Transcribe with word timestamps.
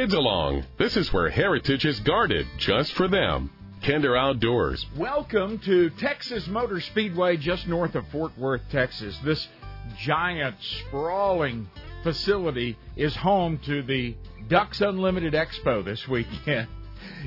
kids 0.00 0.14
along. 0.14 0.64
This 0.78 0.96
is 0.96 1.12
where 1.12 1.28
heritage 1.28 1.84
is 1.84 2.00
guarded 2.00 2.46
just 2.56 2.94
for 2.94 3.06
them. 3.06 3.50
Kinder 3.82 4.16
Outdoors. 4.16 4.86
Welcome 4.96 5.58
to 5.58 5.90
Texas 5.90 6.46
Motor 6.46 6.80
Speedway 6.80 7.36
just 7.36 7.68
north 7.68 7.94
of 7.94 8.08
Fort 8.08 8.32
Worth, 8.38 8.62
Texas. 8.70 9.18
This 9.22 9.46
giant, 9.98 10.56
sprawling 10.86 11.68
facility 12.02 12.78
is 12.96 13.14
home 13.14 13.58
to 13.66 13.82
the 13.82 14.16
Ducks 14.48 14.80
Unlimited 14.80 15.34
Expo 15.34 15.84
this 15.84 16.08
weekend. 16.08 16.68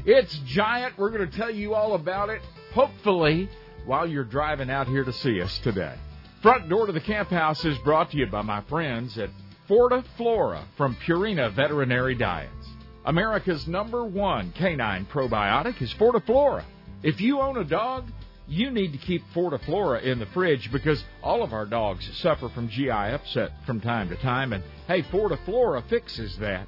It's 0.05 0.35
giant. 0.39 0.97
We're 0.97 1.11
going 1.11 1.29
to 1.29 1.37
tell 1.37 1.51
you 1.51 1.75
all 1.75 1.93
about 1.93 2.29
it, 2.29 2.41
hopefully, 2.73 3.49
while 3.85 4.07
you're 4.07 4.23
driving 4.23 4.71
out 4.71 4.87
here 4.87 5.03
to 5.03 5.13
see 5.13 5.41
us 5.41 5.59
today. 5.59 5.93
Front 6.41 6.69
door 6.69 6.87
to 6.87 6.91
the 6.91 7.01
camp 7.01 7.29
house 7.29 7.63
is 7.65 7.77
brought 7.79 8.09
to 8.11 8.17
you 8.17 8.25
by 8.25 8.41
my 8.41 8.61
friends 8.61 9.17
at 9.19 9.29
Forta 9.67 10.03
Flora 10.17 10.65
from 10.75 10.97
Purina 11.05 11.53
Veterinary 11.53 12.15
Diets. 12.15 12.67
America's 13.05 13.67
number 13.67 14.03
one 14.03 14.51
canine 14.53 15.05
probiotic 15.05 15.81
is 15.81 15.93
Fortiflora. 15.93 16.63
If 17.01 17.21
you 17.21 17.39
own 17.39 17.57
a 17.57 17.63
dog, 17.63 18.09
you 18.47 18.71
need 18.71 18.91
to 18.91 18.97
keep 18.97 19.23
Fortiflora 19.33 20.03
in 20.03 20.19
the 20.19 20.25
fridge 20.27 20.71
because 20.71 21.03
all 21.21 21.43
of 21.43 21.53
our 21.53 21.65
dogs 21.65 22.09
suffer 22.17 22.49
from 22.49 22.67
GI 22.67 22.89
upset 22.89 23.51
from 23.65 23.79
time 23.79 24.09
to 24.09 24.15
time, 24.17 24.53
and 24.53 24.63
hey, 24.87 25.01
Fortiflora 25.03 25.87
fixes 25.89 26.37
that. 26.37 26.67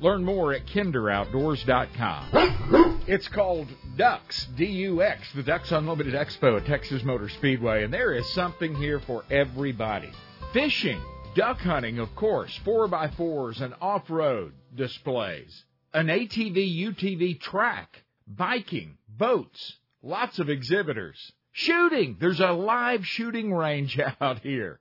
Learn 0.00 0.24
more 0.24 0.52
at 0.52 0.66
kinderoutdoors.com. 0.66 3.04
It's 3.06 3.28
called 3.28 3.68
Ducks, 3.96 4.46
D-U-X, 4.56 5.32
the 5.34 5.44
Ducks 5.44 5.70
Unlimited 5.70 6.14
Expo 6.14 6.60
at 6.60 6.66
Texas 6.66 7.04
Motor 7.04 7.28
Speedway, 7.28 7.84
and 7.84 7.94
there 7.94 8.12
is 8.12 8.28
something 8.34 8.74
here 8.74 8.98
for 8.98 9.22
everybody. 9.30 10.10
Fishing, 10.52 11.00
duck 11.34 11.58
hunting, 11.60 11.98
of 11.98 12.14
course, 12.14 12.58
4x4s 12.64 13.60
and 13.60 13.74
off-road 13.80 14.52
displays, 14.74 15.64
an 15.92 16.08
ATV, 16.08 16.94
UTV 16.94 17.40
track, 17.40 18.04
biking, 18.26 18.98
boats, 19.08 19.76
lots 20.02 20.38
of 20.38 20.50
exhibitors, 20.50 21.32
shooting. 21.52 22.16
There's 22.20 22.40
a 22.40 22.52
live 22.52 23.06
shooting 23.06 23.52
range 23.52 23.98
out 24.20 24.40
here 24.40 24.80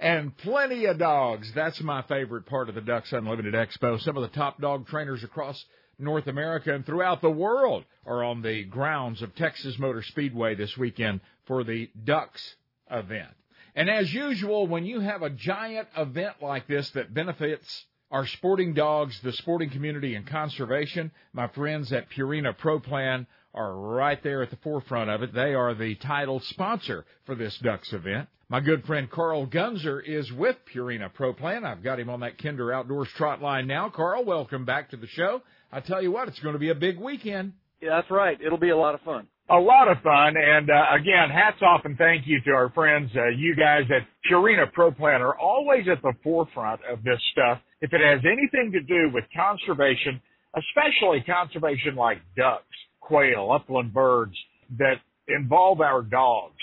and 0.00 0.36
plenty 0.36 0.86
of 0.86 0.98
dogs. 0.98 1.50
That's 1.54 1.80
my 1.80 2.02
favorite 2.02 2.46
part 2.46 2.68
of 2.68 2.74
the 2.74 2.80
Ducks 2.80 3.12
Unlimited 3.12 3.54
Expo. 3.54 4.00
Some 4.00 4.16
of 4.16 4.22
the 4.22 4.36
top 4.36 4.60
dog 4.60 4.86
trainers 4.86 5.22
across 5.22 5.64
North 5.98 6.26
America 6.26 6.74
and 6.74 6.84
throughout 6.84 7.22
the 7.22 7.30
world 7.30 7.84
are 8.04 8.24
on 8.24 8.42
the 8.42 8.64
grounds 8.64 9.22
of 9.22 9.34
Texas 9.34 9.78
Motor 9.78 10.02
Speedway 10.02 10.54
this 10.54 10.76
weekend 10.76 11.20
for 11.46 11.62
the 11.62 11.88
Ducks 12.04 12.56
event. 12.90 13.30
And 13.74 13.90
as 13.90 14.12
usual, 14.12 14.66
when 14.66 14.84
you 14.84 15.00
have 15.00 15.22
a 15.22 15.30
giant 15.30 15.88
event 15.96 16.36
like 16.40 16.68
this 16.68 16.88
that 16.90 17.12
benefits 17.12 17.86
our 18.10 18.26
sporting 18.26 18.74
dogs, 18.74 19.18
the 19.22 19.32
sporting 19.32 19.70
community, 19.70 20.14
and 20.14 20.24
conservation, 20.26 21.10
my 21.32 21.48
friends 21.48 21.92
at 21.92 22.08
Purina 22.10 22.56
Pro 22.56 22.78
Plan 22.78 23.26
are 23.52 23.74
right 23.74 24.22
there 24.22 24.42
at 24.42 24.50
the 24.50 24.56
forefront 24.56 25.10
of 25.10 25.22
it. 25.22 25.34
They 25.34 25.54
are 25.54 25.74
the 25.74 25.96
title 25.96 26.40
sponsor 26.40 27.04
for 27.24 27.34
this 27.34 27.58
Ducks 27.58 27.92
event. 27.92 28.28
My 28.48 28.60
good 28.60 28.84
friend 28.84 29.10
Carl 29.10 29.46
Gunzer 29.48 30.00
is 30.04 30.30
with 30.32 30.56
Purina 30.72 31.12
Pro 31.12 31.32
Plan. 31.32 31.64
I've 31.64 31.82
got 31.82 31.98
him 31.98 32.10
on 32.10 32.20
that 32.20 32.38
Kinder 32.38 32.72
Outdoors 32.72 33.08
trot 33.16 33.42
line 33.42 33.66
now. 33.66 33.88
Carl, 33.88 34.24
welcome 34.24 34.64
back 34.64 34.90
to 34.90 34.96
the 34.96 35.08
show. 35.08 35.42
I 35.72 35.80
tell 35.80 36.00
you 36.00 36.12
what, 36.12 36.28
it's 36.28 36.38
going 36.38 36.52
to 36.52 36.60
be 36.60 36.70
a 36.70 36.74
big 36.76 37.00
weekend. 37.00 37.54
Yeah, 37.80 37.96
that's 37.96 38.10
right. 38.10 38.38
It'll 38.40 38.58
be 38.58 38.70
a 38.70 38.76
lot 38.76 38.94
of 38.94 39.00
fun. 39.00 39.26
A 39.50 39.58
lot 39.58 39.88
of 39.88 39.98
fun, 40.02 40.36
and 40.38 40.70
uh, 40.70 40.84
again, 40.98 41.28
hats 41.28 41.60
off 41.60 41.82
and 41.84 41.98
thank 41.98 42.26
you 42.26 42.40
to 42.46 42.50
our 42.52 42.70
friends, 42.70 43.10
uh, 43.14 43.28
you 43.28 43.54
guys 43.54 43.82
at 43.90 44.08
Purina 44.30 44.72
Pro 44.72 44.90
Plan 44.90 45.20
are 45.20 45.38
always 45.38 45.84
at 45.86 46.00
the 46.00 46.14
forefront 46.22 46.80
of 46.90 47.04
this 47.04 47.20
stuff. 47.32 47.58
If 47.82 47.92
it 47.92 48.00
has 48.00 48.20
anything 48.24 48.72
to 48.72 48.80
do 48.80 49.10
with 49.12 49.24
conservation, 49.36 50.18
especially 50.56 51.22
conservation 51.26 51.94
like 51.94 52.18
ducks, 52.38 52.64
quail, 53.00 53.52
upland 53.52 53.92
birds 53.92 54.34
that 54.78 54.96
involve 55.28 55.82
our 55.82 56.00
dogs 56.00 56.54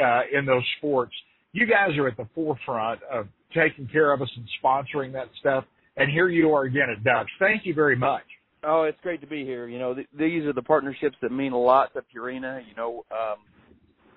uh, 0.00 0.20
in 0.32 0.46
those 0.46 0.64
sports, 0.78 1.14
you 1.52 1.66
guys 1.66 1.98
are 1.98 2.06
at 2.06 2.16
the 2.16 2.28
forefront 2.36 3.00
of 3.10 3.26
taking 3.52 3.88
care 3.88 4.12
of 4.12 4.22
us 4.22 4.30
and 4.36 4.46
sponsoring 4.62 5.12
that 5.12 5.28
stuff. 5.40 5.64
And 5.96 6.08
here 6.08 6.28
you 6.28 6.54
are 6.54 6.62
again 6.62 6.88
at 6.96 7.02
Ducks. 7.02 7.30
Thank 7.40 7.66
you 7.66 7.74
very 7.74 7.96
much. 7.96 8.22
Oh, 8.64 8.82
it's 8.82 8.98
great 9.02 9.20
to 9.20 9.26
be 9.26 9.44
here. 9.44 9.68
You 9.68 9.78
know, 9.78 9.94
th- 9.94 10.08
these 10.18 10.44
are 10.44 10.52
the 10.52 10.62
partnerships 10.62 11.16
that 11.22 11.30
mean 11.30 11.52
a 11.52 11.58
lot 11.58 11.92
to 11.94 12.02
Purina. 12.02 12.60
You 12.68 12.74
know, 12.76 13.04
um, 13.12 13.38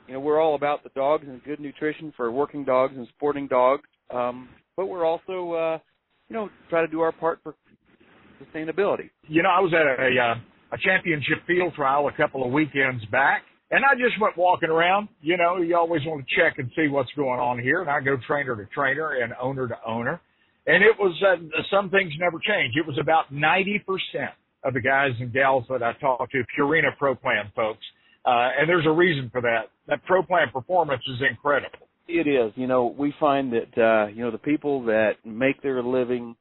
you 0.08 0.14
know, 0.14 0.20
we're 0.20 0.42
all 0.42 0.56
about 0.56 0.84
the 0.84 0.90
dogs 0.90 1.26
and 1.28 1.44
good 1.44 1.60
nutrition 1.60 2.12
for 2.18 2.32
working 2.32 2.66
dogs 2.66 2.94
and 2.98 3.08
sporting 3.16 3.48
dogs. 3.48 3.88
Um, 4.10 4.50
but 4.76 4.88
we're 4.88 5.06
also, 5.06 5.54
uh, 5.54 5.80
you 6.28 6.36
know, 6.36 6.50
try 6.70 6.82
to 6.82 6.88
do 6.88 7.02
our 7.02 7.12
part 7.12 7.40
for 7.44 7.56
sustainability. 8.44 9.10
You 9.28 9.44
know, 9.44 9.50
I 9.50 9.60
was 9.60 9.74
at 9.74 9.86
a, 9.86 10.20
uh, 10.20 10.76
a 10.76 10.78
championship 10.80 11.46
field 11.46 11.74
trial 11.76 12.08
a 12.08 12.14
couple 12.14 12.44
of 12.44 12.52
weekends 12.52 13.06
back, 13.06 13.44
and 13.70 13.84
I 13.86 13.94
just 13.94 14.20
went 14.20 14.38
walking 14.38 14.70
around. 14.70 15.08
You 15.22 15.38
know, 15.38 15.58
you 15.58 15.78
always 15.78 16.02
want 16.06 16.26
to 16.28 16.36
check 16.36 16.58
and 16.58 16.72
see 16.76 16.88
what's 16.88 17.12
going 17.16 17.40
on 17.40 17.60
here. 17.60 17.82
And 17.82 17.90
I 17.90 18.00
go 18.02 18.18
trainer 18.28 18.56
to 18.56 18.66
trainer 18.74 19.22
and 19.22 19.34
owner 19.42 19.68
to 19.68 19.76
owner. 19.86 20.20
And 20.68 20.84
it 20.84 20.98
was, 21.00 21.20
uh, 21.24 21.38
some 21.72 21.90
things 21.90 22.14
never 22.20 22.38
change. 22.40 22.76
It 22.76 22.86
was 22.86 22.98
about 23.00 23.34
90% 23.34 23.82
of 24.64 24.74
the 24.74 24.82
guys 24.82 25.12
and 25.20 25.34
gals 25.34 25.66
that 25.70 25.82
I 25.82 25.94
talked 25.94 26.32
to, 26.32 26.44
Purina 26.58 26.96
Pro 26.98 27.16
Plan 27.16 27.52
folks. 27.56 27.84
Uh, 28.26 28.50
and 28.60 28.70
there's 28.70 28.86
a 28.86 28.92
reason 28.92 29.30
for 29.32 29.42
that. 29.42 29.70
That 29.88 30.06
Pro 30.06 30.22
Plan 30.22 30.50
performance 30.54 31.02
is 31.08 31.20
incredible. 31.28 31.88
It 32.08 32.28
is. 32.28 32.52
You 32.56 32.68
know, 32.68 32.86
we 32.86 33.14
find 33.20 33.52
that, 33.54 33.78
uh, 33.78 34.08
you 34.08 34.24
know, 34.24 34.32
the 34.32 34.38
people 34.38 34.84
that 34.86 35.14
make 35.26 35.62
their 35.62 35.82
living, 35.82 36.36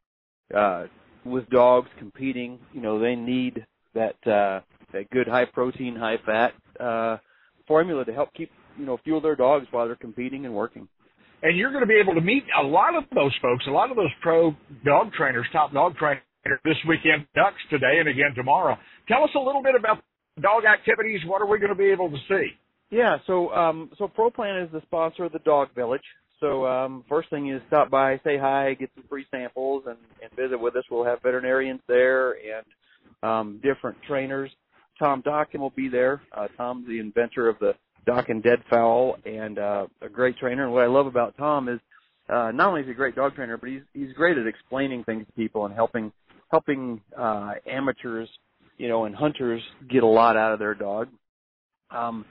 uh, 0.54 0.86
with 1.24 1.48
dogs 1.48 1.88
competing, 1.98 2.58
you 2.72 2.80
know, 2.80 2.98
they 2.98 3.14
need 3.14 3.64
that, 3.94 4.16
uh, 4.26 4.60
that 4.92 5.08
good 5.10 5.28
high 5.28 5.44
protein, 5.46 5.96
high 5.96 6.18
fat, 6.26 6.54
uh, 6.78 7.18
formula 7.66 8.04
to 8.04 8.12
help 8.12 8.34
keep, 8.34 8.50
you 8.78 8.84
know, 8.84 8.98
fuel 9.04 9.20
their 9.20 9.36
dogs 9.36 9.66
while 9.70 9.86
they're 9.86 9.96
competing 9.96 10.44
and 10.44 10.54
working. 10.54 10.88
And 11.42 11.56
you're 11.56 11.70
going 11.70 11.82
to 11.82 11.88
be 11.88 12.00
able 12.00 12.14
to 12.14 12.20
meet 12.20 12.44
a 12.58 12.62
lot 12.62 12.94
of 12.94 13.04
those 13.14 13.34
folks, 13.40 13.64
a 13.66 13.70
lot 13.70 13.90
of 13.90 13.96
those 13.96 14.12
pro 14.20 14.54
dog 14.84 15.12
trainers, 15.12 15.46
top 15.52 15.72
dog 15.72 15.96
trainers 15.96 16.22
this 16.64 16.76
weekend, 16.86 17.26
Ducks 17.34 17.60
today 17.70 17.98
and 17.98 18.08
again 18.08 18.34
tomorrow. 18.34 18.76
Tell 19.08 19.24
us 19.24 19.30
a 19.34 19.38
little 19.38 19.62
bit 19.62 19.74
about 19.74 20.02
dog 20.40 20.64
activities. 20.64 21.20
What 21.26 21.40
are 21.42 21.46
we 21.46 21.58
going 21.58 21.70
to 21.70 21.78
be 21.78 21.90
able 21.90 22.10
to 22.10 22.18
see? 22.28 22.48
Yeah, 22.90 23.18
so 23.26 23.50
um, 23.50 23.90
so 23.98 24.08
ProPlan 24.08 24.64
is 24.64 24.72
the 24.72 24.82
sponsor 24.82 25.24
of 25.24 25.32
the 25.32 25.38
Dog 25.40 25.68
Village. 25.74 26.02
So 26.40 26.66
um, 26.66 27.04
first 27.08 27.30
thing 27.30 27.50
is 27.50 27.60
stop 27.68 27.90
by, 27.90 28.18
say 28.24 28.36
hi, 28.38 28.74
get 28.74 28.90
some 28.94 29.04
free 29.08 29.26
samples, 29.30 29.84
and, 29.86 29.98
and 30.22 30.30
visit 30.32 30.58
with 30.58 30.74
us. 30.76 30.84
We'll 30.90 31.04
have 31.04 31.22
veterinarians 31.22 31.80
there 31.86 32.32
and 32.32 32.64
um, 33.22 33.60
different 33.62 33.98
trainers. 34.08 34.50
Tom 34.98 35.22
Dokken 35.22 35.60
will 35.60 35.70
be 35.70 35.88
there. 35.88 36.20
Uh, 36.36 36.48
Tom's 36.56 36.86
the 36.86 36.98
inventor 36.98 37.48
of 37.48 37.58
the 37.58 37.74
Dokken 38.10 38.42
Deadfowl 38.42 39.16
and 39.24 39.58
uh, 39.58 39.86
a 40.02 40.08
great 40.08 40.36
trainer. 40.38 40.64
And 40.64 40.72
what 40.72 40.82
I 40.82 40.88
love 40.88 41.06
about 41.06 41.36
Tom 41.36 41.68
is 41.68 41.78
uh, 42.28 42.50
not 42.52 42.68
only 42.68 42.80
is 42.80 42.86
he 42.86 42.92
a 42.92 42.94
great 42.94 43.14
dog 43.14 43.34
trainer, 43.34 43.56
but 43.56 43.68
he's 43.68 43.82
he's 43.92 44.12
great 44.14 44.36
at 44.36 44.46
explaining 44.46 45.04
things 45.04 45.26
to 45.26 45.32
people 45.32 45.66
and 45.66 45.74
helping 45.74 46.12
helping 46.50 47.00
uh, 47.16 47.52
amateurs, 47.66 48.28
you 48.78 48.88
know, 48.88 49.04
and 49.04 49.14
hunters 49.14 49.62
get 49.88 50.02
a 50.02 50.06
lot 50.06 50.36
out 50.36 50.52
of 50.52 50.58
their 50.58 50.74
dog. 50.74 51.08
Um, 51.90 52.24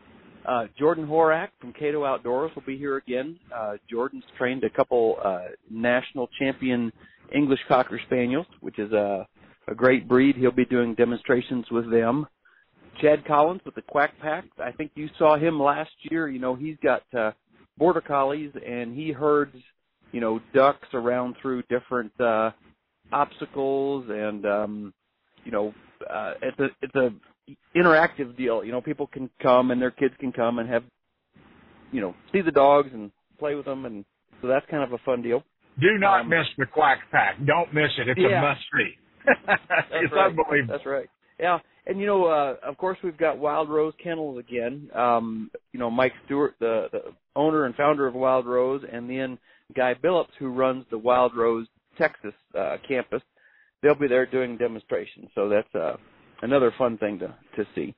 uh, 0.45 0.65
Jordan 0.77 1.05
Horak 1.05 1.49
from 1.59 1.73
Cato 1.73 2.03
Outdoors 2.03 2.51
will 2.55 2.63
be 2.65 2.77
here 2.77 2.97
again. 2.97 3.37
Uh, 3.55 3.73
Jordan's 3.89 4.23
trained 4.37 4.63
a 4.63 4.69
couple 4.69 5.17
uh, 5.23 5.49
national 5.69 6.29
champion 6.39 6.91
English 7.33 7.59
Cocker 7.67 7.99
Spaniels, 8.05 8.47
which 8.61 8.79
is 8.79 8.91
a, 8.91 9.27
a 9.67 9.75
great 9.75 10.07
breed. 10.07 10.35
He'll 10.35 10.51
be 10.51 10.65
doing 10.65 10.95
demonstrations 10.95 11.65
with 11.71 11.91
them. 11.91 12.25
Chad 13.01 13.25
Collins 13.25 13.61
with 13.65 13.75
the 13.75 13.81
Quack 13.81 14.13
Pack. 14.21 14.45
I 14.63 14.71
think 14.71 14.91
you 14.95 15.09
saw 15.17 15.37
him 15.37 15.59
last 15.59 15.91
year. 16.01 16.27
You 16.27 16.39
know, 16.39 16.55
he's 16.55 16.77
got 16.83 17.03
uh, 17.17 17.31
border 17.77 18.01
collies 18.01 18.51
and 18.65 18.95
he 18.95 19.11
herds, 19.11 19.55
you 20.11 20.21
know, 20.21 20.39
ducks 20.53 20.87
around 20.93 21.35
through 21.41 21.63
different 21.63 22.11
uh, 22.19 22.51
obstacles 23.11 24.05
and, 24.09 24.45
um, 24.45 24.93
you 25.43 25.51
know, 25.51 25.73
uh, 26.09 26.33
it's 26.41 26.59
a 26.59 26.67
it's 26.81 26.95
a 26.95 27.09
interactive 27.75 28.37
deal. 28.37 28.63
You 28.63 28.71
know, 28.71 28.81
people 28.81 29.07
can 29.07 29.29
come 29.41 29.71
and 29.71 29.81
their 29.81 29.91
kids 29.91 30.13
can 30.19 30.31
come 30.31 30.59
and 30.59 30.69
have, 30.69 30.83
you 31.91 32.01
know, 32.01 32.15
see 32.31 32.41
the 32.41 32.51
dogs 32.51 32.89
and 32.93 33.11
play 33.39 33.55
with 33.55 33.65
them, 33.65 33.85
and 33.85 34.05
so 34.41 34.47
that's 34.47 34.65
kind 34.69 34.83
of 34.83 34.93
a 34.93 34.97
fun 35.03 35.21
deal. 35.21 35.43
Do 35.79 35.97
not 35.97 36.21
um, 36.21 36.29
miss 36.29 36.45
the 36.57 36.65
Quack 36.65 36.99
Pack. 37.11 37.37
Don't 37.45 37.73
miss 37.73 37.91
it. 37.97 38.09
It's 38.09 38.19
yeah. 38.19 38.39
a 38.39 38.41
must 38.41 38.61
see. 38.75 38.91
it's 39.91 40.13
right. 40.13 40.27
unbelievable. 40.27 40.73
That's 40.73 40.85
right. 40.85 41.09
Yeah, 41.39 41.59
and 41.85 41.99
you 41.99 42.05
know, 42.05 42.25
uh, 42.25 42.55
of 42.63 42.77
course, 42.77 42.97
we've 43.03 43.17
got 43.17 43.37
Wild 43.37 43.69
Rose 43.69 43.93
Kennels 44.03 44.39
again. 44.39 44.89
Um, 44.93 45.51
you 45.71 45.79
know, 45.79 45.89
Mike 45.89 46.13
Stewart, 46.25 46.55
the, 46.59 46.87
the 46.91 47.01
owner 47.35 47.65
and 47.65 47.75
founder 47.75 48.07
of 48.07 48.13
Wild 48.13 48.45
Rose, 48.45 48.83
and 48.91 49.09
then 49.09 49.37
Guy 49.75 49.93
Billups, 49.93 50.33
who 50.37 50.49
runs 50.49 50.85
the 50.91 50.97
Wild 50.97 51.35
Rose 51.35 51.67
Texas 51.97 52.33
uh, 52.57 52.77
campus. 52.87 53.21
They'll 53.81 53.95
be 53.95 54.07
there 54.07 54.25
doing 54.25 54.57
demonstrations. 54.57 55.29
So 55.35 55.49
that's 55.49 55.73
uh, 55.75 55.95
another 56.41 56.73
fun 56.77 56.97
thing 56.97 57.19
to 57.19 57.35
to 57.55 57.67
see. 57.75 57.95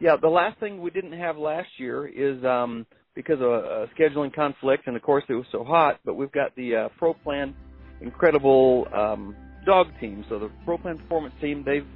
Yeah, 0.00 0.16
the 0.20 0.28
last 0.28 0.58
thing 0.60 0.80
we 0.80 0.90
didn't 0.90 1.18
have 1.18 1.36
last 1.36 1.68
year 1.78 2.06
is 2.06 2.44
um, 2.44 2.86
because 3.14 3.40
of 3.40 3.48
a, 3.48 3.84
a 3.84 3.86
scheduling 3.98 4.34
conflict, 4.34 4.86
and 4.86 4.96
of 4.96 5.02
course 5.02 5.24
it 5.28 5.34
was 5.34 5.46
so 5.52 5.64
hot. 5.64 6.00
But 6.04 6.14
we've 6.14 6.32
got 6.32 6.54
the 6.56 6.76
uh, 6.76 6.88
Pro 6.98 7.14
Plan 7.14 7.54
incredible 8.00 8.86
um, 8.94 9.36
dog 9.64 9.88
team. 10.00 10.24
So 10.28 10.38
the 10.38 10.50
Pro 10.64 10.78
Plan 10.78 10.98
Performance 10.98 11.34
team, 11.40 11.62
they've 11.64 11.86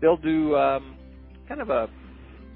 they'll 0.00 0.16
do 0.16 0.56
um, 0.56 0.96
kind 1.48 1.60
of 1.60 1.70
a 1.70 1.88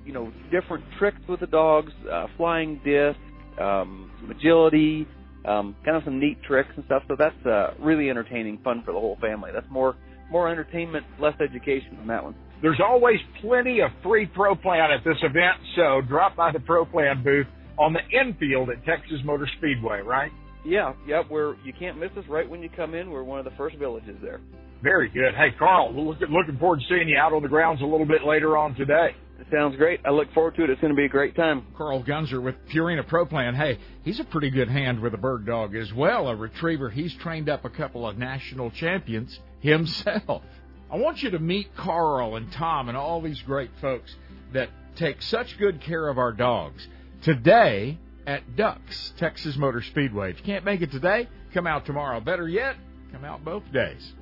you 0.04 0.12
know 0.12 0.32
different 0.50 0.84
tricks 0.98 1.20
with 1.28 1.40
the 1.40 1.46
dogs, 1.46 1.92
uh, 2.10 2.26
flying 2.36 2.80
disc, 2.84 3.18
um, 3.60 4.10
some 4.20 4.30
agility, 4.30 5.06
um, 5.44 5.76
kind 5.84 5.96
of 5.96 6.04
some 6.04 6.18
neat 6.18 6.38
tricks 6.42 6.70
and 6.76 6.84
stuff. 6.86 7.02
So 7.08 7.16
that's 7.18 7.46
uh, 7.46 7.74
really 7.80 8.10
entertaining, 8.10 8.58
fun 8.62 8.82
for 8.84 8.92
the 8.92 9.00
whole 9.00 9.18
family. 9.20 9.50
That's 9.52 9.70
more 9.70 9.96
more 10.30 10.48
entertainment, 10.48 11.04
less 11.20 11.34
education 11.40 11.98
on 12.00 12.06
that 12.06 12.24
one. 12.24 12.34
There's 12.62 12.80
always 12.80 13.18
plenty 13.40 13.80
of 13.80 13.90
free 14.02 14.26
Pro 14.26 14.54
Plan 14.54 14.90
at 14.90 15.04
this 15.04 15.18
event, 15.22 15.58
so 15.76 16.00
drop 16.08 16.36
by 16.36 16.52
the 16.52 16.60
Pro 16.60 16.84
Plan 16.84 17.22
booth 17.22 17.46
on 17.78 17.92
the 17.92 18.00
infield 18.18 18.70
at 18.70 18.84
Texas 18.84 19.18
Motor 19.24 19.48
Speedway, 19.58 20.00
right? 20.00 20.30
Yeah, 20.64 20.94
yep. 21.06 21.26
We're 21.30 21.56
you 21.64 21.72
can't 21.72 21.98
miss 21.98 22.10
us 22.16 22.24
right 22.28 22.48
when 22.48 22.62
you 22.62 22.68
come 22.68 22.94
in. 22.94 23.10
We're 23.10 23.24
one 23.24 23.38
of 23.38 23.44
the 23.44 23.56
first 23.56 23.76
villages 23.76 24.16
there. 24.22 24.40
Very 24.82 25.08
good. 25.08 25.34
Hey, 25.34 25.50
Carl, 25.58 25.92
we're 25.92 26.02
looking 26.02 26.58
forward 26.58 26.80
to 26.80 26.86
seeing 26.88 27.08
you 27.08 27.16
out 27.16 27.32
on 27.32 27.42
the 27.42 27.48
grounds 27.48 27.80
a 27.82 27.84
little 27.84 28.06
bit 28.06 28.24
later 28.24 28.56
on 28.56 28.74
today. 28.74 29.14
It 29.38 29.46
sounds 29.50 29.76
great. 29.76 30.00
I 30.04 30.10
look 30.10 30.32
forward 30.34 30.54
to 30.56 30.64
it. 30.64 30.70
It's 30.70 30.80
going 30.80 30.92
to 30.92 30.96
be 30.96 31.04
a 31.04 31.08
great 31.08 31.34
time. 31.34 31.66
Carl 31.76 32.02
Gunzer 32.02 32.42
with 32.42 32.54
Purina 32.68 33.06
Pro 33.06 33.26
Plan. 33.26 33.54
Hey, 33.54 33.78
he's 34.02 34.20
a 34.20 34.24
pretty 34.24 34.50
good 34.50 34.68
hand 34.68 35.00
with 35.00 35.14
a 35.14 35.18
bird 35.18 35.46
dog 35.46 35.74
as 35.74 35.92
well. 35.92 36.28
A 36.28 36.36
retriever. 36.36 36.90
He's 36.90 37.14
trained 37.14 37.48
up 37.48 37.64
a 37.64 37.70
couple 37.70 38.08
of 38.08 38.16
national 38.18 38.70
champions 38.70 39.38
himself. 39.60 40.42
I 40.90 40.96
want 40.96 41.22
you 41.22 41.30
to 41.30 41.38
meet 41.38 41.74
Carl 41.76 42.36
and 42.36 42.52
Tom 42.52 42.88
and 42.88 42.96
all 42.96 43.20
these 43.20 43.40
great 43.42 43.70
folks 43.80 44.14
that 44.52 44.68
take 44.96 45.22
such 45.22 45.58
good 45.58 45.80
care 45.80 46.08
of 46.08 46.18
our 46.18 46.32
dogs. 46.32 46.86
Today 47.22 47.98
at 48.26 48.56
Ducks, 48.56 49.12
Texas 49.18 49.56
Motor 49.56 49.82
Speedway. 49.82 50.30
If 50.30 50.38
you 50.38 50.44
can't 50.44 50.64
make 50.64 50.82
it 50.82 50.90
today, 50.90 51.28
come 51.54 51.66
out 51.66 51.86
tomorrow. 51.86 52.20
Better 52.20 52.48
yet, 52.48 52.76
come 53.12 53.24
out 53.24 53.44
both 53.44 53.70
days. 53.72 54.12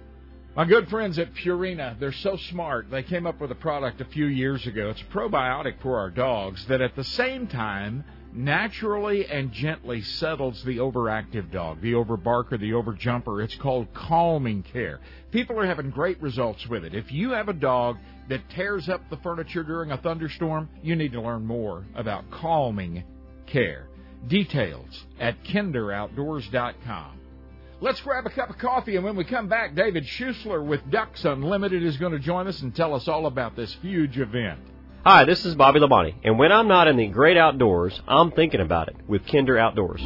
My 0.57 0.65
good 0.65 0.89
friends 0.89 1.19
at 1.19 1.33
Purina, 1.35 1.99
they're 2.01 2.13
so 2.13 2.37
smart. 2.37 2.91
They 2.91 3.05
came 3.05 3.27
up 3.27 3.41
with 3.41 3.53
a 3.53 3.57
product 3.57 4.01
a 4.01 4.05
few 4.07 4.27
years 4.27 4.67
ago. 4.67 4.91
It's 4.91 5.01
a 5.01 5.05
probiotic 5.05 5.81
for 5.81 5.99
our 5.99 6.11
dogs 6.11 6.65
that 6.67 6.81
at 6.81 6.97
the 6.97 7.05
same 7.05 7.47
time 7.47 8.05
naturally 8.33 9.27
and 9.27 9.53
gently 9.53 10.03
settles 10.03 10.63
the 10.65 10.79
overactive 10.79 11.51
dog, 11.51 11.81
the 11.81 11.93
overbarker, 11.93 12.59
the 12.59 12.73
overjumper. 12.73 13.45
It's 13.45 13.55
called 13.57 13.93
calming 13.95 14.63
care. 14.63 15.01
People 15.31 15.59
are 15.59 15.67
having 15.67 15.91
great 15.91 16.21
results 16.21 16.67
with 16.67 16.85
it. 16.85 16.95
If 16.95 17.13
you 17.13 17.31
have 17.31 17.49
a 17.49 17.55
dog 17.55 17.99
that 18.29 18.49
tears 18.51 18.89
up 18.89 19.09
the 19.11 19.17
furniture 19.19 19.63
during 19.63 19.93
a 19.93 19.99
thunderstorm, 19.99 20.69
you 20.83 20.97
need 20.97 21.13
to 21.13 21.21
learn 21.21 21.47
more 21.47 21.87
about 21.95 22.31
calming 22.31 23.05
care. 23.47 23.90
Details 24.27 25.07
at 25.19 25.43
kinderoutdoors.com. 25.45 27.21
Let's 27.83 28.01
grab 28.03 28.27
a 28.27 28.31
cup 28.31 28.51
of 28.51 28.59
coffee, 28.59 28.97
and 28.97 29.05
when 29.05 29.17
we 29.17 29.25
come 29.25 29.49
back, 29.49 29.75
David 29.75 30.05
Schusler 30.05 30.63
with 30.65 30.91
Ducks 30.91 31.25
Unlimited 31.25 31.83
is 31.83 31.97
going 31.97 32.13
to 32.13 32.19
join 32.19 32.47
us 32.47 32.61
and 32.61 32.75
tell 32.75 32.95
us 32.95 33.09
all 33.09 33.25
about 33.27 33.57
this 33.57 33.73
huge 33.81 34.19
event. 34.19 34.61
Hi, 35.03 35.25
this 35.25 35.47
is 35.47 35.55
Bobby 35.55 35.81
Labonte, 35.81 36.15
and 36.23 36.39
when 36.39 36.53
I'm 36.53 36.69
not 36.69 36.89
in 36.89 36.99
the 36.99 37.07
great 37.07 37.39
outdoors, 37.39 37.99
I'm 38.07 38.33
thinking 38.33 38.61
about 38.61 38.89
it 38.89 38.97
with 39.09 39.27
Kinder 39.27 39.57
Outdoors. 39.57 40.03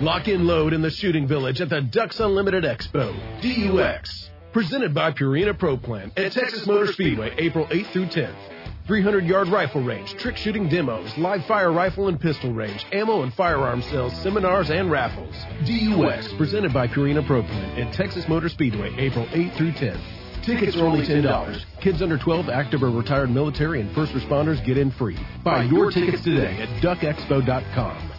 Lock 0.00 0.28
in 0.28 0.46
load 0.46 0.72
in 0.72 0.82
the 0.82 0.90
shooting 0.90 1.26
village 1.26 1.60
at 1.60 1.68
the 1.68 1.80
Ducks 1.80 2.20
Unlimited 2.20 2.62
Expo, 2.62 3.12
DUX. 3.40 4.30
Presented 4.56 4.94
by 4.94 5.12
Purina 5.12 5.52
Pro 5.56 5.76
Plan 5.76 6.10
at 6.16 6.32
Texas 6.32 6.66
Motor 6.66 6.90
Speedway, 6.90 7.30
April 7.36 7.66
8th 7.66 7.92
through 7.92 8.06
10th. 8.06 8.38
300 8.86 9.26
yard 9.26 9.48
rifle 9.48 9.82
range, 9.82 10.14
trick 10.14 10.38
shooting 10.38 10.66
demos, 10.66 11.14
live 11.18 11.44
fire 11.44 11.70
rifle 11.70 12.08
and 12.08 12.18
pistol 12.18 12.54
range, 12.54 12.86
ammo 12.90 13.20
and 13.22 13.34
firearm 13.34 13.82
sales, 13.82 14.16
seminars, 14.22 14.70
and 14.70 14.90
raffles. 14.90 15.34
DUX, 15.66 16.32
presented 16.38 16.72
by 16.72 16.88
Purina 16.88 17.22
Pro 17.26 17.42
Plan 17.42 17.78
at 17.82 17.92
Texas 17.92 18.26
Motor 18.30 18.48
Speedway, 18.48 18.94
April 18.96 19.26
8th 19.26 19.58
through 19.58 19.72
10th. 19.72 20.00
Tickets 20.42 20.74
are 20.78 20.86
only 20.86 21.04
$10. 21.04 21.62
Kids 21.82 22.00
under 22.00 22.16
12, 22.16 22.48
active 22.48 22.82
or 22.82 22.90
retired 22.90 23.28
military, 23.28 23.82
and 23.82 23.94
first 23.94 24.12
responders 24.14 24.64
get 24.64 24.78
in 24.78 24.90
free. 24.90 25.18
Buy 25.44 25.64
your 25.64 25.90
tickets 25.90 26.24
today 26.24 26.62
at 26.62 26.70
duckexpo.com. 26.82 28.12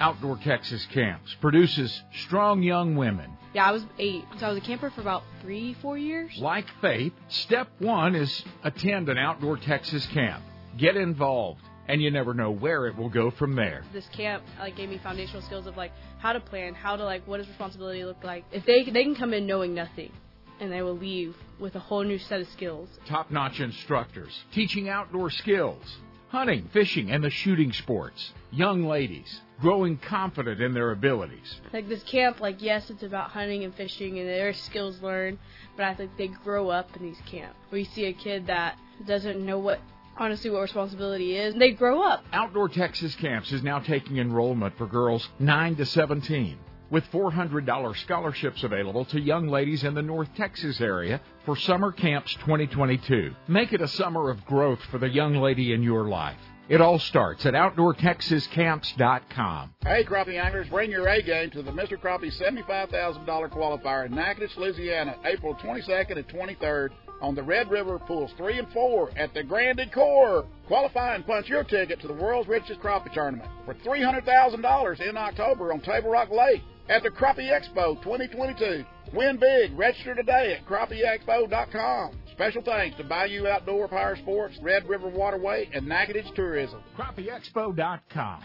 Outdoor 0.00 0.38
Texas 0.38 0.86
Camps 0.94 1.36
produces 1.42 2.02
strong 2.14 2.62
young 2.62 2.96
women. 2.96 3.36
Yeah, 3.54 3.66
I 3.66 3.72
was 3.72 3.84
eight, 3.98 4.24
so 4.38 4.46
I 4.46 4.48
was 4.48 4.58
a 4.58 4.62
camper 4.62 4.90
for 4.90 5.02
about 5.02 5.22
three, 5.42 5.74
four 5.74 5.98
years. 5.98 6.32
Like 6.38 6.66
Faith, 6.80 7.12
step 7.28 7.68
one 7.80 8.14
is 8.14 8.42
attend 8.64 9.10
an 9.10 9.18
outdoor 9.18 9.58
Texas 9.58 10.06
camp. 10.06 10.42
Get 10.78 10.96
involved, 10.96 11.60
and 11.86 12.00
you 12.00 12.10
never 12.10 12.32
know 12.32 12.50
where 12.50 12.86
it 12.86 12.96
will 12.96 13.10
go 13.10 13.30
from 13.30 13.54
there. 13.54 13.84
This 13.92 14.08
camp 14.08 14.42
like 14.58 14.76
gave 14.76 14.88
me 14.88 14.98
foundational 15.02 15.42
skills 15.42 15.66
of 15.66 15.76
like 15.76 15.92
how 16.18 16.32
to 16.32 16.40
plan, 16.40 16.72
how 16.72 16.96
to 16.96 17.04
like 17.04 17.26
what 17.28 17.38
does 17.38 17.48
responsibility 17.48 18.06
look 18.06 18.24
like. 18.24 18.44
If 18.52 18.64
they 18.64 18.84
they 18.84 19.04
can 19.04 19.14
come 19.14 19.34
in 19.34 19.46
knowing 19.46 19.74
nothing, 19.74 20.12
and 20.58 20.72
they 20.72 20.80
will 20.80 20.96
leave 20.96 21.36
with 21.58 21.74
a 21.74 21.80
whole 21.80 22.04
new 22.04 22.18
set 22.18 22.40
of 22.40 22.48
skills. 22.48 22.88
Top-notch 23.06 23.60
instructors 23.60 24.32
teaching 24.52 24.88
outdoor 24.88 25.28
skills, 25.28 25.84
hunting, 26.32 26.66
fishing, 26.72 27.10
and 27.10 27.22
the 27.22 27.28
shooting 27.28 27.70
sports. 27.74 28.32
Young 28.50 28.86
ladies 28.86 29.42
growing 29.60 29.98
confident 29.98 30.60
in 30.60 30.72
their 30.72 30.90
abilities. 30.90 31.60
Like 31.72 31.88
this 31.88 32.02
camp, 32.02 32.40
like 32.40 32.62
yes, 32.62 32.88
it's 32.90 33.02
about 33.02 33.30
hunting 33.30 33.62
and 33.64 33.74
fishing, 33.74 34.18
and 34.18 34.26
there 34.26 34.48
are 34.48 34.54
skills 34.54 35.00
learned, 35.02 35.38
but 35.76 35.84
I 35.84 35.94
think 35.94 36.16
they 36.16 36.28
grow 36.28 36.70
up 36.70 36.88
in 36.96 37.02
these 37.02 37.20
camps. 37.26 37.54
Where 37.68 37.78
you 37.78 37.84
see 37.84 38.06
a 38.06 38.14
kid 38.14 38.46
that 38.46 38.76
doesn't 39.06 39.44
know 39.44 39.58
what 39.58 39.78
honestly 40.16 40.50
what 40.50 40.62
responsibility 40.62 41.36
is, 41.36 41.52
and 41.52 41.62
they 41.62 41.70
grow 41.70 42.02
up. 42.02 42.24
Outdoor 42.32 42.70
Texas 42.70 43.14
Camps 43.14 43.52
is 43.52 43.62
now 43.62 43.78
taking 43.78 44.16
enrollment 44.16 44.76
for 44.78 44.86
girls 44.86 45.28
9 45.38 45.76
to 45.76 45.84
17 45.84 46.58
with 46.92 47.10
$400 47.10 47.96
scholarships 47.96 48.62
available 48.62 49.04
to 49.06 49.18
young 49.18 49.48
ladies 49.48 49.82
in 49.82 49.94
the 49.94 50.02
North 50.02 50.28
Texas 50.36 50.80
area 50.80 51.20
for 51.46 51.56
Summer 51.56 51.90
Camps 51.90 52.34
2022. 52.34 53.34
Make 53.48 53.72
it 53.72 53.80
a 53.80 53.88
summer 53.88 54.30
of 54.30 54.44
growth 54.44 54.78
for 54.90 54.98
the 54.98 55.08
young 55.08 55.36
lady 55.36 55.72
in 55.72 55.82
your 55.82 56.06
life. 56.06 56.36
It 56.68 56.82
all 56.82 56.98
starts 56.98 57.46
at 57.46 57.54
OutdoorTexasCamps.com. 57.54 59.74
Hey, 59.84 60.04
crappie 60.04 60.38
anglers, 60.38 60.68
bring 60.68 60.90
your 60.90 61.08
A 61.08 61.22
game 61.22 61.50
to 61.52 61.62
the 61.62 61.70
Mr. 61.72 61.98
Crappie 61.98 62.30
$75,000 62.38 63.24
qualifier 63.50 64.04
in 64.06 64.14
Natchitoches, 64.14 64.58
Louisiana, 64.58 65.16
April 65.24 65.54
22nd 65.54 66.18
and 66.18 66.28
23rd 66.28 66.90
on 67.22 67.34
the 67.34 67.42
Red 67.42 67.70
River 67.70 67.98
Pools 68.00 68.32
3 68.36 68.58
and 68.58 68.68
4 68.72 69.12
at 69.16 69.32
the 69.32 69.42
Grand 69.42 69.78
Ecore. 69.78 70.44
Qualify 70.66 71.14
and 71.14 71.26
punch 71.26 71.48
your 71.48 71.64
ticket 71.64 72.00
to 72.00 72.06
the 72.06 72.12
world's 72.12 72.48
richest 72.48 72.80
crappie 72.80 73.14
tournament 73.14 73.48
for 73.64 73.72
$300,000 73.74 75.00
in 75.00 75.16
October 75.16 75.72
on 75.72 75.80
Table 75.80 76.10
Rock 76.10 76.28
Lake 76.30 76.62
at 76.88 77.02
the 77.02 77.10
Crappie 77.10 77.50
Expo 77.50 78.00
2022. 78.02 78.84
Win 79.14 79.36
big. 79.38 79.76
Register 79.78 80.14
today 80.14 80.54
at 80.58 80.66
crappieexpo.com. 80.66 82.18
Special 82.32 82.62
thanks 82.62 82.96
to 82.96 83.04
Bayou 83.04 83.46
Outdoor 83.46 83.88
Power 83.88 84.16
Sports, 84.16 84.56
Red 84.62 84.88
River 84.88 85.08
Waterway, 85.08 85.68
and 85.72 85.86
Natchitoches 85.86 86.32
Tourism. 86.34 86.82
CrappieExpo.com. 86.96 88.42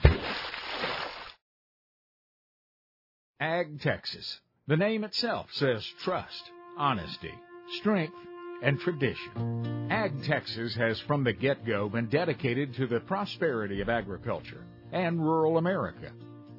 Ag 3.39 3.81
Texas. 3.81 4.39
The 4.67 4.77
name 4.77 5.03
itself 5.03 5.47
says 5.53 5.85
trust, 6.03 6.51
honesty, 6.77 7.33
strength, 7.79 8.15
and 8.61 8.79
tradition. 8.79 9.87
Ag 9.89 10.23
Texas 10.23 10.75
has 10.75 10.99
from 11.01 11.23
the 11.23 11.33
get 11.33 11.65
go 11.65 11.87
been 11.87 12.07
dedicated 12.09 12.73
to 12.75 12.87
the 12.87 12.99
prosperity 12.99 13.81
of 13.81 13.89
agriculture 13.89 14.65
and 14.91 15.21
rural 15.21 15.57
America. 15.57 16.11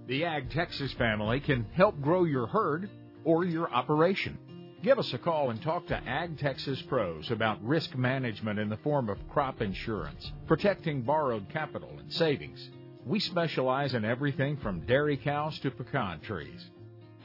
The 0.09 0.25
Ag 0.25 0.51
Texas 0.53 0.91
family 0.95 1.39
can 1.39 1.67
help 1.75 2.01
grow 2.01 2.25
your 2.25 2.47
herd 2.47 2.89
or 3.25 3.45
your 3.45 3.71
operation. 3.71 4.39
Give 4.83 4.99
us 4.99 5.13
a 5.13 5.19
call 5.19 5.51
and 5.51 5.61
talk 5.61 5.87
to 5.89 6.03
Ag 6.09 6.39
Texas 6.39 6.81
pros 6.89 7.31
about 7.31 7.63
risk 7.63 7.95
management 7.95 8.59
in 8.59 8.71
the 8.71 8.79
form 8.79 9.11
of 9.11 9.19
crop 9.29 9.61
insurance, 9.61 10.33
protecting 10.47 11.03
borrowed 11.03 11.51
capital 11.51 11.91
and 11.99 12.11
savings. 12.11 12.71
We 13.05 13.21
specialize 13.21 13.93
in 13.93 14.07
everything 14.07 14.57
from 14.57 14.87
dairy 14.87 15.19
cows 15.19 15.59
to 15.59 15.71
pecan 15.71 16.21
trees. 16.21 16.71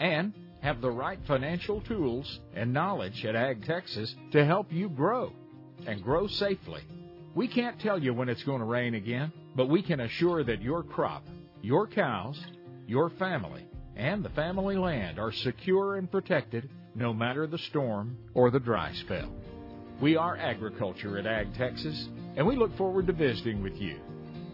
And 0.01 0.33
have 0.59 0.81
the 0.81 0.91
right 0.91 1.19
financial 1.25 1.79
tools 1.79 2.41
and 2.53 2.73
knowledge 2.73 3.23
at 3.23 3.37
Ag 3.37 3.65
Texas 3.65 4.13
to 4.31 4.43
help 4.43 4.73
you 4.73 4.89
grow 4.89 5.31
and 5.87 6.03
grow 6.03 6.27
safely. 6.27 6.81
We 7.33 7.47
can't 7.47 7.79
tell 7.79 8.03
you 8.03 8.13
when 8.13 8.27
it's 8.27 8.43
going 8.43 8.59
to 8.59 8.65
rain 8.65 8.95
again, 8.95 9.31
but 9.55 9.69
we 9.69 9.81
can 9.81 10.01
assure 10.01 10.43
that 10.43 10.61
your 10.61 10.83
crop, 10.83 11.23
your 11.61 11.87
cows, 11.87 12.37
your 12.87 13.09
family, 13.11 13.65
and 13.95 14.23
the 14.23 14.29
family 14.29 14.77
land 14.77 15.19
are 15.19 15.31
secure 15.31 15.97
and 15.97 16.11
protected 16.11 16.69
no 16.95 17.13
matter 17.13 17.47
the 17.47 17.57
storm 17.57 18.17
or 18.33 18.51
the 18.51 18.59
dry 18.59 18.93
spell. 18.93 19.31
We 20.01 20.15
are 20.15 20.37
agriculture 20.37 21.17
at 21.17 21.25
Ag 21.25 21.53
Texas, 21.55 22.09
and 22.35 22.45
we 22.45 22.55
look 22.55 22.75
forward 22.77 23.07
to 23.07 23.13
visiting 23.13 23.61
with 23.61 23.75
you. 23.75 23.99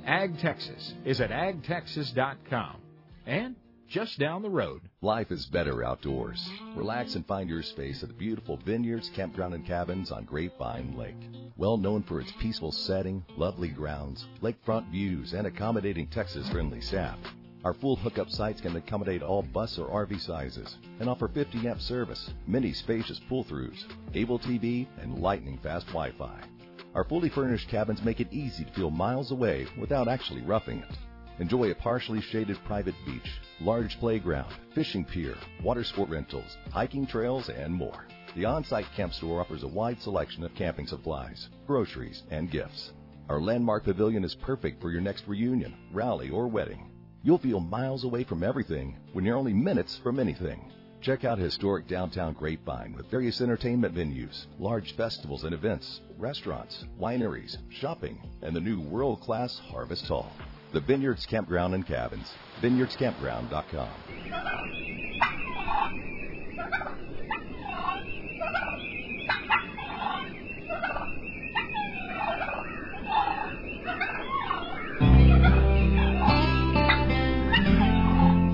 Ag 0.05 0.39
Texas 0.39 0.93
is 1.05 1.21
at 1.21 1.31
agtexas.com. 1.31 2.81
And 3.25 3.55
just 3.87 4.19
down 4.19 4.43
the 4.43 4.49
road. 4.49 4.81
Life 5.01 5.31
is 5.31 5.47
better 5.47 5.83
outdoors. 5.83 6.47
Relax 6.75 7.15
and 7.15 7.25
find 7.25 7.49
your 7.49 7.63
space 7.63 8.03
at 8.03 8.09
the 8.09 8.15
beautiful 8.15 8.57
Vineyards 8.57 9.09
Campground 9.15 9.55
and 9.55 9.65
Cabins 9.65 10.11
on 10.11 10.25
Grapevine 10.25 10.95
Lake. 10.95 11.15
Well 11.57 11.77
known 11.77 12.03
for 12.03 12.21
its 12.21 12.31
peaceful 12.39 12.71
setting, 12.71 13.23
lovely 13.35 13.69
grounds, 13.69 14.25
lakefront 14.41 14.91
views, 14.91 15.33
and 15.33 15.47
accommodating 15.47 16.07
Texas 16.07 16.47
friendly 16.49 16.81
staff. 16.81 17.17
Our 17.65 17.73
full 17.73 17.97
hookup 17.97 18.29
sites 18.29 18.61
can 18.61 18.73
accommodate 18.77 19.21
all 19.21 19.41
bus 19.41 19.77
or 19.77 19.89
RV 20.05 20.21
sizes 20.21 20.77
and 21.01 21.09
offer 21.09 21.27
50 21.27 21.67
amp 21.67 21.81
service, 21.81 22.31
many 22.47 22.71
spacious 22.71 23.19
pull 23.27 23.43
throughs, 23.43 23.83
able 24.13 24.39
TV, 24.39 24.87
and 25.01 25.19
lightning 25.19 25.57
fast 25.57 25.87
Wi 25.87 26.11
Fi. 26.11 26.39
Our 26.95 27.03
fully 27.03 27.27
furnished 27.27 27.67
cabins 27.67 28.01
make 28.01 28.21
it 28.21 28.31
easy 28.31 28.63
to 28.63 28.71
feel 28.71 28.89
miles 28.89 29.31
away 29.31 29.67
without 29.77 30.07
actually 30.07 30.41
roughing 30.41 30.79
it. 30.79 30.97
Enjoy 31.39 31.69
a 31.69 31.75
partially 31.75 32.21
shaded 32.21 32.57
private 32.63 32.95
beach, 33.05 33.39
large 33.59 33.99
playground, 33.99 34.53
fishing 34.73 35.03
pier, 35.03 35.35
water 35.61 35.83
sport 35.83 36.09
rentals, 36.09 36.57
hiking 36.71 37.05
trails, 37.05 37.49
and 37.49 37.73
more. 37.73 38.07
The 38.35 38.45
on 38.45 38.63
site 38.63 38.87
camp 38.95 39.13
store 39.13 39.41
offers 39.41 39.63
a 39.63 39.67
wide 39.67 40.01
selection 40.01 40.45
of 40.45 40.55
camping 40.55 40.87
supplies, 40.87 41.49
groceries, 41.67 42.23
and 42.31 42.49
gifts. 42.49 42.93
Our 43.27 43.41
landmark 43.41 43.83
pavilion 43.83 44.23
is 44.23 44.33
perfect 44.33 44.81
for 44.81 44.91
your 44.91 45.01
next 45.01 45.27
reunion, 45.27 45.75
rally, 45.91 46.29
or 46.29 46.47
wedding. 46.47 46.88
You'll 47.21 47.37
feel 47.37 47.59
miles 47.59 48.05
away 48.05 48.23
from 48.23 48.43
everything 48.43 48.95
when 49.11 49.25
you're 49.25 49.35
only 49.35 49.53
minutes 49.53 49.99
from 50.01 50.19
anything. 50.19 50.71
Check 51.01 51.25
out 51.25 51.37
historic 51.37 51.87
downtown 51.87 52.33
Grapevine 52.33 52.93
with 52.95 53.11
various 53.11 53.41
entertainment 53.41 53.93
venues, 53.93 54.45
large 54.57 54.95
festivals 54.95 55.43
and 55.43 55.53
events, 55.53 55.99
restaurants, 56.17 56.85
wineries, 56.99 57.57
shopping, 57.69 58.21
and 58.41 58.55
the 58.55 58.61
new 58.61 58.79
world 58.79 59.19
class 59.21 59.59
Harvest 59.69 60.07
Hall. 60.07 60.31
The 60.71 60.81
Vineyards 60.81 61.25
Campground 61.25 61.73
and 61.73 61.85
Cabins. 61.85 62.31
VineyardsCampground.com. 62.61 63.89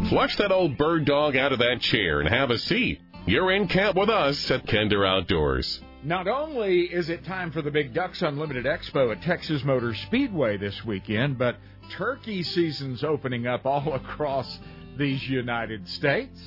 Flush 0.09 0.35
that 0.35 0.51
old 0.51 0.77
bird 0.77 1.03
dog 1.05 1.35
out 1.35 1.51
of 1.51 1.57
that 1.57 1.81
chair 1.81 2.19
and 2.19 2.29
have 2.29 2.51
a 2.51 2.59
seat. 2.59 3.01
You're 3.25 3.51
in 3.51 3.67
camp 3.67 3.97
with 3.97 4.07
us 4.07 4.51
at 4.51 4.67
Kinder 4.67 5.03
Outdoors. 5.03 5.81
Not 6.03 6.27
only 6.27 6.81
is 6.81 7.09
it 7.09 7.25
time 7.25 7.51
for 7.51 7.63
the 7.63 7.71
Big 7.71 7.91
Ducks 7.91 8.21
Unlimited 8.21 8.65
Expo 8.65 9.11
at 9.11 9.23
Texas 9.23 9.63
Motor 9.63 9.95
Speedway 9.95 10.57
this 10.57 10.85
weekend, 10.85 11.39
but 11.39 11.57
turkey 11.93 12.43
season's 12.43 13.03
opening 13.03 13.47
up 13.47 13.65
all 13.65 13.93
across 13.95 14.59
these 14.95 15.27
United 15.27 15.89
States. 15.89 16.39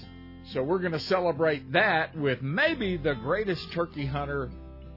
So 0.52 0.62
we're 0.62 0.78
going 0.78 0.92
to 0.92 1.00
celebrate 1.00 1.72
that 1.72 2.16
with 2.16 2.40
maybe 2.40 2.96
the 2.96 3.14
greatest 3.14 3.72
turkey 3.72 4.06
hunter 4.06 4.50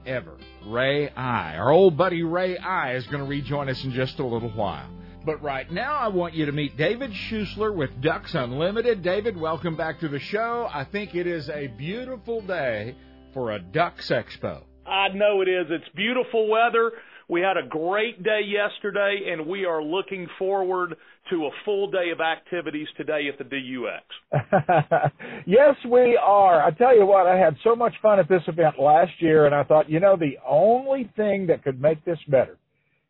ever, 0.06 0.36
Ray 0.66 1.08
Eye. 1.08 1.56
Our 1.56 1.72
old 1.72 1.96
buddy 1.96 2.22
Ray 2.22 2.56
Eye 2.56 2.94
is 2.94 3.04
going 3.08 3.24
to 3.24 3.28
rejoin 3.28 3.68
us 3.68 3.82
in 3.82 3.90
just 3.90 4.20
a 4.20 4.24
little 4.24 4.50
while. 4.50 4.88
But 5.24 5.40
right 5.40 5.70
now, 5.70 5.94
I 5.94 6.08
want 6.08 6.34
you 6.34 6.46
to 6.46 6.52
meet 6.52 6.76
David 6.76 7.12
Schusler 7.12 7.72
with 7.72 8.00
Ducks 8.00 8.34
Unlimited. 8.34 9.02
David, 9.02 9.36
welcome 9.36 9.76
back 9.76 10.00
to 10.00 10.08
the 10.08 10.18
show. 10.18 10.68
I 10.72 10.82
think 10.82 11.14
it 11.14 11.28
is 11.28 11.48
a 11.48 11.68
beautiful 11.68 12.40
day 12.40 12.96
for 13.32 13.52
a 13.52 13.60
Ducks 13.60 14.10
Expo. 14.10 14.62
I 14.84 15.08
know 15.14 15.40
it 15.40 15.48
is. 15.48 15.66
It's 15.70 15.88
beautiful 15.94 16.48
weather. 16.48 16.90
We 17.28 17.40
had 17.40 17.56
a 17.56 17.68
great 17.68 18.24
day 18.24 18.40
yesterday, 18.44 19.30
and 19.30 19.46
we 19.46 19.64
are 19.64 19.80
looking 19.80 20.26
forward 20.40 20.96
to 21.30 21.46
a 21.46 21.50
full 21.64 21.88
day 21.88 22.10
of 22.12 22.20
activities 22.20 22.88
today 22.96 23.28
at 23.32 23.38
the 23.38 23.44
DUX. 23.44 25.12
yes, 25.46 25.76
we 25.88 26.18
are. 26.20 26.64
I 26.64 26.72
tell 26.72 26.96
you 26.96 27.06
what, 27.06 27.28
I 27.28 27.36
had 27.36 27.56
so 27.62 27.76
much 27.76 27.94
fun 28.02 28.18
at 28.18 28.28
this 28.28 28.42
event 28.48 28.80
last 28.80 29.12
year, 29.20 29.46
and 29.46 29.54
I 29.54 29.62
thought, 29.62 29.88
you 29.88 30.00
know, 30.00 30.16
the 30.16 30.38
only 30.44 31.08
thing 31.16 31.46
that 31.46 31.62
could 31.62 31.80
make 31.80 32.04
this 32.04 32.18
better 32.26 32.58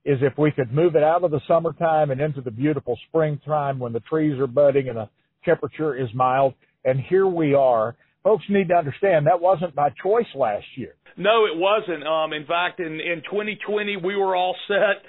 is 0.05 0.19
if 0.21 0.37
we 0.37 0.51
could 0.51 0.73
move 0.73 0.97
it 0.97 1.03
out 1.03 1.25
of 1.25 1.31
the 1.31 1.41
summertime 1.47 2.11
and 2.11 2.21
into 2.21 2.41
the 2.41 2.51
beautiful 2.51 2.99
springtime 3.09 3.79
when 3.79 3.93
the 3.93 4.01
trees 4.01 4.39
are 4.39 4.47
budding 4.47 4.89
and 4.89 4.97
the 4.97 5.09
temperature 5.45 5.95
is 5.97 6.09
mild. 6.15 6.55
And 6.85 7.01
here 7.01 7.27
we 7.27 7.55
are. 7.55 7.95
Folks 8.25 8.45
need 8.49 8.69
to 8.69 8.75
understand 8.75 9.27
that 9.27 9.41
wasn't 9.41 9.75
by 9.75 9.91
choice 10.03 10.27
last 10.35 10.67
year. 10.77 10.95
No, 11.17 11.45
it 11.45 11.57
wasn't. 11.57 12.07
Um, 12.07 12.33
in 12.33 12.47
fact, 12.47 12.81
in, 12.81 13.01
in 13.01 13.23
2020, 13.31 13.97
we 13.99 14.17
were 14.17 14.35
all 14.35 14.57
set 14.67 15.03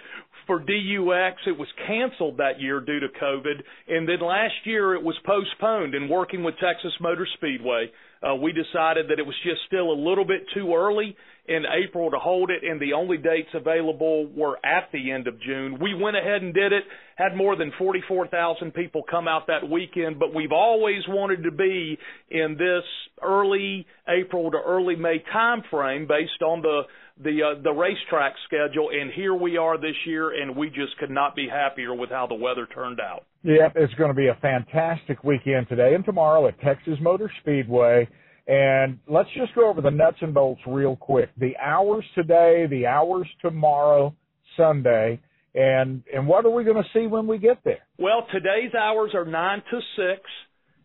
for 0.47 0.59
DUX. 0.59 1.35
It 1.47 1.57
was 1.57 1.67
canceled 1.87 2.37
that 2.37 2.59
year 2.59 2.79
due 2.79 2.99
to 2.99 3.07
COVID. 3.21 3.63
And 3.87 4.07
then 4.07 4.19
last 4.21 4.53
year 4.65 4.93
it 4.95 5.03
was 5.03 5.15
postponed. 5.25 5.95
And 5.95 6.09
working 6.09 6.43
with 6.43 6.55
Texas 6.55 6.93
Motor 6.99 7.27
Speedway, 7.37 7.91
uh, 8.23 8.35
we 8.35 8.51
decided 8.53 9.09
that 9.09 9.19
it 9.19 9.25
was 9.25 9.35
just 9.43 9.61
still 9.67 9.91
a 9.91 9.99
little 9.99 10.25
bit 10.25 10.45
too 10.53 10.73
early 10.73 11.15
in 11.45 11.63
April 11.65 12.09
to 12.09 12.17
hold 12.17 12.49
it, 12.49 12.63
and 12.63 12.79
the 12.79 12.93
only 12.93 13.17
dates 13.17 13.49
available 13.53 14.27
were 14.27 14.57
at 14.65 14.87
the 14.93 15.11
end 15.11 15.27
of 15.27 15.41
June. 15.41 15.77
We 15.77 15.93
went 15.93 16.15
ahead 16.15 16.41
and 16.41 16.53
did 16.53 16.71
it, 16.71 16.83
had 17.17 17.35
more 17.35 17.57
than 17.57 17.73
44,000 17.77 18.73
people 18.73 19.03
come 19.09 19.27
out 19.27 19.47
that 19.47 19.69
weekend, 19.69 20.19
but 20.19 20.33
we've 20.33 20.53
always 20.53 21.01
wanted 21.05 21.43
to 21.43 21.51
be 21.51 21.97
in 22.31 22.55
this 22.57 22.83
early 23.21 23.85
April 24.07 24.51
to 24.51 24.57
early 24.57 24.95
May 24.95 25.21
time 25.33 25.63
frame 25.69 26.07
based 26.07 26.41
on 26.41 26.61
the 26.61 26.83
the 27.21 27.41
uh, 27.43 27.61
the 27.61 27.71
racetrack 27.71 28.33
schedule 28.45 28.89
and 28.89 29.11
here 29.11 29.33
we 29.33 29.57
are 29.57 29.77
this 29.77 29.95
year 30.05 30.41
and 30.41 30.55
we 30.55 30.67
just 30.69 30.97
could 30.99 31.09
not 31.09 31.35
be 31.35 31.47
happier 31.47 31.93
with 31.93 32.09
how 32.09 32.25
the 32.27 32.35
weather 32.35 32.67
turned 32.73 32.99
out. 32.99 33.25
Yeah, 33.43 33.69
it's 33.75 33.93
going 33.95 34.09
to 34.09 34.15
be 34.15 34.27
a 34.27 34.37
fantastic 34.41 35.23
weekend 35.23 35.67
today 35.69 35.93
and 35.95 36.03
tomorrow 36.03 36.47
at 36.47 36.59
Texas 36.61 36.97
Motor 37.01 37.31
Speedway. 37.41 38.07
And 38.47 38.99
let's 39.07 39.29
just 39.37 39.55
go 39.55 39.69
over 39.69 39.81
the 39.81 39.91
nuts 39.91 40.17
and 40.21 40.33
bolts 40.33 40.61
real 40.67 40.95
quick. 40.95 41.29
The 41.37 41.55
hours 41.57 42.03
today, 42.15 42.65
the 42.69 42.87
hours 42.87 43.27
tomorrow, 43.41 44.13
Sunday, 44.57 45.21
and 45.53 46.03
and 46.13 46.27
what 46.27 46.45
are 46.45 46.49
we 46.49 46.63
going 46.63 46.81
to 46.81 46.89
see 46.93 47.07
when 47.07 47.27
we 47.27 47.37
get 47.37 47.59
there? 47.63 47.85
Well, 47.97 48.27
today's 48.31 48.73
hours 48.73 49.11
are 49.13 49.25
9 49.25 49.63
to 49.71 49.79
6 49.97 50.21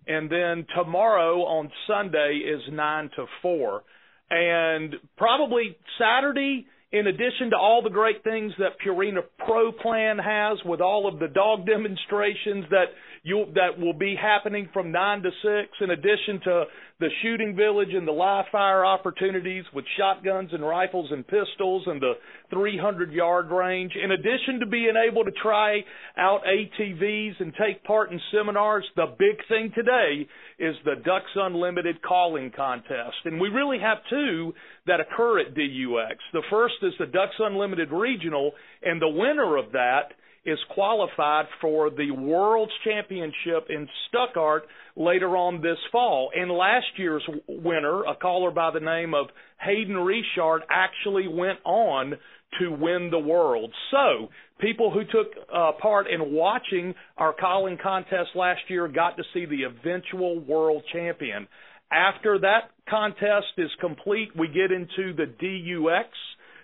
and 0.09 0.31
then 0.31 0.67
tomorrow 0.75 1.43
on 1.43 1.71
Sunday 1.87 2.41
is 2.45 2.63
9 2.73 3.11
to 3.17 3.27
4. 3.43 3.83
And 4.31 4.95
probably 5.17 5.77
Saturday 5.99 6.67
in 6.91 7.07
addition 7.07 7.51
to 7.51 7.57
all 7.57 7.83
the 7.83 7.91
great 7.91 8.25
things 8.25 8.53
that 8.59 8.71
Purina 8.85 9.21
Pro 9.45 9.73
Plan 9.73 10.19
has 10.19 10.59
with 10.65 10.81
all 10.81 11.07
of 11.07 11.19
the 11.19 11.29
dog 11.29 11.67
demonstrations 11.67 12.65
that 12.71 12.87
you 13.23 13.45
that 13.55 13.79
will 13.79 13.93
be 13.93 14.17
happening 14.21 14.69
from 14.73 14.91
9 14.91 15.23
to 15.23 15.31
6 15.31 15.69
in 15.81 15.91
addition 15.91 16.41
to 16.45 16.65
the 17.01 17.09
shooting 17.23 17.55
village 17.55 17.91
and 17.93 18.09
the 18.09 18.13
live 18.13 18.47
fire 18.51 18.85
opportunities 18.85 19.65
with 19.73 19.85
shotguns 19.97 20.51
and 20.53 20.67
rifles 20.67 21.09
and 21.13 21.25
pistols 21.27 21.85
and 21.87 22.01
the 22.03 22.15
300 22.51 23.13
yard 23.13 23.51
range. 23.51 23.93
In 24.03 24.11
addition 24.11 24.59
to 24.61 24.67
being 24.67 24.95
able 24.97 25.25
to 25.25 25.31
try 25.41 25.85
out 26.17 26.41
ATVs 26.45 27.41
and 27.41 27.53
take 27.55 27.85
part 27.85 28.11
in 28.11 28.21
seminars 28.33 28.85
the 28.97 29.07
big 29.17 29.37
thing 29.49 29.71
today 29.77 30.27
is 30.59 30.75
the 30.85 30.97
Ducks 31.05 31.31
Unlimited 31.37 32.03
calling 32.03 32.51
contest. 32.55 33.17
And 33.25 33.41
we 33.41 33.49
really 33.49 33.79
have 33.79 33.99
two 34.11 34.55
that 34.87 34.99
occur 34.99 35.39
at 35.39 35.55
DUX 35.55 36.19
the 36.33 36.43
first 36.51 36.75
is 36.83 36.95
the 36.99 37.07
Ducks 37.07 37.37
Unlimited 37.39 37.93
regional 37.93 38.53
and 38.83 39.01
the 39.01 39.09
winner 39.09 39.57
of 39.57 39.73
that 39.73 40.15
is 40.45 40.59
qualified 40.71 41.47
for 41.61 41.91
the 41.91 42.11
World's 42.11 42.73
Championship 42.85 43.67
in 43.69 43.89
Stuttgart 44.09 44.65
later 44.97 45.37
on 45.37 45.61
this 45.61 45.79
fall. 45.93 46.31
And 46.35 46.51
last 46.51 46.87
year's 46.97 47.27
winner, 47.49 48.05
a 48.05 48.15
caller 48.15 48.51
by 48.51 48.71
the 48.73 48.81
name 48.81 49.15
of 49.15 49.27
Hayden 49.61 49.97
Richard, 49.97 50.63
actually 50.71 51.29
went 51.29 51.59
on 51.65 52.15
to 52.61 52.71
win 52.71 53.09
the 53.11 53.19
world. 53.19 53.73
So, 53.91 54.29
people 54.59 54.91
who 54.91 55.03
took 55.05 55.33
uh, 55.55 55.73
part 55.81 56.07
in 56.09 56.33
watching 56.33 56.95
our 57.17 57.35
calling 57.35 57.77
contest 57.83 58.31
last 58.35 58.61
year 58.69 58.89
got 58.89 59.17
to 59.19 59.23
see 59.35 59.45
the 59.45 59.65
eventual 59.65 60.41
world 60.41 60.83
champion. 60.93 61.47
After 61.91 62.39
that 62.41 62.71
contest 62.89 63.47
is 63.57 63.71
complete, 63.81 64.29
we 64.37 64.49
get 64.49 64.73
into 64.73 65.15
the 65.15 65.27
DUX 65.27 66.09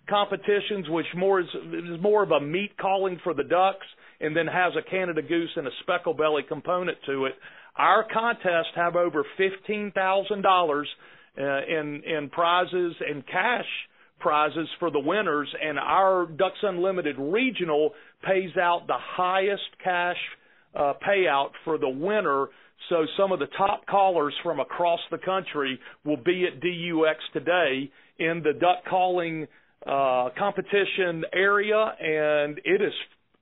competitions, 0.08 0.88
which 0.88 1.06
more 1.16 1.40
is, 1.40 1.46
is 1.54 2.00
more 2.00 2.22
of 2.22 2.30
a 2.30 2.40
meat 2.40 2.76
calling 2.78 3.18
for 3.24 3.34
the 3.34 3.44
ducks, 3.44 3.86
and 4.20 4.36
then 4.36 4.46
has 4.46 4.72
a 4.76 4.90
Canada 4.90 5.22
goose 5.22 5.50
and 5.56 5.66
a 5.66 5.70
speckle 5.82 6.14
belly 6.14 6.42
component 6.46 6.98
to 7.06 7.26
it. 7.26 7.34
Our 7.76 8.06
contests 8.12 8.74
have 8.76 8.96
over 8.96 9.24
fifteen 9.36 9.92
thousand 9.92 10.40
uh, 10.40 10.48
dollars 10.48 10.88
in 11.36 12.02
in 12.06 12.30
prizes 12.30 12.94
and 13.08 13.26
cash 13.26 13.66
prizes 14.20 14.68
for 14.78 14.90
the 14.90 15.00
winners, 15.00 15.52
and 15.60 15.78
our 15.78 16.26
Ducks 16.26 16.62
Unlimited 16.62 17.16
regional 17.18 17.90
pays 18.24 18.56
out 18.56 18.86
the 18.86 18.96
highest 18.98 19.62
cash 19.82 20.16
uh, 20.74 20.94
payout 21.06 21.50
for 21.64 21.78
the 21.78 21.88
winner. 21.88 22.46
So 22.88 23.06
some 23.16 23.32
of 23.32 23.38
the 23.38 23.48
top 23.58 23.86
callers 23.86 24.34
from 24.42 24.60
across 24.60 25.00
the 25.10 25.18
country 25.18 25.78
will 26.04 26.16
be 26.16 26.46
at 26.46 26.60
DUX 26.60 27.18
today 27.32 27.90
in 28.18 28.42
the 28.44 28.52
duck 28.52 28.84
calling 28.88 29.46
uh, 29.86 30.30
competition 30.38 31.24
area, 31.32 31.94
and 32.00 32.58
it 32.64 32.80
is 32.80 32.92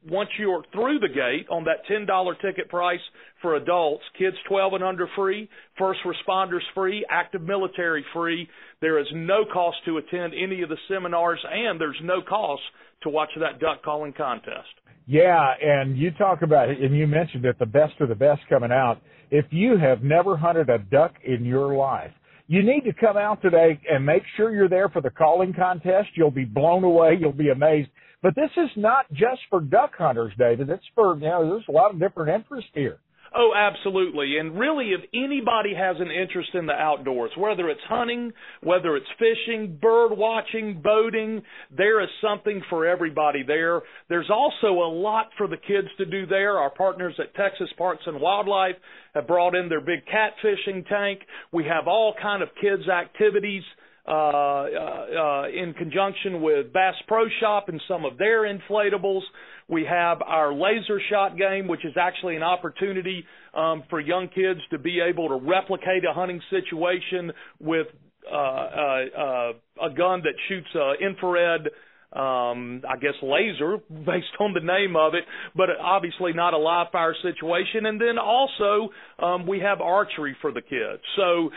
once 0.08 0.30
you're 0.38 0.64
through 0.72 0.98
the 0.98 1.08
gate 1.08 1.46
on 1.48 1.64
that 1.64 1.86
$10 1.88 2.40
ticket 2.40 2.68
price 2.68 3.00
for 3.40 3.54
adults, 3.54 4.02
kids 4.18 4.36
12 4.48 4.74
and 4.74 4.84
under 4.84 5.08
free, 5.14 5.48
first 5.78 6.00
responders 6.04 6.62
free, 6.74 7.06
active 7.08 7.42
military 7.42 8.04
free. 8.12 8.48
There 8.80 8.98
is 8.98 9.06
no 9.14 9.44
cost 9.52 9.76
to 9.86 9.98
attend 9.98 10.32
any 10.34 10.62
of 10.62 10.68
the 10.68 10.76
seminars 10.88 11.40
and 11.48 11.80
there's 11.80 12.00
no 12.02 12.20
cost 12.20 12.62
to 13.02 13.08
watch 13.08 13.30
that 13.38 13.60
duck 13.60 13.82
calling 13.84 14.12
contest. 14.12 14.68
Yeah, 15.06 15.54
and 15.60 15.96
you 15.98 16.12
talk 16.12 16.42
about 16.42 16.70
it, 16.70 16.80
and 16.80 16.96
you 16.96 17.08
mentioned 17.08 17.44
it, 17.44 17.58
the 17.58 17.66
best 17.66 17.94
of 18.00 18.08
the 18.08 18.14
best 18.14 18.40
coming 18.48 18.70
out. 18.70 19.00
If 19.30 19.46
you 19.50 19.76
have 19.76 20.02
never 20.02 20.36
hunted 20.36 20.68
a 20.68 20.78
duck 20.78 21.14
in 21.24 21.44
your 21.44 21.74
life, 21.74 22.12
you 22.52 22.62
need 22.62 22.82
to 22.84 22.92
come 22.92 23.16
out 23.16 23.40
today 23.40 23.80
and 23.88 24.04
make 24.04 24.22
sure 24.36 24.54
you're 24.54 24.68
there 24.68 24.90
for 24.90 25.00
the 25.00 25.08
calling 25.08 25.54
contest. 25.54 26.10
You'll 26.14 26.30
be 26.30 26.44
blown 26.44 26.84
away. 26.84 27.16
You'll 27.18 27.32
be 27.32 27.48
amazed. 27.48 27.88
But 28.22 28.34
this 28.34 28.50
is 28.58 28.68
not 28.76 29.10
just 29.10 29.40
for 29.48 29.62
duck 29.62 29.92
hunters, 29.96 30.34
David. 30.38 30.68
It's 30.68 30.84
for, 30.94 31.14
you 31.14 31.22
know, 31.22 31.48
there's 31.48 31.64
a 31.66 31.72
lot 31.72 31.94
of 31.94 31.98
different 31.98 32.28
interests 32.28 32.68
here. 32.74 32.98
Oh, 33.34 33.52
absolutely. 33.56 34.36
And 34.38 34.58
really, 34.58 34.90
if 34.92 35.00
anybody 35.14 35.74
has 35.74 35.96
an 35.98 36.10
interest 36.10 36.50
in 36.54 36.66
the 36.66 36.74
outdoors, 36.74 37.30
whether 37.36 37.70
it's 37.70 37.80
hunting, 37.88 38.32
whether 38.62 38.96
it's 38.96 39.06
fishing, 39.18 39.78
bird 39.80 40.12
watching, 40.14 40.82
boating, 40.82 41.42
there 41.74 42.02
is 42.02 42.10
something 42.20 42.62
for 42.68 42.86
everybody 42.86 43.42
there. 43.42 43.80
There's 44.08 44.28
also 44.30 44.68
a 44.68 44.90
lot 44.92 45.30
for 45.38 45.46
the 45.48 45.56
kids 45.56 45.88
to 45.98 46.04
do 46.04 46.26
there. 46.26 46.58
Our 46.58 46.70
partners 46.70 47.14
at 47.18 47.34
Texas 47.34 47.70
Parks 47.78 48.02
and 48.06 48.20
Wildlife 48.20 48.76
have 49.14 49.26
brought 49.26 49.54
in 49.54 49.68
their 49.68 49.80
big 49.80 50.00
catfishing 50.06 50.86
tank. 50.88 51.20
We 51.52 51.64
have 51.64 51.88
all 51.88 52.14
kind 52.20 52.42
of 52.42 52.50
kids 52.60 52.86
activities 52.88 53.62
uh, 54.06 54.10
uh, 54.10 54.14
uh, 54.14 55.44
in 55.48 55.74
conjunction 55.78 56.42
with 56.42 56.72
Bass 56.72 56.96
Pro 57.06 57.26
Shop 57.40 57.68
and 57.68 57.80
some 57.86 58.04
of 58.04 58.18
their 58.18 58.42
inflatables. 58.42 59.22
We 59.68 59.84
have 59.88 60.22
our 60.22 60.52
laser 60.52 61.00
shot 61.10 61.36
game, 61.36 61.68
which 61.68 61.84
is 61.84 61.94
actually 61.98 62.36
an 62.36 62.42
opportunity 62.42 63.24
um, 63.54 63.84
for 63.88 64.00
young 64.00 64.28
kids 64.28 64.60
to 64.70 64.78
be 64.78 65.00
able 65.00 65.28
to 65.28 65.36
replicate 65.36 66.04
a 66.08 66.12
hunting 66.12 66.40
situation 66.50 67.32
with 67.60 67.86
uh, 68.30 68.34
uh, 68.34 69.04
uh, 69.18 69.52
a 69.86 69.90
gun 69.96 70.22
that 70.22 70.34
shoots 70.48 70.68
uh, 70.74 70.92
infrared 71.04 71.68
um, 72.12 72.82
I 72.86 72.98
guess 73.00 73.14
laser 73.22 73.78
based 73.88 74.36
on 74.38 74.52
the 74.52 74.60
name 74.60 74.96
of 74.96 75.14
it, 75.14 75.24
but 75.56 75.68
obviously 75.80 76.32
not 76.34 76.52
a 76.54 76.58
live 76.58 76.88
fire 76.92 77.14
situation. 77.22 77.86
And 77.86 78.00
then 78.00 78.18
also 78.18 78.90
um, 79.18 79.46
we 79.46 79.60
have 79.60 79.80
archery 79.80 80.36
for 80.40 80.52
the 80.52 80.60
kids. 80.60 81.02
So 81.16 81.50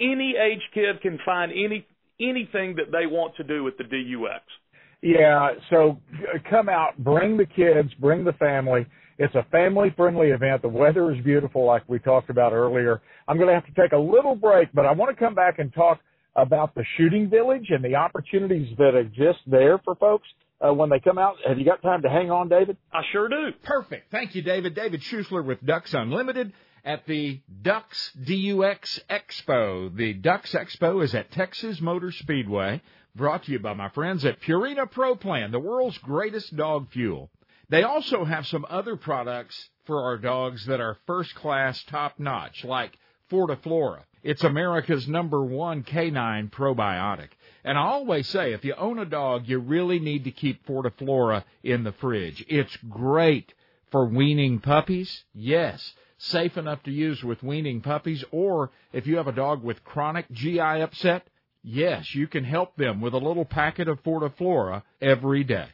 any 0.00 0.34
age 0.36 0.62
kid 0.74 1.00
can 1.02 1.18
find 1.24 1.52
any 1.52 1.86
anything 2.20 2.76
that 2.76 2.92
they 2.92 3.06
want 3.06 3.36
to 3.36 3.44
do 3.44 3.64
with 3.64 3.76
the 3.78 3.84
DUX. 3.84 4.42
Yeah, 5.02 5.50
so 5.68 5.98
come 6.48 6.68
out, 6.68 6.96
bring 6.96 7.36
the 7.36 7.46
kids, 7.46 7.92
bring 7.98 8.24
the 8.24 8.32
family. 8.34 8.86
It's 9.18 9.34
a 9.34 9.44
family 9.50 9.92
friendly 9.96 10.28
event. 10.28 10.62
The 10.62 10.68
weather 10.68 11.12
is 11.12 11.22
beautiful, 11.24 11.64
like 11.66 11.82
we 11.88 11.98
talked 11.98 12.30
about 12.30 12.52
earlier. 12.52 13.02
I'm 13.28 13.36
going 13.36 13.48
to 13.48 13.54
have 13.54 13.66
to 13.66 13.80
take 13.80 13.92
a 13.92 13.98
little 13.98 14.36
break, 14.36 14.68
but 14.72 14.86
I 14.86 14.92
want 14.92 15.16
to 15.16 15.22
come 15.22 15.34
back 15.34 15.58
and 15.58 15.74
talk 15.74 15.98
about 16.36 16.74
the 16.74 16.84
shooting 16.96 17.28
village 17.28 17.66
and 17.70 17.84
the 17.84 17.96
opportunities 17.96 18.74
that 18.78 18.96
exist 18.96 19.40
there 19.46 19.78
for 19.84 19.96
folks 19.96 20.28
uh, 20.60 20.72
when 20.72 20.88
they 20.88 21.00
come 21.00 21.18
out. 21.18 21.34
Have 21.46 21.58
you 21.58 21.64
got 21.64 21.82
time 21.82 22.02
to 22.02 22.08
hang 22.08 22.30
on, 22.30 22.48
David? 22.48 22.76
I 22.92 23.02
sure 23.12 23.28
do. 23.28 23.50
Perfect. 23.64 24.10
Thank 24.10 24.34
you, 24.34 24.42
David. 24.42 24.74
David 24.74 25.02
Schusler 25.02 25.44
with 25.44 25.64
Ducks 25.64 25.92
Unlimited 25.94 26.52
at 26.84 27.06
the 27.06 27.40
Ducks 27.62 28.12
DUX 28.24 29.00
Expo. 29.10 29.94
The 29.94 30.14
Ducks 30.14 30.52
Expo 30.54 31.04
is 31.04 31.14
at 31.14 31.30
Texas 31.32 31.80
Motor 31.80 32.12
Speedway. 32.12 32.80
Brought 33.14 33.44
to 33.44 33.52
you 33.52 33.58
by 33.58 33.74
my 33.74 33.90
friends 33.90 34.24
at 34.24 34.40
Purina 34.40 34.90
Pro 34.90 35.14
Plan, 35.14 35.50
the 35.50 35.58
world's 35.58 35.98
greatest 35.98 36.56
dog 36.56 36.90
fuel. 36.90 37.30
They 37.68 37.82
also 37.82 38.24
have 38.24 38.46
some 38.46 38.64
other 38.70 38.96
products 38.96 39.68
for 39.84 40.02
our 40.02 40.16
dogs 40.16 40.64
that 40.66 40.80
are 40.80 40.96
first 41.06 41.34
class, 41.34 41.82
top 41.84 42.18
notch, 42.18 42.64
like 42.64 42.98
Fortiflora. 43.30 44.04
It's 44.22 44.44
America's 44.44 45.06
number 45.08 45.44
one 45.44 45.82
canine 45.82 46.48
probiotic. 46.48 47.28
And 47.64 47.76
I 47.76 47.82
always 47.82 48.28
say, 48.28 48.52
if 48.54 48.64
you 48.64 48.74
own 48.74 48.98
a 48.98 49.04
dog, 49.04 49.46
you 49.46 49.58
really 49.58 49.98
need 49.98 50.24
to 50.24 50.30
keep 50.30 50.64
Fortiflora 50.66 51.44
in 51.62 51.84
the 51.84 51.92
fridge. 51.92 52.42
It's 52.48 52.76
great 52.88 53.52
for 53.90 54.06
weaning 54.06 54.58
puppies. 54.60 55.24
Yes. 55.34 55.94
Safe 56.16 56.56
enough 56.56 56.82
to 56.84 56.90
use 56.90 57.22
with 57.22 57.42
weaning 57.42 57.82
puppies. 57.82 58.24
Or 58.30 58.70
if 58.92 59.06
you 59.06 59.16
have 59.16 59.28
a 59.28 59.32
dog 59.32 59.62
with 59.62 59.84
chronic 59.84 60.30
GI 60.30 60.60
upset, 60.60 61.26
Yes, 61.64 62.14
you 62.14 62.26
can 62.26 62.44
help 62.44 62.76
them 62.76 63.00
with 63.00 63.14
a 63.14 63.18
little 63.18 63.44
packet 63.44 63.88
of 63.88 64.02
Fortiflora 64.02 64.82
every 65.00 65.44
day. 65.44 65.68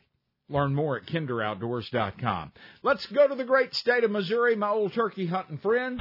Learn 0.50 0.74
more 0.74 0.96
at 0.96 1.06
kinderoutdoors.com. 1.06 2.52
Let's 2.82 3.06
go 3.06 3.28
to 3.28 3.34
the 3.34 3.44
great 3.44 3.74
state 3.74 4.04
of 4.04 4.10
Missouri, 4.10 4.56
my 4.56 4.68
old 4.68 4.92
turkey 4.92 5.26
hunting 5.26 5.58
friend. 5.58 6.00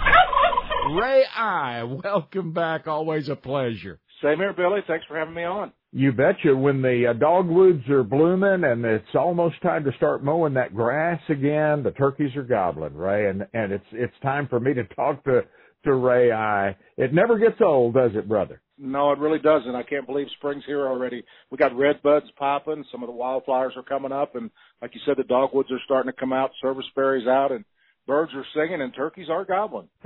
Ray 0.91 1.23
Eye, 1.25 1.83
welcome 1.83 2.53
back. 2.53 2.87
Always 2.87 3.29
a 3.29 3.35
pleasure. 3.35 3.99
Same 4.21 4.37
here, 4.37 4.53
Billy. 4.53 4.81
Thanks 4.87 5.05
for 5.05 5.17
having 5.17 5.33
me 5.33 5.43
on. 5.43 5.71
You 5.91 6.11
betcha. 6.11 6.55
When 6.55 6.81
the 6.81 7.07
uh, 7.07 7.13
dogwoods 7.13 7.87
are 7.89 8.03
blooming 8.03 8.63
and 8.63 8.83
it's 8.83 9.15
almost 9.15 9.61
time 9.61 9.85
to 9.85 9.91
start 9.93 10.23
mowing 10.23 10.53
that 10.55 10.75
grass 10.75 11.21
again, 11.29 11.83
the 11.83 11.93
turkeys 11.97 12.35
are 12.35 12.43
gobbling, 12.43 12.95
Ray, 12.95 13.29
and 13.29 13.47
and 13.53 13.71
it's 13.71 13.85
it's 13.93 14.13
time 14.21 14.47
for 14.47 14.59
me 14.59 14.73
to 14.73 14.83
talk 14.83 15.23
to 15.25 15.43
to 15.85 15.93
Ray 15.93 16.31
Eye. 16.31 16.75
It 16.97 17.13
never 17.13 17.37
gets 17.37 17.61
old, 17.61 17.93
does 17.93 18.11
it, 18.15 18.27
brother? 18.27 18.61
No, 18.79 19.11
it 19.11 19.19
really 19.19 19.39
doesn't. 19.39 19.75
I 19.75 19.83
can't 19.83 20.05
believe 20.05 20.27
spring's 20.37 20.63
here 20.65 20.87
already. 20.87 21.23
We 21.49 21.57
got 21.57 21.75
red 21.75 22.01
buds 22.03 22.27
popping. 22.37 22.85
Some 22.91 23.01
of 23.01 23.07
the 23.07 23.13
wildflowers 23.13 23.73
are 23.75 23.83
coming 23.83 24.11
up, 24.11 24.35
and 24.35 24.51
like 24.81 24.93
you 24.93 25.01
said, 25.05 25.17
the 25.17 25.23
dogwoods 25.23 25.71
are 25.71 25.79
starting 25.85 26.11
to 26.11 26.19
come 26.19 26.31
out. 26.31 26.51
Serviceberry's 26.61 27.27
out, 27.27 27.51
and 27.51 27.65
birds 28.05 28.31
are 28.35 28.45
singing, 28.53 28.81
and 28.81 28.93
turkeys 28.95 29.29
are 29.31 29.45
gobbling. 29.45 29.89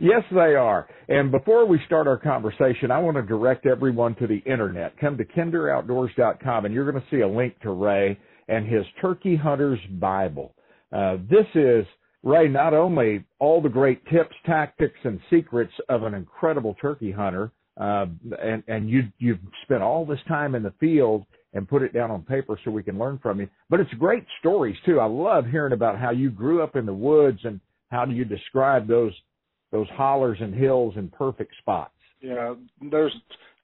yes, 0.00 0.22
they 0.32 0.56
are. 0.56 0.88
And 1.08 1.30
before 1.30 1.64
we 1.64 1.80
start 1.86 2.08
our 2.08 2.18
conversation, 2.18 2.90
I 2.90 2.98
want 2.98 3.16
to 3.16 3.22
direct 3.22 3.66
everyone 3.66 4.16
to 4.16 4.26
the 4.26 4.38
internet. 4.38 4.98
Come 4.98 5.16
to 5.18 5.24
kinderoutdoors.com, 5.24 6.64
and 6.64 6.74
you're 6.74 6.90
going 6.90 7.02
to 7.02 7.16
see 7.16 7.22
a 7.22 7.28
link 7.28 7.58
to 7.60 7.70
Ray 7.70 8.18
and 8.48 8.66
his 8.66 8.84
Turkey 9.00 9.36
Hunter's 9.36 9.80
Bible. 10.00 10.54
Uh, 10.92 11.16
this 11.30 11.46
is 11.54 11.86
Ray, 12.22 12.48
not 12.48 12.72
only 12.72 13.24
all 13.38 13.60
the 13.60 13.68
great 13.68 14.04
tips, 14.06 14.34
tactics, 14.46 14.98
and 15.04 15.20
secrets 15.28 15.72
of 15.88 16.04
an 16.04 16.14
incredible 16.14 16.76
turkey 16.80 17.10
hunter, 17.10 17.50
uh, 17.80 18.06
and, 18.40 18.62
and 18.68 18.88
you, 18.88 19.02
you've 19.18 19.40
spent 19.64 19.82
all 19.82 20.06
this 20.06 20.20
time 20.28 20.54
in 20.54 20.62
the 20.62 20.74
field 20.78 21.24
and 21.54 21.68
put 21.68 21.82
it 21.82 21.92
down 21.92 22.10
on 22.10 22.22
paper 22.22 22.58
so 22.64 22.70
we 22.70 22.82
can 22.82 22.98
learn 22.98 23.18
from 23.22 23.40
you. 23.40 23.48
But 23.68 23.80
it's 23.80 23.92
great 23.94 24.24
stories 24.40 24.76
too. 24.86 25.00
I 25.00 25.06
love 25.06 25.46
hearing 25.46 25.72
about 25.72 25.98
how 25.98 26.10
you 26.10 26.30
grew 26.30 26.62
up 26.62 26.76
in 26.76 26.86
the 26.86 26.94
woods 26.94 27.40
and 27.44 27.60
how 27.90 28.04
do 28.04 28.12
you 28.12 28.24
describe 28.24 28.86
those 28.88 29.12
those 29.70 29.88
hollers 29.94 30.36
and 30.40 30.54
hills 30.54 30.94
and 30.96 31.10
perfect 31.12 31.54
spots. 31.58 31.94
Yeah, 32.20 32.54
there's 32.90 33.12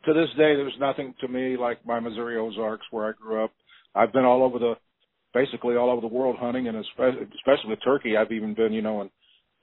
to 0.06 0.14
this 0.14 0.28
day 0.30 0.56
there's 0.56 0.72
nothing 0.80 1.14
to 1.20 1.28
me 1.28 1.56
like 1.56 1.84
my 1.86 2.00
Missouri 2.00 2.38
Ozarks 2.38 2.86
where 2.90 3.08
I 3.08 3.12
grew 3.12 3.44
up. 3.44 3.52
I've 3.94 4.12
been 4.12 4.24
all 4.24 4.42
over 4.42 4.58
the 4.58 4.74
basically 5.34 5.76
all 5.76 5.90
over 5.90 6.00
the 6.00 6.06
world 6.06 6.36
hunting, 6.38 6.68
and 6.68 6.76
especially 6.76 7.68
with 7.70 7.78
turkey. 7.84 8.16
I've 8.16 8.32
even 8.32 8.54
been, 8.54 8.72
you 8.72 8.82
know, 8.82 9.02
in, 9.02 9.10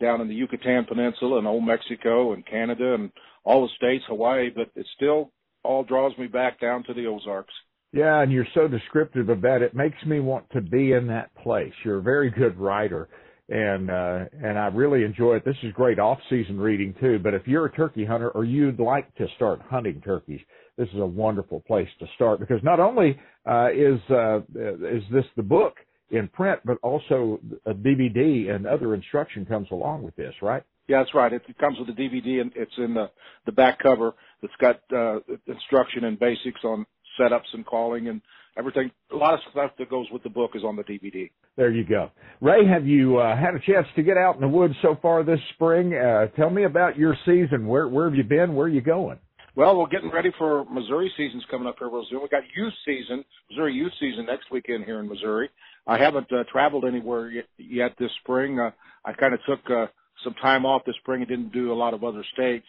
down 0.01 0.21
in 0.21 0.27
the 0.27 0.35
Yucatan 0.35 0.85
Peninsula 0.85 1.37
and 1.37 1.47
Old 1.47 1.65
Mexico 1.65 2.33
and 2.33 2.45
Canada 2.45 2.93
and 2.93 3.11
all 3.43 3.63
the 3.63 3.73
states, 3.75 4.03
Hawaii, 4.07 4.49
but 4.53 4.69
it 4.75 4.85
still 4.95 5.31
all 5.63 5.83
draws 5.83 6.17
me 6.17 6.27
back 6.27 6.59
down 6.59 6.83
to 6.83 6.93
the 6.93 7.07
Ozarks. 7.07 7.53
Yeah, 7.91 8.21
and 8.21 8.31
you're 8.31 8.47
so 8.53 8.67
descriptive 8.67 9.29
of 9.29 9.41
that. 9.41 9.61
It 9.61 9.73
makes 9.73 9.97
me 10.05 10.19
want 10.19 10.49
to 10.51 10.61
be 10.61 10.91
in 10.91 11.07
that 11.07 11.33
place. 11.35 11.71
You're 11.83 11.99
a 11.99 12.03
very 12.03 12.29
good 12.29 12.57
writer, 12.57 13.07
and 13.47 13.89
uh, 13.89 14.25
and 14.43 14.59
I 14.59 14.67
really 14.67 15.03
enjoy 15.03 15.35
it. 15.35 15.45
This 15.45 15.55
is 15.63 15.71
great 15.71 15.97
off-season 15.97 16.59
reading 16.59 16.93
too. 16.99 17.19
But 17.19 17.33
if 17.33 17.47
you're 17.47 17.67
a 17.67 17.71
turkey 17.71 18.03
hunter 18.03 18.31
or 18.31 18.43
you'd 18.43 18.79
like 18.79 19.13
to 19.15 19.27
start 19.37 19.61
hunting 19.69 20.01
turkeys, 20.01 20.41
this 20.77 20.89
is 20.89 20.99
a 20.99 21.05
wonderful 21.05 21.61
place 21.61 21.87
to 21.99 22.05
start 22.15 22.39
because 22.39 22.61
not 22.63 22.79
only 22.79 23.17
uh, 23.45 23.69
is 23.71 23.99
uh, 24.09 24.39
is 24.39 25.03
this 25.11 25.25
the 25.35 25.43
book 25.43 25.75
in 26.11 26.27
print, 26.27 26.59
but 26.65 26.77
also 26.83 27.39
a 27.65 27.73
DVD 27.73 28.49
and 28.53 28.67
other 28.67 28.93
instruction 28.93 29.45
comes 29.45 29.67
along 29.71 30.03
with 30.03 30.15
this, 30.15 30.33
right? 30.41 30.63
Yeah, 30.87 30.99
that's 30.99 31.15
right. 31.15 31.33
It, 31.33 31.41
comes 31.57 31.79
with 31.79 31.89
a 31.89 31.99
DVD 31.99 32.41
and 32.41 32.51
it's 32.55 32.77
in 32.77 32.93
the 32.93 33.09
the 33.45 33.51
back 33.51 33.79
cover. 33.79 34.13
It's 34.41 34.53
got 34.59 34.81
uh, 34.95 35.19
instruction 35.47 36.03
and 36.03 36.19
basics 36.19 36.61
on 36.63 36.85
setups 37.19 37.53
and 37.53 37.65
calling 37.65 38.07
and 38.07 38.21
everything. 38.57 38.91
A 39.11 39.15
lot 39.15 39.33
of 39.33 39.39
stuff 39.51 39.71
that 39.79 39.89
goes 39.89 40.05
with 40.11 40.23
the 40.23 40.29
book 40.29 40.51
is 40.53 40.63
on 40.63 40.75
the 40.75 40.83
DVD. 40.83 41.31
There 41.55 41.71
you 41.71 41.85
go. 41.85 42.11
Ray, 42.41 42.67
have 42.67 42.85
you 42.85 43.17
uh, 43.17 43.35
had 43.35 43.55
a 43.55 43.59
chance 43.59 43.87
to 43.95 44.03
get 44.03 44.17
out 44.17 44.35
in 44.35 44.41
the 44.41 44.47
woods 44.47 44.75
so 44.81 44.97
far 45.01 45.23
this 45.23 45.39
spring? 45.55 45.93
Uh, 45.93 46.27
tell 46.35 46.49
me 46.49 46.65
about 46.65 46.97
your 46.97 47.15
season. 47.25 47.65
Where 47.67 47.87
where 47.87 48.05
have 48.05 48.15
you 48.15 48.23
been? 48.23 48.53
Where 48.53 48.67
are 48.67 48.69
you 48.69 48.81
going? 48.81 49.17
Well, 49.55 49.77
we're 49.77 49.87
getting 49.87 50.11
ready 50.11 50.31
for 50.37 50.65
Missouri 50.65 51.09
season's 51.15 51.45
coming 51.49 51.65
up 51.65 51.77
here 51.79 51.87
real 51.87 52.05
soon. 52.09 52.21
We 52.21 52.27
got 52.27 52.43
youth 52.57 52.73
season, 52.85 53.23
Missouri 53.49 53.73
youth 53.73 53.93
season 54.01 54.25
next 54.25 54.51
weekend 54.51 54.83
here 54.83 54.99
in 54.99 55.07
Missouri. 55.07 55.49
I 55.87 55.97
haven't 55.97 56.29
uh, 56.29 56.43
traveled 56.51 56.83
anywhere 56.83 57.29
yet, 57.29 57.45
yet 57.57 57.91
this 57.97 58.11
spring. 58.21 58.59
Uh, 58.59 58.71
I 59.05 59.13
kind 59.13 59.33
of 59.33 59.39
took 59.47 59.61
uh, 59.71 59.85
some 60.25 60.33
time 60.41 60.65
off 60.65 60.81
this 60.85 60.97
spring 60.99 61.21
and 61.21 61.29
didn't 61.29 61.53
do 61.53 61.71
a 61.71 61.73
lot 61.73 61.93
of 61.93 62.03
other 62.03 62.25
states. 62.33 62.65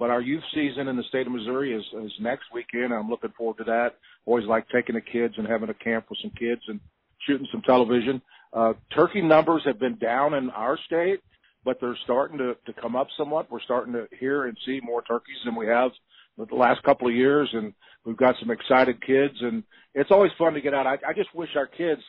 But 0.00 0.10
our 0.10 0.20
youth 0.20 0.42
season 0.52 0.88
in 0.88 0.96
the 0.96 1.04
state 1.04 1.28
of 1.28 1.32
Missouri 1.32 1.72
is, 1.72 1.84
is 2.04 2.12
next 2.20 2.46
weekend. 2.52 2.92
I'm 2.92 3.08
looking 3.08 3.32
forward 3.38 3.58
to 3.58 3.64
that. 3.64 3.90
Always 4.24 4.46
like 4.46 4.68
taking 4.70 4.96
the 4.96 5.00
kids 5.02 5.34
and 5.38 5.46
having 5.46 5.68
a 5.68 5.74
camp 5.74 6.06
with 6.10 6.18
some 6.22 6.32
kids 6.32 6.62
and 6.66 6.80
shooting 7.24 7.46
some 7.52 7.62
television. 7.62 8.20
Uh, 8.52 8.72
turkey 8.92 9.22
numbers 9.22 9.62
have 9.64 9.78
been 9.78 9.96
down 9.98 10.34
in 10.34 10.50
our 10.50 10.76
state, 10.86 11.20
but 11.64 11.78
they're 11.80 11.96
starting 12.02 12.38
to, 12.38 12.56
to 12.66 12.80
come 12.80 12.96
up 12.96 13.06
somewhat. 13.16 13.48
We're 13.48 13.60
starting 13.60 13.92
to 13.92 14.08
hear 14.18 14.46
and 14.46 14.58
see 14.66 14.80
more 14.82 15.02
turkeys 15.02 15.36
than 15.44 15.54
we 15.54 15.68
have 15.68 15.92
the 16.36 16.54
last 16.54 16.82
couple 16.82 17.08
of 17.08 17.14
years, 17.14 17.48
and 17.52 17.72
we've 18.04 18.16
got 18.16 18.34
some 18.40 18.50
excited 18.50 19.04
kids, 19.04 19.34
and 19.40 19.62
it's 19.94 20.10
always 20.10 20.32
fun 20.38 20.54
to 20.54 20.60
get 20.60 20.74
out. 20.74 20.86
I, 20.86 20.98
I 21.08 21.12
just 21.14 21.34
wish 21.34 21.50
our 21.56 21.66
kids 21.66 22.02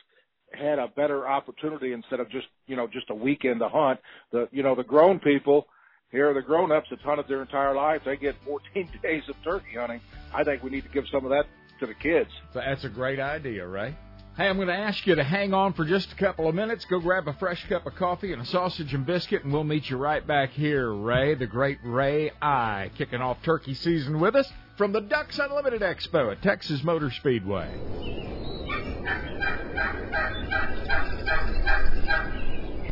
had 0.52 0.78
a 0.78 0.88
better 0.88 1.28
opportunity 1.28 1.92
instead 1.92 2.20
of 2.20 2.30
just 2.30 2.46
you 2.66 2.76
know 2.76 2.86
just 2.86 3.10
a 3.10 3.14
weekend 3.14 3.60
to 3.60 3.68
hunt. 3.68 4.00
The 4.32 4.48
you 4.50 4.62
know 4.62 4.74
the 4.74 4.84
grown 4.84 5.18
people 5.18 5.66
here, 6.10 6.30
are 6.30 6.34
the 6.34 6.42
grown 6.42 6.72
ups 6.72 6.88
that 6.90 7.00
hunted 7.00 7.28
their 7.28 7.42
entire 7.42 7.74
life, 7.74 8.02
they 8.04 8.16
get 8.16 8.34
14 8.44 8.88
days 9.02 9.22
of 9.28 9.36
turkey 9.44 9.76
hunting. 9.76 10.00
I 10.32 10.44
think 10.44 10.62
we 10.62 10.70
need 10.70 10.84
to 10.84 10.90
give 10.90 11.04
some 11.12 11.24
of 11.24 11.30
that 11.30 11.44
to 11.80 11.86
the 11.86 11.94
kids. 11.94 12.30
So 12.52 12.60
That's 12.60 12.84
a 12.84 12.88
great 12.88 13.20
idea, 13.20 13.66
Ray. 13.66 13.94
Hey, 14.38 14.46
I'm 14.46 14.54
going 14.54 14.68
to 14.68 14.72
ask 14.72 15.04
you 15.04 15.16
to 15.16 15.24
hang 15.24 15.52
on 15.52 15.72
for 15.72 15.84
just 15.84 16.12
a 16.12 16.14
couple 16.14 16.48
of 16.48 16.54
minutes. 16.54 16.84
Go 16.84 17.00
grab 17.00 17.26
a 17.26 17.32
fresh 17.32 17.68
cup 17.68 17.86
of 17.86 17.96
coffee 17.96 18.32
and 18.32 18.40
a 18.40 18.44
sausage 18.44 18.94
and 18.94 19.04
biscuit, 19.04 19.42
and 19.42 19.52
we'll 19.52 19.64
meet 19.64 19.90
you 19.90 19.96
right 19.96 20.24
back 20.24 20.50
here. 20.50 20.92
Ray, 20.92 21.34
the 21.34 21.48
great 21.48 21.78
Ray 21.82 22.30
Eye, 22.40 22.92
kicking 22.96 23.20
off 23.20 23.38
turkey 23.42 23.74
season 23.74 24.20
with 24.20 24.36
us 24.36 24.48
from 24.76 24.92
the 24.92 25.00
Ducks 25.00 25.40
Unlimited 25.40 25.80
Expo 25.80 26.30
at 26.30 26.40
Texas 26.40 26.84
Motor 26.84 27.10
Speedway. 27.10 27.68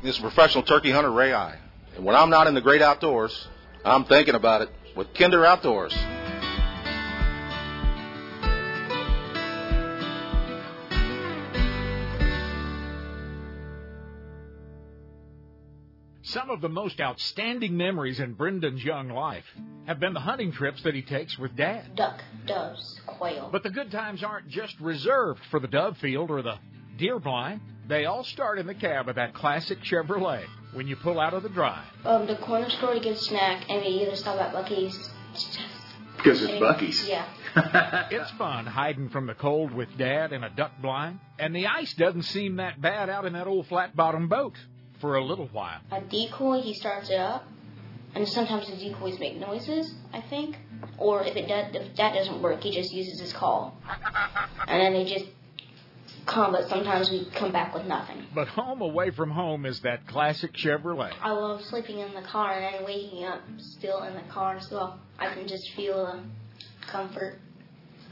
This 0.02 0.16
is 0.16 0.20
professional 0.20 0.64
turkey 0.64 0.90
hunter 0.90 1.12
Ray 1.12 1.32
Eye. 1.32 1.60
And 1.94 2.04
when 2.04 2.16
I'm 2.16 2.28
not 2.28 2.48
in 2.48 2.54
the 2.54 2.60
great 2.60 2.82
outdoors, 2.82 3.46
I'm 3.84 4.04
thinking 4.06 4.34
about 4.34 4.62
it 4.62 4.70
with 4.96 5.14
Kinder 5.14 5.46
Outdoors. 5.46 5.96
Some 16.36 16.50
of 16.50 16.60
the 16.60 16.68
most 16.68 17.00
outstanding 17.00 17.78
memories 17.78 18.20
in 18.20 18.34
Brendan's 18.34 18.84
young 18.84 19.08
life 19.08 19.46
have 19.86 19.98
been 19.98 20.12
the 20.12 20.20
hunting 20.20 20.52
trips 20.52 20.82
that 20.82 20.94
he 20.94 21.00
takes 21.00 21.38
with 21.38 21.56
Dad. 21.56 21.96
Duck, 21.96 22.20
doves, 22.46 23.00
quail. 23.06 23.48
But 23.50 23.62
the 23.62 23.70
good 23.70 23.90
times 23.90 24.22
aren't 24.22 24.46
just 24.48 24.78
reserved 24.78 25.40
for 25.50 25.60
the 25.60 25.66
dove 25.66 25.96
field 25.96 26.30
or 26.30 26.42
the 26.42 26.58
deer 26.98 27.18
blind. 27.18 27.62
They 27.88 28.04
all 28.04 28.22
start 28.22 28.58
in 28.58 28.66
the 28.66 28.74
cab 28.74 29.08
of 29.08 29.14
that 29.14 29.32
classic 29.32 29.78
Chevrolet 29.80 30.44
when 30.74 30.86
you 30.86 30.96
pull 30.96 31.18
out 31.18 31.32
of 31.32 31.42
the 31.42 31.48
drive. 31.48 31.86
Um, 32.04 32.26
the 32.26 32.36
corner 32.36 32.68
store 32.68 32.92
to 32.92 33.00
get 33.00 33.14
a 33.14 33.18
snack, 33.18 33.64
and 33.70 33.80
we 33.80 34.02
either 34.02 34.14
stop 34.14 34.38
at 34.38 34.52
Buc-ee's. 34.52 35.08
Because 36.18 36.42
it's 36.42 36.52
Buc-ee's. 36.52 37.08
Yeah. 37.08 37.24
it's 38.10 38.30
fun 38.32 38.66
hiding 38.66 39.08
from 39.08 39.26
the 39.26 39.34
cold 39.34 39.72
with 39.72 39.88
Dad 39.96 40.34
in 40.34 40.44
a 40.44 40.50
duck 40.50 40.72
blind, 40.82 41.18
and 41.38 41.56
the 41.56 41.66
ice 41.66 41.94
doesn't 41.94 42.24
seem 42.24 42.56
that 42.56 42.78
bad 42.78 43.08
out 43.08 43.24
in 43.24 43.32
that 43.32 43.46
old 43.46 43.68
flat 43.68 43.96
bottom 43.96 44.28
boat 44.28 44.52
for 45.00 45.16
a 45.16 45.24
little 45.24 45.48
while. 45.48 45.80
A 45.90 46.00
decoy, 46.00 46.60
he 46.60 46.74
starts 46.74 47.10
it 47.10 47.18
up, 47.18 47.44
and 48.14 48.26
sometimes 48.28 48.68
the 48.68 48.76
decoys 48.76 49.18
make 49.18 49.36
noises. 49.36 49.94
I 50.12 50.20
think, 50.20 50.56
or 50.98 51.22
if 51.22 51.36
it 51.36 51.48
does, 51.48 51.74
if 51.74 51.96
that 51.96 52.14
doesn't 52.14 52.42
work, 52.42 52.62
he 52.62 52.70
just 52.70 52.92
uses 52.92 53.20
his 53.20 53.32
call, 53.32 53.76
and 54.66 54.80
then 54.80 54.92
they 54.92 55.04
just 55.04 55.26
come. 56.26 56.52
But 56.52 56.68
sometimes 56.68 57.10
we 57.10 57.28
come 57.34 57.52
back 57.52 57.74
with 57.74 57.86
nothing. 57.86 58.24
But 58.34 58.48
home 58.48 58.80
away 58.80 59.10
from 59.10 59.30
home 59.30 59.66
is 59.66 59.80
that 59.80 60.06
classic 60.06 60.54
Chevrolet. 60.54 61.12
I 61.20 61.32
love 61.32 61.62
sleeping 61.64 61.98
in 61.98 62.14
the 62.14 62.22
car 62.22 62.52
and 62.52 62.74
then 62.74 62.84
waking 62.84 63.24
up 63.24 63.40
still 63.58 64.02
in 64.02 64.14
the 64.14 64.32
car, 64.32 64.60
so 64.60 64.94
I 65.18 65.32
can 65.34 65.46
just 65.46 65.70
feel 65.72 66.06
the 66.06 66.20
comfort 66.86 67.38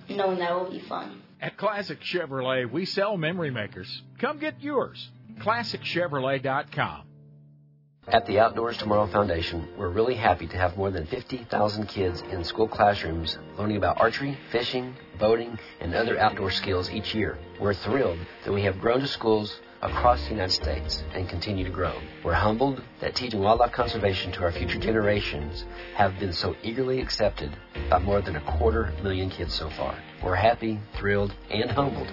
knowing 0.09 0.39
that 0.39 0.55
will 0.55 0.71
be 0.71 0.81
fun. 0.81 1.23
At 1.41 1.57
Classic 1.57 1.99
Chevrolet, 2.01 2.71
we 2.71 2.85
sell 2.85 3.17
memory 3.17 3.51
makers. 3.51 4.03
Come 4.19 4.39
get 4.39 4.63
yours. 4.63 5.11
ClassicChevrolet.com. 5.41 7.03
At 8.07 8.27
the 8.27 8.39
Outdoors 8.39 8.77
Tomorrow 8.77 9.07
Foundation, 9.07 9.67
we're 9.79 9.89
really 9.89 10.15
happy 10.15 10.47
to 10.47 10.57
have 10.59 10.77
more 10.77 10.91
than 10.91 11.07
50,000 11.07 11.87
kids 11.87 12.21
in 12.31 12.45
school 12.45 12.69
classrooms 12.69 13.39
learning 13.57 13.79
about 13.79 13.99
archery, 13.99 14.37
fishing, 14.53 14.95
boating, 15.19 15.59
and 15.81 15.95
other 15.95 16.19
outdoor 16.19 16.51
skills 16.51 16.91
each 16.91 17.15
year. 17.15 17.39
We're 17.59 17.73
thrilled 17.73 18.19
that 18.45 18.53
we 18.53 18.63
have 18.65 18.79
grown 18.79 19.01
to 19.01 19.07
schools 19.07 19.59
across 19.81 20.23
the 20.25 20.33
United 20.33 20.53
States 20.53 21.03
and 21.15 21.31
continue 21.31 21.65
to 21.65 21.71
grow. 21.71 21.99
We're 22.23 22.35
humbled 22.35 22.83
that 23.01 23.15
teaching 23.15 23.41
wildlife 23.41 23.73
conservation 23.73 24.33
to 24.33 24.43
our 24.43 24.53
future 24.53 24.79
generations 24.79 25.65
have 25.95 26.19
been 26.19 26.33
so 26.35 26.55
eagerly 26.63 27.01
accepted 27.01 27.57
by 27.89 28.01
more 28.01 28.21
than 28.21 28.37
a 28.37 28.59
quarter 28.59 28.93
million 29.03 29.31
kids 29.31 29.55
so 29.55 29.71
far. 29.71 29.99
We're 30.23 30.35
happy, 30.35 30.79
thrilled, 30.95 31.35
and 31.51 31.71
humbled 31.71 32.13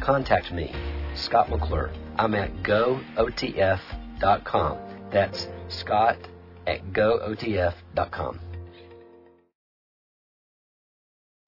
contact 0.00 0.52
me, 0.52 0.72
Scott 1.14 1.50
McClure. 1.50 1.90
I'm 2.16 2.34
at 2.34 2.62
gootf.com. 2.62 3.78
That's 5.10 5.48
Scott 5.68 6.18
at 6.66 6.92
gootf.com. 6.92 8.40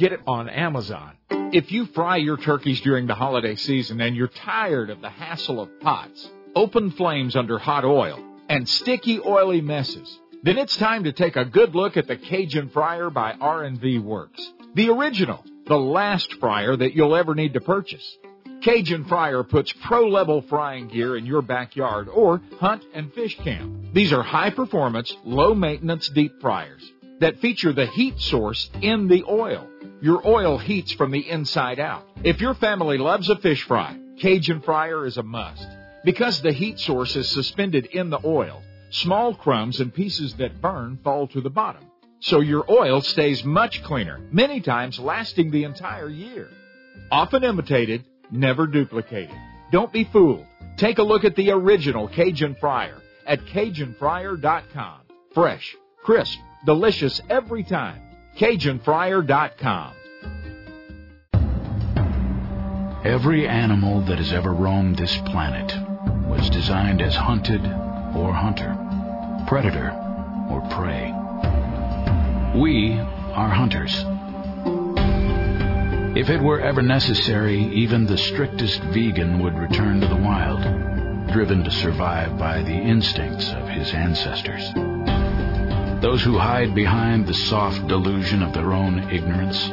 Get 0.00 0.12
it 0.12 0.20
on 0.26 0.48
Amazon. 0.48 1.12
If 1.52 1.70
you 1.70 1.84
fry 1.84 2.16
your 2.16 2.38
turkeys 2.38 2.80
during 2.80 3.06
the 3.06 3.14
holiday 3.14 3.54
season 3.54 4.00
and 4.00 4.16
you're 4.16 4.28
tired 4.28 4.88
of 4.88 5.02
the 5.02 5.10
hassle 5.10 5.60
of 5.60 5.78
pots, 5.80 6.26
open 6.54 6.90
flames 6.92 7.36
under 7.36 7.58
hot 7.58 7.84
oil, 7.84 8.18
and 8.48 8.66
sticky 8.66 9.20
oily 9.20 9.60
messes, 9.60 10.18
then 10.42 10.56
it's 10.56 10.74
time 10.74 11.04
to 11.04 11.12
take 11.12 11.36
a 11.36 11.44
good 11.44 11.74
look 11.74 11.98
at 11.98 12.06
the 12.06 12.16
Cajun 12.16 12.70
Fryer 12.70 13.10
by 13.10 13.32
R&V 13.38 13.98
Works. 13.98 14.40
The 14.74 14.88
original, 14.88 15.44
the 15.66 15.76
last 15.76 16.32
fryer 16.40 16.74
that 16.74 16.94
you'll 16.94 17.14
ever 17.14 17.34
need 17.34 17.52
to 17.52 17.60
purchase. 17.60 18.16
Cajun 18.62 19.04
Fryer 19.04 19.42
puts 19.44 19.70
pro-level 19.84 20.46
frying 20.48 20.88
gear 20.88 21.14
in 21.14 21.26
your 21.26 21.42
backyard 21.42 22.08
or 22.08 22.40
hunt 22.58 22.86
and 22.94 23.12
fish 23.12 23.36
camp. 23.40 23.92
These 23.92 24.14
are 24.14 24.22
high 24.22 24.48
performance, 24.48 25.14
low 25.24 25.54
maintenance 25.54 26.08
deep 26.08 26.40
fryers 26.40 26.90
that 27.20 27.38
feature 27.40 27.74
the 27.74 27.84
heat 27.84 28.18
source 28.18 28.70
in 28.80 29.06
the 29.06 29.24
oil. 29.28 29.69
Your 30.02 30.26
oil 30.26 30.56
heats 30.56 30.92
from 30.92 31.10
the 31.10 31.28
inside 31.28 31.78
out. 31.78 32.06
If 32.24 32.40
your 32.40 32.54
family 32.54 32.96
loves 32.96 33.28
a 33.28 33.36
fish 33.36 33.64
fry, 33.64 33.98
Cajun 34.18 34.62
Fryer 34.62 35.04
is 35.04 35.18
a 35.18 35.22
must. 35.22 35.66
Because 36.04 36.40
the 36.40 36.52
heat 36.52 36.78
source 36.78 37.16
is 37.16 37.28
suspended 37.28 37.84
in 37.84 38.08
the 38.08 38.20
oil, 38.24 38.62
small 38.88 39.34
crumbs 39.34 39.78
and 39.78 39.92
pieces 39.92 40.34
that 40.36 40.62
burn 40.62 40.98
fall 41.04 41.28
to 41.28 41.42
the 41.42 41.50
bottom. 41.50 41.84
So 42.20 42.40
your 42.40 42.64
oil 42.70 43.02
stays 43.02 43.44
much 43.44 43.82
cleaner, 43.82 44.20
many 44.30 44.62
times 44.62 44.98
lasting 44.98 45.50
the 45.50 45.64
entire 45.64 46.08
year. 46.08 46.48
Often 47.10 47.44
imitated, 47.44 48.04
never 48.30 48.66
duplicated. 48.66 49.36
Don't 49.70 49.92
be 49.92 50.04
fooled. 50.04 50.46
Take 50.78 50.98
a 50.98 51.02
look 51.02 51.24
at 51.24 51.36
the 51.36 51.50
original 51.50 52.08
Cajun 52.08 52.56
Fryer 52.58 53.02
at 53.26 53.40
CajunFryer.com. 53.40 55.00
Fresh, 55.34 55.76
crisp, 56.02 56.38
delicious 56.64 57.20
every 57.28 57.64
time. 57.64 58.00
CajunFryer.com. 58.36 59.94
Every 63.04 63.48
animal 63.48 64.02
that 64.02 64.18
has 64.18 64.32
ever 64.32 64.52
roamed 64.52 64.96
this 64.96 65.16
planet 65.26 65.74
was 66.28 66.50
designed 66.50 67.00
as 67.00 67.16
hunted 67.16 67.64
or 68.14 68.32
hunter, 68.32 68.76
predator 69.48 69.90
or 70.50 70.60
prey. 70.70 71.12
We 72.60 72.98
are 72.98 73.48
hunters. 73.48 74.04
If 76.16 76.28
it 76.28 76.42
were 76.42 76.60
ever 76.60 76.82
necessary, 76.82 77.58
even 77.74 78.04
the 78.04 78.18
strictest 78.18 78.80
vegan 78.92 79.42
would 79.42 79.54
return 79.54 80.00
to 80.00 80.06
the 80.08 80.16
wild, 80.16 80.60
driven 81.32 81.64
to 81.64 81.70
survive 81.70 82.36
by 82.36 82.62
the 82.62 82.74
instincts 82.74 83.50
of 83.52 83.68
his 83.68 83.94
ancestors. 83.94 84.72
Those 86.00 86.22
who 86.22 86.38
hide 86.38 86.74
behind 86.74 87.26
the 87.26 87.34
soft 87.34 87.86
delusion 87.86 88.42
of 88.42 88.54
their 88.54 88.72
own 88.72 89.10
ignorance 89.10 89.68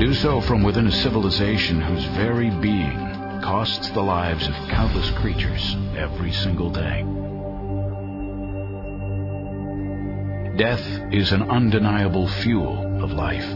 do 0.00 0.12
so 0.12 0.40
from 0.40 0.64
within 0.64 0.88
a 0.88 0.92
civilization 0.92 1.80
whose 1.80 2.04
very 2.06 2.50
being 2.50 2.98
costs 3.40 3.88
the 3.90 4.02
lives 4.02 4.48
of 4.48 4.54
countless 4.68 5.08
creatures 5.10 5.76
every 5.96 6.32
single 6.32 6.70
day. 6.70 7.04
Death 10.56 10.84
is 11.12 11.30
an 11.30 11.42
undeniable 11.42 12.26
fuel 12.26 13.02
of 13.02 13.12
life. 13.12 13.46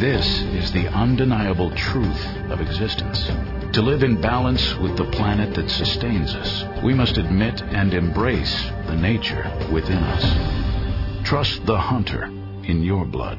This 0.00 0.26
is 0.42 0.70
the 0.70 0.86
undeniable 0.88 1.72
truth 1.72 2.26
of 2.50 2.60
existence. 2.60 3.26
To 3.72 3.82
live 3.82 4.04
in 4.04 4.20
balance 4.20 4.76
with 4.76 4.96
the 4.96 5.10
planet 5.10 5.54
that 5.54 5.70
sustains 5.70 6.36
us, 6.36 6.82
we 6.84 6.94
must 6.94 7.16
admit 7.16 7.62
and 7.62 7.94
embrace 7.94 8.70
the 8.86 8.96
nature 8.96 9.50
within 9.72 9.98
us. 9.98 10.65
Trust 11.26 11.66
the 11.66 11.76
hunter 11.76 12.22
in 12.22 12.84
your 12.84 13.04
blood. 13.04 13.36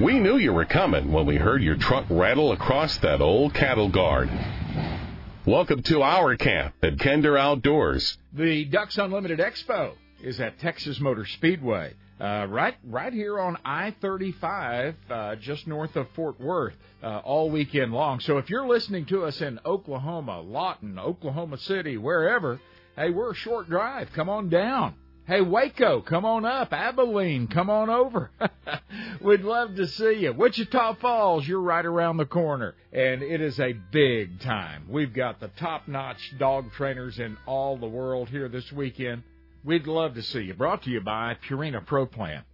We 0.00 0.18
knew 0.18 0.38
you 0.38 0.52
were 0.52 0.64
coming 0.64 1.12
when 1.12 1.24
we 1.24 1.36
heard 1.36 1.62
your 1.62 1.76
truck 1.76 2.06
rattle 2.10 2.50
across 2.50 2.98
that 2.98 3.20
old 3.20 3.54
cattle 3.54 3.90
guard. 3.90 4.28
Welcome 5.48 5.82
to 5.84 6.02
our 6.02 6.36
camp 6.36 6.74
at 6.82 6.98
Kinder 6.98 7.38
Outdoors. 7.38 8.18
The 8.34 8.66
Ducks 8.66 8.98
Unlimited 8.98 9.38
Expo 9.38 9.94
is 10.22 10.38
at 10.40 10.58
Texas 10.60 11.00
Motor 11.00 11.24
Speedway, 11.24 11.94
uh, 12.20 12.46
right 12.50 12.74
right 12.84 13.14
here 13.14 13.40
on 13.40 13.56
I-35, 13.64 14.94
uh, 15.08 15.36
just 15.36 15.66
north 15.66 15.96
of 15.96 16.06
Fort 16.14 16.38
Worth, 16.38 16.74
uh, 17.02 17.22
all 17.24 17.48
weekend 17.48 17.94
long. 17.94 18.20
So 18.20 18.36
if 18.36 18.50
you're 18.50 18.68
listening 18.68 19.06
to 19.06 19.24
us 19.24 19.40
in 19.40 19.58
Oklahoma, 19.64 20.42
Lawton, 20.42 20.98
Oklahoma 20.98 21.56
City, 21.56 21.96
wherever, 21.96 22.60
hey, 22.94 23.08
we're 23.08 23.30
a 23.30 23.34
short 23.34 23.70
drive. 23.70 24.10
Come 24.14 24.28
on 24.28 24.50
down. 24.50 24.96
Hey, 25.28 25.42
Waco, 25.42 26.00
come 26.00 26.24
on 26.24 26.46
up. 26.46 26.72
Abilene, 26.72 27.48
come 27.48 27.68
on 27.68 27.90
over. 27.90 28.30
We'd 29.20 29.42
love 29.42 29.74
to 29.76 29.86
see 29.86 30.20
you. 30.20 30.32
Wichita 30.32 30.94
Falls, 30.94 31.46
you're 31.46 31.60
right 31.60 31.84
around 31.84 32.16
the 32.16 32.24
corner. 32.24 32.74
And 32.94 33.22
it 33.22 33.42
is 33.42 33.60
a 33.60 33.74
big 33.74 34.40
time. 34.40 34.86
We've 34.88 35.12
got 35.12 35.38
the 35.38 35.48
top 35.48 35.86
notch 35.86 36.38
dog 36.38 36.72
trainers 36.72 37.18
in 37.18 37.36
all 37.44 37.76
the 37.76 37.86
world 37.86 38.30
here 38.30 38.48
this 38.48 38.72
weekend. 38.72 39.22
We'd 39.62 39.86
love 39.86 40.14
to 40.14 40.22
see 40.22 40.44
you. 40.44 40.54
Brought 40.54 40.84
to 40.84 40.90
you 40.90 41.02
by 41.02 41.36
Purina 41.46 41.84
Pro 41.84 42.06
Plan. 42.06 42.44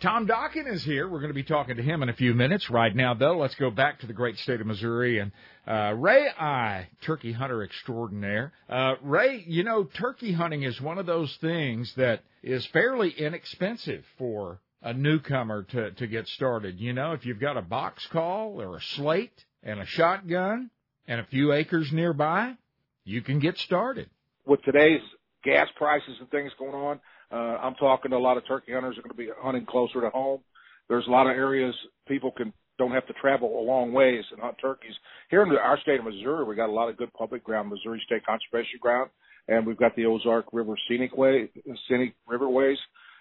Tom 0.00 0.28
Dokken 0.28 0.72
is 0.72 0.84
here. 0.84 1.08
We're 1.08 1.18
going 1.18 1.30
to 1.30 1.34
be 1.34 1.42
talking 1.42 1.76
to 1.76 1.82
him 1.82 2.04
in 2.04 2.08
a 2.08 2.12
few 2.12 2.32
minutes. 2.32 2.70
Right 2.70 2.94
now, 2.94 3.14
though, 3.14 3.36
let's 3.36 3.56
go 3.56 3.68
back 3.68 3.98
to 4.00 4.06
the 4.06 4.12
great 4.12 4.38
state 4.38 4.60
of 4.60 4.66
Missouri 4.68 5.18
and 5.18 5.32
uh, 5.66 5.92
Ray 5.96 6.28
Eye, 6.28 6.86
turkey 7.04 7.32
hunter 7.32 7.64
extraordinaire. 7.64 8.52
Uh, 8.68 8.94
Ray, 9.02 9.42
you 9.44 9.64
know, 9.64 9.82
turkey 9.82 10.32
hunting 10.32 10.62
is 10.62 10.80
one 10.80 10.98
of 10.98 11.06
those 11.06 11.36
things 11.40 11.92
that 11.96 12.20
is 12.44 12.64
fairly 12.72 13.10
inexpensive 13.10 14.04
for 14.18 14.60
a 14.82 14.94
newcomer 14.94 15.64
to, 15.64 15.90
to 15.90 16.06
get 16.06 16.28
started. 16.28 16.78
You 16.78 16.92
know, 16.92 17.10
if 17.10 17.26
you've 17.26 17.40
got 17.40 17.56
a 17.56 17.62
box 17.62 18.06
call 18.12 18.62
or 18.62 18.76
a 18.76 18.80
slate 18.94 19.44
and 19.64 19.80
a 19.80 19.86
shotgun 19.86 20.70
and 21.08 21.20
a 21.20 21.26
few 21.26 21.52
acres 21.52 21.90
nearby, 21.92 22.54
you 23.02 23.20
can 23.20 23.40
get 23.40 23.58
started. 23.58 24.08
With 24.46 24.62
today's 24.62 25.00
gas 25.42 25.66
prices 25.76 26.18
and 26.20 26.30
things 26.30 26.52
going 26.56 26.74
on, 26.74 27.00
uh, 27.32 27.34
I'm 27.62 27.74
talking 27.74 28.10
to 28.10 28.16
a 28.16 28.18
lot 28.18 28.36
of 28.36 28.46
turkey 28.46 28.72
hunters 28.72 28.96
are 28.98 29.02
going 29.02 29.10
to 29.10 29.16
be 29.16 29.28
hunting 29.40 29.66
closer 29.66 30.00
to 30.00 30.10
home. 30.10 30.40
There's 30.88 31.06
a 31.06 31.10
lot 31.10 31.26
of 31.26 31.36
areas 31.36 31.74
people 32.06 32.30
can 32.32 32.52
don't 32.78 32.92
have 32.92 33.06
to 33.08 33.12
travel 33.14 33.60
a 33.60 33.64
long 33.64 33.92
ways 33.92 34.24
and 34.30 34.40
hunt 34.40 34.56
turkeys. 34.62 34.94
Here 35.30 35.42
in 35.42 35.50
our 35.50 35.78
state 35.80 35.98
of 35.98 36.04
Missouri, 36.04 36.44
we 36.44 36.54
got 36.54 36.68
a 36.68 36.72
lot 36.72 36.88
of 36.88 36.96
good 36.96 37.12
public 37.12 37.42
ground, 37.42 37.68
Missouri 37.70 38.00
State 38.06 38.24
Conservation 38.24 38.78
Ground, 38.80 39.10
and 39.48 39.66
we've 39.66 39.76
got 39.76 39.96
the 39.96 40.06
Ozark 40.06 40.46
River 40.52 40.74
Scenic 40.88 41.16
Way, 41.16 41.50
Scenic 41.88 42.14
Riverways, 42.30 42.76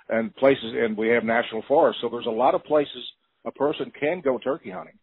and 0.09 0.33
places, 0.35 0.75
and 0.77 0.95
we 0.95 1.07
have 1.09 1.23
national 1.23 1.63
forests. 1.67 2.01
So 2.03 2.09
there's 2.09 2.27
a 2.27 2.29
lot 2.29 2.53
of 2.53 2.63
places 2.65 3.03
a 3.45 3.51
person 3.51 3.91
can 3.99 4.21
go 4.21 4.37
turkey 4.37 4.69
hunting. 4.69 4.97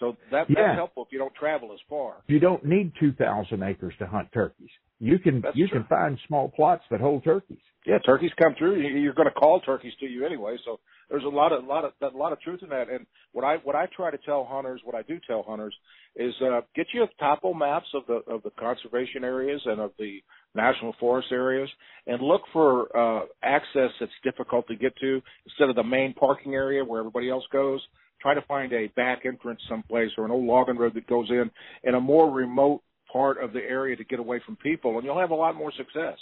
So 0.00 0.16
that, 0.30 0.48
Yeah. 0.48 0.62
that's 0.68 0.76
helpful 0.76 1.04
if 1.04 1.12
you 1.12 1.18
don't 1.18 1.34
travel 1.34 1.72
as 1.74 1.80
far. 1.88 2.22
You 2.28 2.38
don't 2.38 2.64
need 2.64 2.92
2,000 2.98 3.62
acres 3.62 3.94
to 3.98 4.06
hunt 4.06 4.32
turkeys. 4.32 4.70
You 5.00 5.18
can 5.18 5.42
That's 5.42 5.56
you 5.56 5.68
true. 5.68 5.80
can 5.80 5.88
find 5.88 6.18
small 6.26 6.48
plots 6.48 6.84
that 6.90 7.00
hold 7.00 7.24
turkeys. 7.24 7.60
Yeah, 7.86 7.98
turkeys 8.04 8.32
come 8.38 8.54
through. 8.58 8.80
You- 8.80 8.98
You're 8.98 9.14
going 9.14 9.28
to 9.28 9.34
call 9.34 9.60
turkeys 9.60 9.94
to 10.00 10.06
you 10.06 10.26
anyway. 10.26 10.56
So 10.64 10.80
there's 11.08 11.24
a 11.24 11.28
lot 11.28 11.52
of 11.52 11.64
lot 11.64 11.84
of 11.84 11.92
a 12.02 12.16
lot 12.16 12.32
of 12.32 12.40
truth 12.40 12.62
in 12.62 12.68
that. 12.70 12.90
And 12.90 13.06
what 13.32 13.44
I 13.44 13.56
what 13.58 13.74
I 13.76 13.86
try 13.96 14.10
to 14.10 14.18
tell 14.18 14.44
hunters, 14.44 14.80
what 14.84 14.94
I 14.94 15.02
do 15.02 15.18
tell 15.26 15.42
hunters, 15.42 15.74
is 16.16 16.34
uh, 16.42 16.60
get 16.76 16.88
you 16.92 17.06
topo 17.18 17.54
maps 17.54 17.86
of 17.94 18.02
the 18.06 18.20
of 18.30 18.42
the 18.42 18.50
conservation 18.58 19.24
areas 19.24 19.62
and 19.64 19.80
of 19.80 19.92
the 19.98 20.22
national 20.54 20.94
forest 21.00 21.28
areas, 21.32 21.70
and 22.06 22.20
look 22.20 22.42
for 22.52 22.94
uh, 22.96 23.26
access 23.42 23.90
that's 24.00 24.12
difficult 24.24 24.66
to 24.68 24.76
get 24.76 24.94
to 24.98 25.22
instead 25.46 25.70
of 25.70 25.76
the 25.76 25.84
main 25.84 26.12
parking 26.14 26.54
area 26.54 26.84
where 26.84 27.00
everybody 27.00 27.30
else 27.30 27.44
goes. 27.52 27.80
Try 28.20 28.34
to 28.34 28.42
find 28.42 28.72
a 28.72 28.88
back 28.96 29.20
entrance 29.24 29.60
someplace 29.68 30.10
or 30.18 30.24
an 30.24 30.32
old 30.32 30.44
logging 30.44 30.76
road 30.76 30.94
that 30.94 31.06
goes 31.06 31.30
in 31.30 31.50
in 31.84 31.94
a 31.94 32.00
more 32.00 32.30
remote 32.30 32.82
part 33.12 33.42
of 33.42 33.52
the 33.54 33.60
area 33.60 33.96
to 33.96 34.04
get 34.04 34.18
away 34.18 34.40
from 34.44 34.56
people, 34.56 34.96
and 34.96 35.04
you'll 35.04 35.20
have 35.20 35.30
a 35.30 35.34
lot 35.34 35.54
more 35.54 35.72
success. 35.72 36.18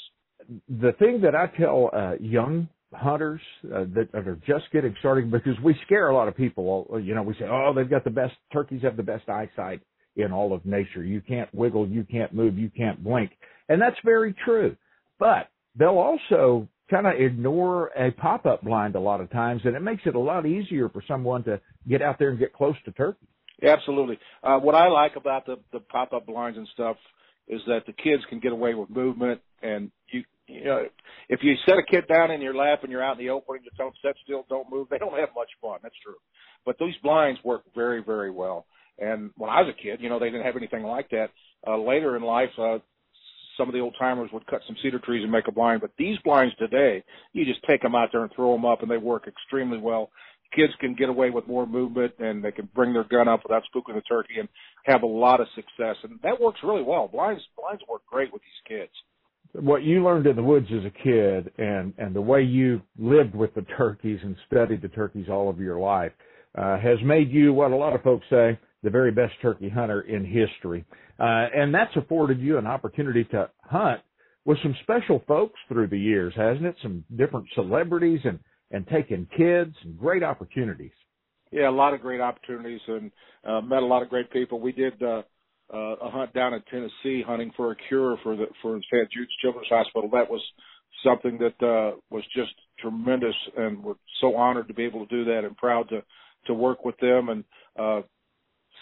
The 0.68 0.92
thing 0.98 1.20
that 1.22 1.34
I 1.34 1.46
tell 1.58 1.90
uh, 1.92 2.14
young 2.20 2.68
hunters 2.92 3.40
uh, 3.64 3.84
that, 3.94 4.08
are 4.14 4.38
just 4.46 4.64
getting 4.72 4.94
started, 5.00 5.30
because 5.30 5.58
we 5.62 5.74
scare 5.84 6.08
a 6.08 6.14
lot 6.14 6.28
of 6.28 6.36
people. 6.36 6.88
You 7.02 7.14
know, 7.14 7.22
we 7.22 7.34
say, 7.34 7.46
"Oh, 7.50 7.72
they've 7.74 7.88
got 7.88 8.04
the 8.04 8.10
best 8.10 8.34
turkeys 8.52 8.82
have 8.82 8.96
the 8.96 9.02
best 9.02 9.28
eyesight 9.28 9.80
in 10.16 10.32
all 10.32 10.52
of 10.52 10.64
nature. 10.64 11.04
You 11.04 11.20
can't 11.20 11.52
wiggle, 11.54 11.86
you 11.86 12.04
can't 12.04 12.32
move, 12.32 12.58
you 12.58 12.70
can't 12.70 13.02
blink," 13.02 13.32
and 13.68 13.80
that's 13.80 13.96
very 14.04 14.34
true. 14.44 14.76
But 15.18 15.48
they'll 15.74 15.98
also 15.98 16.68
kind 16.90 17.06
of 17.06 17.14
ignore 17.18 17.88
a 17.98 18.12
pop-up 18.12 18.62
blind 18.62 18.94
a 18.94 19.00
lot 19.00 19.20
of 19.20 19.30
times, 19.30 19.62
and 19.64 19.74
it 19.74 19.82
makes 19.82 20.02
it 20.06 20.14
a 20.14 20.20
lot 20.20 20.46
easier 20.46 20.88
for 20.88 21.02
someone 21.08 21.42
to 21.44 21.60
get 21.88 22.00
out 22.00 22.18
there 22.18 22.30
and 22.30 22.38
get 22.38 22.52
close 22.52 22.76
to 22.84 22.92
turkey. 22.92 23.26
Yeah, 23.60 23.72
absolutely. 23.72 24.18
Uh, 24.42 24.58
what 24.58 24.74
I 24.74 24.88
like 24.88 25.16
about 25.16 25.46
the 25.46 25.56
the 25.72 25.80
pop 25.80 26.12
up 26.12 26.26
blinds 26.26 26.58
and 26.58 26.68
stuff 26.74 26.96
is 27.48 27.60
that 27.66 27.86
the 27.86 27.92
kids 27.92 28.22
can 28.28 28.40
get 28.40 28.52
away 28.52 28.74
with 28.74 28.90
movement, 28.90 29.40
and 29.62 29.90
you 30.12 30.22
you 30.46 30.64
know 30.64 30.84
if 31.28 31.40
you 31.42 31.54
set 31.66 31.78
a 31.78 31.82
kid 31.90 32.06
down 32.08 32.30
in 32.30 32.40
your 32.40 32.54
lap 32.54 32.80
and 32.82 32.90
you're 32.90 33.02
out 33.02 33.18
in 33.18 33.24
the 33.24 33.30
open 33.30 33.58
tell 33.76 33.86
them 33.86 33.94
sit 34.02 34.16
still, 34.24 34.44
don't 34.48 34.70
move, 34.70 34.88
they 34.90 34.98
don't 34.98 35.18
have 35.18 35.30
much 35.34 35.50
fun. 35.60 35.78
That's 35.82 35.94
true. 36.04 36.16
But 36.64 36.76
these 36.78 36.94
blinds 37.02 37.40
work 37.44 37.62
very 37.74 38.02
very 38.02 38.30
well. 38.30 38.66
And 38.98 39.30
when 39.36 39.50
I 39.50 39.60
was 39.60 39.74
a 39.78 39.82
kid, 39.82 40.00
you 40.00 40.08
know, 40.08 40.18
they 40.18 40.30
didn't 40.30 40.46
have 40.46 40.56
anything 40.56 40.82
like 40.82 41.10
that. 41.10 41.28
Uh, 41.66 41.76
later 41.76 42.16
in 42.16 42.22
life, 42.22 42.48
uh, 42.58 42.78
some 43.56 43.68
of 43.68 43.74
the 43.74 43.80
old 43.80 43.94
timers 43.98 44.30
would 44.32 44.46
cut 44.46 44.60
some 44.66 44.76
cedar 44.82 44.98
trees 44.98 45.22
and 45.22 45.32
make 45.32 45.48
a 45.48 45.52
blind. 45.52 45.80
But 45.80 45.90
these 45.98 46.18
blinds 46.24 46.54
today, 46.56 47.02
you 47.32 47.44
just 47.44 47.64
take 47.68 47.82
them 47.82 47.94
out 47.94 48.10
there 48.12 48.22
and 48.22 48.32
throw 48.34 48.52
them 48.52 48.64
up, 48.64 48.82
and 48.82 48.90
they 48.90 48.96
work 48.96 49.26
extremely 49.26 49.78
well. 49.78 50.10
Kids 50.54 50.72
can 50.80 50.94
get 50.94 51.08
away 51.08 51.30
with 51.30 51.46
more 51.46 51.66
movement, 51.66 52.12
and 52.18 52.42
they 52.42 52.52
can 52.52 52.68
bring 52.74 52.92
their 52.92 53.04
gun 53.04 53.28
up 53.28 53.40
without 53.42 53.62
spooking 53.64 53.94
the 53.94 54.00
turkey, 54.02 54.38
and 54.38 54.48
have 54.84 55.02
a 55.02 55.06
lot 55.06 55.40
of 55.40 55.46
success. 55.54 55.96
And 56.02 56.18
that 56.22 56.40
works 56.40 56.60
really 56.62 56.82
well. 56.82 57.08
Blinds 57.08 57.42
blinds 57.56 57.82
work 57.88 58.02
great 58.10 58.32
with 58.32 58.42
these 58.42 58.78
kids. 58.78 58.92
what 59.52 59.82
you 59.82 60.04
learned 60.04 60.26
in 60.26 60.36
the 60.36 60.42
woods 60.42 60.66
as 60.70 60.84
a 60.84 60.90
kid 61.02 61.52
and 61.58 61.92
and 61.98 62.14
the 62.14 62.20
way 62.20 62.42
you 62.42 62.80
lived 62.98 63.34
with 63.34 63.54
the 63.54 63.62
turkeys 63.76 64.18
and 64.22 64.36
studied 64.46 64.82
the 64.82 64.88
turkeys 64.88 65.26
all 65.30 65.48
of 65.48 65.58
your 65.60 65.78
life 65.78 66.12
uh, 66.56 66.78
has 66.78 66.98
made 67.04 67.30
you 67.30 67.52
what 67.52 67.70
a 67.70 67.76
lot 67.76 67.94
of 67.94 68.02
folks 68.02 68.26
say 68.30 68.58
the 68.82 68.90
very 68.90 69.10
best 69.10 69.32
turkey 69.40 69.68
hunter 69.68 70.02
in 70.02 70.24
history 70.24 70.84
uh, 71.18 71.46
and 71.54 71.74
that's 71.74 71.94
afforded 71.96 72.40
you 72.40 72.58
an 72.58 72.66
opportunity 72.66 73.24
to 73.24 73.48
hunt 73.62 74.00
with 74.44 74.58
some 74.62 74.74
special 74.82 75.22
folks 75.26 75.58
through 75.68 75.86
the 75.86 75.98
years 75.98 76.32
hasn't 76.36 76.66
it 76.66 76.76
some 76.82 77.04
different 77.16 77.46
celebrities 77.54 78.20
and 78.24 78.38
and 78.70 78.86
taking 78.88 79.26
kids 79.36 79.74
and 79.84 79.98
great 79.98 80.22
opportunities 80.22 80.92
Yeah, 81.52 81.68
a 81.68 81.70
lot 81.70 81.94
of 81.94 82.00
great 82.00 82.20
opportunities, 82.20 82.80
and 82.88 83.10
uh, 83.44 83.60
met 83.60 83.82
a 83.82 83.86
lot 83.86 84.02
of 84.02 84.08
great 84.08 84.30
people. 84.32 84.60
We 84.60 84.72
did 84.72 85.00
uh, 85.02 85.22
uh, 85.72 85.96
a 86.02 86.10
hunt 86.10 86.32
down 86.32 86.54
in 86.54 86.62
Tennessee, 86.70 87.22
hunting 87.26 87.52
for 87.56 87.72
a 87.72 87.76
cure 87.88 88.16
for 88.22 88.36
the 88.36 88.46
for 88.62 88.78
St. 88.92 89.10
Jude's 89.10 89.30
Children's 89.40 89.68
Hospital. 89.68 90.10
That 90.12 90.28
was 90.28 90.42
something 91.04 91.38
that 91.38 91.66
uh, 91.66 91.96
was 92.10 92.24
just 92.34 92.52
tremendous, 92.80 93.34
and 93.56 93.82
we're 93.82 93.94
so 94.20 94.36
honored 94.36 94.68
to 94.68 94.74
be 94.74 94.84
able 94.84 95.06
to 95.06 95.16
do 95.16 95.24
that, 95.30 95.44
and 95.44 95.56
proud 95.56 95.88
to 95.90 96.02
to 96.46 96.54
work 96.54 96.84
with 96.84 96.96
them, 96.98 97.28
and 97.28 97.44
uh, 97.78 98.02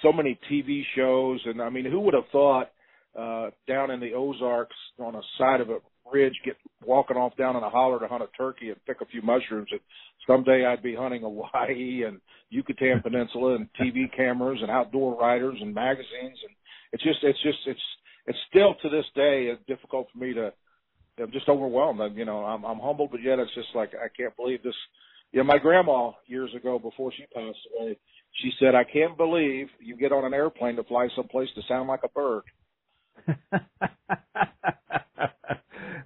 so 0.03 0.12
many 0.12 0.38
TV 0.51 0.83
shows, 0.97 1.40
and 1.47 1.61
I 1.61 1.70
mean, 1.70 1.85
who 1.85 2.01
would 2.01 2.14
have 2.14 2.29
thought 2.33 2.70
uh, 3.18 3.51
down 3.68 3.90
in 3.90 4.01
the 4.01 4.12
Ozarks 4.14 4.77
on 4.99 5.14
a 5.14 5.23
side 5.38 5.61
of 5.61 5.70
a 5.70 5.79
ridge, 6.12 6.35
get 6.45 6.57
walking 6.85 7.17
off 7.17 7.37
down 7.37 7.57
in 7.57 7.62
a 7.62 7.71
holler 7.71 7.99
to 7.99 8.09
hunt 8.09 8.23
a 8.23 8.29
turkey 8.37 8.71
and 8.71 8.85
pick 8.87 9.01
a 9.01 9.07
few 9.07 9.23
mushrooms. 9.23 9.69
And 9.71 9.81
someday 10.27 10.67
I'd 10.67 10.83
be 10.83 10.95
hunting 10.95 11.23
Hawaii 11.23 12.05
and 12.07 12.21
Yucatan 12.51 13.01
Peninsula 13.03 13.57
and 13.57 13.69
TV 13.81 14.14
cameras 14.14 14.59
and 14.62 14.71
outdoor 14.71 15.19
writers 15.19 15.59
and 15.61 15.75
magazines. 15.75 16.38
And 16.43 16.55
it's 16.93 17.03
just, 17.03 17.19
it's 17.23 17.43
just, 17.43 17.59
it's, 17.67 17.81
it's 18.27 18.38
still 18.49 18.75
to 18.83 18.88
this 18.88 19.05
day 19.14 19.53
it's 19.53 19.62
difficult 19.67 20.09
for 20.12 20.19
me 20.19 20.35
to. 20.35 20.53
I'm 21.17 21.31
just 21.31 21.49
overwhelmed. 21.49 22.01
I'm, 22.01 22.19
you 22.19 22.25
know, 22.25 22.45
I'm, 22.45 22.64
I'm 22.64 22.81
humbled, 22.81 23.11
but 23.12 23.23
yet 23.23 23.38
it's 23.38 23.55
just 23.55 23.69
like 23.75 23.93
I 23.95 24.09
can't 24.17 24.37
believe 24.37 24.64
this. 24.64 24.75
You 25.31 25.38
know, 25.38 25.45
my 25.45 25.59
grandma 25.59 26.11
years 26.27 26.51
ago, 26.57 26.79
before 26.79 27.12
she 27.17 27.25
passed 27.27 27.59
away, 27.79 27.97
she 28.43 28.51
said, 28.59 28.75
"I 28.75 28.85
can't 28.85 29.17
believe 29.17 29.69
you 29.81 29.97
get 29.97 30.12
on 30.12 30.25
an 30.25 30.35
airplane 30.35 30.77
to 30.77 30.85
fly 30.85 31.09
someplace 31.14 31.49
to 31.55 31.62
sound 31.69 31.88
like 31.88 32.01
a 32.05 32.09
bird." 32.09 32.43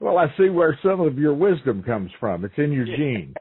well, 0.08 0.18
I 0.18 0.26
see 0.38 0.48
where 0.48 0.78
some 0.82 1.00
of 1.00 1.18
your 1.18 1.34
wisdom 1.34 1.82
comes 1.82 2.10
from. 2.18 2.44
It's 2.44 2.54
in 2.56 2.72
your 2.72 2.86
genes. 2.86 3.34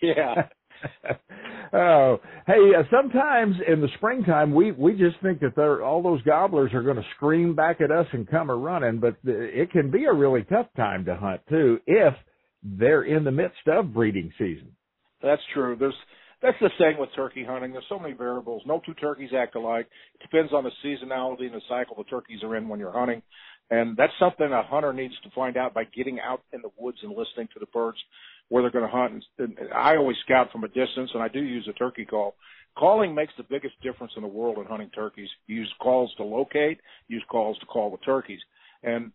yeah. 0.00 0.48
oh, 1.72 2.18
hey! 2.46 2.72
Uh, 2.76 2.82
sometimes 2.90 3.54
in 3.68 3.80
the 3.80 3.88
springtime, 3.96 4.52
we 4.52 4.72
we 4.72 4.92
just 4.92 5.16
think 5.22 5.38
that 5.40 5.54
they're 5.54 5.84
all 5.84 6.02
those 6.02 6.22
gobblers 6.22 6.74
are 6.74 6.82
going 6.82 6.96
to 6.96 7.04
scream 7.14 7.54
back 7.54 7.80
at 7.80 7.92
us 7.92 8.06
and 8.12 8.28
come 8.28 8.50
a 8.50 8.56
running, 8.56 8.98
but 8.98 9.16
it 9.24 9.70
can 9.70 9.92
be 9.92 10.04
a 10.06 10.12
really 10.12 10.42
tough 10.42 10.66
time 10.76 11.04
to 11.04 11.14
hunt 11.14 11.40
too 11.48 11.78
if 11.86 12.14
they're 12.64 13.04
in 13.04 13.22
the 13.22 13.30
midst 13.30 13.68
of 13.68 13.94
breeding 13.94 14.32
season. 14.38 14.72
That's 15.22 15.42
true. 15.54 15.76
There's 15.78 15.94
that's 16.42 16.58
the 16.60 16.70
same 16.78 16.98
with 16.98 17.10
turkey 17.14 17.44
hunting. 17.44 17.72
There's 17.72 17.84
so 17.88 18.00
many 18.00 18.14
variables. 18.14 18.62
No 18.66 18.82
two 18.84 18.94
turkeys 18.94 19.30
act 19.36 19.54
alike. 19.54 19.86
It 20.16 20.22
depends 20.22 20.52
on 20.52 20.64
the 20.64 20.72
seasonality 20.84 21.46
and 21.46 21.54
the 21.54 21.60
cycle 21.68 21.94
the 21.96 22.04
turkeys 22.04 22.42
are 22.42 22.56
in 22.56 22.68
when 22.68 22.80
you're 22.80 22.92
hunting. 22.92 23.22
And 23.72 23.96
that's 23.96 24.12
something 24.20 24.52
a 24.52 24.62
hunter 24.62 24.92
needs 24.92 25.14
to 25.24 25.30
find 25.34 25.56
out 25.56 25.72
by 25.72 25.84
getting 25.84 26.20
out 26.20 26.42
in 26.52 26.60
the 26.60 26.68
woods 26.78 26.98
and 27.02 27.10
listening 27.16 27.48
to 27.54 27.58
the 27.58 27.64
birds 27.72 27.96
where 28.50 28.62
they're 28.62 28.70
going 28.70 28.84
to 28.84 28.90
hunt. 28.90 29.24
And 29.38 29.56
I 29.74 29.96
always 29.96 30.18
scout 30.26 30.52
from 30.52 30.62
a 30.62 30.68
distance, 30.68 31.10
and 31.14 31.22
I 31.22 31.28
do 31.28 31.42
use 31.42 31.66
a 31.70 31.72
turkey 31.72 32.04
call. 32.04 32.34
Calling 32.76 33.14
makes 33.14 33.32
the 33.38 33.46
biggest 33.48 33.80
difference 33.82 34.12
in 34.14 34.20
the 34.20 34.28
world 34.28 34.58
in 34.58 34.66
hunting 34.66 34.90
turkeys. 34.90 35.30
You 35.46 35.56
use 35.56 35.72
calls 35.80 36.12
to 36.18 36.22
locate, 36.22 36.80
use 37.08 37.24
calls 37.30 37.58
to 37.60 37.66
call 37.66 37.90
with 37.90 38.04
turkeys. 38.04 38.40
And 38.82 39.10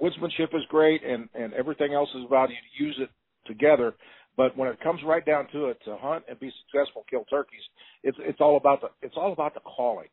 woodsmanship 0.00 0.54
is 0.54 0.62
great, 0.68 1.02
and, 1.04 1.28
and 1.34 1.52
everything 1.54 1.92
else 1.92 2.10
is 2.14 2.26
about 2.28 2.50
you 2.50 2.86
use 2.86 2.96
it 3.00 3.10
together. 3.44 3.92
But 4.36 4.56
when 4.56 4.68
it 4.68 4.78
comes 4.82 5.00
right 5.04 5.26
down 5.26 5.48
to 5.50 5.66
it, 5.66 5.78
to 5.84 5.96
hunt 5.96 6.22
and 6.28 6.38
be 6.38 6.52
successful, 6.62 7.04
kill 7.10 7.24
turkeys, 7.28 7.62
it's 8.04 8.18
it's 8.20 8.40
all 8.40 8.56
about 8.56 8.82
the 8.82 8.88
it's 9.02 9.16
all 9.16 9.32
about 9.32 9.54
the 9.54 9.60
calling. 9.60 10.08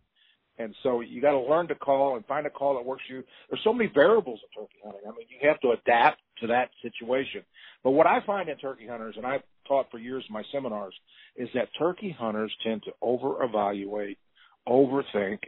And 0.59 0.75
so 0.83 1.01
you 1.01 1.19
got 1.19 1.31
to 1.31 1.39
learn 1.39 1.67
to 1.69 1.75
call 1.75 2.15
and 2.15 2.25
find 2.25 2.45
a 2.45 2.49
call 2.49 2.75
that 2.75 2.85
works 2.85 3.03
for 3.07 3.15
you. 3.15 3.23
There's 3.49 3.63
so 3.63 3.73
many 3.73 3.89
variables 3.91 4.39
in 4.43 4.61
turkey 4.61 4.77
hunting. 4.83 5.01
I 5.05 5.09
mean, 5.09 5.25
you 5.29 5.47
have 5.47 5.59
to 5.61 5.71
adapt 5.71 6.21
to 6.41 6.47
that 6.47 6.69
situation. 6.81 7.41
But 7.83 7.91
what 7.91 8.05
I 8.05 8.19
find 8.25 8.49
in 8.49 8.57
turkey 8.57 8.87
hunters, 8.87 9.15
and 9.17 9.25
I've 9.25 9.41
taught 9.67 9.89
for 9.89 9.97
years 9.97 10.23
in 10.27 10.33
my 10.33 10.43
seminars, 10.51 10.93
is 11.35 11.49
that 11.55 11.69
turkey 11.77 12.15
hunters 12.17 12.53
tend 12.63 12.83
to 12.83 12.91
over 13.01 13.43
evaluate, 13.43 14.19
overthink, 14.67 15.39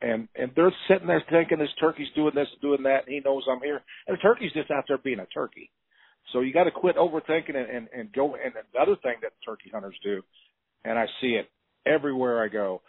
and 0.00 0.28
and 0.36 0.52
they're 0.54 0.72
sitting 0.88 1.08
there 1.08 1.22
thinking 1.28 1.58
this 1.58 1.68
turkey's 1.80 2.08
doing 2.14 2.34
this, 2.34 2.46
doing 2.62 2.84
that, 2.84 3.04
and 3.06 3.14
he 3.14 3.20
knows 3.24 3.42
I'm 3.50 3.60
here, 3.60 3.82
and 4.06 4.16
the 4.16 4.22
turkey's 4.22 4.52
just 4.52 4.70
out 4.70 4.84
there 4.88 4.98
being 4.98 5.18
a 5.18 5.26
turkey. 5.26 5.70
So 6.32 6.40
you 6.40 6.52
got 6.52 6.64
to 6.64 6.70
quit 6.70 6.96
overthinking 6.96 7.54
it 7.54 7.68
and 7.70 7.88
and 7.92 8.12
go. 8.12 8.34
And 8.34 8.54
the 8.72 8.80
other 8.80 8.96
thing 9.02 9.16
that 9.22 9.32
turkey 9.44 9.70
hunters 9.72 9.96
do, 10.04 10.22
and 10.84 10.98
I 10.98 11.06
see 11.20 11.32
it 11.32 11.48
everywhere 11.84 12.42
I 12.42 12.48
go, 12.48 12.80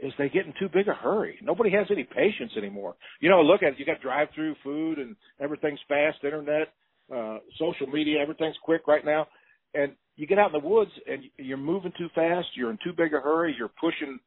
is 0.00 0.12
they 0.18 0.28
get 0.28 0.46
in 0.46 0.52
too 0.58 0.68
big 0.72 0.88
a 0.88 0.94
hurry. 0.94 1.38
Nobody 1.42 1.70
has 1.70 1.86
any 1.90 2.04
patience 2.04 2.52
anymore. 2.56 2.94
You 3.20 3.30
know, 3.30 3.42
look 3.42 3.62
at 3.62 3.74
it. 3.74 3.78
You 3.78 3.86
got 3.86 4.00
drive-through 4.00 4.56
food 4.62 4.98
and 4.98 5.16
everything's 5.40 5.80
fast. 5.88 6.18
Internet, 6.24 6.72
uh, 7.14 7.38
social 7.58 7.86
media, 7.86 8.20
everything's 8.20 8.56
quick 8.64 8.86
right 8.86 9.04
now. 9.04 9.26
And 9.74 9.92
you 10.16 10.26
get 10.26 10.38
out 10.38 10.54
in 10.54 10.60
the 10.60 10.66
woods 10.66 10.90
and 11.06 11.22
you're 11.36 11.56
moving 11.56 11.92
too 11.96 12.08
fast. 12.14 12.48
You're 12.54 12.70
in 12.70 12.78
too 12.84 12.92
big 12.96 13.14
a 13.14 13.20
hurry. 13.20 13.54
You're 13.56 13.70
pushing 13.80 14.18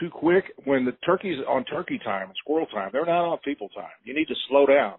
too 0.00 0.10
quick. 0.10 0.44
When 0.64 0.84
the 0.84 0.92
turkey's 1.04 1.38
on 1.48 1.64
turkey 1.64 1.98
time 2.04 2.28
and 2.28 2.36
squirrel 2.38 2.66
time, 2.66 2.90
they're 2.92 3.06
not 3.06 3.30
on 3.30 3.38
people 3.44 3.68
time. 3.70 3.96
You 4.04 4.14
need 4.14 4.28
to 4.28 4.34
slow 4.48 4.66
down 4.66 4.94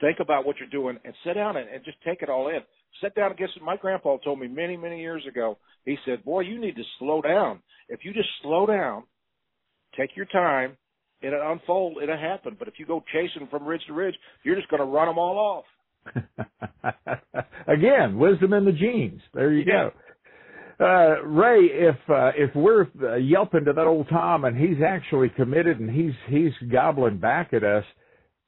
think 0.00 0.18
about 0.20 0.46
what 0.46 0.56
you're 0.58 0.68
doing 0.68 0.98
and 1.04 1.14
sit 1.24 1.34
down 1.34 1.56
and, 1.56 1.68
and 1.68 1.84
just 1.84 1.98
take 2.04 2.22
it 2.22 2.28
all 2.28 2.48
in. 2.48 2.60
Sit 3.02 3.14
down 3.14 3.30
and 3.30 3.38
get 3.38 3.50
some. 3.54 3.64
My 3.64 3.76
grandpa 3.76 4.16
told 4.18 4.40
me 4.40 4.48
many, 4.48 4.76
many 4.76 5.00
years 5.00 5.24
ago. 5.26 5.58
He 5.84 5.96
said, 6.04 6.24
"Boy, 6.24 6.40
you 6.40 6.60
need 6.60 6.76
to 6.76 6.82
slow 6.98 7.20
down. 7.20 7.60
If 7.88 8.04
you 8.04 8.12
just 8.12 8.28
slow 8.42 8.66
down, 8.66 9.04
take 9.98 10.16
your 10.16 10.26
time, 10.26 10.76
it'll 11.20 11.52
unfold. 11.52 11.98
It'll 12.02 12.16
happen. 12.16 12.56
But 12.58 12.68
if 12.68 12.74
you 12.78 12.86
go 12.86 13.02
chasing 13.12 13.48
from 13.48 13.64
ridge 13.64 13.82
to 13.88 13.92
ridge, 13.92 14.14
you're 14.44 14.56
just 14.56 14.68
going 14.68 14.80
to 14.80 14.86
run 14.86 15.08
them 15.08 15.18
all 15.18 15.38
off." 15.38 15.64
Again, 17.66 18.18
wisdom 18.18 18.52
in 18.52 18.64
the 18.64 18.72
genes. 18.72 19.20
There 19.34 19.52
you 19.52 19.64
yeah. 19.66 19.90
go. 19.90 19.92
Uh, 20.80 21.22
Ray, 21.24 21.64
if 21.64 21.96
uh, 22.08 22.30
if 22.36 22.54
we're 22.54 22.86
uh, 23.02 23.16
yelping 23.16 23.64
to 23.64 23.72
that 23.72 23.86
old 23.86 24.08
Tom 24.08 24.44
and 24.44 24.56
he's 24.56 24.80
actually 24.86 25.28
committed 25.28 25.80
and 25.80 25.90
he's 25.90 26.14
he's 26.28 26.52
gobbling 26.70 27.18
back 27.18 27.52
at 27.52 27.64
us, 27.64 27.84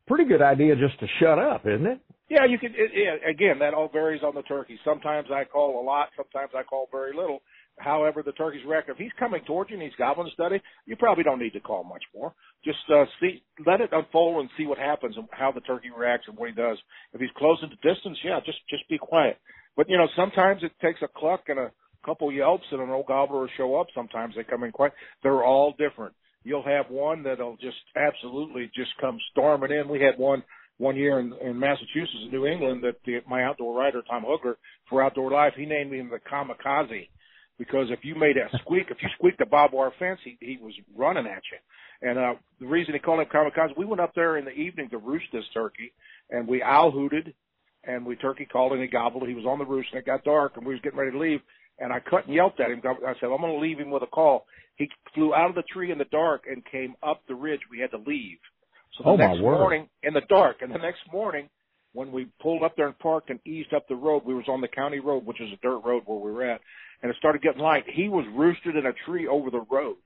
pretty 0.06 0.24
good 0.24 0.40
idea 0.40 0.76
just 0.76 0.98
to 1.00 1.06
shut 1.18 1.40
up, 1.40 1.66
isn't 1.66 1.86
it? 1.86 2.00
Yeah, 2.28 2.44
you 2.48 2.58
can. 2.58 2.70
It, 2.76 2.92
yeah, 2.94 3.28
again, 3.28 3.58
that 3.58 3.74
all 3.74 3.88
varies 3.92 4.22
on 4.22 4.36
the 4.36 4.42
turkey. 4.42 4.78
Sometimes 4.84 5.26
I 5.32 5.44
call 5.44 5.82
a 5.82 5.84
lot. 5.84 6.10
Sometimes 6.16 6.52
I 6.56 6.62
call 6.62 6.88
very 6.92 7.12
little. 7.12 7.42
However, 7.80 8.22
the 8.22 8.32
turkey's 8.32 8.64
record. 8.66 8.92
If 8.92 8.98
he's 8.98 9.12
coming 9.18 9.42
towards 9.46 9.70
you 9.70 9.76
and 9.76 9.82
he's 9.82 9.96
gobbling 9.98 10.30
steady, 10.34 10.60
you 10.86 10.96
probably 10.96 11.24
don't 11.24 11.38
need 11.38 11.54
to 11.54 11.60
call 11.60 11.82
much 11.84 12.02
more. 12.14 12.32
Just 12.64 12.78
uh, 12.94 13.04
see, 13.20 13.42
let 13.66 13.80
it 13.80 13.90
unfold 13.92 14.40
and 14.40 14.50
see 14.56 14.66
what 14.66 14.78
happens 14.78 15.16
and 15.16 15.26
how 15.32 15.50
the 15.50 15.60
turkey 15.62 15.88
reacts 15.96 16.26
and 16.28 16.36
what 16.36 16.50
he 16.50 16.54
does. 16.54 16.78
If 17.12 17.20
he's 17.20 17.30
close 17.36 17.58
the 17.62 17.68
distance, 17.76 18.18
yeah, 18.24 18.40
just 18.44 18.58
just 18.68 18.88
be 18.88 18.98
quiet. 18.98 19.38
But 19.76 19.88
you 19.88 19.96
know, 19.96 20.08
sometimes 20.16 20.62
it 20.62 20.72
takes 20.82 21.00
a 21.02 21.08
cluck 21.08 21.44
and 21.48 21.58
a 21.58 21.72
couple 22.04 22.30
yelps 22.32 22.64
and 22.70 22.80
an 22.80 22.90
old 22.90 23.06
gobbler 23.06 23.40
will 23.40 23.48
show 23.56 23.76
up. 23.76 23.88
Sometimes 23.94 24.34
they 24.36 24.44
come 24.44 24.64
in 24.64 24.72
quiet. 24.72 24.92
They're 25.22 25.44
all 25.44 25.74
different 25.78 26.14
you'll 26.42 26.64
have 26.64 26.86
one 26.88 27.22
that'll 27.22 27.56
just 27.56 27.76
absolutely 27.96 28.70
just 28.74 28.90
come 29.00 29.18
storming 29.30 29.70
in. 29.70 29.88
We 29.88 30.00
had 30.00 30.18
one 30.18 30.42
one 30.78 30.96
year 30.96 31.20
in, 31.20 31.34
in 31.42 31.58
Massachusetts, 31.58 32.32
New 32.32 32.46
England, 32.46 32.82
that 32.82 32.96
the, 33.04 33.18
my 33.28 33.44
outdoor 33.44 33.78
writer 33.78 34.02
Tom 34.08 34.24
Huggler 34.24 34.54
for 34.88 35.02
Outdoor 35.04 35.30
Life, 35.30 35.52
he 35.54 35.66
named 35.66 35.92
him 35.92 36.10
the 36.10 36.18
Kamikaze 36.18 37.08
because 37.60 37.88
if 37.90 38.00
you 38.02 38.16
made 38.16 38.36
a 38.36 38.48
squeak, 38.58 38.86
if 38.90 38.96
you 39.00 39.08
squeaked 39.16 39.40
a 39.40 39.46
barbed 39.46 39.74
wire 39.74 39.92
fence, 39.98 40.18
he 40.24 40.36
he 40.40 40.58
was 40.60 40.74
running 40.96 41.26
at 41.26 41.42
you. 41.52 42.08
And 42.08 42.18
uh, 42.18 42.34
the 42.58 42.66
reason 42.66 42.94
he 42.94 42.98
called 42.98 43.20
him 43.20 43.26
Kamikaze, 43.26 43.76
we 43.76 43.84
went 43.84 44.00
up 44.00 44.14
there 44.16 44.38
in 44.38 44.46
the 44.46 44.52
evening 44.52 44.88
to 44.90 44.98
roost 44.98 45.26
this 45.32 45.44
turkey, 45.54 45.92
and 46.30 46.48
we 46.48 46.62
owl 46.62 46.90
hooted, 46.90 47.34
and 47.84 48.04
we 48.04 48.16
turkey 48.16 48.46
called 48.50 48.72
and 48.72 48.80
he 48.80 48.88
gobbled. 48.88 49.28
He 49.28 49.34
was 49.34 49.44
on 49.44 49.58
the 49.58 49.66
roost, 49.66 49.90
and 49.92 50.00
it 50.00 50.06
got 50.06 50.24
dark, 50.24 50.56
and 50.56 50.66
we 50.66 50.72
was 50.72 50.80
getting 50.82 50.98
ready 50.98 51.12
to 51.12 51.18
leave 51.18 51.40
and 51.80 51.92
I 51.92 51.98
cut 51.98 52.26
and 52.26 52.34
yelped 52.34 52.60
at 52.60 52.70
him. 52.70 52.80
I 52.84 53.14
said, 53.18 53.26
I'm 53.26 53.40
going 53.40 53.54
to 53.54 53.58
leave 53.58 53.78
him 53.78 53.90
with 53.90 54.02
a 54.02 54.06
call. 54.06 54.46
He 54.76 54.88
flew 55.14 55.34
out 55.34 55.48
of 55.48 55.56
the 55.56 55.62
tree 55.72 55.90
in 55.90 55.98
the 55.98 56.04
dark 56.04 56.44
and 56.48 56.62
came 56.70 56.94
up 57.02 57.22
the 57.26 57.34
ridge. 57.34 57.60
We 57.70 57.80
had 57.80 57.90
to 57.90 57.98
leave. 57.98 58.38
So 58.96 59.04
the 59.04 59.10
oh, 59.10 59.16
next 59.16 59.40
morning, 59.40 59.88
in 60.02 60.14
the 60.14 60.22
dark, 60.28 60.56
and 60.60 60.72
the 60.72 60.78
next 60.78 61.00
morning, 61.12 61.48
when 61.92 62.12
we 62.12 62.28
pulled 62.40 62.62
up 62.62 62.76
there 62.76 62.86
and 62.86 62.98
parked 62.98 63.30
and 63.30 63.40
eased 63.46 63.72
up 63.74 63.88
the 63.88 63.96
road, 63.96 64.22
we 64.24 64.34
was 64.34 64.44
on 64.48 64.60
the 64.60 64.68
county 64.68 65.00
road, 65.00 65.24
which 65.24 65.40
is 65.40 65.48
a 65.52 65.56
dirt 65.62 65.80
road 65.84 66.02
where 66.06 66.18
we 66.18 66.30
were 66.30 66.44
at, 66.44 66.60
and 67.02 67.10
it 67.10 67.16
started 67.18 67.42
getting 67.42 67.60
light. 67.62 67.84
He 67.86 68.08
was 68.08 68.24
roosted 68.34 68.76
in 68.76 68.86
a 68.86 68.92
tree 69.06 69.26
over 69.26 69.50
the 69.50 69.64
road. 69.70 69.96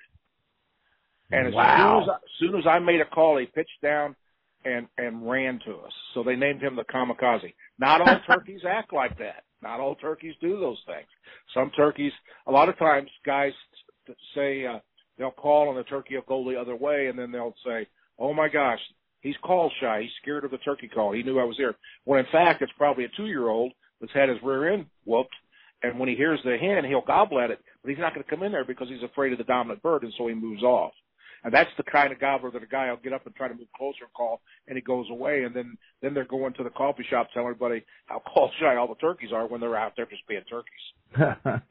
And 1.31 1.49
as 1.49 1.55
wow. 1.55 2.01
soon 2.01 2.03
as, 2.03 2.09
I, 2.09 2.15
as 2.15 2.31
soon 2.39 2.61
as 2.61 2.67
I 2.67 2.79
made 2.79 3.01
a 3.01 3.07
call, 3.07 3.39
he 3.39 3.47
pitched 3.47 3.81
down 3.83 4.15
and 4.65 4.87
and 4.99 5.29
ran 5.29 5.61
to 5.67 5.77
us. 5.77 5.93
So 6.15 6.23
they 6.23 6.37
named 6.37 6.63
him 6.63 6.77
the 6.77 6.85
kamikaze. 6.85 7.53
Not 7.79 8.01
all 8.01 8.21
turkeys 8.27 8.61
act 8.69 8.93
like 8.93 9.19
that. 9.19 9.45
Not 9.63 9.81
all 9.81 9.95
turkeys 9.95 10.35
do 10.41 10.61
those 10.61 10.79
things. 10.87 11.09
Some 11.55 11.71
turkeys, 11.71 12.13
a 12.47 12.53
lot 12.53 12.69
of 12.69 12.79
times, 12.79 13.09
guys 13.25 13.53
say 14.35 14.67
uh, 14.67 14.79
they'll 15.19 15.31
call 15.31 15.71
and 15.71 15.79
the 15.79 15.85
turkey 15.85 16.17
will 16.17 16.23
go 16.45 16.51
the 16.51 16.61
other 16.61 16.77
way, 16.77 17.07
and 17.07 17.19
then 17.19 17.33
they'll 17.33 17.55
say, 17.65 17.87
"Oh 18.19 18.33
my 18.33 18.49
gosh, 18.49 18.81
he's 19.21 19.37
call 19.43 19.71
shy. 19.81 20.03
He's 20.03 20.11
scared 20.23 20.45
of 20.45 20.51
the 20.51 20.59
turkey 20.59 20.89
call. 20.89 21.13
He 21.13 21.23
knew 21.23 21.39
I 21.39 21.45
was 21.45 21.57
there." 21.59 21.75
When 22.05 22.21
in 22.21 22.27
fact, 22.31 22.63
it's 22.63 22.73
probably 22.77 23.05
a 23.05 23.17
two-year-old 23.17 23.73
that's 24.01 24.13
had 24.13 24.29
his 24.29 24.39
rear 24.43 24.73
end 24.73 24.87
whooped, 25.05 25.35
and 25.85 25.99
when 25.99 26.09
he 26.09 26.15
hears 26.15 26.41
the 26.45 26.57
hen, 26.57 26.85
he'll 26.85 27.03
gobble 27.03 27.41
at 27.41 27.51
it, 27.51 27.61
but 27.83 27.91
he's 27.91 27.99
not 27.99 28.15
going 28.15 28.25
to 28.25 28.31
come 28.31 28.43
in 28.43 28.53
there 28.53 28.65
because 28.65 28.89
he's 28.89 29.03
afraid 29.03 29.33
of 29.33 29.39
the 29.39 29.45
dominant 29.45 29.83
bird, 29.83 30.03
and 30.03 30.13
so 30.17 30.27
he 30.27 30.35
moves 30.35 30.63
off. 30.63 30.93
And 31.45 31.53
that's 31.53 31.71
the 31.77 31.83
kind 31.83 32.11
of 32.11 32.19
gobbler 32.19 32.51
that 32.53 32.63
a 32.63 32.67
guy 32.67 32.89
will 32.89 32.97
get 32.97 33.13
up 33.13 33.27
and 33.27 33.35
try 33.35 33.49
to 33.49 33.55
move 33.55 33.69
closer 33.77 34.05
and 34.05 34.13
call, 34.15 34.41
and 34.67 34.77
he 34.77 34.83
goes 34.83 35.07
away, 35.11 35.45
and 35.45 35.55
then 35.55 35.77
then 36.01 36.15
they're 36.15 36.25
going 36.25 36.55
to 36.55 36.65
the 36.65 36.71
coffee 36.71 37.05
shop 37.09 37.29
telling 37.35 37.51
everybody 37.51 37.85
how 38.07 38.19
call 38.35 38.51
shy 38.59 38.77
all 38.77 38.89
the 38.89 38.95
turkeys 38.95 39.31
are 39.33 39.47
when 39.47 39.61
they're 39.61 39.77
out 39.77 39.93
there 39.95 40.07
just 40.07 40.27
being 40.27 40.41
turkeys. 40.49 40.73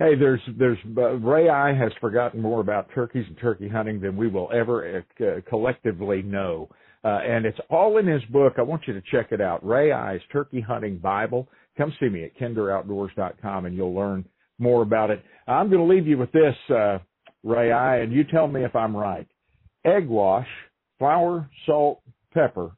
hey, 0.00 0.16
there's 0.18 0.40
there's 0.58 0.78
uh, 0.98 1.12
Ray 1.18 1.48
Eye 1.48 1.72
has 1.72 1.92
forgotten 2.00 2.42
more 2.42 2.60
about 2.60 2.88
turkeys 2.92 3.24
and 3.28 3.38
turkey 3.38 3.68
hunting 3.68 4.00
than 4.00 4.16
we 4.16 4.26
will 4.26 4.50
ever 4.52 5.04
uh, 5.20 5.40
collectively 5.48 6.22
know. 6.22 6.68
Uh, 7.04 7.18
and 7.26 7.46
it's 7.46 7.58
all 7.68 7.98
in 7.98 8.06
his 8.06 8.22
book. 8.26 8.54
I 8.58 8.62
want 8.62 8.82
you 8.86 8.94
to 8.94 9.02
check 9.10 9.32
it 9.32 9.40
out. 9.40 9.64
Ray 9.66 9.90
Eye's 9.92 10.20
Turkey 10.32 10.60
Hunting 10.60 10.98
Bible. 10.98 11.48
Come 11.76 11.92
see 12.00 12.08
me 12.08 12.24
at 12.24 12.36
kinderoutdoors.com 12.38 13.66
and 13.66 13.76
you'll 13.76 13.94
learn 13.94 14.24
more 14.58 14.82
about 14.82 15.10
it. 15.10 15.22
I'm 15.46 15.70
going 15.70 15.86
to 15.86 15.94
leave 15.94 16.06
you 16.06 16.18
with 16.18 16.32
this, 16.32 16.54
uh, 16.70 16.98
Ray 17.42 17.72
Eye, 17.72 17.98
and 17.98 18.12
you 18.12 18.24
tell 18.24 18.46
me 18.46 18.64
if 18.64 18.76
I'm 18.76 18.96
right. 18.96 19.26
Egg 19.84 20.08
wash, 20.08 20.46
flour, 20.98 21.50
salt, 21.66 22.00
pepper, 22.32 22.70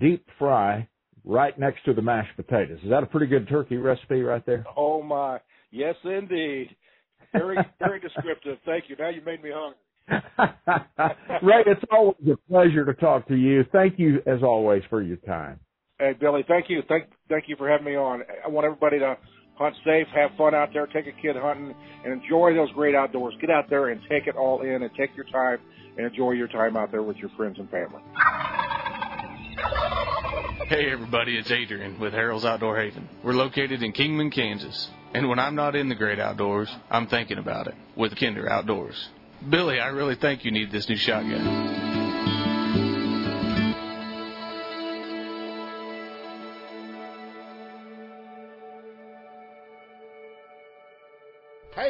deep 0.00 0.26
fry, 0.38 0.88
right 1.24 1.58
next 1.58 1.84
to 1.86 1.94
the 1.94 2.02
mashed 2.02 2.36
potatoes. 2.36 2.78
Is 2.84 2.90
that 2.90 3.02
a 3.02 3.06
pretty 3.06 3.26
good 3.26 3.48
turkey 3.48 3.76
recipe 3.76 4.22
right 4.22 4.44
there? 4.46 4.64
Oh 4.76 5.02
my, 5.02 5.40
yes 5.70 5.96
indeed. 6.04 6.68
Very, 7.32 7.58
very 7.80 7.98
descriptive. 7.98 8.58
Thank 8.64 8.84
you. 8.88 8.96
Now 8.96 9.08
you 9.08 9.20
made 9.24 9.42
me 9.42 9.50
hungry. 9.52 9.78
Ray, 11.42 11.64
it's 11.66 11.82
always 11.90 12.16
a 12.30 12.36
pleasure 12.48 12.84
to 12.84 12.94
talk 12.94 13.26
to 13.28 13.34
you. 13.34 13.64
Thank 13.72 13.98
you, 13.98 14.20
as 14.26 14.42
always, 14.42 14.82
for 14.88 15.02
your 15.02 15.16
time. 15.16 15.58
Hey, 15.98 16.12
Billy, 16.18 16.44
thank 16.48 16.68
you. 16.68 16.82
Thank, 16.88 17.04
thank 17.28 17.48
you 17.48 17.54
for 17.56 17.68
having 17.68 17.86
me 17.86 17.94
on. 17.94 18.22
I 18.44 18.48
want 18.48 18.64
everybody 18.64 18.98
to 18.98 19.16
hunt 19.54 19.76
safe, 19.84 20.08
have 20.08 20.32
fun 20.36 20.52
out 20.52 20.70
there, 20.72 20.86
take 20.88 21.06
a 21.06 21.12
kid 21.22 21.36
hunting, 21.36 21.72
and 22.04 22.12
enjoy 22.12 22.52
those 22.52 22.70
great 22.72 22.96
outdoors. 22.96 23.34
Get 23.40 23.50
out 23.50 23.70
there 23.70 23.88
and 23.88 24.00
take 24.08 24.26
it 24.26 24.34
all 24.34 24.62
in, 24.62 24.82
and 24.82 24.90
take 24.96 25.14
your 25.14 25.26
time 25.26 25.58
and 25.96 26.06
enjoy 26.06 26.32
your 26.32 26.48
time 26.48 26.76
out 26.76 26.90
there 26.90 27.04
with 27.04 27.16
your 27.18 27.30
friends 27.36 27.58
and 27.60 27.70
family. 27.70 28.02
Hey, 30.66 30.90
everybody, 30.90 31.36
it's 31.36 31.52
Adrian 31.52 32.00
with 32.00 32.12
Harold's 32.12 32.44
Outdoor 32.44 32.76
Haven. 32.76 33.08
We're 33.22 33.34
located 33.34 33.82
in 33.82 33.92
Kingman, 33.92 34.32
Kansas. 34.32 34.88
And 35.12 35.28
when 35.28 35.38
I'm 35.38 35.54
not 35.54 35.76
in 35.76 35.88
the 35.88 35.94
great 35.94 36.18
outdoors, 36.18 36.74
I'm 36.90 37.06
thinking 37.06 37.38
about 37.38 37.68
it 37.68 37.74
with 37.94 38.16
Kinder 38.16 38.50
Outdoors. 38.50 39.10
Billy, 39.48 39.78
I 39.78 39.88
really 39.88 40.16
think 40.16 40.44
you 40.44 40.50
need 40.50 40.72
this 40.72 40.88
new 40.88 40.96
shotgun. 40.96 41.83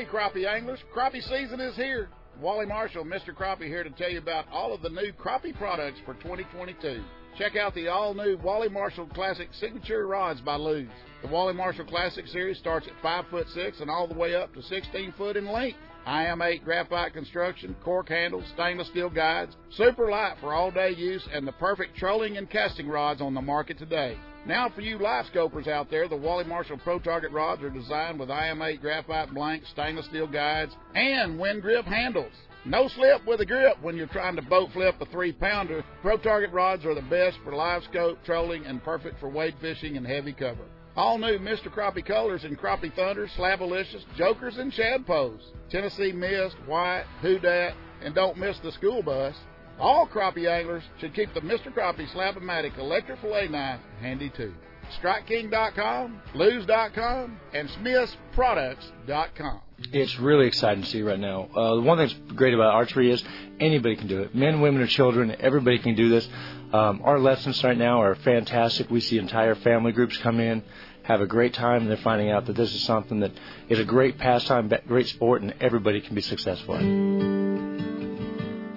Crappie 0.06 0.46
anglers, 0.46 0.78
crappie 0.94 1.22
season 1.22 1.60
is 1.60 1.76
here. 1.76 2.08
Wally 2.40 2.66
Marshall, 2.66 3.04
Mr. 3.04 3.30
Crappie 3.30 3.68
here 3.68 3.84
to 3.84 3.90
tell 3.90 4.10
you 4.10 4.18
about 4.18 4.46
all 4.50 4.74
of 4.74 4.82
the 4.82 4.88
new 4.88 5.12
crappie 5.12 5.56
products 5.56 5.98
for 6.04 6.14
2022. 6.14 7.02
Check 7.38 7.56
out 7.56 7.74
the 7.74 7.88
all-new 7.88 8.38
Wally 8.38 8.68
Marshall 8.68 9.06
Classic 9.06 9.48
Signature 9.58 10.06
Rods 10.06 10.40
by 10.40 10.56
Lew's. 10.56 10.88
The 11.22 11.28
Wally 11.28 11.54
Marshall 11.54 11.86
Classic 11.86 12.26
series 12.28 12.58
starts 12.58 12.86
at 12.86 13.02
5 13.02 13.24
foot 13.30 13.48
6 13.54 13.80
and 13.80 13.90
all 13.90 14.06
the 14.06 14.14
way 14.14 14.34
up 14.34 14.54
to 14.54 14.62
16 14.62 15.14
foot 15.16 15.36
in 15.36 15.46
length. 15.46 15.78
IM8 16.06 16.64
graphite 16.64 17.12
construction, 17.12 17.74
cork 17.82 18.08
handles, 18.08 18.44
stainless 18.54 18.88
steel 18.88 19.10
guides, 19.10 19.56
super 19.70 20.10
light 20.10 20.36
for 20.40 20.52
all 20.52 20.70
day 20.70 20.90
use, 20.90 21.26
and 21.32 21.46
the 21.46 21.52
perfect 21.52 21.96
trolling 21.96 22.36
and 22.36 22.50
casting 22.50 22.88
rods 22.88 23.20
on 23.20 23.34
the 23.34 23.40
market 23.40 23.78
today. 23.78 24.16
Now, 24.46 24.68
for 24.68 24.82
you 24.82 24.98
live 24.98 25.24
scopers 25.32 25.68
out 25.68 25.90
there, 25.90 26.06
the 26.06 26.16
Wally 26.16 26.44
Marshall 26.44 26.76
Pro 26.76 26.98
Target 26.98 27.32
rods 27.32 27.62
are 27.62 27.70
designed 27.70 28.20
with 28.20 28.28
IM8 28.28 28.80
graphite 28.82 29.32
blanks, 29.32 29.70
stainless 29.70 30.04
steel 30.04 30.26
guides, 30.26 30.76
and 30.94 31.38
wind 31.38 31.62
grip 31.62 31.86
handles. 31.86 32.32
No 32.66 32.88
slip 32.88 33.26
with 33.26 33.40
a 33.40 33.46
grip 33.46 33.78
when 33.80 33.96
you're 33.96 34.06
trying 34.06 34.36
to 34.36 34.42
boat 34.42 34.70
flip 34.72 35.00
a 35.00 35.06
three 35.06 35.32
pounder. 35.32 35.82
Pro 36.02 36.18
Target 36.18 36.50
rods 36.50 36.84
are 36.84 36.94
the 36.94 37.00
best 37.02 37.38
for 37.42 37.54
live 37.54 37.84
scope, 37.84 38.18
trolling, 38.24 38.66
and 38.66 38.84
perfect 38.84 39.18
for 39.18 39.30
wade 39.30 39.54
fishing 39.62 39.96
and 39.96 40.06
heavy 40.06 40.34
cover. 40.34 40.64
All 40.94 41.16
new 41.16 41.38
Mr. 41.38 41.72
Crappie 41.72 42.04
colors 42.04 42.44
in 42.44 42.54
Crappie 42.54 42.94
Thunder, 42.94 43.26
Slabalicious, 43.36 44.04
Jokers, 44.16 44.58
and 44.58 44.72
Shadpoes. 44.72 45.40
Tennessee 45.70 46.12
Mist, 46.12 46.56
White, 46.66 47.04
Who 47.22 47.38
Dat, 47.38 47.74
and 48.02 48.14
don't 48.14 48.36
miss 48.36 48.58
the 48.60 48.72
school 48.72 49.02
bus. 49.02 49.34
All 49.78 50.06
crappie 50.06 50.48
anglers 50.48 50.82
should 51.00 51.14
keep 51.14 51.34
the 51.34 51.40
Mr. 51.40 51.72
Crappie 51.72 52.10
Slab-O-Matic 52.12 52.78
electric 52.78 53.20
fillet 53.20 53.48
knife 53.48 53.80
handy 54.00 54.30
too. 54.30 54.54
StrikeKing.com, 55.02 56.20
Lew's.com, 56.34 57.40
and 57.52 57.68
SmithsProducts.com. 57.70 59.60
It's 59.92 60.18
really 60.18 60.46
exciting 60.46 60.84
to 60.84 60.88
see 60.88 61.02
right 61.02 61.18
now. 61.18 61.48
Uh, 61.54 61.74
the 61.76 61.80
one 61.80 61.98
thing 61.98 62.06
that's 62.08 62.32
great 62.34 62.54
about 62.54 62.74
archery 62.74 63.10
is 63.10 63.24
anybody 63.58 63.96
can 63.96 64.06
do 64.06 64.22
it. 64.22 64.34
Men, 64.34 64.60
women, 64.60 64.82
or 64.82 64.86
children, 64.86 65.34
everybody 65.40 65.78
can 65.78 65.94
do 65.94 66.08
this. 66.08 66.28
Um, 66.72 67.02
our 67.04 67.18
lessons 67.18 67.62
right 67.64 67.76
now 67.76 68.02
are 68.02 68.14
fantastic. 68.14 68.90
We 68.90 69.00
see 69.00 69.18
entire 69.18 69.54
family 69.56 69.92
groups 69.92 70.16
come 70.18 70.38
in, 70.40 70.62
have 71.02 71.20
a 71.20 71.26
great 71.26 71.54
time, 71.54 71.82
and 71.82 71.90
they're 71.90 71.96
finding 71.98 72.30
out 72.30 72.46
that 72.46 72.56
this 72.56 72.74
is 72.74 72.82
something 72.84 73.20
that 73.20 73.32
is 73.68 73.78
a 73.78 73.84
great 73.84 74.18
pastime, 74.18 74.72
great 74.86 75.08
sport, 75.08 75.42
and 75.42 75.54
everybody 75.60 76.00
can 76.00 76.14
be 76.14 76.22
successful 76.22 76.76
in. 76.76 77.43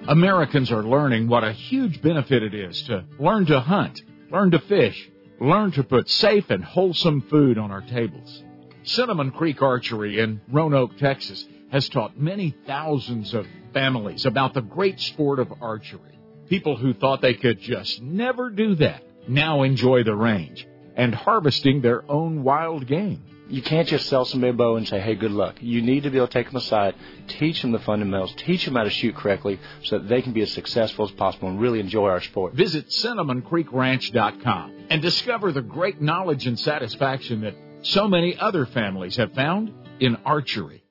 Americans 0.08 0.72
are 0.72 0.82
learning 0.82 1.28
what 1.28 1.44
a 1.44 1.52
huge 1.52 2.00
benefit 2.00 2.42
it 2.42 2.54
is 2.54 2.80
to 2.84 3.04
learn 3.18 3.44
to 3.44 3.60
hunt, 3.60 4.00
learn 4.30 4.50
to 4.50 4.58
fish, 4.58 5.06
learn 5.38 5.70
to 5.70 5.84
put 5.84 6.08
safe 6.08 6.48
and 6.48 6.64
wholesome 6.64 7.20
food 7.28 7.58
on 7.58 7.70
our 7.70 7.82
tables. 7.82 8.42
Cinnamon 8.84 9.30
Creek 9.32 9.60
Archery 9.60 10.18
in 10.18 10.40
Roanoke, 10.50 10.96
Texas 10.96 11.46
has 11.70 11.90
taught 11.90 12.18
many 12.18 12.56
thousands 12.66 13.34
of 13.34 13.46
families 13.74 14.24
about 14.24 14.54
the 14.54 14.62
great 14.62 14.98
sport 14.98 15.40
of 15.40 15.52
archery. 15.60 16.18
People 16.48 16.78
who 16.78 16.94
thought 16.94 17.20
they 17.20 17.34
could 17.34 17.60
just 17.60 18.00
never 18.00 18.48
do 18.48 18.76
that 18.76 19.02
now 19.28 19.62
enjoy 19.62 20.04
the 20.04 20.16
range 20.16 20.66
and 20.96 21.14
harvesting 21.14 21.82
their 21.82 22.10
own 22.10 22.42
wild 22.42 22.86
game. 22.86 23.22
You 23.48 23.62
can't 23.62 23.88
just 23.88 24.08
sell 24.08 24.26
somebody 24.26 24.50
a 24.50 24.52
bow 24.52 24.76
and 24.76 24.86
say, 24.86 25.00
hey, 25.00 25.14
good 25.14 25.30
luck. 25.30 25.56
You 25.60 25.80
need 25.80 26.02
to 26.02 26.10
be 26.10 26.18
able 26.18 26.26
to 26.26 26.32
take 26.32 26.48
them 26.48 26.56
aside, 26.56 26.94
teach 27.28 27.62
them 27.62 27.72
the 27.72 27.78
fundamentals, 27.78 28.34
teach 28.36 28.66
them 28.66 28.74
how 28.74 28.84
to 28.84 28.90
shoot 28.90 29.16
correctly 29.16 29.58
so 29.84 29.98
that 29.98 30.08
they 30.08 30.20
can 30.20 30.32
be 30.32 30.42
as 30.42 30.52
successful 30.52 31.06
as 31.06 31.10
possible 31.12 31.48
and 31.48 31.58
really 31.58 31.80
enjoy 31.80 32.08
our 32.08 32.20
sport. 32.20 32.52
Visit 32.54 32.88
CinnamonCreekRanch.com 32.88 34.86
and 34.90 35.00
discover 35.00 35.52
the 35.52 35.62
great 35.62 36.02
knowledge 36.02 36.46
and 36.46 36.60
satisfaction 36.60 37.40
that 37.40 37.54
so 37.82 38.06
many 38.06 38.36
other 38.36 38.66
families 38.66 39.16
have 39.16 39.32
found 39.32 39.72
in 39.98 40.16
archery. 40.26 40.84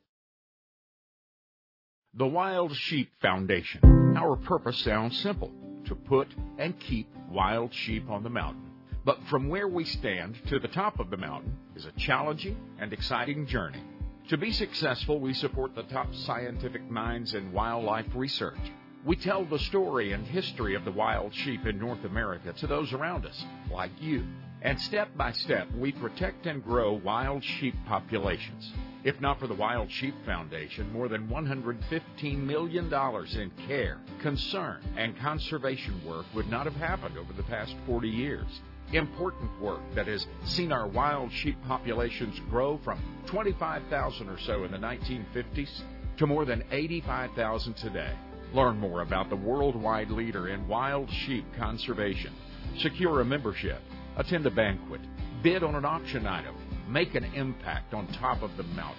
The 2.15 2.27
Wild 2.27 2.75
Sheep 2.75 3.11
Foundation. 3.21 4.15
Our 4.17 4.35
purpose 4.35 4.79
sounds 4.79 5.19
simple 5.19 5.51
to 5.85 5.93
put 5.93 6.27
and 6.57 6.79
keep 6.79 7.07
wild 7.29 7.73
sheep 7.73 8.09
on 8.09 8.23
the 8.23 8.29
mountain. 8.29 8.66
But 9.07 9.23
from 9.29 9.47
where 9.47 9.69
we 9.69 9.85
stand 9.85 10.37
to 10.47 10.59
the 10.59 10.67
top 10.67 10.99
of 10.99 11.09
the 11.09 11.15
mountain 11.15 11.55
is 11.77 11.85
a 11.85 11.93
challenging 11.93 12.57
and 12.77 12.91
exciting 12.91 13.47
journey. 13.47 13.81
To 14.27 14.37
be 14.37 14.51
successful, 14.51 15.21
we 15.21 15.33
support 15.33 15.75
the 15.75 15.83
top 15.83 16.13
scientific 16.13 16.91
minds 16.91 17.33
in 17.33 17.53
wildlife 17.53 18.13
research. 18.13 18.59
We 19.05 19.15
tell 19.15 19.45
the 19.45 19.59
story 19.59 20.11
and 20.11 20.27
history 20.27 20.75
of 20.75 20.83
the 20.83 20.91
wild 20.91 21.33
sheep 21.33 21.65
in 21.65 21.79
North 21.79 22.03
America 22.03 22.51
to 22.51 22.67
those 22.67 22.91
around 22.91 23.25
us, 23.25 23.45
like 23.71 23.91
you. 24.01 24.25
And 24.61 24.77
step 24.81 25.15
by 25.15 25.31
step, 25.31 25.69
we 25.77 25.93
protect 25.93 26.45
and 26.45 26.61
grow 26.61 26.91
wild 26.91 27.45
sheep 27.45 27.75
populations. 27.85 28.73
If 29.05 29.21
not 29.21 29.39
for 29.39 29.47
the 29.47 29.53
Wild 29.53 29.89
Sheep 29.89 30.15
Foundation, 30.25 30.91
more 30.91 31.07
than 31.07 31.29
$115 31.29 32.39
million 32.39 32.93
in 32.93 33.51
care, 33.69 33.99
concern, 34.19 34.81
and 34.97 35.17
conservation 35.17 36.05
work 36.05 36.25
would 36.35 36.49
not 36.49 36.65
have 36.65 36.75
happened 36.75 37.17
over 37.17 37.31
the 37.31 37.43
past 37.43 37.73
40 37.85 38.09
years. 38.09 38.59
Important 38.93 39.51
work 39.59 39.81
that 39.95 40.07
has 40.07 40.25
seen 40.45 40.71
our 40.71 40.87
wild 40.87 41.29
sheep 41.31 41.57
populations 41.67 42.39
grow 42.49 42.77
from 42.77 43.03
25,000 43.25 44.29
or 44.29 44.39
so 44.39 44.63
in 44.63 44.71
the 44.71 44.77
1950s 44.77 45.81
to 46.17 46.25
more 46.25 46.45
than 46.45 46.63
85,000 46.71 47.75
today. 47.75 48.13
Learn 48.53 48.79
more 48.79 49.01
about 49.01 49.29
the 49.29 49.35
worldwide 49.35 50.09
leader 50.09 50.47
in 50.47 50.69
wild 50.69 51.11
sheep 51.11 51.43
conservation. 51.57 52.31
Secure 52.77 53.19
a 53.19 53.25
membership, 53.25 53.81
attend 54.15 54.45
a 54.45 54.51
banquet, 54.51 55.01
bid 55.43 55.63
on 55.63 55.75
an 55.75 55.83
auction 55.83 56.25
item, 56.25 56.55
make 56.87 57.13
an 57.15 57.25
impact 57.35 57.93
on 57.93 58.07
top 58.13 58.41
of 58.41 58.55
the 58.55 58.63
mountain. 58.63 58.95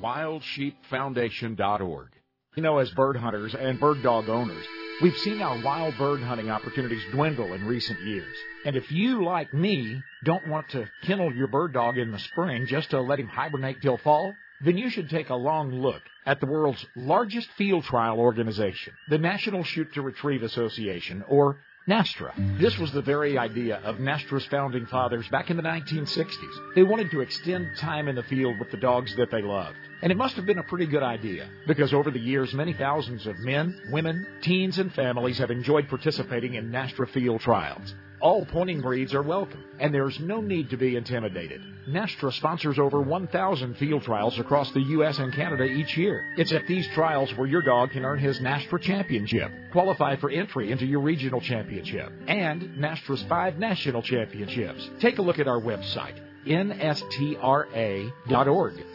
WildSheepFoundation.org. 0.00 2.08
You 2.54 2.62
know, 2.62 2.78
as 2.78 2.92
bird 2.92 3.16
hunters 3.16 3.56
and 3.56 3.80
bird 3.80 4.00
dog 4.04 4.28
owners, 4.28 4.64
we've 5.02 5.18
seen 5.18 5.42
our 5.42 5.60
wild 5.64 5.98
bird 5.98 6.20
hunting 6.20 6.50
opportunities 6.50 7.02
dwindle 7.10 7.52
in 7.52 7.66
recent 7.66 8.00
years. 8.02 8.36
And 8.64 8.76
if 8.76 8.90
you, 8.90 9.24
like 9.24 9.52
me, 9.52 10.02
don't 10.24 10.48
want 10.48 10.70
to 10.70 10.88
kennel 11.02 11.32
your 11.34 11.48
bird 11.48 11.74
dog 11.74 11.98
in 11.98 12.10
the 12.10 12.18
spring 12.18 12.66
just 12.66 12.90
to 12.90 13.00
let 13.00 13.20
him 13.20 13.28
hibernate 13.28 13.82
till 13.82 13.98
fall, 13.98 14.34
then 14.64 14.78
you 14.78 14.88
should 14.88 15.10
take 15.10 15.28
a 15.28 15.34
long 15.34 15.70
look 15.70 16.02
at 16.24 16.40
the 16.40 16.46
world's 16.46 16.84
largest 16.96 17.50
field 17.52 17.84
trial 17.84 18.18
organization, 18.18 18.94
the 19.08 19.18
National 19.18 19.62
Shoot 19.64 19.92
to 19.94 20.02
Retrieve 20.02 20.42
Association, 20.42 21.22
or 21.28 21.58
Nastra. 21.86 22.32
This 22.58 22.78
was 22.78 22.92
the 22.92 23.02
very 23.02 23.36
idea 23.36 23.76
of 23.84 23.96
Nastra's 23.96 24.46
founding 24.46 24.86
fathers 24.86 25.28
back 25.28 25.50
in 25.50 25.58
the 25.58 25.62
1960s. 25.62 26.74
They 26.74 26.82
wanted 26.82 27.10
to 27.10 27.20
extend 27.20 27.76
time 27.76 28.08
in 28.08 28.14
the 28.16 28.22
field 28.22 28.58
with 28.58 28.70
the 28.70 28.78
dogs 28.78 29.14
that 29.16 29.30
they 29.30 29.42
loved. 29.42 29.76
And 30.00 30.10
it 30.10 30.16
must 30.16 30.36
have 30.36 30.46
been 30.46 30.58
a 30.58 30.62
pretty 30.62 30.86
good 30.86 31.02
idea, 31.02 31.46
because 31.66 31.92
over 31.92 32.10
the 32.10 32.18
years, 32.18 32.54
many 32.54 32.72
thousands 32.72 33.26
of 33.26 33.38
men, 33.40 33.78
women, 33.90 34.26
teens, 34.40 34.78
and 34.78 34.94
families 34.94 35.36
have 35.36 35.50
enjoyed 35.50 35.88
participating 35.90 36.54
in 36.54 36.70
Nastra 36.70 37.06
field 37.10 37.42
trials. 37.42 37.94
All 38.24 38.46
pointing 38.46 38.80
breeds 38.80 39.12
are 39.12 39.20
welcome, 39.20 39.62
and 39.78 39.92
there's 39.92 40.18
no 40.18 40.40
need 40.40 40.70
to 40.70 40.78
be 40.78 40.96
intimidated. 40.96 41.60
Nastra 41.86 42.32
sponsors 42.32 42.78
over 42.78 43.02
1,000 43.02 43.74
field 43.76 44.02
trials 44.02 44.38
across 44.38 44.70
the 44.72 44.80
U.S. 44.80 45.18
and 45.18 45.30
Canada 45.30 45.64
each 45.64 45.94
year. 45.98 46.24
It's 46.38 46.50
at 46.50 46.66
these 46.66 46.88
trials 46.94 47.36
where 47.36 47.46
your 47.46 47.60
dog 47.60 47.90
can 47.90 48.02
earn 48.02 48.18
his 48.18 48.40
Nastra 48.40 48.80
championship, 48.80 49.52
qualify 49.72 50.16
for 50.16 50.30
entry 50.30 50.72
into 50.72 50.86
your 50.86 51.00
regional 51.00 51.42
championship, 51.42 52.10
and 52.26 52.62
Nastra's 52.78 53.22
five 53.24 53.58
national 53.58 54.00
championships. 54.00 54.88
Take 55.00 55.18
a 55.18 55.22
look 55.22 55.38
at 55.38 55.46
our 55.46 55.60
website 55.60 56.18
nstra.org 56.46 57.64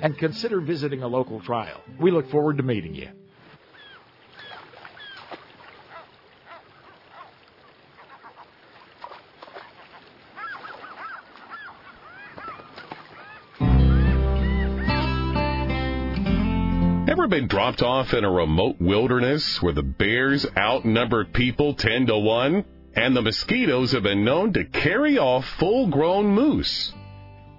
and 0.01 0.17
consider 0.17 0.61
visiting 0.61 1.03
a 1.03 1.07
local 1.07 1.39
trial. 1.41 1.81
We 1.99 2.09
look 2.09 2.29
forward 2.31 2.57
to 2.57 2.63
meeting 2.63 2.95
you. 2.95 3.09
Ever 17.19 17.27
been 17.27 17.47
dropped 17.49 17.81
off 17.81 18.13
in 18.13 18.23
a 18.23 18.31
remote 18.31 18.77
wilderness 18.79 19.61
where 19.61 19.73
the 19.73 19.83
bears 19.83 20.45
outnumber 20.57 21.25
people 21.25 21.73
10 21.73 22.05
to 22.07 22.17
1 22.17 22.63
and 22.95 23.13
the 23.13 23.21
mosquitoes 23.21 23.91
have 23.91 24.03
been 24.03 24.23
known 24.23 24.53
to 24.53 24.63
carry 24.63 25.17
off 25.17 25.43
full 25.59 25.87
grown 25.87 26.27
moose? 26.27 26.93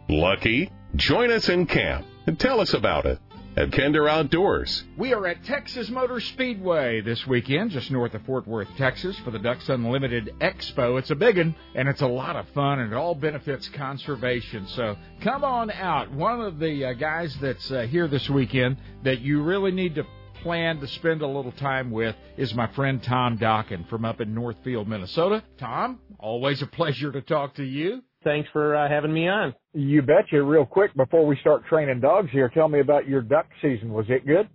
Lucky? 0.08 0.72
Join 0.96 1.30
us 1.30 1.50
in 1.50 1.66
camp 1.66 2.06
and 2.26 2.40
tell 2.40 2.58
us 2.58 2.72
about 2.72 3.04
it 3.04 3.18
at 3.56 3.72
Kinder 3.72 4.08
Outdoors. 4.08 4.84
We 4.96 5.12
are 5.12 5.26
at 5.26 5.44
Texas 5.44 5.90
Motor 5.90 6.20
Speedway 6.20 7.00
this 7.00 7.26
weekend, 7.26 7.72
just 7.72 7.90
north 7.90 8.14
of 8.14 8.22
Fort 8.22 8.46
Worth, 8.46 8.68
Texas, 8.76 9.18
for 9.24 9.30
the 9.30 9.38
Ducks 9.38 9.68
Unlimited 9.68 10.32
Expo. 10.40 10.98
It's 10.98 11.10
a 11.10 11.16
big 11.16 11.36
one, 11.36 11.54
and 11.74 11.88
it's 11.88 12.00
a 12.00 12.06
lot 12.06 12.36
of 12.36 12.48
fun, 12.50 12.78
and 12.78 12.92
it 12.92 12.96
all 12.96 13.14
benefits 13.14 13.68
conservation. 13.70 14.66
So 14.68 14.96
come 15.22 15.42
on 15.44 15.70
out. 15.70 16.12
One 16.12 16.40
of 16.40 16.58
the 16.58 16.86
uh, 16.86 16.92
guys 16.92 17.36
that's 17.40 17.70
uh, 17.70 17.82
here 17.82 18.06
this 18.06 18.28
weekend 18.30 18.76
that 19.02 19.20
you 19.20 19.42
really 19.42 19.72
need 19.72 19.96
to 19.96 20.06
plan 20.42 20.80
to 20.80 20.86
spend 20.86 21.20
a 21.22 21.26
little 21.26 21.52
time 21.52 21.90
with 21.90 22.16
is 22.36 22.54
my 22.54 22.66
friend 22.68 23.02
Tom 23.02 23.36
Dokken 23.36 23.88
from 23.88 24.04
up 24.04 24.20
in 24.20 24.34
Northfield, 24.34 24.88
Minnesota. 24.88 25.42
Tom, 25.58 25.98
always 26.18 26.62
a 26.62 26.66
pleasure 26.66 27.12
to 27.12 27.20
talk 27.20 27.54
to 27.56 27.64
you. 27.64 28.02
Thanks 28.22 28.48
for 28.52 28.76
uh, 28.76 28.88
having 28.88 29.12
me 29.12 29.28
on. 29.28 29.54
You 29.72 30.02
betcha. 30.02 30.42
Real 30.42 30.66
quick 30.66 30.94
before 30.94 31.26
we 31.26 31.38
start 31.40 31.64
training 31.66 32.00
dogs 32.00 32.28
here, 32.32 32.50
tell 32.52 32.68
me 32.68 32.80
about 32.80 33.08
your 33.08 33.22
duck 33.22 33.46
season. 33.62 33.92
Was 33.92 34.06
it 34.08 34.26
good? 34.26 34.48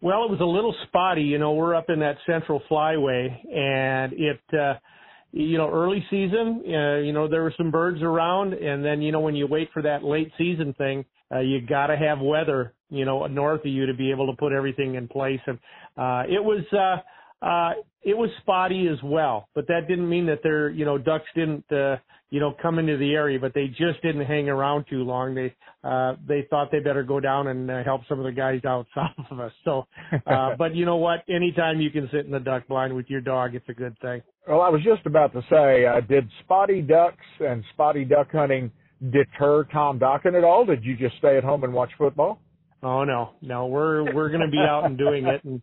Well, 0.00 0.24
it 0.24 0.30
was 0.30 0.40
a 0.40 0.44
little 0.44 0.74
spotty. 0.88 1.22
You 1.22 1.38
know, 1.38 1.52
we're 1.52 1.74
up 1.74 1.88
in 1.88 2.00
that 2.00 2.16
central 2.26 2.60
flyway, 2.70 3.28
and 3.54 4.12
it, 4.12 4.40
uh, 4.52 4.74
you 5.32 5.56
know, 5.58 5.70
early 5.70 6.04
season, 6.10 6.62
uh, 6.66 6.96
you 6.98 7.12
know, 7.12 7.28
there 7.28 7.42
were 7.42 7.54
some 7.56 7.70
birds 7.70 8.02
around, 8.02 8.52
and 8.52 8.84
then 8.84 9.00
you 9.00 9.12
know 9.12 9.20
when 9.20 9.34
you 9.36 9.46
wait 9.46 9.70
for 9.72 9.82
that 9.82 10.04
late 10.04 10.30
season 10.36 10.74
thing, 10.74 11.04
uh, 11.32 11.40
you 11.40 11.60
got 11.60 11.86
to 11.86 11.96
have 11.96 12.20
weather, 12.20 12.74
you 12.90 13.04
know, 13.04 13.26
north 13.26 13.60
of 13.60 13.66
you 13.66 13.86
to 13.86 13.94
be 13.94 14.10
able 14.10 14.26
to 14.30 14.36
put 14.36 14.52
everything 14.52 14.96
in 14.96 15.08
place, 15.08 15.40
and 15.46 15.58
uh, 15.96 16.24
it 16.28 16.42
was. 16.42 16.64
Uh, 16.72 17.00
uh, 17.44 17.74
it 18.02 18.16
was 18.16 18.30
spotty 18.40 18.88
as 18.88 18.98
well, 19.02 19.48
but 19.54 19.66
that 19.66 19.86
didn't 19.86 20.08
mean 20.08 20.26
that 20.26 20.42
their, 20.42 20.70
you 20.70 20.84
know, 20.86 20.96
ducks 20.96 21.26
didn't, 21.34 21.64
uh, 21.70 21.96
you 22.34 22.40
know, 22.40 22.52
come 22.60 22.80
into 22.80 22.96
the 22.96 23.12
area, 23.12 23.38
but 23.38 23.54
they 23.54 23.68
just 23.68 24.02
didn't 24.02 24.26
hang 24.26 24.48
around 24.48 24.86
too 24.90 25.04
long. 25.04 25.36
They, 25.36 25.54
uh, 25.84 26.16
they 26.26 26.44
thought 26.50 26.72
they 26.72 26.80
better 26.80 27.04
go 27.04 27.20
down 27.20 27.46
and 27.46 27.70
uh, 27.70 27.84
help 27.84 28.00
some 28.08 28.18
of 28.18 28.24
the 28.24 28.32
guys 28.32 28.60
out 28.66 28.88
south 28.94 29.24
of 29.30 29.38
us. 29.38 29.52
So, 29.64 29.86
uh, 30.26 30.50
but 30.58 30.74
you 30.74 30.84
know 30.84 30.96
what? 30.96 31.20
Anytime 31.28 31.80
you 31.80 31.92
can 31.92 32.08
sit 32.12 32.24
in 32.24 32.32
the 32.32 32.40
duck 32.40 32.66
blind 32.66 32.92
with 32.92 33.08
your 33.08 33.20
dog, 33.20 33.54
it's 33.54 33.68
a 33.68 33.72
good 33.72 33.96
thing. 34.00 34.20
Well, 34.48 34.62
I 34.62 34.68
was 34.68 34.82
just 34.82 35.06
about 35.06 35.32
to 35.34 35.42
say, 35.48 35.86
uh, 35.86 36.00
did 36.00 36.28
spotty 36.42 36.82
ducks 36.82 37.24
and 37.38 37.62
spotty 37.72 38.04
duck 38.04 38.32
hunting 38.32 38.72
deter 39.12 39.62
Tom 39.72 40.00
Dokken 40.00 40.36
at 40.36 40.42
all? 40.42 40.66
Did 40.66 40.84
you 40.84 40.96
just 40.96 41.16
stay 41.18 41.36
at 41.38 41.44
home 41.44 41.62
and 41.62 41.72
watch 41.72 41.90
football? 41.96 42.40
Oh 42.82 43.04
no, 43.04 43.30
no, 43.42 43.66
we're 43.66 44.12
we're 44.12 44.28
going 44.28 44.42
to 44.42 44.50
be 44.50 44.58
out 44.58 44.86
and 44.86 44.98
doing 44.98 45.24
it, 45.26 45.42
and 45.44 45.62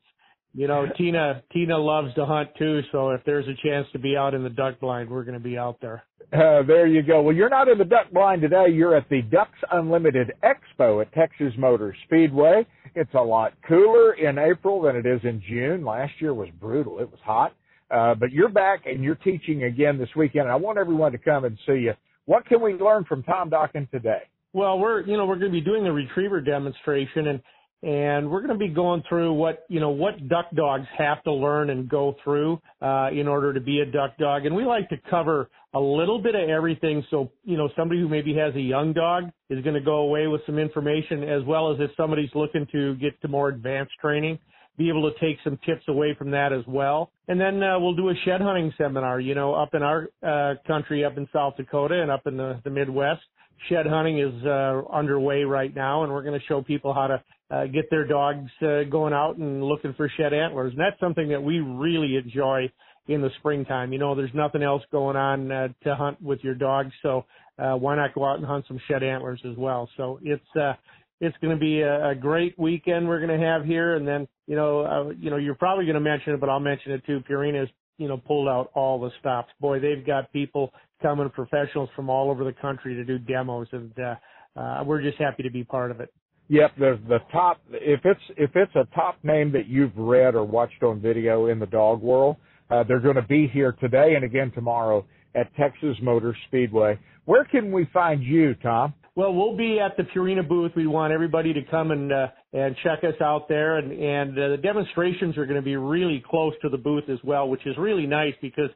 you 0.53 0.67
know, 0.67 0.85
Tina 0.97 1.41
Tina 1.53 1.77
loves 1.77 2.13
to 2.15 2.25
hunt 2.25 2.49
too, 2.57 2.81
so 2.91 3.11
if 3.11 3.21
there's 3.25 3.47
a 3.47 3.55
chance 3.65 3.87
to 3.93 3.99
be 3.99 4.17
out 4.17 4.33
in 4.33 4.43
the 4.43 4.49
duck 4.49 4.79
blind, 4.79 5.09
we're 5.09 5.23
going 5.23 5.37
to 5.37 5.43
be 5.43 5.57
out 5.57 5.77
there. 5.81 6.03
Uh, 6.33 6.63
there 6.65 6.87
you 6.87 7.01
go. 7.01 7.21
Well, 7.21 7.35
you're 7.35 7.49
not 7.49 7.67
in 7.67 7.77
the 7.77 7.85
duck 7.85 8.09
blind 8.11 8.41
today. 8.41 8.67
You're 8.69 8.95
at 8.95 9.09
the 9.09 9.21
Ducks 9.21 9.57
Unlimited 9.71 10.31
Expo 10.43 11.01
at 11.01 11.11
Texas 11.13 11.53
Motor 11.57 11.95
Speedway. 12.05 12.65
It's 12.95 13.13
a 13.13 13.21
lot 13.21 13.53
cooler 13.67 14.13
in 14.13 14.37
April 14.37 14.81
than 14.81 14.95
it 14.95 15.05
is 15.05 15.19
in 15.23 15.41
June. 15.47 15.83
Last 15.83 16.13
year 16.19 16.33
was 16.33 16.49
brutal. 16.59 16.99
It 16.99 17.09
was 17.09 17.19
hot. 17.23 17.53
Uh, 17.89 18.15
but 18.15 18.31
you're 18.31 18.49
back 18.49 18.85
and 18.85 19.03
you're 19.03 19.15
teaching 19.15 19.63
again 19.63 19.97
this 19.97 20.09
weekend. 20.15 20.43
And 20.43 20.51
I 20.51 20.55
want 20.55 20.77
everyone 20.77 21.11
to 21.11 21.17
come 21.17 21.43
and 21.43 21.57
see 21.65 21.79
you. 21.79 21.93
What 22.25 22.45
can 22.45 22.61
we 22.61 22.73
learn 22.75 23.03
from 23.03 23.23
Tom 23.23 23.49
Dokken 23.49 23.89
today? 23.91 24.21
Well, 24.53 24.79
we're, 24.79 25.01
you 25.01 25.17
know, 25.17 25.25
we're 25.25 25.37
going 25.37 25.51
to 25.51 25.57
be 25.57 25.61
doing 25.61 25.83
the 25.83 25.91
retriever 25.91 26.39
demonstration 26.39 27.27
and 27.27 27.41
and 27.83 28.29
we're 28.29 28.41
going 28.41 28.53
to 28.53 28.57
be 28.57 28.67
going 28.67 29.01
through 29.09 29.33
what 29.33 29.65
you 29.67 29.79
know 29.79 29.89
what 29.89 30.27
duck 30.27 30.45
dogs 30.55 30.85
have 30.97 31.23
to 31.23 31.31
learn 31.31 31.71
and 31.71 31.89
go 31.89 32.15
through 32.23 32.61
uh, 32.81 33.09
in 33.11 33.27
order 33.27 33.53
to 33.53 33.59
be 33.59 33.79
a 33.79 33.85
duck 33.85 34.17
dog. 34.17 34.45
And 34.45 34.55
we 34.55 34.65
like 34.65 34.87
to 34.89 34.97
cover 35.09 35.49
a 35.73 35.79
little 35.79 36.21
bit 36.21 36.35
of 36.35 36.47
everything. 36.49 37.03
So 37.09 37.31
you 37.43 37.57
know 37.57 37.69
somebody 37.75 37.99
who 37.99 38.07
maybe 38.07 38.35
has 38.35 38.53
a 38.55 38.61
young 38.61 38.93
dog 38.93 39.31
is 39.49 39.63
going 39.63 39.73
to 39.73 39.81
go 39.81 39.97
away 39.97 40.27
with 40.27 40.41
some 40.45 40.59
information, 40.59 41.23
as 41.23 41.43
well 41.45 41.71
as 41.73 41.79
if 41.79 41.89
somebody's 41.97 42.29
looking 42.35 42.67
to 42.71 42.95
get 42.95 43.19
to 43.21 43.27
more 43.27 43.49
advanced 43.49 43.93
training, 43.99 44.37
be 44.77 44.89
able 44.89 45.11
to 45.11 45.19
take 45.19 45.37
some 45.43 45.57
tips 45.65 45.83
away 45.87 46.15
from 46.17 46.29
that 46.31 46.53
as 46.53 46.63
well. 46.67 47.11
And 47.27 47.41
then 47.41 47.63
uh, 47.63 47.79
we'll 47.79 47.95
do 47.95 48.09
a 48.09 48.13
shed 48.25 48.41
hunting 48.41 48.71
seminar. 48.77 49.19
You 49.19 49.33
know, 49.33 49.55
up 49.55 49.73
in 49.73 49.81
our 49.81 50.07
uh, 50.21 50.53
country, 50.67 51.03
up 51.03 51.17
in 51.17 51.27
South 51.33 51.57
Dakota, 51.57 51.99
and 51.99 52.11
up 52.11 52.27
in 52.27 52.37
the, 52.37 52.61
the 52.63 52.69
Midwest 52.69 53.21
shed 53.69 53.85
hunting 53.87 54.19
is 54.19 54.45
uh, 54.45 54.81
underway 54.91 55.43
right 55.43 55.73
now, 55.75 56.03
and 56.03 56.11
we're 56.11 56.23
going 56.23 56.39
to 56.39 56.45
show 56.47 56.61
people 56.61 56.93
how 56.93 57.07
to 57.07 57.23
uh, 57.51 57.65
get 57.67 57.89
their 57.89 58.07
dogs 58.07 58.49
uh, 58.61 58.83
going 58.89 59.13
out 59.13 59.37
and 59.37 59.63
looking 59.63 59.93
for 59.93 60.09
shed 60.17 60.33
antlers. 60.33 60.71
And 60.71 60.79
that's 60.79 60.99
something 60.99 61.29
that 61.29 61.41
we 61.41 61.59
really 61.59 62.15
enjoy 62.15 62.71
in 63.07 63.21
the 63.21 63.29
springtime. 63.39 63.91
You 63.91 63.99
know, 63.99 64.15
there's 64.15 64.33
nothing 64.33 64.63
else 64.63 64.83
going 64.91 65.17
on 65.17 65.51
uh, 65.51 65.67
to 65.83 65.95
hunt 65.95 66.21
with 66.21 66.39
your 66.43 66.55
dogs, 66.55 66.91
so 67.01 67.25
uh, 67.59 67.73
why 67.73 67.95
not 67.95 68.13
go 68.13 68.25
out 68.25 68.37
and 68.37 68.45
hunt 68.45 68.65
some 68.67 68.79
shed 68.87 69.03
antlers 69.03 69.41
as 69.49 69.57
well? 69.57 69.89
So 69.97 70.19
it's 70.23 70.43
uh, 70.55 70.73
it's 71.19 71.35
going 71.41 71.55
to 71.55 71.59
be 71.59 71.81
a, 71.81 72.09
a 72.09 72.15
great 72.15 72.57
weekend 72.57 73.07
we're 73.07 73.25
going 73.25 73.39
to 73.39 73.45
have 73.45 73.65
here, 73.65 73.95
and 73.95 74.07
then 74.07 74.27
you 74.47 74.55
know, 74.55 74.81
uh, 74.81 75.09
you 75.19 75.29
know, 75.29 75.37
you're 75.37 75.55
probably 75.55 75.85
going 75.85 75.95
to 75.95 76.01
mention 76.01 76.33
it, 76.33 76.39
but 76.39 76.49
I'll 76.49 76.59
mention 76.59 76.91
it 76.91 77.05
too. 77.05 77.21
Purina's 77.29 77.69
you 77.97 78.07
know 78.07 78.17
pulled 78.17 78.47
out 78.47 78.71
all 78.73 78.99
the 78.99 79.11
stops. 79.19 79.49
Boy, 79.59 79.79
they've 79.79 80.05
got 80.05 80.31
people 80.33 80.71
coming, 81.01 81.29
professionals 81.29 81.89
from 81.95 82.09
all 82.09 82.29
over 82.29 82.43
the 82.43 82.53
country 82.53 82.95
to 82.95 83.03
do 83.03 83.17
demos, 83.17 83.67
and 83.71 83.91
uh, 83.99 84.59
uh, 84.59 84.83
we're 84.85 85.01
just 85.01 85.17
happy 85.17 85.43
to 85.43 85.51
be 85.51 85.63
part 85.63 85.91
of 85.91 85.99
it. 85.99 86.13
Yep, 86.49 86.71
the 86.77 86.99
the 87.07 87.19
top 87.31 87.61
if 87.69 88.01
it's 88.03 88.21
if 88.37 88.51
it's 88.55 88.75
a 88.75 88.85
top 88.93 89.17
name 89.23 89.51
that 89.53 89.67
you've 89.67 89.95
read 89.95 90.35
or 90.35 90.43
watched 90.43 90.83
on 90.83 90.99
video 90.99 91.47
in 91.47 91.59
the 91.59 91.65
dog 91.65 92.01
world, 92.01 92.35
uh, 92.69 92.83
they're 92.83 92.99
going 92.99 93.15
to 93.15 93.21
be 93.21 93.47
here 93.47 93.71
today 93.79 94.15
and 94.15 94.25
again 94.25 94.51
tomorrow 94.53 95.05
at 95.33 95.53
Texas 95.55 95.95
Motor 96.01 96.35
Speedway. 96.47 96.99
Where 97.25 97.45
can 97.45 97.71
we 97.71 97.87
find 97.93 98.21
you, 98.23 98.53
Tom? 98.55 98.93
Well, 99.15 99.33
we'll 99.33 99.57
be 99.57 99.79
at 99.79 99.97
the 99.97 100.03
Purina 100.03 100.47
booth. 100.47 100.71
We 100.75 100.87
want 100.87 101.11
everybody 101.11 101.53
to 101.53 101.61
come 101.69 101.91
and 101.91 102.11
uh, 102.11 102.27
and 102.53 102.75
check 102.83 103.03
us 103.03 103.19
out 103.21 103.49
there, 103.49 103.77
and 103.77 103.91
and 103.91 104.31
uh, 104.39 104.49
the 104.49 104.57
demonstrations 104.57 105.37
are 105.37 105.45
going 105.45 105.59
to 105.59 105.61
be 105.61 105.75
really 105.75 106.23
close 106.25 106.53
to 106.61 106.69
the 106.69 106.77
booth 106.77 107.09
as 107.09 107.19
well, 107.23 107.49
which 107.49 107.65
is 107.65 107.77
really 107.77 108.07
nice 108.07 108.33
because, 108.41 108.69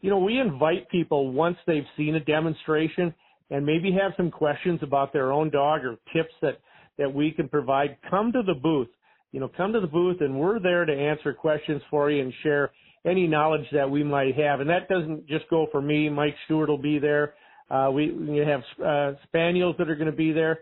you 0.00 0.10
know, 0.10 0.18
we 0.18 0.38
invite 0.38 0.88
people 0.90 1.32
once 1.32 1.56
they've 1.66 1.86
seen 1.96 2.14
a 2.14 2.20
demonstration 2.20 3.14
and 3.50 3.64
maybe 3.64 3.90
have 3.92 4.12
some 4.16 4.30
questions 4.30 4.80
about 4.82 5.12
their 5.12 5.32
own 5.32 5.50
dog 5.50 5.84
or 5.84 5.96
tips 6.12 6.34
that 6.42 6.58
that 6.98 7.12
we 7.12 7.30
can 7.30 7.48
provide, 7.48 7.96
come 8.10 8.32
to 8.32 8.42
the 8.42 8.54
booth. 8.54 8.88
You 9.30 9.40
know, 9.40 9.50
come 9.56 9.72
to 9.72 9.80
the 9.80 9.86
booth 9.86 10.20
and 10.20 10.38
we're 10.38 10.58
there 10.58 10.84
to 10.84 10.92
answer 10.92 11.32
questions 11.32 11.80
for 11.90 12.10
you 12.10 12.22
and 12.22 12.32
share 12.42 12.72
any 13.06 13.26
knowledge 13.26 13.66
that 13.72 13.88
we 13.88 14.02
might 14.02 14.36
have. 14.36 14.60
And 14.60 14.68
that 14.68 14.88
doesn't 14.88 15.26
just 15.28 15.48
go 15.48 15.68
for 15.70 15.80
me. 15.80 16.08
Mike 16.08 16.34
Stewart 16.44 16.68
will 16.68 16.78
be 16.78 16.98
there. 16.98 17.34
Uh, 17.70 17.90
we, 17.92 18.10
we 18.10 18.38
have 18.38 18.62
uh, 18.84 19.12
spaniels 19.24 19.76
that 19.78 19.88
are 19.88 19.94
going 19.94 20.10
to 20.10 20.16
be 20.16 20.32
there. 20.32 20.60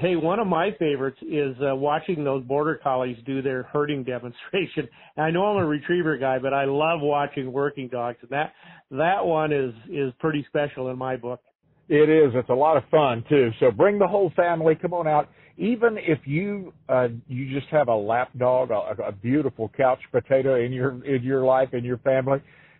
Hey, 0.00 0.16
one 0.16 0.38
of 0.38 0.46
my 0.46 0.70
favorites 0.78 1.18
is 1.22 1.56
uh, 1.62 1.74
watching 1.74 2.24
those 2.24 2.44
border 2.44 2.78
collies 2.82 3.16
do 3.24 3.42
their 3.42 3.62
herding 3.64 4.04
demonstration. 4.04 4.88
And 5.16 5.24
I 5.24 5.30
know 5.30 5.44
I'm 5.44 5.62
a 5.62 5.66
retriever 5.66 6.16
guy, 6.18 6.38
but 6.38 6.52
I 6.52 6.64
love 6.64 7.00
watching 7.00 7.52
working 7.52 7.88
dogs, 7.88 8.18
and 8.22 8.30
that 8.30 8.52
that 8.90 9.24
one 9.24 9.52
is 9.52 9.72
is 9.88 10.12
pretty 10.18 10.44
special 10.48 10.88
in 10.90 10.98
my 10.98 11.16
book. 11.16 11.40
It 11.88 12.10
is. 12.10 12.32
It's 12.34 12.50
a 12.50 12.54
lot 12.54 12.76
of 12.76 12.82
fun 12.90 13.24
too. 13.28 13.50
So 13.60 13.70
bring 13.70 13.98
the 13.98 14.06
whole 14.06 14.30
family. 14.36 14.74
Come 14.74 14.92
on 14.92 15.06
out 15.06 15.28
even 15.58 15.98
if 15.98 16.20
you 16.24 16.72
uh, 16.88 17.08
you 17.26 17.52
just 17.52 17.70
have 17.70 17.88
a 17.88 17.94
lap 17.94 18.30
dog, 18.38 18.70
a, 18.70 19.02
a 19.02 19.12
beautiful 19.12 19.70
couch 19.76 19.98
potato 20.12 20.54
in 20.54 20.72
your 20.72 21.04
in 21.04 21.22
your 21.22 21.42
life 21.42 21.70
in 21.72 21.84
your 21.84 21.98
family, 21.98 22.38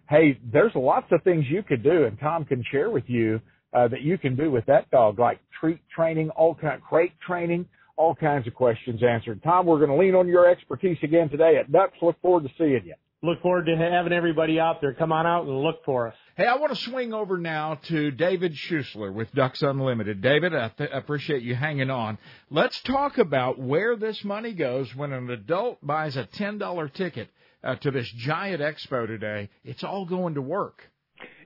hey, 0.08 0.38
there's 0.52 0.72
lots 0.74 1.06
of 1.10 1.22
things 1.22 1.44
you 1.50 1.62
could 1.62 1.82
do, 1.82 2.04
and 2.04 2.18
Tom 2.20 2.44
can 2.44 2.64
share 2.70 2.90
with 2.90 3.04
you 3.08 3.40
uh, 3.72 3.88
that 3.88 4.02
you 4.02 4.18
can 4.18 4.36
do 4.36 4.50
with 4.50 4.66
that 4.66 4.90
dog, 4.90 5.18
like 5.18 5.40
treat 5.60 5.80
training, 5.94 6.30
all 6.30 6.54
kind, 6.54 6.82
crate 6.82 7.12
training, 7.26 7.66
all 7.96 8.14
kinds 8.14 8.46
of 8.46 8.54
questions 8.54 9.02
answered. 9.02 9.42
Tom, 9.42 9.66
we're 9.66 9.78
going 9.78 9.90
to 9.90 9.96
lean 9.96 10.14
on 10.14 10.28
your 10.28 10.48
expertise 10.48 10.98
again 11.02 11.28
today 11.28 11.56
at 11.56 11.70
Ducks. 11.70 11.96
Look 12.00 12.20
forward 12.22 12.44
to 12.44 12.50
seeing 12.56 12.82
you. 12.86 12.94
Look 13.20 13.42
forward 13.42 13.66
to 13.66 13.76
having 13.76 14.12
everybody 14.12 14.60
out 14.60 14.80
there. 14.80 14.94
Come 14.94 15.10
on 15.10 15.26
out 15.26 15.44
and 15.44 15.60
look 15.60 15.84
for 15.84 16.06
us. 16.06 16.14
Hey, 16.36 16.46
I 16.46 16.54
want 16.56 16.72
to 16.72 16.80
swing 16.80 17.12
over 17.12 17.36
now 17.36 17.74
to 17.88 18.12
David 18.12 18.54
Schusler 18.54 19.12
with 19.12 19.32
Ducks 19.32 19.60
Unlimited. 19.60 20.20
David, 20.20 20.54
I 20.54 20.68
th- 20.68 20.90
appreciate 20.92 21.42
you 21.42 21.56
hanging 21.56 21.90
on. 21.90 22.16
Let's 22.48 22.80
talk 22.82 23.18
about 23.18 23.58
where 23.58 23.96
this 23.96 24.22
money 24.22 24.52
goes 24.52 24.94
when 24.94 25.12
an 25.12 25.30
adult 25.30 25.84
buys 25.84 26.16
a 26.16 26.26
$10 26.26 26.92
ticket 26.92 27.28
uh, 27.64 27.74
to 27.76 27.90
this 27.90 28.08
giant 28.12 28.62
expo 28.62 29.08
today. 29.08 29.50
It's 29.64 29.82
all 29.82 30.04
going 30.04 30.34
to 30.34 30.42
work. 30.42 30.88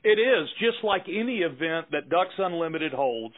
It 0.04 0.18
is 0.18 0.48
just 0.58 0.82
like 0.84 1.02
any 1.08 1.38
event 1.38 1.90
that 1.92 2.08
Ducks 2.08 2.34
Unlimited 2.38 2.92
holds. 2.92 3.34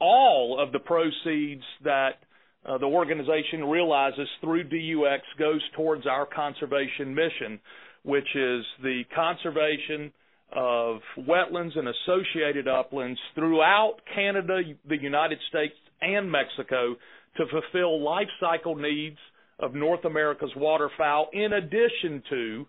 All 0.00 0.60
of 0.60 0.72
the 0.72 0.78
proceeds 0.78 1.64
that 1.82 2.20
uh, 2.66 2.78
the 2.78 2.86
organization 2.86 3.64
realizes 3.64 4.28
through 4.40 4.64
DUX 4.64 5.22
goes 5.38 5.60
towards 5.76 6.06
our 6.06 6.26
conservation 6.26 7.14
mission, 7.14 7.60
which 8.04 8.28
is 8.34 8.64
the 8.82 9.02
conservation 9.14 10.12
of 10.52 11.00
wetlands 11.18 11.76
and 11.76 11.88
associated 11.88 12.68
uplands 12.68 13.18
throughout 13.34 13.96
Canada, 14.14 14.62
the 14.88 15.00
United 15.00 15.38
States, 15.48 15.74
and 16.00 16.30
Mexico 16.30 16.94
to 17.36 17.44
fulfill 17.50 18.02
life 18.02 18.28
cycle 18.40 18.76
needs 18.76 19.18
of 19.58 19.74
North 19.74 20.04
America's 20.04 20.52
waterfowl, 20.56 21.28
in 21.32 21.52
addition 21.52 22.22
to 22.30 22.66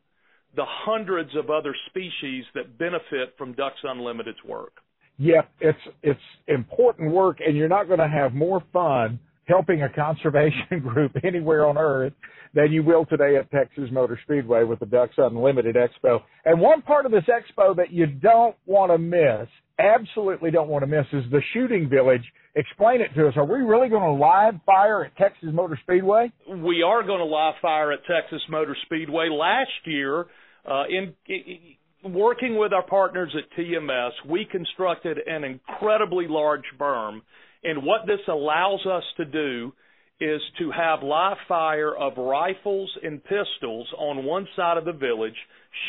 the 0.56 0.66
hundreds 0.66 1.36
of 1.36 1.50
other 1.50 1.76
species 1.90 2.46
that 2.54 2.78
benefit 2.78 3.36
from 3.38 3.54
Ducks 3.54 3.80
Unlimited's 3.84 4.44
work. 4.48 4.74
Yeah, 5.18 5.42
it's 5.62 5.80
it's 6.04 6.20
important 6.48 7.12
work, 7.12 7.38
and 7.46 7.56
you're 7.56 7.70
not 7.70 7.88
going 7.88 8.00
to 8.00 8.08
have 8.08 8.34
more 8.34 8.62
fun 8.74 9.20
helping 9.46 9.84
a 9.84 9.90
conservation 9.90 10.80
group 10.82 11.16
anywhere 11.24 11.66
on 11.66 11.78
earth 11.78 12.14
than 12.54 12.72
you 12.72 12.84
will 12.84 13.06
today 13.06 13.36
at 13.36 13.52
Texas 13.52 13.90
Motor 13.92 14.20
Speedway 14.24 14.64
with 14.64 14.80
the 14.80 14.86
Ducks 14.86 15.16
Unlimited 15.18 15.76
Expo. 15.76 16.22
And 16.46 16.60
one 16.60 16.82
part 16.82 17.06
of 17.06 17.12
this 17.12 17.26
expo 17.26 17.76
that 17.76 17.92
you 17.92 18.08
don't 18.08 18.56
want 18.66 18.92
to 18.92 18.98
miss, 18.98 19.48
absolutely 19.78 20.52
don't 20.52 20.70
want 20.70 20.84
to 20.84 20.88
miss, 20.88 21.06
is 21.12 21.30
the 21.32 21.42
shooting 21.54 21.90
village. 21.90 22.24
Explain 22.56 23.02
it 23.02 23.14
to 23.16 23.28
us. 23.28 23.34
Are 23.36 23.46
we 23.46 23.60
really 23.60 23.90
going 23.90 24.04
to 24.04 24.24
live 24.24 24.56
fire 24.66 25.04
at 25.04 25.16
Texas 25.18 25.50
Motor 25.52 25.78
Speedway? 25.84 26.32
We 26.48 26.82
are 26.82 27.04
going 27.04 27.20
to 27.20 27.26
live 27.26 27.56
fire 27.62 27.92
at 27.92 28.00
Texas 28.06 28.42
Motor 28.50 28.78
Speedway. 28.86 29.28
Last 29.30 29.70
year, 29.86 30.26
Uh, 30.70 30.84
in, 30.90 31.14
in 31.28 32.14
working 32.14 32.58
with 32.58 32.74
our 32.74 32.86
partners 32.86 33.36
at 33.38 33.58
TMS, 33.58 34.12
we 34.30 34.46
constructed 34.50 35.20
an 35.28 35.44
incredibly 35.44 36.28
large 36.28 36.66
berm 36.80 37.22
and 37.66 37.84
what 37.84 38.06
this 38.06 38.20
allows 38.28 38.86
us 38.86 39.04
to 39.18 39.26
do 39.26 39.74
is 40.22 40.40
to 40.60 40.72
have 40.72 41.02
live 41.02 41.38
fire 41.48 41.94
of 41.94 42.16
rifles 42.16 42.90
and 43.04 43.22
pistols 43.24 43.88
on 43.98 44.24
one 44.24 44.48
side 44.56 44.78
of 44.78 44.86
the 44.86 44.94
village, 44.94 45.36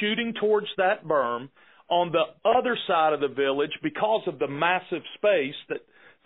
shooting 0.00 0.32
towards 0.40 0.66
that 0.78 1.04
berm. 1.04 1.50
On 1.88 2.10
the 2.10 2.24
other 2.48 2.76
side 2.88 3.12
of 3.12 3.20
the 3.20 3.28
village, 3.28 3.70
because 3.82 4.22
of 4.26 4.40
the 4.40 4.48
massive 4.48 5.02
space 5.16 5.54
that 5.68 5.78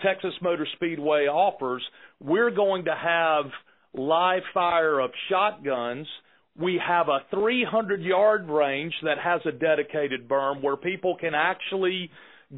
Texas 0.02 0.32
Motor 0.40 0.66
Speedway 0.76 1.26
offers, 1.26 1.82
we're 2.20 2.50
going 2.50 2.84
to 2.86 2.94
have 2.94 3.46
live 3.92 4.42
fire 4.54 5.00
of 5.00 5.10
shotguns. 5.28 6.06
We 6.58 6.80
have 6.86 7.08
a 7.08 7.20
300 7.30 8.02
yard 8.02 8.48
range 8.48 8.94
that 9.02 9.18
has 9.18 9.40
a 9.46 9.52
dedicated 9.52 10.28
berm 10.28 10.62
where 10.62 10.76
people 10.76 11.16
can 11.16 11.34
actually 11.34 12.10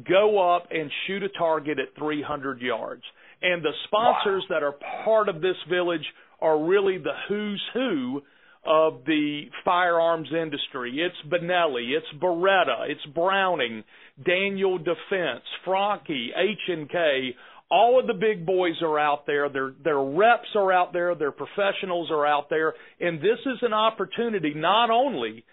go 0.07 0.55
up 0.55 0.67
and 0.71 0.89
shoot 1.05 1.23
a 1.23 1.29
target 1.29 1.77
at 1.79 1.95
300 1.97 2.61
yards. 2.61 3.03
And 3.41 3.63
the 3.63 3.71
sponsors 3.85 4.43
wow. 4.49 4.55
that 4.55 4.63
are 4.63 4.75
part 5.03 5.29
of 5.29 5.41
this 5.41 5.57
village 5.69 6.05
are 6.41 6.61
really 6.61 6.97
the 6.97 7.13
who's 7.27 7.61
who 7.73 8.21
of 8.65 9.01
the 9.05 9.43
firearms 9.65 10.29
industry. 10.31 10.99
It's 10.99 11.31
Benelli, 11.31 11.91
it's 11.97 12.07
Beretta, 12.21 12.89
it's 12.89 13.05
Browning, 13.13 13.83
Daniel 14.25 14.77
Defense, 14.77 15.43
Franchi, 15.65 16.31
H&K. 16.35 17.35
All 17.71 17.99
of 17.99 18.07
the 18.07 18.13
big 18.13 18.45
boys 18.45 18.75
are 18.81 18.99
out 18.99 19.25
there. 19.25 19.49
Their 19.49 19.73
their 19.83 20.01
reps 20.01 20.49
are 20.55 20.71
out 20.71 20.93
there. 20.93 21.15
Their 21.15 21.31
professionals 21.31 22.09
are 22.11 22.25
out 22.25 22.49
there, 22.49 22.73
and 22.99 23.19
this 23.19 23.39
is 23.45 23.57
an 23.61 23.73
opportunity 23.73 24.53
not 24.55 24.91
only 24.91 25.43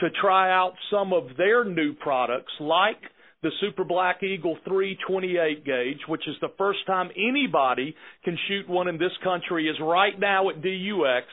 to 0.00 0.08
try 0.20 0.50
out 0.50 0.74
some 0.90 1.12
of 1.12 1.36
their 1.36 1.64
new 1.64 1.94
products 1.94 2.52
like 2.58 3.00
the 3.42 3.50
Super 3.60 3.84
Black 3.84 4.22
Eagle 4.22 4.58
328 4.64 5.64
gauge, 5.64 6.00
which 6.08 6.26
is 6.28 6.36
the 6.40 6.52
first 6.58 6.80
time 6.86 7.08
anybody 7.16 7.94
can 8.24 8.36
shoot 8.48 8.68
one 8.68 8.88
in 8.88 8.98
this 8.98 9.12
country, 9.24 9.66
is 9.66 9.76
right 9.80 10.18
now 10.18 10.50
at 10.50 10.56
DUX. 10.56 11.26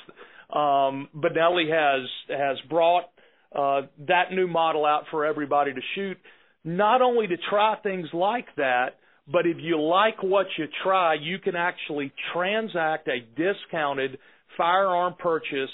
Um, 0.50 1.10
Benelli 1.14 1.70
has 1.70 2.08
has 2.30 2.58
brought 2.70 3.06
uh, 3.54 3.82
that 4.08 4.32
new 4.32 4.48
model 4.48 4.86
out 4.86 5.04
for 5.12 5.26
everybody 5.26 5.74
to 5.74 5.82
shoot, 5.96 6.18
not 6.64 7.02
only 7.02 7.28
to 7.28 7.36
try 7.50 7.76
things 7.84 8.08
like 8.14 8.48
that, 8.56 8.96
but 9.32 9.46
if 9.46 9.58
you 9.60 9.82
like 9.82 10.24
what 10.24 10.48
you 10.58 10.66
try, 10.84 11.16
you 11.16 11.40
can 11.40 11.56
actually 11.56 12.14
transact 12.34 13.08
a 13.08 13.20
discounted 13.36 14.18
firearm 14.58 15.16
purchase 15.20 15.70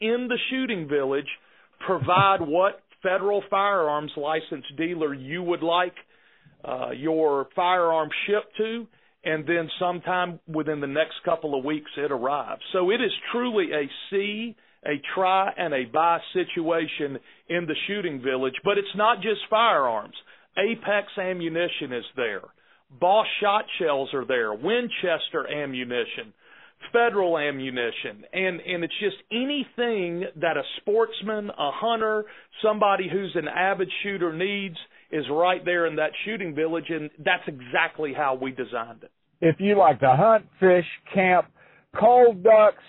in 0.00 0.28
the 0.28 0.38
shooting 0.50 0.88
village, 0.88 1.28
provide 1.86 2.40
what 2.40 2.80
federal 3.02 3.42
firearms 3.50 4.12
license 4.16 4.64
dealer 4.76 5.14
you 5.14 5.42
would 5.42 5.62
like 5.62 5.94
uh, 6.64 6.90
your 6.90 7.48
firearm 7.56 8.08
shipped 8.26 8.56
to, 8.58 8.86
and 9.24 9.46
then 9.46 9.68
sometime 9.78 10.40
within 10.46 10.80
the 10.80 10.86
next 10.86 11.14
couple 11.24 11.58
of 11.58 11.64
weeks 11.64 11.90
it 11.96 12.10
arrives. 12.10 12.62
So 12.72 12.90
it 12.90 13.00
is 13.00 13.12
truly 13.32 13.66
a 13.72 13.88
see, 14.10 14.56
a 14.84 15.00
try, 15.14 15.52
and 15.56 15.74
a 15.74 15.84
buy 15.84 16.18
situation 16.32 17.18
in 17.48 17.66
the 17.66 17.74
shooting 17.86 18.22
village. 18.22 18.54
But 18.64 18.78
it's 18.78 18.88
not 18.94 19.22
just 19.22 19.40
firearms. 19.48 20.14
Apex 20.58 21.06
ammunition 21.18 21.92
is 21.92 22.04
there. 22.16 22.42
Boss 23.00 23.26
shot 23.40 23.64
shells 23.78 24.12
are 24.14 24.24
there. 24.24 24.52
Winchester 24.52 25.46
ammunition 25.48 26.32
federal 26.92 27.38
ammunition 27.38 28.24
and 28.32 28.60
and 28.60 28.82
it's 28.82 28.98
just 29.00 29.16
anything 29.30 30.24
that 30.36 30.56
a 30.56 30.62
sportsman 30.78 31.50
a 31.50 31.70
hunter 31.70 32.24
somebody 32.62 33.08
who's 33.10 33.32
an 33.34 33.46
avid 33.48 33.88
shooter 34.02 34.32
needs 34.32 34.76
is 35.12 35.24
right 35.30 35.64
there 35.64 35.86
in 35.86 35.96
that 35.96 36.10
shooting 36.24 36.54
village 36.54 36.86
and 36.88 37.10
that's 37.18 37.42
exactly 37.46 38.12
how 38.16 38.34
we 38.34 38.50
designed 38.50 39.02
it 39.02 39.10
if 39.40 39.56
you 39.60 39.76
like 39.76 40.00
to 40.00 40.08
hunt 40.08 40.46
fish 40.58 40.86
camp 41.12 41.46
call 41.94 42.32
ducks 42.32 42.82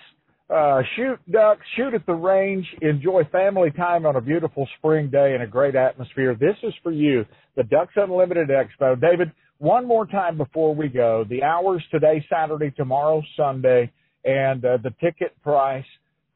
uh, 0.52 0.82
shoot 0.96 1.18
ducks, 1.30 1.62
shoot 1.76 1.94
at 1.94 2.04
the 2.06 2.12
range, 2.12 2.66
enjoy 2.82 3.22
family 3.32 3.70
time 3.70 4.04
on 4.04 4.16
a 4.16 4.20
beautiful 4.20 4.68
spring 4.78 5.08
day 5.10 5.34
in 5.34 5.42
a 5.42 5.46
great 5.46 5.74
atmosphere. 5.74 6.36
This 6.38 6.56
is 6.62 6.74
for 6.82 6.92
you, 6.92 7.24
the 7.56 7.62
Ducks 7.64 7.94
Unlimited 7.96 8.48
Expo. 8.48 9.00
David, 9.00 9.32
one 9.58 9.86
more 9.86 10.06
time 10.06 10.36
before 10.36 10.74
we 10.74 10.88
go, 10.88 11.24
the 11.28 11.42
hours 11.42 11.82
today, 11.90 12.24
Saturday, 12.28 12.70
tomorrow, 12.70 13.22
Sunday, 13.36 13.90
and 14.24 14.64
uh, 14.64 14.78
the 14.82 14.90
ticket 15.00 15.40
price, 15.42 15.84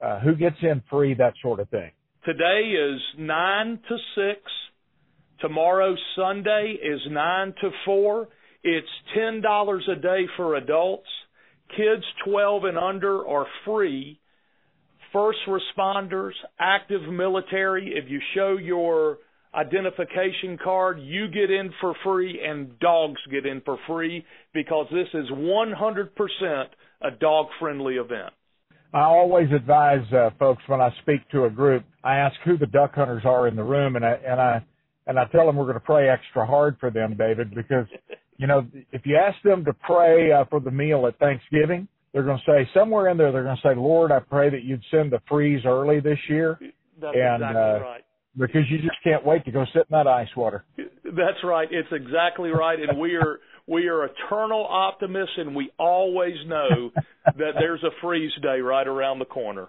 uh, 0.00 0.20
who 0.20 0.34
gets 0.34 0.56
in 0.62 0.82
free, 0.88 1.14
that 1.14 1.34
sort 1.42 1.60
of 1.60 1.68
thing. 1.68 1.90
Today 2.24 2.72
is 2.72 3.00
9 3.18 3.80
to 3.88 3.96
6. 4.16 4.40
Tomorrow, 5.40 5.94
Sunday, 6.16 6.76
is 6.82 7.00
9 7.10 7.54
to 7.60 7.70
4. 7.84 8.28
It's 8.64 8.88
$10 9.16 9.88
a 9.90 10.00
day 10.00 10.26
for 10.36 10.56
adults. 10.56 11.06
Kids 11.70 12.04
12 12.24 12.64
and 12.64 12.78
under 12.78 13.26
are 13.26 13.46
free. 13.64 14.20
First 15.12 15.38
responders, 15.48 16.32
active 16.58 17.02
military, 17.10 17.92
if 17.94 18.10
you 18.10 18.20
show 18.34 18.56
your 18.56 19.18
identification 19.56 20.58
card. 20.62 21.00
You 21.00 21.28
get 21.28 21.50
in 21.50 21.72
for 21.80 21.94
free 22.04 22.40
and 22.46 22.78
dogs 22.78 23.20
get 23.30 23.46
in 23.46 23.62
for 23.62 23.78
free 23.86 24.24
because 24.52 24.86
this 24.92 25.08
is 25.14 25.30
100% 25.30 26.64
a 27.02 27.10
dog 27.18 27.46
friendly 27.58 27.94
event. 27.94 28.32
I 28.92 29.02
always 29.02 29.50
advise 29.52 30.10
uh, 30.12 30.30
folks 30.38 30.62
when 30.66 30.80
I 30.80 30.90
speak 31.02 31.28
to 31.30 31.44
a 31.44 31.50
group, 31.50 31.84
I 32.04 32.16
ask 32.16 32.36
who 32.44 32.56
the 32.56 32.66
duck 32.66 32.94
hunters 32.94 33.22
are 33.24 33.48
in 33.48 33.56
the 33.56 33.64
room 33.64 33.96
and 33.96 34.04
I, 34.04 34.12
and 34.26 34.40
I, 34.40 34.64
and 35.06 35.18
I 35.18 35.24
tell 35.26 35.46
them 35.46 35.56
we're 35.56 35.64
going 35.64 35.74
to 35.74 35.80
pray 35.80 36.08
extra 36.08 36.46
hard 36.46 36.76
for 36.78 36.90
them, 36.90 37.16
David, 37.16 37.54
because, 37.54 37.86
you 38.38 38.46
know, 38.46 38.66
if 38.92 39.02
you 39.04 39.16
ask 39.16 39.36
them 39.42 39.64
to 39.64 39.72
pray 39.72 40.32
uh, 40.32 40.44
for 40.50 40.60
the 40.60 40.70
meal 40.70 41.06
at 41.06 41.18
Thanksgiving, 41.18 41.88
they're 42.12 42.22
going 42.22 42.38
to 42.38 42.50
say 42.50 42.68
somewhere 42.74 43.08
in 43.08 43.16
there, 43.16 43.32
they're 43.32 43.44
going 43.44 43.56
to 43.56 43.68
say, 43.68 43.74
Lord, 43.74 44.12
I 44.12 44.20
pray 44.20 44.50
that 44.50 44.64
you'd 44.64 44.82
send 44.90 45.12
the 45.12 45.20
freeze 45.28 45.62
early 45.66 46.00
this 46.00 46.18
year. 46.28 46.58
That's 47.00 47.16
and, 47.16 47.42
exactly 47.42 47.60
uh, 47.60 47.78
right 47.80 48.02
because 48.38 48.62
you 48.68 48.78
just 48.78 49.02
can't 49.02 49.24
wait 49.24 49.44
to 49.44 49.50
go 49.50 49.64
sit 49.72 49.86
in 49.90 49.92
that 49.92 50.06
ice 50.06 50.28
water. 50.36 50.64
That's 50.76 51.42
right. 51.44 51.68
It's 51.70 51.88
exactly 51.90 52.50
right, 52.50 52.78
and 52.78 52.98
we're 52.98 53.40
we 53.66 53.88
are 53.88 54.04
eternal 54.04 54.64
optimists, 54.64 55.34
and 55.38 55.54
we 55.54 55.70
always 55.78 56.36
know 56.46 56.92
that 57.24 57.54
there's 57.58 57.82
a 57.82 57.90
freeze 58.00 58.32
day 58.42 58.60
right 58.60 58.86
around 58.86 59.18
the 59.18 59.24
corner. 59.24 59.68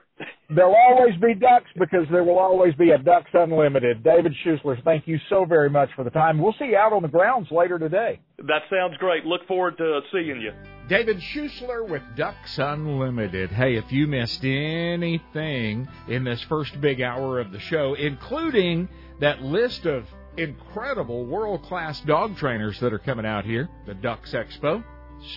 There'll 0.50 0.76
always 0.76 1.16
be 1.20 1.34
ducks 1.34 1.70
because 1.78 2.06
there 2.12 2.24
will 2.24 2.40
always 2.40 2.74
be 2.76 2.92
a 2.92 2.98
Ducks 2.98 3.32
Unlimited. 3.34 4.04
David 4.04 4.34
Schusler, 4.46 4.82
thank 4.84 5.08
you 5.08 5.18
so 5.30 5.46
very 5.46 5.70
much 5.70 5.90
for 5.96 6.04
the 6.04 6.10
time. 6.10 6.38
We'll 6.40 6.56
see 6.58 6.68
you 6.68 6.78
out 6.78 6.94
on 6.94 7.02
the 7.02 7.08
grounds 7.08 7.50
later 7.52 7.78
today. 7.80 8.20
That 8.38 8.62
sounds 8.70 8.96
great. 8.98 9.26
Look 9.26 9.46
forward 9.48 9.78
to 9.78 10.00
seeing 10.12 10.42
you. 10.42 10.52
David 10.88 11.18
Schusler 11.18 11.88
with 11.88 12.04
Ducks 12.16 12.60
Unlimited. 12.60 13.50
Hey, 13.50 13.76
if 13.76 13.92
you 13.92 14.08
missed 14.08 14.46
anything 14.46 15.88
in 16.08 16.24
this 16.24 16.42
first 16.44 16.80
big 16.80 17.02
hour 17.02 17.40
of 17.40 17.52
the 17.52 17.60
show, 17.60 17.96
including 17.96 18.88
that 19.20 19.42
list 19.42 19.86
of 19.86 20.06
incredible 20.38 21.26
world 21.26 21.64
class 21.64 22.00
dog 22.02 22.38
trainers 22.38 22.80
that 22.80 22.94
are 22.94 23.00
coming 23.00 23.26
out 23.26 23.44
here, 23.44 23.68
the 23.86 23.96
Ducks 23.96 24.34
Expo, 24.34 24.84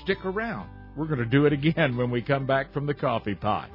stick 0.02 0.24
around. 0.24 0.68
We're 0.96 1.06
going 1.06 1.20
to 1.20 1.24
do 1.24 1.46
it 1.46 1.52
again 1.52 1.96
when 1.96 2.10
we 2.10 2.20
come 2.20 2.46
back 2.46 2.72
from 2.72 2.86
the 2.86 2.94
coffee 2.94 3.34
pot. 3.34 3.70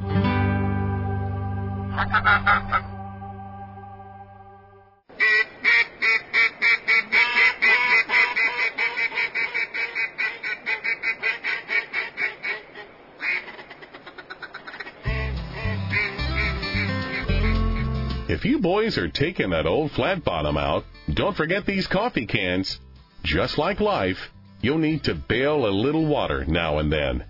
If 18.28 18.44
you 18.44 18.60
boys 18.60 18.98
are 18.98 19.08
taking 19.08 19.52
that 19.52 19.66
old 19.66 19.92
flat 19.94 20.24
bottom 20.24 20.58
out, 20.58 20.84
don't 21.16 21.38
forget 21.38 21.66
these 21.66 21.88
coffee 21.88 22.26
cans. 22.26 22.80
Just 23.24 23.58
like 23.58 23.80
life, 23.80 24.20
you'll 24.62 24.78
need 24.78 25.06
to 25.06 25.16
bail 25.16 25.66
a 25.66 25.72
little 25.72 26.06
water 26.06 26.44
now 26.46 26.80
and 26.80 26.92
then. 26.92 27.24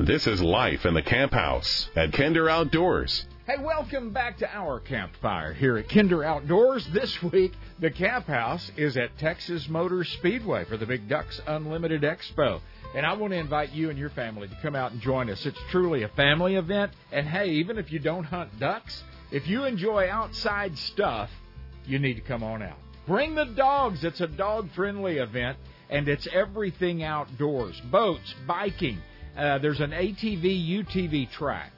This 0.00 0.26
is 0.26 0.42
life 0.42 0.84
in 0.84 0.94
the 0.94 1.02
camp 1.02 1.32
house 1.32 1.88
at 1.94 2.12
Kinder 2.12 2.50
Outdoors. 2.50 3.24
Hey, 3.46 3.62
welcome 3.62 4.10
back 4.10 4.38
to 4.38 4.52
our 4.52 4.80
campfire 4.80 5.52
here 5.52 5.78
at 5.78 5.88
Kinder 5.88 6.24
Outdoors. 6.24 6.84
This 6.88 7.22
week, 7.22 7.52
the 7.78 7.90
camp 7.90 8.26
house 8.26 8.68
is 8.76 8.96
at 8.96 9.16
Texas 9.18 9.68
Motor 9.68 10.02
Speedway 10.02 10.64
for 10.64 10.76
the 10.76 10.86
Big 10.86 11.08
Ducks 11.08 11.40
Unlimited 11.46 12.02
Expo. 12.02 12.60
And 12.96 13.06
I 13.06 13.12
want 13.12 13.32
to 13.32 13.38
invite 13.38 13.70
you 13.70 13.90
and 13.90 13.98
your 13.98 14.10
family 14.10 14.48
to 14.48 14.56
come 14.60 14.74
out 14.74 14.90
and 14.90 15.00
join 15.00 15.30
us. 15.30 15.46
It's 15.46 15.60
truly 15.70 16.02
a 16.02 16.08
family 16.08 16.56
event. 16.56 16.92
And 17.12 17.28
hey, 17.28 17.50
even 17.50 17.78
if 17.78 17.92
you 17.92 18.00
don't 18.00 18.24
hunt 18.24 18.58
ducks, 18.58 19.04
if 19.30 19.46
you 19.46 19.64
enjoy 19.64 20.10
outside 20.10 20.76
stuff, 20.76 21.30
you 21.86 22.00
need 22.00 22.14
to 22.14 22.22
come 22.22 22.42
on 22.42 22.62
out. 22.62 22.78
Bring 23.10 23.34
the 23.34 23.44
dogs. 23.44 24.04
It's 24.04 24.20
a 24.20 24.28
dog 24.28 24.68
friendly 24.76 25.16
event 25.16 25.58
and 25.88 26.06
it's 26.06 26.28
everything 26.32 27.02
outdoors 27.02 27.76
boats, 27.90 28.32
biking. 28.46 28.98
Uh, 29.36 29.58
there's 29.58 29.80
an 29.80 29.90
ATV, 29.90 30.84
UTV 30.84 31.28
track, 31.32 31.72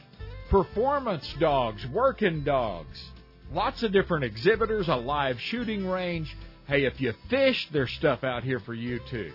performance 0.50 1.26
dogs, 1.40 1.86
working 1.90 2.44
dogs, 2.44 3.02
lots 3.50 3.82
of 3.82 3.92
different 3.92 4.24
exhibitors, 4.26 4.88
a 4.88 4.94
live 4.94 5.40
shooting 5.40 5.86
range. 5.86 6.36
Hey, 6.66 6.84
if 6.84 7.00
you 7.00 7.14
fish, 7.30 7.66
there's 7.72 7.92
stuff 7.92 8.24
out 8.24 8.44
here 8.44 8.60
for 8.60 8.74
you 8.74 9.00
too. 9.10 9.32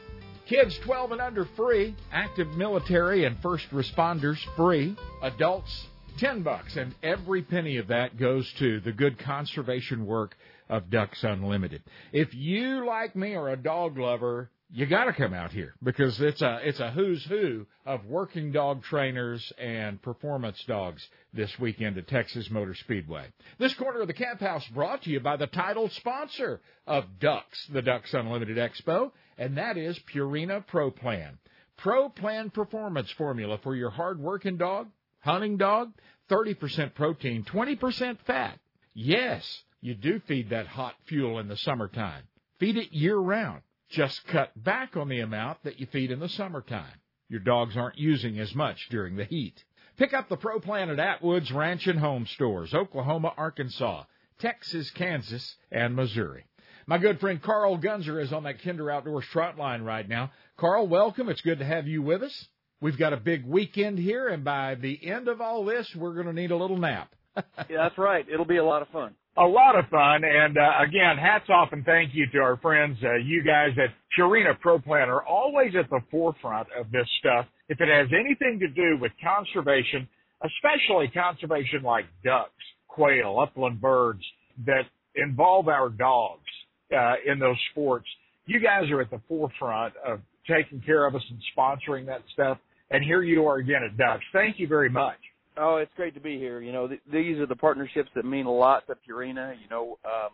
Kids 0.48 0.78
12 0.86 1.14
and 1.14 1.22
under 1.22 1.46
free, 1.56 1.96
active 2.12 2.50
military 2.50 3.26
and 3.26 3.40
first 3.40 3.68
responders 3.72 4.38
free, 4.56 4.96
adults 5.24 5.88
10 6.20 6.44
bucks 6.44 6.76
and 6.76 6.94
every 7.02 7.42
penny 7.42 7.78
of 7.78 7.88
that 7.88 8.18
goes 8.18 8.52
to 8.60 8.80
the 8.82 8.92
good 8.92 9.18
conservation 9.20 10.06
work 10.06 10.36
of 10.70 10.90
Ducks 10.90 11.24
Unlimited. 11.24 11.84
If 12.12 12.34
you 12.34 12.86
like 12.86 13.16
me 13.16 13.36
are 13.36 13.50
a 13.50 13.58
dog 13.58 13.98
lover, 13.98 14.50
you 14.70 14.86
got 14.86 15.06
to 15.06 15.14
come 15.14 15.34
out 15.34 15.52
here 15.52 15.76
because 15.82 16.20
it's 16.20 16.42
a 16.42 16.60
it's 16.64 16.80
a 16.80 16.92
who's 16.92 17.24
who 17.26 17.66
of 17.86 18.06
working 18.06 18.52
dog 18.52 18.84
trainers 18.84 19.54
and 19.58 20.02
performance 20.02 20.62
dogs 20.68 21.08
this 21.34 21.58
weekend 21.58 21.98
at 21.98 22.08
Texas 22.08 22.50
Motor 22.50 22.76
Speedway. 22.76 23.28
This 23.60 23.74
corner 23.76 24.02
of 24.02 24.08
the 24.08 24.14
camp 24.14 24.42
house 24.42 24.68
brought 24.74 25.04
to 25.04 25.10
you 25.10 25.22
by 25.22 25.38
the 25.38 25.48
title 25.48 25.90
sponsor 25.90 26.60
of 26.86 27.06
Ducks, 27.20 27.68
the 27.72 27.82
Ducks 27.82 28.14
Unlimited 28.14 28.58
Expo, 28.58 29.12
and 29.38 29.58
that 29.58 29.78
is 29.78 29.98
Purina 30.14 30.66
Pro 30.68 30.92
Plan. 30.92 31.38
Pro 31.78 32.10
Plan 32.10 32.50
performance 32.50 33.10
formula 33.12 33.60
for 33.64 33.76
your 33.76 33.92
hard 33.92 34.20
working 34.20 34.58
dog 34.58 34.88
hunting 35.28 35.58
dog, 35.58 35.92
30% 36.30 36.94
protein, 36.96 37.44
20% 37.44 38.18
fat. 38.26 38.60
Yes, 38.94 39.64
you 39.82 39.94
do 39.94 40.20
feed 40.28 40.50
that 40.50 40.68
hot 40.68 40.96
fuel 41.08 41.40
in 41.40 41.48
the 41.48 41.58
summertime. 41.58 42.24
Feed 42.60 42.78
it 42.78 42.94
year 42.94 43.18
round. 43.18 43.62
Just 43.90 44.26
cut 44.28 44.52
back 44.62 44.98
on 44.98 45.08
the 45.08 45.20
amount 45.20 45.64
that 45.64 45.80
you 45.80 45.86
feed 45.88 46.12
in 46.12 46.20
the 46.20 46.30
summertime. 46.30 47.00
Your 47.30 47.40
dogs 47.40 47.78
aren't 47.78 47.98
using 47.98 48.40
as 48.40 48.54
much 48.56 48.88
during 48.90 49.16
the 49.16 49.26
heat. 49.26 49.64
Pick 49.98 50.14
up 50.14 50.30
the 50.30 50.38
Pro 50.38 50.60
Plan 50.60 50.90
at 50.90 51.00
Atwood's 51.00 51.52
Ranch 51.52 51.88
and 51.88 52.00
Home 52.00 52.26
Stores, 52.28 52.74
Oklahoma, 52.74 53.34
Arkansas, 53.38 54.04
Texas, 54.40 54.92
Kansas, 54.92 55.56
and 55.72 55.96
Missouri. 55.96 56.46
My 56.86 56.98
good 56.98 57.20
friend 57.20 57.42
Carl 57.42 57.78
Gunzer 57.78 58.22
is 58.22 58.32
on 58.32 58.44
that 58.44 58.62
Kinder 58.62 58.90
Outdoors 58.90 59.26
trot 59.26 59.58
line 59.58 59.82
right 59.82 60.08
now. 60.08 60.32
Carl, 60.58 60.88
welcome. 60.88 61.30
It's 61.30 61.42
good 61.42 61.60
to 61.60 61.66
have 61.66 61.88
you 61.88 62.02
with 62.02 62.24
us. 62.24 62.48
We've 62.80 62.98
got 62.98 63.12
a 63.12 63.18
big 63.18 63.46
weekend 63.46 63.98
here, 63.98 64.28
and 64.28 64.44
by 64.44 64.76
the 64.76 65.06
end 65.06 65.28
of 65.28 65.42
all 65.42 65.66
this, 65.66 65.94
we're 65.96 66.14
going 66.14 66.28
to 66.28 66.34
need 66.34 66.52
a 66.52 66.56
little 66.56 66.78
nap. 66.78 67.14
yeah, 67.36 67.44
that's 67.70 67.98
right. 67.98 68.26
It'll 68.32 68.46
be 68.46 68.58
a 68.58 68.64
lot 68.64 68.82
of 68.84 68.88
fun. 68.90 69.16
A 69.40 69.46
lot 69.46 69.78
of 69.78 69.86
fun, 69.90 70.24
and 70.24 70.58
uh, 70.58 70.82
again, 70.82 71.16
hats 71.16 71.46
off 71.50 71.70
and 71.72 71.86
thank 71.86 72.10
you 72.16 72.26
to 72.32 72.40
our 72.40 72.58
friends, 72.58 72.98
uh, 73.04 73.18
you 73.18 73.44
guys 73.44 73.70
at 73.78 73.94
Purina 74.18 74.60
Pro 74.60 74.80
Plan 74.80 75.10
are 75.10 75.24
always 75.24 75.74
at 75.78 75.88
the 75.92 76.00
forefront 76.10 76.68
of 76.76 76.90
this 76.92 77.06
stuff. 77.20 77.46
If 77.70 77.80
it 77.80 77.88
has 77.88 78.08
anything 78.20 78.60
to 78.60 78.68
do 78.68 78.98
with 79.00 79.12
conservation, 79.24 80.08
especially 80.42 81.10
conservation 81.10 81.84
like 81.84 82.06
ducks, 82.24 82.50
quail, 82.88 83.40
upland 83.40 83.80
birds 83.80 84.24
that 84.66 84.86
involve 85.14 85.68
our 85.68 85.90
dogs 85.90 86.50
uh, 86.92 87.16
in 87.24 87.38
those 87.38 87.58
sports, 87.72 88.08
you 88.48 88.60
guys 88.60 88.90
are 88.90 89.02
at 89.02 89.12
the 89.12 89.22
forefront 89.28 89.94
of 90.04 90.20
taking 90.50 90.82
care 90.82 91.06
of 91.06 91.14
us 91.14 91.22
and 91.30 91.40
sponsoring 91.56 92.08
that 92.08 92.22
stuff. 92.34 92.58
And 92.90 93.04
here 93.04 93.22
you 93.22 93.46
are 93.46 93.58
again 93.58 93.84
at 93.84 93.98
Ducks. 93.98 94.24
Thank 94.34 94.60
you 94.60 94.68
very 94.68 94.90
much. 94.90 95.18
Oh, 95.60 95.78
it's 95.78 95.92
great 95.96 96.14
to 96.14 96.20
be 96.20 96.38
here. 96.38 96.62
You 96.62 96.72
know, 96.72 96.88
th- 96.88 97.02
these 97.12 97.38
are 97.40 97.48
the 97.48 97.56
partnerships 97.56 98.10
that 98.16 98.26
mean 98.26 98.46
a 98.46 98.52
lot 98.52 98.86
to 98.88 98.96
Purina. 98.96 99.56
You 99.62 99.68
know, 99.70 99.98
um, 100.06 100.32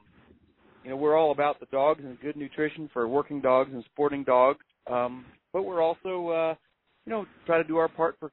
you 0.83 0.89
know, 0.89 0.97
we're 0.97 1.17
all 1.17 1.31
about 1.31 1.59
the 1.59 1.65
dogs 1.67 2.01
and 2.03 2.19
good 2.19 2.35
nutrition 2.35 2.89
for 2.91 3.07
working 3.07 3.39
dogs 3.41 3.71
and 3.73 3.83
sporting 3.93 4.23
dogs. 4.23 4.59
Um, 4.91 5.25
but 5.53 5.63
we're 5.63 5.81
also, 5.81 6.29
uh, 6.29 6.55
you 7.05 7.11
know, 7.11 7.25
try 7.45 7.57
to 7.57 7.63
do 7.63 7.77
our 7.77 7.87
part 7.87 8.17
for 8.19 8.31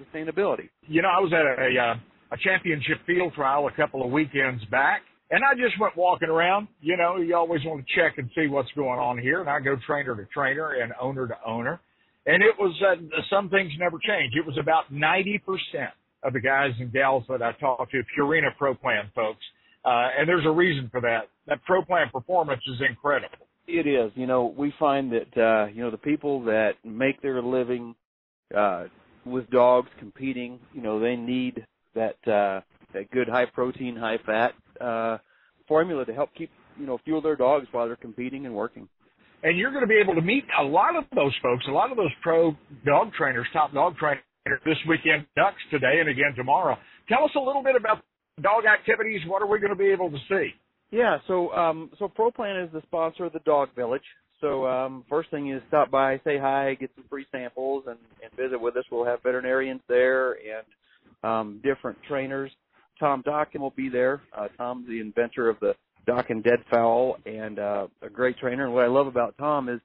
sustainability. 0.00 0.68
You 0.86 1.02
know, 1.02 1.08
I 1.08 1.20
was 1.20 1.32
at 1.32 1.44
a, 1.44 1.76
a, 1.76 2.34
a 2.34 2.38
championship 2.38 2.98
field 3.06 3.34
trial 3.34 3.66
a 3.66 3.72
couple 3.72 4.04
of 4.04 4.12
weekends 4.12 4.64
back, 4.66 5.02
and 5.30 5.42
I 5.44 5.54
just 5.54 5.80
went 5.80 5.96
walking 5.96 6.28
around. 6.28 6.68
You 6.80 6.96
know, 6.96 7.16
you 7.16 7.34
always 7.34 7.62
want 7.64 7.84
to 7.84 7.94
check 7.94 8.18
and 8.18 8.30
see 8.36 8.46
what's 8.46 8.70
going 8.76 9.00
on 9.00 9.18
here, 9.18 9.40
and 9.40 9.50
I 9.50 9.58
go 9.58 9.76
trainer 9.86 10.14
to 10.14 10.24
trainer 10.32 10.74
and 10.80 10.92
owner 11.00 11.26
to 11.26 11.34
owner. 11.44 11.80
And 12.26 12.42
it 12.42 12.54
was, 12.58 12.74
uh, 12.82 12.96
some 13.30 13.48
things 13.48 13.72
never 13.78 13.98
change. 13.98 14.34
It 14.34 14.44
was 14.44 14.58
about 14.58 14.92
90% 14.92 15.40
of 16.24 16.32
the 16.32 16.40
guys 16.40 16.72
and 16.80 16.92
gals 16.92 17.22
that 17.28 17.40
I 17.40 17.52
talked 17.52 17.92
to, 17.92 18.02
Purina 18.18 18.48
Pro 18.58 18.74
Plan 18.74 19.10
folks. 19.14 19.44
Uh, 19.84 20.08
and 20.18 20.28
there's 20.28 20.44
a 20.44 20.50
reason 20.50 20.88
for 20.90 21.00
that. 21.02 21.28
That 21.46 21.64
Pro 21.64 21.84
Plan 21.84 22.08
performance 22.12 22.62
is 22.66 22.80
incredible. 22.88 23.46
It 23.68 23.86
is. 23.86 24.10
You 24.16 24.26
know, 24.26 24.52
we 24.56 24.74
find 24.78 25.12
that, 25.12 25.40
uh, 25.40 25.66
you 25.72 25.82
know, 25.82 25.90
the 25.92 25.98
people 25.98 26.42
that 26.44 26.72
make 26.84 27.22
their 27.22 27.40
living, 27.40 27.94
uh, 28.56 28.84
with 29.24 29.48
dogs 29.50 29.88
competing, 29.98 30.58
you 30.72 30.82
know, 30.82 30.98
they 30.98 31.14
need 31.14 31.64
that, 31.94 32.16
uh, 32.26 32.60
that 32.92 33.10
good 33.12 33.28
high 33.28 33.46
protein, 33.46 33.96
high 33.96 34.18
fat, 34.18 34.54
uh, 34.80 35.18
formula 35.68 36.04
to 36.04 36.12
help 36.12 36.30
keep, 36.34 36.50
you 36.78 36.86
know, 36.86 36.98
fuel 37.04 37.20
their 37.20 37.36
dogs 37.36 37.66
while 37.70 37.86
they're 37.86 37.96
competing 37.96 38.46
and 38.46 38.54
working 38.54 38.88
and 39.42 39.58
you're 39.58 39.70
going 39.70 39.82
to 39.82 39.88
be 39.88 40.00
able 40.02 40.14
to 40.14 40.22
meet 40.22 40.44
a 40.60 40.64
lot 40.64 40.96
of 40.96 41.04
those 41.14 41.34
folks, 41.42 41.64
a 41.68 41.72
lot 41.72 41.90
of 41.90 41.96
those 41.96 42.12
pro 42.22 42.56
dog 42.84 43.12
trainers, 43.12 43.46
top 43.52 43.72
dog 43.72 43.96
trainers 43.96 44.22
this 44.64 44.78
weekend, 44.88 45.26
Ducks 45.36 45.56
today 45.70 45.98
and 46.00 46.08
again 46.08 46.34
tomorrow. 46.36 46.76
Tell 47.08 47.24
us 47.24 47.30
a 47.36 47.40
little 47.40 47.62
bit 47.62 47.76
about 47.76 48.02
dog 48.42 48.64
activities. 48.64 49.20
What 49.26 49.42
are 49.42 49.46
we 49.46 49.58
going 49.58 49.70
to 49.70 49.78
be 49.78 49.90
able 49.90 50.10
to 50.10 50.18
see? 50.28 50.50
Yeah, 50.90 51.18
so 51.26 51.52
um, 51.52 51.90
so 51.98 52.08
ProPlan 52.08 52.64
is 52.64 52.72
the 52.72 52.82
sponsor 52.82 53.24
of 53.24 53.32
the 53.32 53.40
Dog 53.40 53.70
Village. 53.74 54.02
So 54.40 54.66
um, 54.66 55.04
first 55.08 55.30
thing 55.30 55.50
is 55.50 55.62
stop 55.68 55.90
by, 55.90 56.20
say 56.22 56.38
hi, 56.38 56.74
get 56.74 56.90
some 56.94 57.04
free 57.08 57.26
samples, 57.32 57.84
and, 57.86 57.98
and 58.22 58.32
visit 58.36 58.60
with 58.60 58.76
us. 58.76 58.84
We'll 58.92 59.04
have 59.06 59.22
veterinarians 59.22 59.80
there 59.88 60.32
and 60.32 60.66
um, 61.24 61.60
different 61.64 61.98
trainers. 62.06 62.50
Tom 63.00 63.22
Dokken 63.22 63.60
will 63.60 63.74
be 63.76 63.88
there. 63.88 64.22
Uh, 64.36 64.48
Tom's 64.56 64.86
the 64.86 65.00
inventor 65.00 65.48
of 65.48 65.58
the 65.60 65.74
Dokken 66.08 66.42
Deadfowl 66.42 67.18
and 67.26 67.58
uh, 67.58 67.86
a 68.02 68.08
great 68.08 68.38
trainer. 68.38 68.64
And 68.64 68.74
what 68.74 68.84
I 68.84 68.88
love 68.88 69.06
about 69.06 69.36
Tom 69.38 69.68
is 69.68 69.80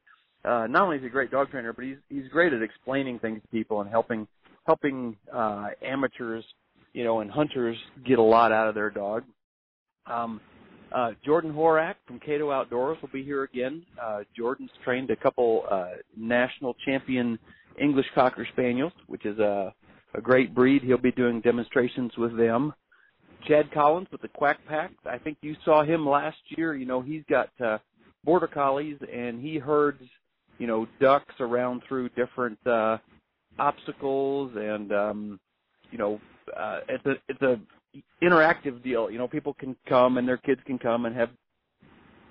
uh, 0.45 0.67
not 0.67 0.84
only 0.84 0.97
is 0.97 1.01
he 1.01 1.07
a 1.07 1.11
great 1.11 1.32
dog 1.32 1.49
trainer, 1.51 1.74
but 1.74 1.86
he's 1.86 1.97
he's 2.09 2.28
great 2.32 2.53
at 2.53 2.61
explaining 2.61 3.19
things 3.19 3.41
to 3.41 3.47
people 3.49 3.82
and 3.82 3.89
helping 3.89 4.28
helping 4.65 5.15
uh, 5.34 5.69
amateurs, 5.84 6.45
you 6.93 7.03
know, 7.03 7.22
and 7.22 7.32
hunters 7.32 7.78
get 8.05 8.19
a 8.19 8.24
lot 8.24 8.51
out 8.51 8.67
of 8.67 8.76
their 8.76 8.89
dog. 8.89 9.24
Um, 10.05 10.41
Uh, 10.91 11.11
Jordan 11.24 11.53
Horak 11.53 11.95
from 12.05 12.19
Cato 12.19 12.51
Outdoors 12.51 12.97
will 13.01 13.13
be 13.13 13.24
here 13.24 13.43
again. 13.43 13.86
Uh, 14.05 14.24
Jordan's 14.36 14.72
trained 14.84 15.09
a 15.09 15.15
couple 15.15 15.63
uh, 15.72 15.91
national 16.17 16.76
champion 16.86 17.39
English 17.80 18.07
Cocker 18.13 18.45
Spaniels, 18.51 18.91
which 19.07 19.26
is 19.26 19.39
a, 19.39 19.74
a 20.15 20.22
great 20.22 20.53
breed. 20.53 20.84
He'll 20.84 20.97
be 20.97 21.13
doing 21.13 21.39
demonstrations 21.39 22.11
with 22.17 22.36
them. 22.36 22.74
Chad 23.48 23.72
Collins 23.74 24.08
with 24.12 24.22
the 24.22 24.28
Quack 24.28 24.60
Pack. 24.68 24.92
I 25.06 25.18
think 25.18 25.38
you 25.42 25.56
saw 25.66 25.84
him 25.84 26.08
last 26.08 26.38
year. 26.50 26.76
You 26.76 26.86
know, 26.86 27.02
he's 27.02 27.24
got 27.30 27.50
uh, 27.64 27.78
border 28.24 28.48
collies 28.48 28.98
and 29.14 29.42
he 29.42 29.58
herds, 29.58 30.02
you 30.58 30.68
know, 30.68 30.88
ducks 31.00 31.36
around 31.39 31.82
through 31.88 32.10
different 32.10 32.60
uh, 32.68 32.98
obstacles 33.60 34.52
and, 34.56 34.92
um, 34.92 35.39
you 35.92 35.98
know, 35.98 36.20
uh, 36.58 36.80
it's 36.89 37.06
a 37.06 37.14
it's 37.28 37.42
a 37.42 37.60
interactive 38.24 38.84
deal. 38.84 39.10
You 39.10 39.18
know, 39.18 39.28
people 39.28 39.54
can 39.54 39.76
come 39.88 40.18
and 40.18 40.28
their 40.28 40.38
kids 40.38 40.62
can 40.66 40.78
come 40.78 41.06
and 41.06 41.16
have, 41.16 41.30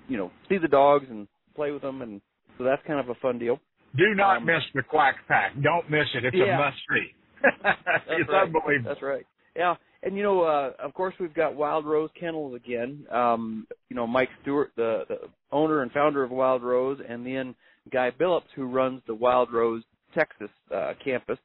you 0.07 0.17
know, 0.17 0.31
see 0.49 0.57
the 0.57 0.67
dogs 0.67 1.05
and 1.09 1.27
play 1.55 1.71
with 1.71 1.81
them, 1.81 2.01
and 2.01 2.21
so 2.57 2.63
that's 2.63 2.81
kind 2.87 2.99
of 2.99 3.09
a 3.09 3.15
fun 3.15 3.39
deal. 3.39 3.59
Do 3.95 4.15
not 4.15 4.37
um, 4.37 4.45
miss 4.45 4.63
the 4.73 4.83
Quack 4.83 5.15
Pack. 5.27 5.53
Don't 5.61 5.89
miss 5.89 6.07
it. 6.15 6.25
It's 6.25 6.35
yeah. 6.35 6.55
a 6.55 6.57
must 6.57 6.77
see. 6.89 7.07
it's 7.43 8.29
right. 8.29 8.43
unbelievable. 8.43 8.89
That's 8.89 9.01
right. 9.01 9.25
Yeah, 9.55 9.75
and 10.03 10.17
you 10.17 10.23
know, 10.23 10.41
uh, 10.41 10.71
of 10.83 10.93
course, 10.93 11.13
we've 11.19 11.33
got 11.33 11.55
Wild 11.55 11.85
Rose 11.85 12.09
Kennels 12.19 12.55
again. 12.55 13.05
Um, 13.11 13.67
you 13.89 13.95
know, 13.95 14.07
Mike 14.07 14.29
Stewart, 14.41 14.71
the, 14.75 15.03
the 15.07 15.17
owner 15.51 15.81
and 15.83 15.91
founder 15.91 16.23
of 16.23 16.31
Wild 16.31 16.63
Rose, 16.63 16.99
and 17.07 17.25
then 17.25 17.55
Guy 17.91 18.11
Billups, 18.11 18.49
who 18.55 18.65
runs 18.65 19.01
the 19.05 19.15
Wild 19.15 19.51
Rose 19.53 19.83
Texas 20.15 20.49
uh, 20.75 20.93
campus. 21.03 21.37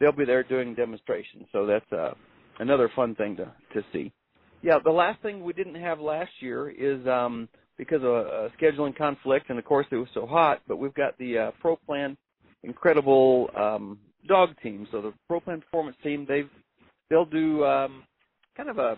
They'll 0.00 0.12
be 0.12 0.24
there 0.24 0.42
doing 0.42 0.74
demonstrations. 0.74 1.46
So 1.52 1.64
that's 1.66 1.92
uh, 1.92 2.14
another 2.58 2.90
fun 2.94 3.14
thing 3.14 3.36
to 3.36 3.52
to 3.74 3.84
see. 3.92 4.12
Yeah, 4.62 4.78
the 4.82 4.90
last 4.90 5.20
thing 5.22 5.42
we 5.42 5.52
didn't 5.52 5.74
have 5.74 5.98
last 5.98 6.30
year 6.40 6.70
is 6.70 7.04
um, 7.06 7.48
because 7.76 8.02
of 8.02 8.10
a, 8.10 8.50
scheduling 8.60 8.96
conflict, 8.96 9.50
and 9.50 9.58
of 9.58 9.64
course 9.64 9.86
it 9.90 9.96
was 9.96 10.08
so 10.14 10.26
hot. 10.26 10.60
But 10.66 10.78
we've 10.78 10.94
got 10.94 11.16
the 11.18 11.38
uh, 11.38 11.50
Pro 11.60 11.76
Plan 11.76 12.16
incredible 12.62 13.50
um, 13.56 13.98
dog 14.26 14.50
team. 14.62 14.86
So 14.90 15.02
the 15.02 15.12
Pro 15.28 15.40
Plan 15.40 15.60
Performance 15.60 15.96
team, 16.02 16.26
they've 16.28 16.50
they'll 17.12 17.26
do 17.26 17.62
um, 17.64 18.02
kind 18.56 18.70
of 18.70 18.78
a 18.78 18.96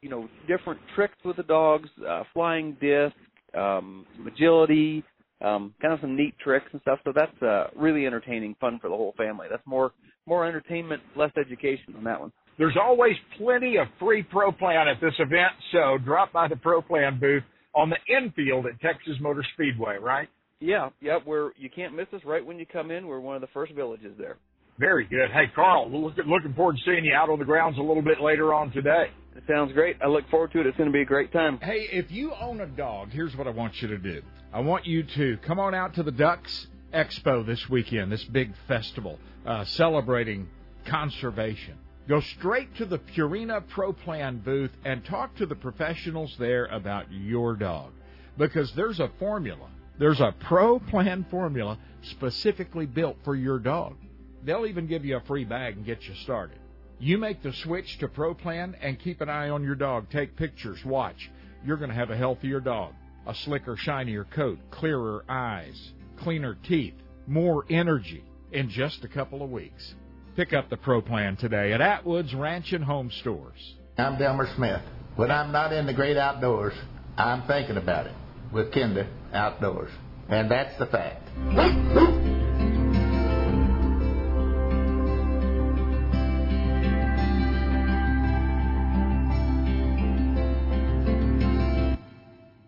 you 0.00 0.08
know 0.08 0.28
different 0.48 0.80
tricks 0.96 1.16
with 1.24 1.36
the 1.36 1.42
dogs, 1.42 1.88
uh, 2.08 2.22
flying 2.32 2.76
disc, 2.80 3.14
um, 3.56 4.06
some 4.16 4.26
agility, 4.26 5.04
um, 5.44 5.74
kind 5.80 5.92
of 5.92 6.00
some 6.00 6.16
neat 6.16 6.34
tricks 6.42 6.66
and 6.72 6.80
stuff. 6.80 6.98
So 7.04 7.12
that's 7.14 7.42
uh, 7.42 7.66
really 7.76 8.06
entertaining, 8.06 8.56
fun 8.60 8.78
for 8.80 8.88
the 8.88 8.96
whole 8.96 9.14
family. 9.16 9.46
That's 9.50 9.66
more 9.66 9.92
more 10.26 10.46
entertainment, 10.46 11.02
less 11.14 11.32
education 11.38 11.94
on 11.96 12.04
that 12.04 12.18
one. 12.18 12.32
There's 12.56 12.76
always 12.80 13.14
plenty 13.36 13.76
of 13.76 13.88
free 14.00 14.22
Pro 14.22 14.50
Plan 14.50 14.88
at 14.88 15.00
this 15.00 15.14
event, 15.18 15.52
so 15.72 15.98
drop 16.02 16.32
by 16.32 16.48
the 16.48 16.56
Pro 16.56 16.80
Plan 16.80 17.18
booth 17.20 17.42
on 17.74 17.90
the 17.90 17.96
infield 18.16 18.66
at 18.66 18.80
Texas 18.80 19.14
Motor 19.20 19.44
Speedway, 19.54 19.98
right? 20.00 20.28
Yeah, 20.60 20.88
yep. 21.02 21.26
We're 21.26 21.50
you 21.58 21.68
can't 21.68 21.94
miss 21.94 22.06
us 22.14 22.22
right 22.24 22.44
when 22.44 22.58
you 22.58 22.64
come 22.64 22.90
in. 22.90 23.06
We're 23.06 23.20
one 23.20 23.34
of 23.34 23.42
the 23.42 23.48
first 23.48 23.74
villages 23.74 24.14
there. 24.16 24.38
Very 24.78 25.04
good. 25.04 25.30
Hey, 25.32 25.46
Carl, 25.54 25.88
look, 25.90 26.16
looking 26.26 26.52
forward 26.54 26.76
to 26.76 26.82
seeing 26.84 27.04
you 27.04 27.14
out 27.14 27.30
on 27.30 27.38
the 27.38 27.44
grounds 27.44 27.78
a 27.78 27.80
little 27.80 28.02
bit 28.02 28.20
later 28.20 28.52
on 28.52 28.72
today. 28.72 29.06
It 29.36 29.44
sounds 29.48 29.72
great. 29.72 29.96
I 30.02 30.08
look 30.08 30.28
forward 30.30 30.52
to 30.52 30.60
it. 30.60 30.66
It's 30.66 30.76
going 30.76 30.88
to 30.88 30.92
be 30.92 31.02
a 31.02 31.06
great 31.06 31.32
time. 31.32 31.58
Hey, 31.60 31.88
if 31.92 32.10
you 32.10 32.32
own 32.34 32.60
a 32.60 32.66
dog, 32.66 33.10
here's 33.10 33.36
what 33.36 33.46
I 33.46 33.50
want 33.50 33.80
you 33.80 33.88
to 33.88 33.98
do. 33.98 34.22
I 34.52 34.60
want 34.60 34.84
you 34.84 35.04
to 35.04 35.38
come 35.38 35.60
on 35.60 35.74
out 35.74 35.94
to 35.94 36.02
the 36.02 36.10
Ducks 36.10 36.66
Expo 36.92 37.46
this 37.46 37.68
weekend, 37.68 38.10
this 38.10 38.24
big 38.24 38.52
festival 38.66 39.18
uh, 39.46 39.64
celebrating 39.64 40.48
conservation. 40.86 41.78
Go 42.08 42.20
straight 42.20 42.74
to 42.76 42.84
the 42.84 42.98
Purina 42.98 43.66
Pro 43.68 43.92
Plan 43.92 44.38
booth 44.38 44.72
and 44.84 45.04
talk 45.04 45.36
to 45.36 45.46
the 45.46 45.54
professionals 45.54 46.34
there 46.38 46.66
about 46.66 47.10
your 47.10 47.54
dog. 47.54 47.92
Because 48.36 48.72
there's 48.74 49.00
a 49.00 49.10
formula, 49.18 49.68
there's 49.98 50.20
a 50.20 50.34
Pro 50.40 50.78
Plan 50.80 51.24
formula 51.30 51.78
specifically 52.02 52.86
built 52.86 53.16
for 53.24 53.34
your 53.34 53.58
dog. 53.58 53.96
They'll 54.44 54.66
even 54.66 54.86
give 54.86 55.04
you 55.04 55.16
a 55.16 55.20
free 55.22 55.44
bag 55.44 55.76
and 55.76 55.86
get 55.86 56.02
you 56.02 56.14
started. 56.22 56.58
You 56.98 57.18
make 57.18 57.42
the 57.42 57.52
switch 57.64 57.98
to 57.98 58.08
Pro 58.08 58.34
Plan 58.34 58.76
and 58.80 58.98
keep 58.98 59.20
an 59.20 59.28
eye 59.28 59.48
on 59.48 59.64
your 59.64 59.74
dog. 59.74 60.10
Take 60.10 60.36
pictures, 60.36 60.78
watch. 60.84 61.30
You're 61.64 61.76
going 61.76 61.90
to 61.90 61.96
have 61.96 62.10
a 62.10 62.16
healthier 62.16 62.60
dog, 62.60 62.92
a 63.26 63.34
slicker, 63.34 63.76
shinier 63.76 64.24
coat, 64.24 64.58
clearer 64.70 65.24
eyes, 65.28 65.92
cleaner 66.18 66.56
teeth, 66.68 66.94
more 67.26 67.64
energy 67.70 68.22
in 68.52 68.68
just 68.68 69.04
a 69.04 69.08
couple 69.08 69.42
of 69.42 69.50
weeks. 69.50 69.94
Pick 70.36 70.52
up 70.52 70.68
the 70.68 70.76
Pro 70.76 71.00
Plan 71.00 71.36
today 71.36 71.72
at 71.72 71.80
Atwood's 71.80 72.34
Ranch 72.34 72.72
and 72.72 72.84
Home 72.84 73.10
Stores. 73.20 73.74
I'm 73.96 74.18
Delmer 74.18 74.52
Smith. 74.56 74.82
When 75.16 75.30
I'm 75.30 75.52
not 75.52 75.72
in 75.72 75.86
the 75.86 75.94
great 75.94 76.16
outdoors, 76.16 76.74
I'm 77.16 77.46
thinking 77.46 77.76
about 77.76 78.06
it 78.06 78.14
with 78.52 78.72
Kinder 78.72 79.08
Outdoors. 79.32 79.90
And 80.28 80.50
that's 80.50 80.76
the 80.78 80.86
fact. 80.86 81.28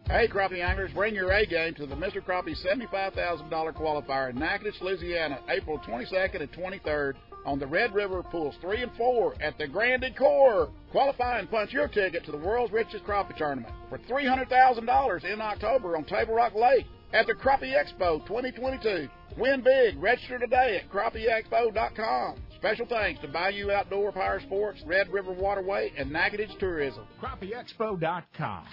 Hey, 0.09 0.29
crappie 0.29 0.63
anglers, 0.65 0.93
bring 0.93 1.17
your 1.17 1.33
A 1.33 1.45
game 1.45 1.75
to 1.75 1.85
the 1.85 1.97
Mr. 1.97 2.25
Crappie 2.25 2.55
$75,000 2.65 3.51
qualifier 3.75 4.31
in 4.31 4.39
Natchitoches, 4.39 4.81
Louisiana, 4.81 5.41
April 5.49 5.81
22nd 5.81 6.43
and 6.43 6.53
23rd 6.53 7.15
on 7.45 7.59
the 7.59 7.67
Red 7.67 7.93
River 7.93 8.23
Pools 8.23 8.55
3 8.61 8.83
and 8.85 8.93
4 8.97 9.35
at 9.43 9.59
the 9.59 9.67
Grand 9.67 10.05
Ecore. 10.05 10.71
Qualify 10.93 11.41
and 11.41 11.51
punch 11.51 11.73
your 11.73 11.89
ticket 11.89 12.25
to 12.25 12.31
the 12.31 12.39
world's 12.39 12.73
richest 12.73 13.05
crappie 13.05 13.37
tournament 13.37 13.75
for 13.89 13.99
$300,000 13.99 15.25
in 15.25 15.41
October 15.41 15.97
on 15.97 16.05
Table 16.05 16.35
Rock 16.35 16.55
Lake 16.55 16.87
at 17.13 17.27
the 17.27 17.35
Crappie 17.35 17.75
Expo 17.75 18.25
2022. 18.29 19.09
Win 19.37 19.61
big. 19.61 20.01
Register 20.01 20.39
today 20.39 20.81
at 20.83 20.91
crappieexpo.com. 20.91 22.37
Special 22.55 22.87
thanks 22.87 23.21
to 23.23 23.29
Bayou 23.29 23.73
Outdoor 23.73 24.13
Power 24.13 24.41
Sports, 24.41 24.81
Red 24.87 25.09
River 25.09 25.33
Waterway, 25.33 25.93
and 25.99 26.13
Natchitoches 26.13 26.55
Tourism. 26.61 27.05
CrappieExpo.com. 27.21 28.67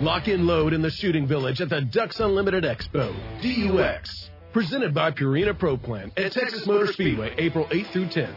Lock 0.00 0.28
in 0.28 0.46
load 0.46 0.72
in 0.72 0.82
the 0.82 0.90
shooting 0.90 1.26
village 1.26 1.60
at 1.60 1.68
the 1.68 1.80
Ducks 1.80 2.20
Unlimited 2.20 2.64
Expo, 2.64 3.14
DUX. 3.42 4.30
Presented 4.52 4.94
by 4.94 5.10
Purina 5.10 5.58
Pro 5.58 5.76
Plan 5.76 6.12
at 6.16 6.32
Texas 6.32 6.66
Motor 6.66 6.92
Speedway, 6.92 7.34
April 7.38 7.66
8th 7.66 7.92
through 7.92 8.06
10th. 8.06 8.36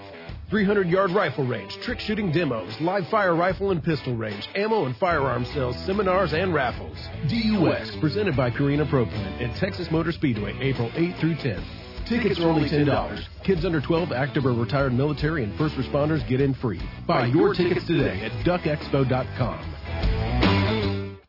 300 0.49 0.87
yard 0.87 1.11
rifle 1.11 1.45
range, 1.45 1.77
trick 1.81 1.99
shooting 1.99 2.31
demos, 2.31 2.73
live 2.81 3.07
fire 3.09 3.35
rifle 3.35 3.71
and 3.71 3.83
pistol 3.83 4.15
range, 4.15 4.49
ammo 4.55 4.85
and 4.85 4.97
firearm 4.97 5.45
sales, 5.45 5.77
seminars, 5.85 6.33
and 6.33 6.53
raffles. 6.53 6.97
DUX, 7.27 7.95
presented 7.97 8.35
by 8.35 8.49
Purina 8.49 8.89
Pro 8.89 9.05
Plan 9.05 9.41
at 9.41 9.55
Texas 9.57 9.91
Motor 9.91 10.11
Speedway, 10.11 10.57
April 10.59 10.89
8th 10.91 11.19
through 11.19 11.35
10th. 11.35 11.63
Tickets 12.07 12.39
are 12.39 12.49
only 12.49 12.67
$10. 12.67 13.23
Kids 13.43 13.63
under 13.63 13.79
12, 13.79 14.11
active 14.11 14.45
or 14.45 14.53
retired 14.53 14.93
military, 14.93 15.43
and 15.43 15.55
first 15.57 15.75
responders 15.75 16.27
get 16.27 16.41
in 16.41 16.55
free. 16.55 16.81
Buy 17.05 17.27
your 17.27 17.53
tickets 17.53 17.85
today 17.85 18.25
at 18.25 18.31
duckexpo.com. 18.43 20.48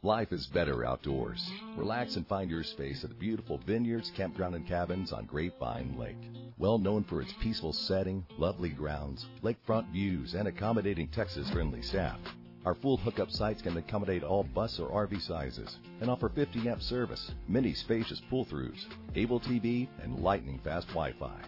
Life 0.02 0.32
is 0.32 0.46
better 0.46 0.82
outdoors. 0.86 1.46
Relax 1.76 2.16
and 2.16 2.26
find 2.26 2.50
your 2.50 2.62
space 2.62 3.04
at 3.04 3.10
the 3.10 3.16
beautiful 3.16 3.58
vineyards, 3.66 4.10
campground, 4.16 4.54
and 4.54 4.66
cabins 4.66 5.12
on 5.12 5.26
Grapevine 5.26 5.94
Lake. 5.98 6.16
Well 6.56 6.78
known 6.78 7.04
for 7.04 7.20
its 7.20 7.34
peaceful 7.42 7.74
setting, 7.74 8.24
lovely 8.38 8.70
grounds, 8.70 9.26
lakefront 9.42 9.92
views, 9.92 10.32
and 10.32 10.48
accommodating 10.48 11.08
Texas 11.08 11.50
friendly 11.50 11.82
staff. 11.82 12.18
Our 12.64 12.74
full 12.74 12.96
hookup 12.96 13.30
sites 13.30 13.60
can 13.60 13.76
accommodate 13.76 14.22
all 14.24 14.42
bus 14.42 14.80
or 14.80 15.06
RV 15.06 15.20
sizes 15.20 15.76
and 16.00 16.08
offer 16.08 16.30
50 16.30 16.66
amp 16.66 16.80
service, 16.80 17.32
many 17.46 17.74
spacious 17.74 18.22
pull 18.30 18.46
throughs, 18.46 18.86
able 19.16 19.38
TV, 19.38 19.86
and 20.02 20.20
lightning 20.20 20.60
fast 20.64 20.88
Wi 20.88 21.12
Fi. 21.12 21.42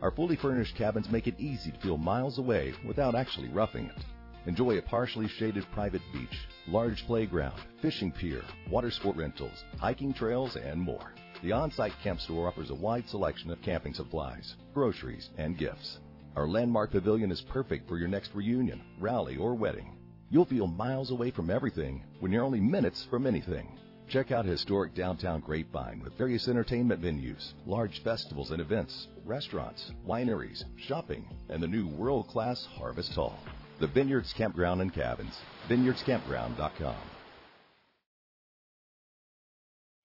Our 0.00 0.12
fully 0.12 0.36
furnished 0.36 0.76
cabins 0.76 1.10
make 1.10 1.26
it 1.26 1.40
easy 1.40 1.72
to 1.72 1.80
feel 1.80 1.98
miles 1.98 2.38
away 2.38 2.72
without 2.86 3.16
actually 3.16 3.48
roughing 3.48 3.86
it. 3.86 4.04
Enjoy 4.46 4.78
a 4.78 4.82
partially 4.82 5.26
shaded 5.26 5.64
private 5.72 6.02
beach, 6.12 6.46
large 6.68 7.04
playground, 7.06 7.60
fishing 7.82 8.12
pier, 8.12 8.42
water 8.70 8.92
sport 8.92 9.16
rentals, 9.16 9.64
hiking 9.78 10.14
trails, 10.14 10.54
and 10.54 10.80
more. 10.80 11.12
The 11.42 11.50
on-site 11.50 11.94
camp 12.02 12.20
store 12.20 12.46
offers 12.46 12.70
a 12.70 12.74
wide 12.74 13.08
selection 13.08 13.50
of 13.50 13.60
camping 13.60 13.92
supplies, 13.92 14.54
groceries, 14.72 15.30
and 15.36 15.58
gifts. 15.58 15.98
Our 16.36 16.46
landmark 16.46 16.92
pavilion 16.92 17.32
is 17.32 17.40
perfect 17.40 17.88
for 17.88 17.98
your 17.98 18.06
next 18.06 18.34
reunion, 18.34 18.82
rally, 19.00 19.36
or 19.36 19.54
wedding. 19.54 19.98
You'll 20.30 20.44
feel 20.44 20.68
miles 20.68 21.10
away 21.10 21.32
from 21.32 21.50
everything 21.50 22.04
when 22.20 22.30
you're 22.30 22.44
only 22.44 22.60
minutes 22.60 23.04
from 23.10 23.26
anything. 23.26 23.76
Check 24.08 24.30
out 24.30 24.44
historic 24.44 24.94
downtown 24.94 25.40
Grapevine 25.40 26.00
with 26.04 26.16
various 26.16 26.46
entertainment 26.46 27.02
venues, 27.02 27.52
large 27.66 28.02
festivals 28.04 28.52
and 28.52 28.60
events, 28.60 29.08
restaurants, 29.24 29.90
wineries, 30.06 30.62
shopping, 30.76 31.28
and 31.48 31.60
the 31.60 31.66
new 31.66 31.88
world-class 31.88 32.64
Harvest 32.76 33.12
Hall. 33.12 33.36
The 33.78 33.86
Vineyards 33.88 34.32
Campground 34.32 34.80
and 34.80 34.92
Cabins. 34.92 35.36
VineyardsCampground.com. 35.68 36.96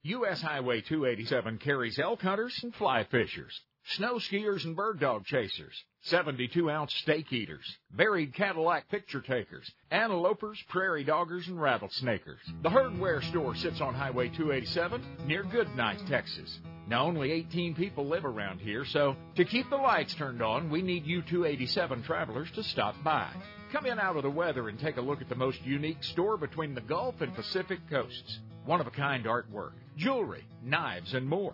U.S. 0.03 0.41
Highway 0.41 0.81
287 0.81 1.59
carries 1.59 1.99
elk 1.99 2.21
hunters 2.21 2.59
and 2.63 2.73
fly 2.73 3.05
fishers, 3.11 3.61
snow 3.95 4.15
skiers 4.15 4.65
and 4.65 4.75
bird 4.75 4.99
dog 4.99 5.25
chasers, 5.25 5.83
72 6.03 6.69
ounce 6.69 6.93
steak 6.95 7.31
eaters, 7.31 7.77
buried 7.91 8.33
Cadillac 8.33 8.89
picture 8.89 9.21
takers, 9.21 9.71
antelopers, 9.91 10.57
prairie 10.67 11.05
doggers, 11.05 11.47
and 11.47 11.57
rattlesnakers. 11.57 12.39
The 12.63 12.69
Herdware 12.69 13.23
store 13.29 13.55
sits 13.55 13.81
on 13.81 13.93
Highway 13.93 14.29
287 14.29 15.27
near 15.27 15.43
Goodnight, 15.43 15.99
Texas. 16.09 16.59
Now, 16.87 17.05
only 17.05 17.31
18 17.31 17.75
people 17.75 18.07
live 18.07 18.25
around 18.25 18.59
here, 18.61 18.83
so 18.83 19.15
to 19.35 19.45
keep 19.45 19.69
the 19.69 19.75
lights 19.75 20.15
turned 20.15 20.41
on, 20.41 20.71
we 20.71 20.81
need 20.81 21.05
you 21.05 21.21
287 21.21 22.01
travelers 22.03 22.49
to 22.55 22.63
stop 22.63 22.95
by. 23.03 23.29
Come 23.71 23.85
in 23.85 23.99
out 23.99 24.17
of 24.17 24.23
the 24.23 24.29
weather 24.29 24.69
and 24.69 24.79
take 24.79 24.97
a 24.97 25.01
look 25.01 25.21
at 25.21 25.29
the 25.29 25.35
most 25.35 25.61
unique 25.63 26.03
store 26.03 26.35
between 26.35 26.73
the 26.73 26.81
Gulf 26.81 27.21
and 27.21 27.33
Pacific 27.35 27.79
coasts. 27.91 28.39
One 28.65 28.81
of 28.81 28.87
a 28.87 28.91
kind 28.91 29.25
artwork, 29.25 29.73
jewelry, 29.97 30.45
knives, 30.63 31.13
and 31.13 31.27
more. 31.27 31.53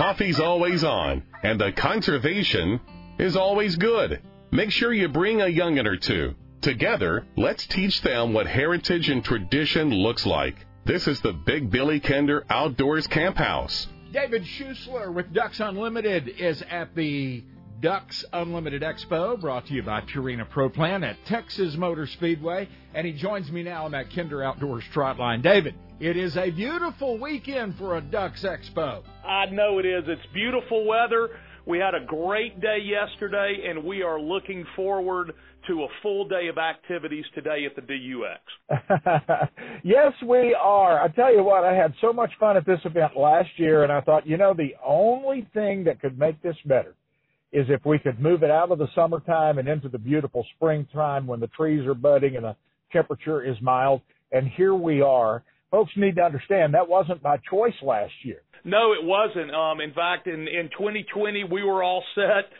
coffee's 0.00 0.40
always 0.40 0.82
on, 0.82 1.22
and 1.42 1.60
the 1.60 1.72
conservation 1.72 2.80
is 3.18 3.36
always 3.36 3.76
good. 3.76 4.22
Make 4.50 4.70
sure 4.70 4.94
you 4.94 5.08
bring 5.08 5.42
a 5.42 5.44
youngin' 5.44 5.86
or 5.86 5.98
two. 5.98 6.34
Together, 6.62 7.26
let's 7.36 7.66
teach 7.66 8.00
them 8.00 8.32
what 8.32 8.46
heritage 8.46 9.10
and 9.10 9.22
tradition 9.22 9.90
looks 9.90 10.24
like. 10.24 10.56
This 10.86 11.06
is 11.06 11.20
the 11.20 11.34
Big 11.34 11.70
Billy 11.70 12.00
Kinder 12.00 12.46
Outdoors 12.48 13.06
Camp 13.08 13.36
House. 13.36 13.88
David 14.10 14.44
Schusler 14.44 15.12
with 15.12 15.34
Ducks 15.34 15.60
Unlimited 15.60 16.28
is 16.28 16.62
at 16.70 16.94
the 16.94 17.44
Ducks 17.80 18.24
Unlimited 18.32 18.80
Expo, 18.80 19.38
brought 19.38 19.66
to 19.66 19.74
you 19.74 19.82
by 19.82 20.00
Purina 20.00 20.48
Pro 20.48 20.70
Plan 20.70 21.04
at 21.04 21.22
Texas 21.26 21.76
Motor 21.76 22.06
Speedway. 22.06 22.70
And 22.94 23.06
he 23.06 23.12
joins 23.12 23.52
me 23.52 23.62
now 23.62 23.84
on 23.84 23.92
that 23.92 24.10
Kinder 24.14 24.42
Outdoors 24.42 24.84
trot 24.92 25.18
line. 25.18 25.42
David, 25.42 25.74
it 26.00 26.16
is 26.16 26.34
a 26.38 26.50
beautiful 26.50 27.18
weekend 27.18 27.76
for 27.76 27.98
a 27.98 28.00
Ducks 28.00 28.42
Expo. 28.42 29.02
I 29.22 29.46
know 29.46 29.78
it 29.78 29.84
is. 29.84 30.04
It's 30.06 30.32
beautiful 30.32 30.86
weather. 30.86 31.28
We 31.66 31.78
had 31.78 31.94
a 31.94 32.06
great 32.06 32.58
day 32.58 32.78
yesterday, 32.82 33.66
and 33.68 33.84
we 33.84 34.02
are 34.02 34.18
looking 34.18 34.64
forward 34.74 35.32
to 35.68 35.82
a 35.82 35.88
full 36.02 36.26
day 36.26 36.48
of 36.48 36.56
activities 36.56 37.26
today 37.34 37.66
at 37.66 37.76
the 37.76 37.82
DUX. 37.82 39.50
yes, 39.84 40.14
we 40.26 40.56
are. 40.58 41.02
I 41.02 41.08
tell 41.08 41.30
you 41.34 41.44
what, 41.44 41.64
I 41.64 41.74
had 41.74 41.92
so 42.00 42.14
much 42.14 42.30
fun 42.40 42.56
at 42.56 42.64
this 42.64 42.80
event 42.86 43.14
last 43.14 43.50
year, 43.56 43.82
and 43.82 43.92
I 43.92 44.00
thought, 44.00 44.26
you 44.26 44.38
know, 44.38 44.54
the 44.54 44.74
only 44.82 45.46
thing 45.52 45.84
that 45.84 46.00
could 46.00 46.18
make 46.18 46.40
this 46.42 46.56
better 46.64 46.94
is 47.52 47.66
if 47.68 47.84
we 47.84 47.98
could 47.98 48.18
move 48.18 48.42
it 48.42 48.50
out 48.50 48.70
of 48.70 48.78
the 48.78 48.88
summertime 48.94 49.58
and 49.58 49.68
into 49.68 49.90
the 49.90 49.98
beautiful 49.98 50.46
springtime 50.56 51.26
when 51.26 51.40
the 51.40 51.48
trees 51.48 51.86
are 51.86 51.94
budding 51.94 52.36
and 52.36 52.44
the 52.46 52.56
temperature 52.90 53.42
is 53.42 53.56
mild. 53.60 54.00
And 54.32 54.48
here 54.48 54.74
we 54.74 55.02
are. 55.02 55.42
Folks 55.70 55.92
need 55.96 56.16
to 56.16 56.22
understand 56.22 56.74
that 56.74 56.88
wasn't 56.88 57.22
my 57.22 57.36
choice 57.48 57.74
last 57.82 58.12
year. 58.24 58.42
No, 58.64 58.92
it 58.92 59.02
wasn't. 59.02 59.54
Um, 59.54 59.80
in 59.80 59.92
fact, 59.92 60.26
in, 60.26 60.46
in 60.48 60.68
2020, 60.76 61.44
we 61.44 61.62
were 61.62 61.82
all 61.82 62.04
set 62.14 62.50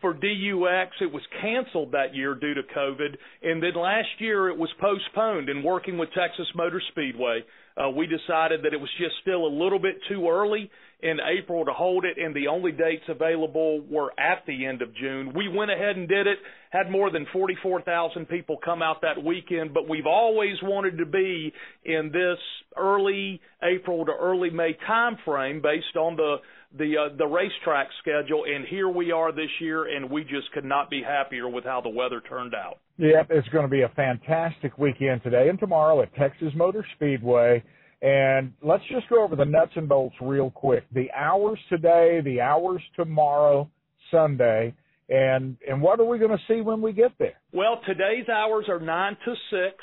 for 0.00 0.12
DUX. 0.12 0.90
It 1.00 1.12
was 1.12 1.22
canceled 1.40 1.92
that 1.92 2.14
year 2.14 2.34
due 2.34 2.54
to 2.54 2.62
COVID. 2.62 3.16
And 3.42 3.62
then 3.62 3.74
last 3.74 4.08
year 4.18 4.48
it 4.48 4.56
was 4.56 4.70
postponed. 4.80 5.48
And 5.48 5.64
working 5.64 5.98
with 5.98 6.10
Texas 6.10 6.46
Motor 6.54 6.80
Speedway, 6.92 7.40
uh, 7.78 7.88
we 7.90 8.06
decided 8.06 8.62
that 8.62 8.72
it 8.72 8.80
was 8.80 8.90
just 8.98 9.14
still 9.22 9.46
a 9.46 9.52
little 9.52 9.78
bit 9.78 9.96
too 10.08 10.28
early 10.28 10.70
in 11.00 11.18
April 11.20 11.64
to 11.64 11.72
hold 11.72 12.04
it, 12.04 12.18
and 12.18 12.34
the 12.34 12.48
only 12.48 12.72
dates 12.72 13.04
available 13.08 13.80
were 13.88 14.12
at 14.18 14.42
the 14.46 14.66
end 14.66 14.82
of 14.82 14.92
June. 14.96 15.32
We 15.32 15.48
went 15.48 15.70
ahead 15.70 15.96
and 15.96 16.08
did 16.08 16.26
it, 16.26 16.38
had 16.70 16.90
more 16.90 17.10
than 17.12 17.24
44,000 17.32 18.26
people 18.26 18.56
come 18.64 18.82
out 18.82 19.02
that 19.02 19.22
weekend, 19.22 19.72
but 19.72 19.88
we've 19.88 20.06
always 20.06 20.56
wanted 20.60 20.98
to 20.98 21.06
be 21.06 21.52
in 21.84 22.10
this 22.12 22.38
early 22.76 23.40
April 23.62 24.06
to 24.06 24.12
early 24.12 24.50
May 24.50 24.76
time 24.86 25.16
frame 25.24 25.62
based 25.62 25.96
on 25.96 26.16
the 26.16 26.38
the 26.76 26.96
uh, 26.96 27.16
the 27.16 27.26
racetrack 27.26 27.88
schedule, 28.00 28.44
and 28.44 28.66
here 28.66 28.88
we 28.88 29.10
are 29.10 29.32
this 29.32 29.50
year, 29.60 29.94
and 29.94 30.10
we 30.10 30.22
just 30.22 30.50
could 30.52 30.64
not 30.64 30.90
be 30.90 31.02
happier 31.02 31.48
with 31.48 31.64
how 31.64 31.80
the 31.80 31.88
weather 31.88 32.20
turned 32.28 32.54
out. 32.54 32.78
Yep, 32.98 33.28
it's 33.30 33.48
going 33.48 33.64
to 33.64 33.70
be 33.70 33.82
a 33.82 33.88
fantastic 33.90 34.76
weekend 34.76 35.22
today 35.22 35.48
and 35.48 35.58
tomorrow 35.58 36.02
at 36.02 36.14
Texas 36.16 36.52
Motor 36.54 36.84
Speedway. 36.96 37.62
And 38.00 38.52
let's 38.62 38.84
just 38.90 39.08
go 39.08 39.24
over 39.24 39.34
the 39.34 39.44
nuts 39.44 39.72
and 39.74 39.88
bolts 39.88 40.14
real 40.20 40.50
quick. 40.50 40.84
The 40.92 41.10
hours 41.12 41.58
today, 41.68 42.20
the 42.24 42.40
hours 42.40 42.80
tomorrow, 42.94 43.68
Sunday, 44.10 44.74
and 45.08 45.56
and 45.68 45.80
what 45.80 45.98
are 46.00 46.04
we 46.04 46.18
going 46.18 46.36
to 46.36 46.42
see 46.46 46.60
when 46.60 46.80
we 46.80 46.92
get 46.92 47.12
there? 47.18 47.34
Well, 47.52 47.80
today's 47.86 48.28
hours 48.28 48.66
are 48.68 48.78
nine 48.78 49.16
to 49.24 49.34
six, 49.50 49.76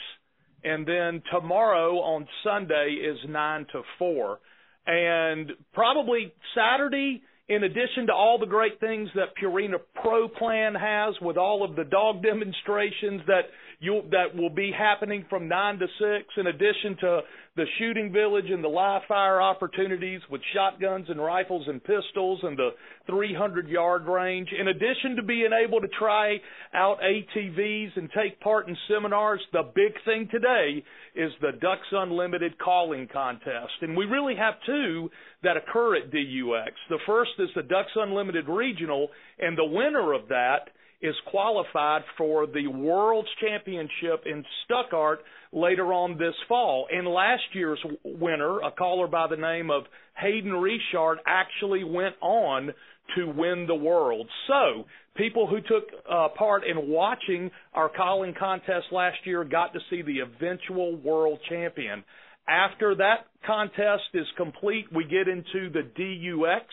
and 0.64 0.86
then 0.86 1.24
tomorrow 1.32 1.96
on 2.00 2.28
Sunday 2.44 2.98
is 3.02 3.18
nine 3.28 3.66
to 3.72 3.82
four, 3.98 4.40
and 4.88 5.52
probably 5.74 6.34
Saturday. 6.56 7.22
In 7.48 7.64
addition 7.64 8.08
to 8.08 8.14
all 8.14 8.40
the 8.40 8.48
great 8.48 8.80
things 8.80 9.08
that 9.14 9.28
Purina 9.40 9.76
Pro 10.02 10.28
Plan 10.28 10.74
has 10.74 11.14
with 11.22 11.38
all 11.38 11.64
of 11.64 11.76
the 11.76 11.84
dog 11.84 12.24
demonstrations 12.24 13.22
that 13.28 13.44
you 13.80 14.02
that 14.12 14.36
will 14.36 14.50
be 14.50 14.72
happening 14.76 15.26
from 15.30 15.48
nine 15.48 15.78
to 15.80 15.86
six, 16.00 16.26
in 16.38 16.48
addition 16.48 16.98
to 17.02 17.20
the 17.56 17.66
shooting 17.80 18.12
village 18.12 18.50
and 18.50 18.62
the 18.62 18.68
live 18.68 19.04
fire 19.08 19.42
opportunities 19.42 20.20
with 20.30 20.42
shotguns 20.54 21.08
and 21.10 21.22
rifles 21.22 21.66
and 21.68 21.82
pistols 21.82 22.40
and 22.44 22.58
the 22.58 22.72
300 23.08 23.70
yard 23.70 24.06
range, 24.08 24.50
in 24.60 24.68
addition 24.68 25.16
to 25.16 25.24
being 25.24 25.52
able 25.54 25.80
to 25.80 25.88
try 25.98 26.36
out 26.74 26.98
ATVs 27.00 27.96
and 27.96 28.10
take 28.16 28.40
part 28.42 28.68
in 28.68 28.76
seminars, 28.90 29.40
the 29.54 29.64
big 29.74 29.94
thing 30.04 30.28
today 30.30 30.84
is 31.16 31.32
the 31.40 31.54
Ducks 31.62 31.88
Unlimited 31.92 32.60
calling 32.60 33.08
contest. 33.12 33.74
And 33.82 33.96
we 33.96 34.06
really 34.06 34.36
have 34.36 34.56
two 34.66 35.10
that 35.44 35.56
occur 35.56 35.96
at 35.96 36.12
DUX. 36.12 36.74
The 36.90 37.00
first 37.06 37.32
is 37.40 37.50
the 37.56 37.64
Ducks 37.64 37.92
Unlimited 37.96 38.50
Regional, 38.50 39.08
and 39.40 39.58
the 39.58 39.64
winner 39.64 40.12
of 40.12 40.28
that 40.28 40.72
is 41.02 41.16
qualified 41.30 42.02
for 42.18 42.48
the 42.48 42.68
World's 42.68 43.30
Championship 43.40 44.24
in 44.26 44.44
Stuttgart 44.64 45.20
later 45.56 45.94
on 45.94 46.18
this 46.18 46.36
fall. 46.48 46.88
And 46.92 47.08
last 47.08 47.44
year's 47.54 47.80
winner, 48.04 48.60
a 48.60 48.72
caller 48.72 49.08
by 49.08 49.28
the 49.28 49.38
name 49.38 49.72
of 49.72 49.84
Hayden 50.18 50.52
Richard, 50.52 51.20
actually 51.26 51.84
went 51.84 52.16
on 52.22 52.72
to 53.16 53.26
win 53.26 53.66
the 53.68 53.76
world. 53.76 54.28
So 54.48 54.86
people 55.16 55.48
who 55.48 55.62
took 55.62 55.90
uh, 56.10 56.28
part 56.38 56.64
in 56.66 56.90
watching 56.90 57.50
our 57.74 57.90
calling 57.90 58.34
contest 58.38 58.88
last 58.92 59.18
year 59.24 59.44
got 59.44 59.74
to 59.74 59.80
see 59.90 60.02
the 60.02 60.20
eventual 60.20 60.98
world 60.98 61.40
champion. 61.50 62.04
After 62.48 62.96
that 62.96 63.26
contest 63.48 64.04
is 64.14 64.28
complete, 64.38 64.86
we 64.94 65.04
get 65.06 65.28
into 65.28 65.70
the 65.72 65.82
DUX 65.82 66.66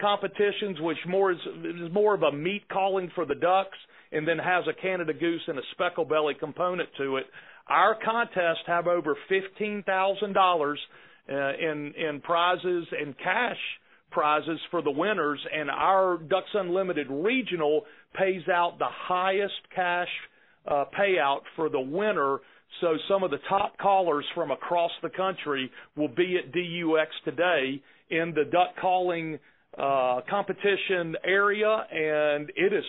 competitions, 0.00 0.78
which 0.80 0.98
more 1.08 1.32
is, 1.32 1.38
is 1.64 1.92
more 1.92 2.14
of 2.14 2.22
a 2.22 2.32
meat 2.32 2.68
calling 2.70 3.10
for 3.14 3.24
the 3.24 3.34
ducks, 3.34 3.78
and 4.12 4.26
then 4.26 4.38
has 4.38 4.64
a 4.68 4.80
Canada 4.80 5.12
goose 5.12 5.42
and 5.46 5.58
a 5.58 5.62
speckle 5.72 6.04
belly 6.04 6.34
component 6.38 6.88
to 6.98 7.16
it. 7.16 7.26
Our 7.68 7.96
contests 8.04 8.64
have 8.66 8.86
over 8.86 9.16
fifteen 9.28 9.82
thousand 9.84 10.34
dollars 10.34 10.78
uh, 11.30 11.34
in 11.34 11.92
in 11.96 12.20
prizes 12.20 12.86
and 13.00 13.16
cash 13.18 13.58
prizes 14.10 14.60
for 14.70 14.82
the 14.82 14.90
winners, 14.90 15.40
and 15.52 15.68
our 15.70 16.16
Ducks 16.16 16.50
Unlimited 16.54 17.08
regional 17.10 17.82
pays 18.14 18.48
out 18.48 18.78
the 18.78 18.88
highest 18.88 19.54
cash 19.74 20.08
uh, 20.66 20.84
payout 20.98 21.40
for 21.56 21.68
the 21.68 21.80
winner. 21.80 22.38
So 22.80 22.96
some 23.08 23.22
of 23.22 23.30
the 23.30 23.38
top 23.48 23.78
callers 23.78 24.24
from 24.34 24.50
across 24.50 24.90
the 25.02 25.10
country 25.10 25.70
will 25.96 26.08
be 26.08 26.38
at 26.38 26.52
DUX 26.52 27.10
today 27.24 27.82
in 28.10 28.32
the 28.34 28.44
duck 28.44 28.76
calling 28.80 29.38
uh, 29.76 30.20
competition 30.28 31.16
area, 31.24 31.86
and 31.90 32.50
it 32.56 32.72
is 32.72 32.84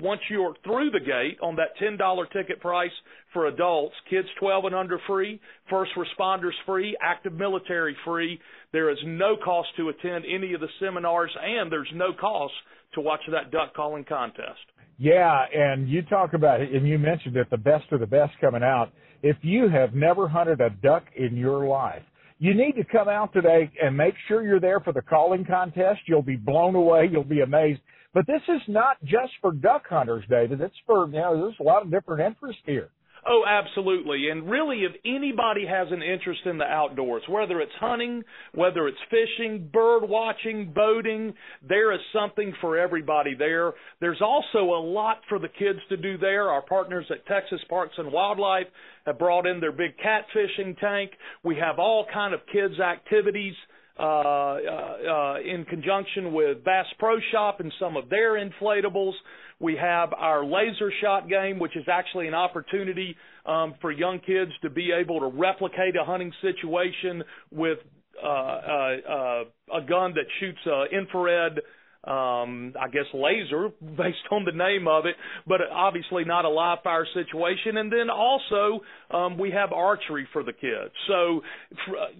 once 0.00 0.20
you're 0.28 0.54
through 0.64 0.90
the 0.90 1.00
gate 1.00 1.38
on 1.42 1.56
that 1.56 1.76
$10 1.80 1.98
ticket 2.32 2.60
price 2.60 2.90
for 3.32 3.46
adults, 3.46 3.94
kids 4.10 4.28
12 4.40 4.66
and 4.66 4.74
under 4.74 4.98
free, 5.06 5.40
first 5.70 5.92
responders 5.96 6.52
free, 6.66 6.96
active 7.00 7.32
military 7.32 7.96
free. 8.04 8.40
There 8.72 8.90
is 8.90 8.98
no 9.04 9.36
cost 9.42 9.68
to 9.76 9.88
attend 9.88 10.24
any 10.24 10.54
of 10.54 10.60
the 10.60 10.68
seminars 10.80 11.34
and 11.40 11.70
there's 11.70 11.90
no 11.94 12.12
cost 12.12 12.54
to 12.94 13.00
watch 13.00 13.20
that 13.30 13.50
duck 13.50 13.74
calling 13.74 14.04
contest. 14.04 14.60
Yeah, 14.98 15.44
and 15.52 15.88
you 15.88 16.02
talk 16.02 16.34
about 16.34 16.60
it, 16.60 16.72
and 16.72 16.86
you 16.86 16.98
mentioned 16.98 17.36
it, 17.36 17.50
the 17.50 17.56
best 17.56 17.84
of 17.90 17.98
the 17.98 18.06
best 18.06 18.32
coming 18.40 18.62
out. 18.62 18.92
If 19.22 19.36
you 19.42 19.68
have 19.68 19.94
never 19.94 20.28
hunted 20.28 20.60
a 20.60 20.70
duck 20.70 21.04
in 21.16 21.36
your 21.36 21.66
life, 21.66 22.02
you 22.38 22.54
need 22.54 22.72
to 22.72 22.84
come 22.84 23.08
out 23.08 23.32
today 23.32 23.70
and 23.82 23.96
make 23.96 24.14
sure 24.28 24.42
you're 24.42 24.60
there 24.60 24.80
for 24.80 24.92
the 24.92 25.02
calling 25.02 25.44
contest. 25.44 26.00
You'll 26.06 26.22
be 26.22 26.36
blown 26.36 26.74
away. 26.74 27.08
You'll 27.10 27.24
be 27.24 27.40
amazed. 27.40 27.80
But 28.14 28.26
this 28.28 28.42
is 28.48 28.62
not 28.68 28.96
just 29.02 29.32
for 29.40 29.52
duck 29.52 29.82
hunters, 29.88 30.24
David. 30.30 30.60
It's 30.60 30.74
for, 30.86 31.06
you 31.06 31.12
know, 31.14 31.36
there's 31.36 31.56
a 31.60 31.64
lot 31.64 31.82
of 31.82 31.90
different 31.90 32.22
interests 32.22 32.62
here. 32.64 32.88
Oh, 33.26 33.42
absolutely. 33.48 34.28
And 34.28 34.50
really, 34.50 34.82
if 34.84 34.92
anybody 35.04 35.66
has 35.66 35.88
an 35.90 36.02
interest 36.02 36.42
in 36.44 36.58
the 36.58 36.64
outdoors, 36.64 37.22
whether 37.26 37.60
it's 37.60 37.72
hunting, 37.80 38.22
whether 38.54 38.86
it's 38.86 38.98
fishing, 39.08 39.70
bird 39.72 40.02
watching, 40.06 40.72
boating, 40.74 41.32
there 41.66 41.92
is 41.92 42.00
something 42.12 42.52
for 42.60 42.76
everybody 42.76 43.34
there. 43.34 43.72
There's 44.00 44.20
also 44.20 44.58
a 44.58 44.82
lot 44.84 45.20
for 45.28 45.38
the 45.38 45.48
kids 45.48 45.78
to 45.88 45.96
do 45.96 46.18
there. 46.18 46.50
Our 46.50 46.62
partners 46.62 47.06
at 47.10 47.26
Texas 47.26 47.60
Parks 47.70 47.94
and 47.96 48.12
Wildlife 48.12 48.66
have 49.06 49.18
brought 49.18 49.46
in 49.46 49.58
their 49.58 49.72
big 49.72 49.92
catfishing 49.96 50.78
tank. 50.78 51.12
We 51.42 51.56
have 51.56 51.78
all 51.78 52.06
kind 52.12 52.34
of 52.34 52.40
kids 52.52 52.78
activities 52.78 53.54
in 53.98 55.64
conjunction 55.68 56.32
with 56.32 56.64
Bass 56.64 56.86
Pro 56.98 57.16
Shop 57.32 57.60
and 57.60 57.72
some 57.78 57.96
of 57.96 58.08
their 58.08 58.32
inflatables. 58.32 59.12
We 59.60 59.76
have 59.80 60.12
our 60.12 60.44
laser 60.44 60.92
shot 61.00 61.28
game, 61.28 61.58
which 61.58 61.76
is 61.76 61.84
actually 61.90 62.26
an 62.28 62.34
opportunity 62.34 63.16
um, 63.46 63.74
for 63.80 63.92
young 63.92 64.18
kids 64.18 64.50
to 64.62 64.70
be 64.70 64.90
able 64.92 65.20
to 65.20 65.26
replicate 65.26 65.96
a 66.00 66.04
hunting 66.04 66.32
situation 66.42 67.22
with 67.52 67.78
uh, 68.22 68.26
uh, 68.26 68.96
uh, 69.08 69.44
a 69.76 69.80
gun 69.88 70.14
that 70.14 70.26
shoots 70.40 70.58
uh, 70.66 70.84
infrared 70.96 71.60
um, 72.04 72.74
I 72.78 72.88
guess 72.92 73.06
laser 73.14 73.70
based 73.80 74.28
on 74.30 74.44
the 74.44 74.52
name 74.52 74.86
of 74.86 75.06
it, 75.06 75.16
but 75.46 75.60
obviously 75.72 76.24
not 76.24 76.44
a 76.44 76.50
live 76.50 76.78
fire 76.84 77.06
situation. 77.14 77.78
And 77.78 77.90
then 77.90 78.10
also 78.10 78.80
um, 79.10 79.38
we 79.38 79.50
have 79.52 79.72
archery 79.72 80.28
for 80.32 80.42
the 80.42 80.52
kids. 80.52 80.92
So 81.08 81.40
uh, 81.88 82.12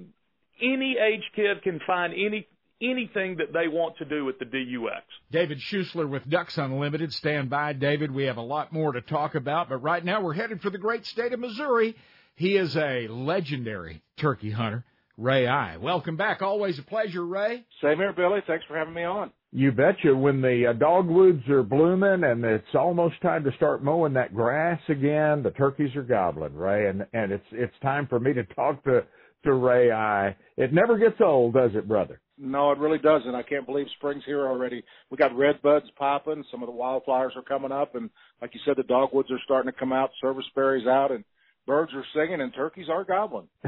any 0.60 0.96
age 0.98 1.24
kid 1.34 1.62
can 1.62 1.80
find 1.86 2.12
any 2.12 2.46
anything 2.80 3.36
that 3.36 3.52
they 3.52 3.68
want 3.68 3.96
to 3.98 4.04
do 4.04 4.24
with 4.24 4.38
the 4.38 4.44
DUX. 4.44 5.04
David 5.30 5.58
Schusler 5.58 6.08
with 6.08 6.28
Ducks 6.28 6.58
Unlimited. 6.58 7.12
Stand 7.12 7.48
by, 7.48 7.72
David. 7.72 8.10
We 8.10 8.24
have 8.24 8.36
a 8.36 8.42
lot 8.42 8.72
more 8.72 8.92
to 8.92 9.00
talk 9.00 9.34
about, 9.34 9.68
but 9.68 9.78
right 9.78 10.04
now 10.04 10.20
we're 10.20 10.34
headed 10.34 10.60
for 10.60 10.70
the 10.70 10.78
great 10.78 11.06
state 11.06 11.32
of 11.32 11.40
Missouri. 11.40 11.96
He 12.36 12.56
is 12.56 12.76
a 12.76 13.06
legendary 13.08 14.02
turkey 14.18 14.50
hunter, 14.50 14.84
Ray 15.16 15.46
Eye. 15.46 15.76
Welcome 15.76 16.16
back. 16.16 16.42
Always 16.42 16.78
a 16.78 16.82
pleasure, 16.82 17.24
Ray. 17.24 17.64
Same 17.80 17.98
here, 17.98 18.12
Billy. 18.12 18.40
Thanks 18.46 18.64
for 18.66 18.76
having 18.76 18.94
me 18.94 19.04
on. 19.04 19.30
You 19.52 19.70
betcha. 19.70 20.14
When 20.16 20.42
the 20.42 20.66
uh, 20.70 20.72
dogwoods 20.72 21.48
are 21.48 21.62
blooming 21.62 22.24
and 22.24 22.44
it's 22.44 22.74
almost 22.74 23.20
time 23.22 23.44
to 23.44 23.52
start 23.52 23.84
mowing 23.84 24.14
that 24.14 24.34
grass 24.34 24.80
again, 24.88 25.44
the 25.44 25.52
turkeys 25.56 25.94
are 25.94 26.02
gobbling, 26.02 26.54
Ray, 26.54 26.88
and 26.88 27.06
and 27.12 27.30
it's 27.30 27.46
it's 27.52 27.74
time 27.80 28.08
for 28.08 28.18
me 28.18 28.32
to 28.32 28.42
talk 28.42 28.82
to 28.82 29.04
to 29.44 29.54
Ray 29.54 29.90
Eye. 29.90 30.36
It 30.56 30.72
never 30.72 30.98
gets 30.98 31.20
old, 31.20 31.54
does 31.54 31.70
it, 31.74 31.88
brother? 31.88 32.20
No, 32.36 32.72
it 32.72 32.78
really 32.78 32.98
doesn't. 32.98 33.34
I 33.34 33.42
can't 33.42 33.66
believe 33.66 33.86
spring's 33.96 34.24
here 34.26 34.46
already. 34.46 34.82
We 35.10 35.16
got 35.16 35.36
red 35.36 35.62
buds 35.62 35.86
popping. 35.96 36.44
Some 36.50 36.62
of 36.62 36.66
the 36.66 36.74
wildflowers 36.74 37.32
are 37.36 37.42
coming 37.42 37.70
up, 37.70 37.94
and 37.94 38.10
like 38.42 38.54
you 38.54 38.60
said, 38.66 38.76
the 38.76 38.82
dogwoods 38.82 39.30
are 39.30 39.40
starting 39.44 39.72
to 39.72 39.78
come 39.78 39.92
out. 39.92 40.10
Service 40.20 40.44
berries 40.54 40.86
out, 40.86 41.12
and 41.12 41.24
birds 41.64 41.92
are 41.94 42.04
singing, 42.12 42.40
and 42.40 42.52
turkeys 42.52 42.88
are 42.90 43.04
gobbling. 43.04 43.46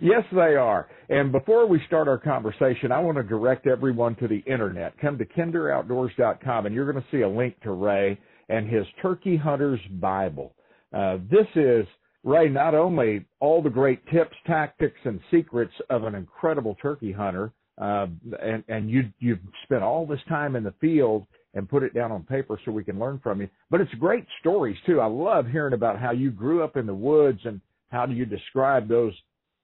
yes, 0.00 0.24
they 0.32 0.56
are. 0.56 0.88
And 1.10 1.30
before 1.30 1.66
we 1.66 1.80
start 1.86 2.08
our 2.08 2.18
conversation, 2.18 2.90
I 2.90 3.00
want 3.00 3.18
to 3.18 3.22
direct 3.22 3.66
everyone 3.66 4.16
to 4.16 4.28
the 4.28 4.42
internet. 4.46 4.98
Come 4.98 5.18
to 5.18 5.26
kinderoutdoors.com, 5.26 6.66
and 6.66 6.74
you're 6.74 6.90
going 6.90 7.04
to 7.04 7.10
see 7.10 7.22
a 7.22 7.28
link 7.28 7.60
to 7.62 7.72
Ray 7.72 8.18
and 8.48 8.68
his 8.68 8.86
Turkey 9.02 9.36
Hunter's 9.36 9.80
Bible. 10.00 10.54
Uh, 10.92 11.18
this 11.30 11.46
is 11.54 11.86
Ray, 12.22 12.48
not 12.48 12.74
only 12.74 13.24
all 13.40 13.62
the 13.62 13.70
great 13.70 14.06
tips, 14.08 14.36
tactics, 14.46 14.98
and 15.04 15.20
secrets 15.30 15.72
of 15.88 16.04
an 16.04 16.14
incredible 16.14 16.76
turkey 16.82 17.12
hunter, 17.12 17.52
uh, 17.80 18.06
and, 18.42 18.62
and 18.68 18.90
you, 18.90 19.04
you've 19.20 19.38
spent 19.64 19.82
all 19.82 20.06
this 20.06 20.20
time 20.28 20.54
in 20.54 20.62
the 20.62 20.74
field 20.80 21.26
and 21.54 21.68
put 21.68 21.82
it 21.82 21.94
down 21.94 22.12
on 22.12 22.22
paper 22.22 22.60
so 22.64 22.70
we 22.70 22.84
can 22.84 22.98
learn 22.98 23.18
from 23.22 23.40
you. 23.40 23.48
But 23.70 23.80
it's 23.80 23.92
great 23.94 24.26
stories 24.40 24.76
too. 24.86 25.00
I 25.00 25.06
love 25.06 25.46
hearing 25.46 25.72
about 25.72 25.98
how 25.98 26.12
you 26.12 26.30
grew 26.30 26.62
up 26.62 26.76
in 26.76 26.86
the 26.86 26.94
woods 26.94 27.40
and 27.44 27.60
how 27.90 28.06
do 28.06 28.14
you 28.14 28.24
describe 28.24 28.88
those 28.88 29.14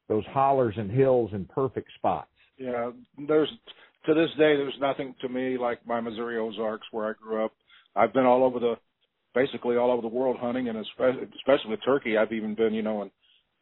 those 0.09 0.25
hollers 0.27 0.75
and 0.77 0.91
hills 0.91 1.31
and 1.33 1.49
perfect 1.49 1.89
spots. 1.97 2.31
Yeah, 2.59 2.91
there's 3.27 3.51
to 4.07 4.15
this 4.15 4.31
day 4.31 4.57
there's 4.57 4.79
nothing 4.81 5.15
to 5.21 5.29
me 5.29 5.59
like 5.59 5.85
my 5.87 6.01
Missouri 6.01 6.39
Ozarks 6.39 6.87
where 6.91 7.11
I 7.11 7.13
grew 7.21 7.45
up. 7.45 7.53
I've 7.95 8.13
been 8.13 8.27
all 8.27 8.45
over 8.45 8.59
the 8.59 8.77
basically 9.37 9.77
all 9.77 9.93
over 9.93 10.03
the 10.03 10.09
world 10.09 10.39
hunting, 10.41 10.69
and 10.69 10.79
especially, 10.79 11.29
especially 11.37 11.71
with 11.71 11.85
turkey. 11.85 12.17
I've 12.17 12.33
even 12.33 12.55
been, 12.55 12.73
you 12.73 12.83
know, 12.83 13.03
in, 13.03 13.11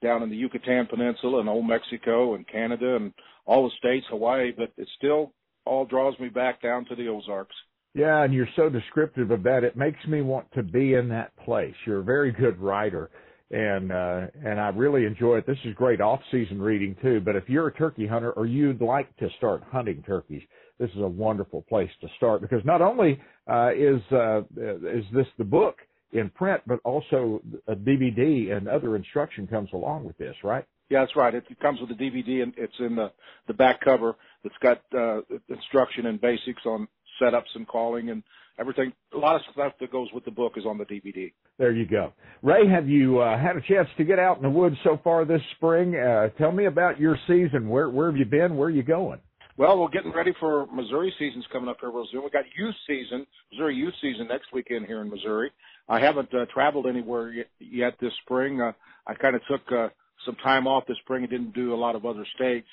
down 0.03 0.23
in 0.23 0.31
the 0.31 0.37
Yucatan 0.37 0.87
Peninsula 0.87 1.41
and 1.41 1.49
Old 1.49 1.67
Mexico 1.67 2.35
and 2.37 2.47
Canada 2.47 2.97
and 2.97 3.13
all 3.45 3.65
the 3.65 3.75
states, 3.77 4.07
Hawaii, 4.09 4.53
but 4.57 4.71
it 4.79 4.89
still 4.97 5.33
all 5.67 5.85
draws 5.85 6.19
me 6.21 6.29
back 6.29 6.63
down 6.63 6.85
to 6.87 6.95
the 6.95 7.09
Ozarks. 7.09 7.57
Yeah, 7.95 8.23
and 8.23 8.33
you're 8.33 8.49
so 8.57 8.69
descriptive 8.69 9.31
of 9.31 9.43
that. 9.45 9.65
It 9.65 9.77
makes 9.77 10.05
me 10.07 10.23
want 10.23 10.51
to 10.53 10.63
be 10.63 10.95
in 10.95 11.09
that 11.09 11.37
place. 11.45 11.75
You're 11.87 12.01
a 12.01 12.05
very 12.05 12.33
good 12.33 12.59
writer, 12.61 13.11
and 13.51 13.93
uh, 13.93 14.27
and 14.45 14.61
I 14.61 14.69
really 14.69 15.07
enjoy 15.07 15.39
it. 15.39 15.47
This 15.47 15.59
is 15.65 15.75
great 15.75 16.01
off-season 16.01 16.61
reading 16.61 16.97
too. 17.03 17.21
But 17.21 17.37
if 17.37 17.49
you're 17.49 17.69
a 17.69 17.75
turkey 17.75 18.07
hunter 18.07 18.33
or 18.33 18.47
you'd 18.47 18.81
like 18.81 19.15
to 19.19 19.29
start 19.39 19.63
hunting 19.71 20.03
turkeys, 20.05 20.43
this 20.79 20.91
is 20.91 21.01
a 21.01 21.09
wonderful 21.09 21.63
place 21.63 21.91
to 22.01 22.09
start 22.17 22.41
because 22.41 22.65
not 22.65 22.83
only 22.83 23.21
uh, 23.49 23.71
is 23.77 24.01
uh, 24.13 24.41
is 24.57 25.05
this 25.13 25.27
the 25.39 25.45
book 25.45 25.77
in 26.13 26.31
print, 26.31 26.63
but 26.67 26.81
also 26.85 27.43
a 27.67 27.75
DVD 27.75 28.57
and 28.57 28.69
other 28.69 28.97
instruction 28.97 29.47
comes 29.47 29.69
along 29.73 30.05
with 30.05 30.17
this, 30.19 30.35
right? 30.45 30.65
Yeah, 30.89 31.01
that's 31.01 31.17
right. 31.17 31.35
It, 31.35 31.45
comes 31.61 31.81
with 31.81 31.91
a 31.91 31.95
DVD 31.95 32.43
and 32.43 32.53
it's 32.57 32.75
in 32.79 32.97
the 32.97 33.11
the 33.47 33.55
back 33.55 33.81
cover. 33.81 34.17
It's 34.45 34.55
got 34.63 34.83
uh, 34.97 35.21
instruction 35.49 36.07
and 36.07 36.21
basics 36.21 36.63
on 36.67 36.89
setups 37.21 37.55
and 37.55 37.67
calling 37.67 38.11
and 38.11 38.23
everything. 38.59 38.93
A 39.15 39.19
lot 39.19 39.37
of 39.37 39.43
stuff 39.53 39.73
that 39.81 39.91
goes 39.91 40.09
with 40.13 40.25
the 40.25 40.31
book 40.31 40.55
is 40.57 40.65
on 40.67 40.79
the 40.79 40.85
DVD. 40.85 41.33
There 41.59 41.73
you 41.73 41.87
go. 41.87 42.13
Ray, 42.43 42.69
have 42.69 42.89
you 42.89 43.21
uh, 43.21 43.39
had 43.39 43.57
a 43.57 43.61
chance 43.61 43.89
to 43.97 44.05
get 44.05 44.19
out 44.19 44.37
in 44.37 44.43
the 44.43 44.51
woods 44.51 44.77
so 44.85 45.01
far 45.03 45.25
this 45.25 45.41
spring? 45.57 45.97
Uh, 45.97 46.29
tell 46.39 46.53
me 46.53 46.67
about 46.67 47.01
your 47.01 47.17
season. 47.27 47.69
Where 47.69 47.89
where 47.89 48.11
have 48.11 48.17
you 48.17 48.27
been? 48.27 48.57
Where 48.57 48.69
are 48.69 48.73
you 48.73 48.83
going? 48.83 49.21
Well, 49.57 49.79
we're 49.79 49.89
getting 49.89 50.11
ready 50.11 50.33
for 50.41 50.67
Missouri 50.67 51.15
season's 51.17 51.47
coming 51.53 51.69
up 51.69 51.77
here 51.79 51.91
real 51.91 52.09
soon. 52.11 52.25
We 52.25 52.31
got 52.31 52.45
youth 52.59 52.75
season, 52.89 53.25
Missouri 53.53 53.77
youth 53.77 53.95
season 54.03 54.27
next 54.27 54.53
weekend 54.53 54.85
here 54.87 55.01
in 55.01 55.09
Missouri. 55.09 55.53
I 55.89 56.01
haven't 56.01 56.35
uh, 56.35 56.47
traveled 56.53 56.89
anywhere 56.89 57.31
yet, 57.31 57.47
yet 57.61 57.95
this 58.01 58.13
spring. 58.25 58.61
Uh, 58.61 58.73
I 59.07 59.15
kind 59.15 59.37
of 59.37 59.43
took 59.49 59.61
uh, 59.71 59.91
some 60.27 60.35
time 60.43 60.67
off 60.67 60.89
this 60.89 60.97
spring 61.05 61.23
and 61.23 61.31
didn't 61.31 61.55
do 61.55 61.73
a 61.73 61.77
lot 61.77 61.95
of 61.95 62.05
other 62.05 62.27
states. 62.35 62.67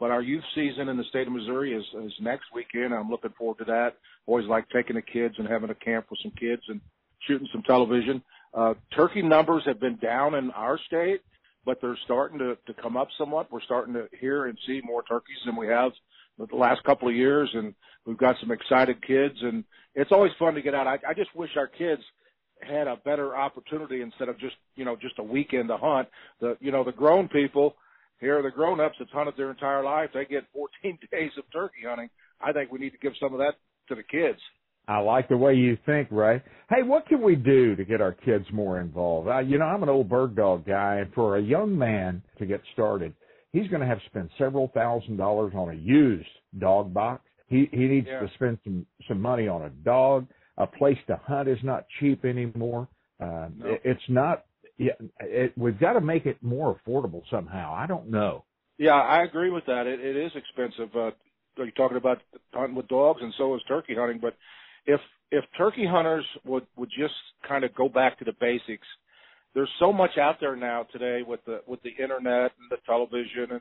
But 0.00 0.12
our 0.12 0.22
youth 0.22 0.44
season 0.54 0.88
in 0.88 0.96
the 0.96 1.04
state 1.10 1.26
of 1.26 1.34
Missouri 1.34 1.74
is, 1.74 1.84
is 2.02 2.12
next 2.22 2.46
weekend. 2.54 2.94
I'm 2.94 3.10
looking 3.10 3.34
forward 3.36 3.58
to 3.58 3.64
that. 3.66 3.98
Always 4.26 4.46
like 4.46 4.64
taking 4.70 4.96
the 4.96 5.02
kids 5.02 5.34
and 5.36 5.46
having 5.46 5.68
a 5.68 5.74
camp 5.74 6.06
with 6.08 6.20
some 6.22 6.32
kids 6.40 6.62
and 6.68 6.80
shooting 7.28 7.48
some 7.52 7.62
television. 7.64 8.22
Uh, 8.54 8.72
turkey 8.96 9.20
numbers 9.20 9.64
have 9.66 9.78
been 9.78 9.98
down 9.98 10.34
in 10.36 10.50
our 10.52 10.78
state, 10.86 11.20
but 11.66 11.82
they're 11.82 11.98
starting 12.06 12.38
to, 12.38 12.56
to 12.66 12.80
come 12.80 12.96
up 12.96 13.08
somewhat. 13.18 13.52
We're 13.52 13.60
starting 13.60 13.92
to 13.92 14.08
hear 14.18 14.46
and 14.46 14.56
see 14.66 14.80
more 14.82 15.02
turkeys 15.02 15.36
than 15.44 15.56
we 15.56 15.66
have 15.66 15.92
the 16.38 16.56
last 16.56 16.82
couple 16.84 17.08
of 17.08 17.14
years, 17.14 17.48
and 17.54 17.74
we've 18.06 18.18
got 18.18 18.36
some 18.40 18.50
excited 18.50 19.04
kids, 19.06 19.36
and 19.42 19.64
it's 19.94 20.12
always 20.12 20.32
fun 20.38 20.54
to 20.54 20.62
get 20.62 20.74
out. 20.74 20.86
I, 20.86 20.98
I 21.08 21.14
just 21.14 21.34
wish 21.34 21.50
our 21.56 21.68
kids 21.68 22.02
had 22.60 22.86
a 22.86 22.96
better 22.96 23.36
opportunity 23.36 24.00
instead 24.00 24.28
of 24.28 24.38
just 24.38 24.56
you 24.76 24.84
know 24.84 24.96
just 24.96 25.18
a 25.18 25.22
weekend 25.22 25.68
to 25.68 25.76
hunt. 25.76 26.08
The 26.40 26.56
you 26.60 26.72
know 26.72 26.84
the 26.84 26.92
grown 26.92 27.28
people 27.28 27.76
here, 28.20 28.42
the 28.42 28.50
grown 28.50 28.80
ups 28.80 28.96
that's 28.98 29.10
hunted 29.12 29.34
their 29.36 29.50
entire 29.50 29.82
life, 29.82 30.10
they 30.14 30.24
get 30.24 30.44
14 30.52 30.98
days 31.10 31.30
of 31.38 31.44
turkey 31.52 31.82
hunting. 31.86 32.10
I 32.40 32.52
think 32.52 32.70
we 32.72 32.78
need 32.78 32.90
to 32.90 32.98
give 32.98 33.12
some 33.20 33.32
of 33.32 33.38
that 33.38 33.54
to 33.88 33.94
the 33.94 34.02
kids. 34.02 34.38
I 34.86 34.98
like 34.98 35.28
the 35.28 35.36
way 35.36 35.54
you 35.54 35.78
think, 35.86 36.08
Ray. 36.10 36.42
Hey, 36.68 36.82
what 36.82 37.06
can 37.06 37.22
we 37.22 37.36
do 37.36 37.74
to 37.74 37.84
get 37.84 38.02
our 38.02 38.12
kids 38.12 38.44
more 38.52 38.80
involved? 38.80 39.28
Uh, 39.28 39.38
you 39.38 39.58
know, 39.58 39.64
I'm 39.64 39.82
an 39.82 39.88
old 39.88 40.10
bird 40.10 40.36
dog 40.36 40.66
guy, 40.66 40.96
and 40.96 41.12
for 41.14 41.38
a 41.38 41.42
young 41.42 41.76
man 41.76 42.22
to 42.38 42.44
get 42.44 42.60
started, 42.74 43.14
he's 43.54 43.68
going 43.68 43.80
to 43.80 43.86
have 43.86 44.00
to 44.00 44.06
spend 44.06 44.28
several 44.36 44.68
thousand 44.74 45.16
dollars 45.16 45.54
on 45.56 45.70
a 45.70 45.74
used 45.74 46.28
dog 46.58 46.92
box. 46.92 47.22
He 47.46 47.68
he 47.72 47.86
needs 47.86 48.08
Yeah. 48.08 48.20
to 48.20 48.28
spend 48.34 48.58
some 48.64 48.84
some 49.08 49.20
money 49.20 49.48
on 49.48 49.62
a 49.62 49.70
dog. 49.70 50.26
A 50.58 50.66
place 50.66 50.98
to 51.06 51.16
hunt 51.16 51.48
is 51.48 51.58
not 51.62 51.86
cheap 51.98 52.24
anymore. 52.24 52.88
Uh, 53.20 53.48
No. 53.56 53.66
it, 53.66 53.80
it's 53.84 54.08
not. 54.08 54.44
Yeah, 54.76 54.92
it, 55.20 55.52
we've 55.56 55.78
got 55.78 55.92
to 55.92 56.00
make 56.00 56.26
it 56.26 56.42
more 56.42 56.76
affordable 56.76 57.22
somehow. 57.30 57.72
I 57.72 57.86
don't 57.86 58.10
know. 58.10 58.44
Yeah, 58.76 58.94
I 58.94 59.22
agree 59.22 59.50
with 59.50 59.64
that. 59.66 59.86
It, 59.86 60.00
it 60.00 60.16
is 60.16 60.32
expensive. 60.34 60.94
Uh, 60.96 61.12
you're 61.56 61.70
talking 61.72 61.96
about 61.96 62.18
hunting 62.52 62.74
with 62.74 62.88
dogs, 62.88 63.20
and 63.22 63.32
so 63.38 63.54
is 63.54 63.62
turkey 63.68 63.94
hunting. 63.96 64.18
But 64.20 64.34
if 64.86 65.00
if 65.30 65.44
turkey 65.56 65.86
hunters 65.86 66.26
would 66.44 66.66
would 66.76 66.90
just 66.90 67.14
kind 67.48 67.62
of 67.64 67.74
go 67.74 67.88
back 67.88 68.18
to 68.18 68.24
the 68.24 68.32
basics, 68.40 68.86
there's 69.54 69.70
so 69.78 69.92
much 69.92 70.18
out 70.18 70.36
there 70.40 70.56
now 70.56 70.86
today 70.92 71.22
with 71.26 71.40
the 71.46 71.60
with 71.66 71.80
the 71.82 71.90
internet 71.90 72.52
and 72.58 72.70
the 72.70 72.76
television 72.86 73.52
and 73.52 73.60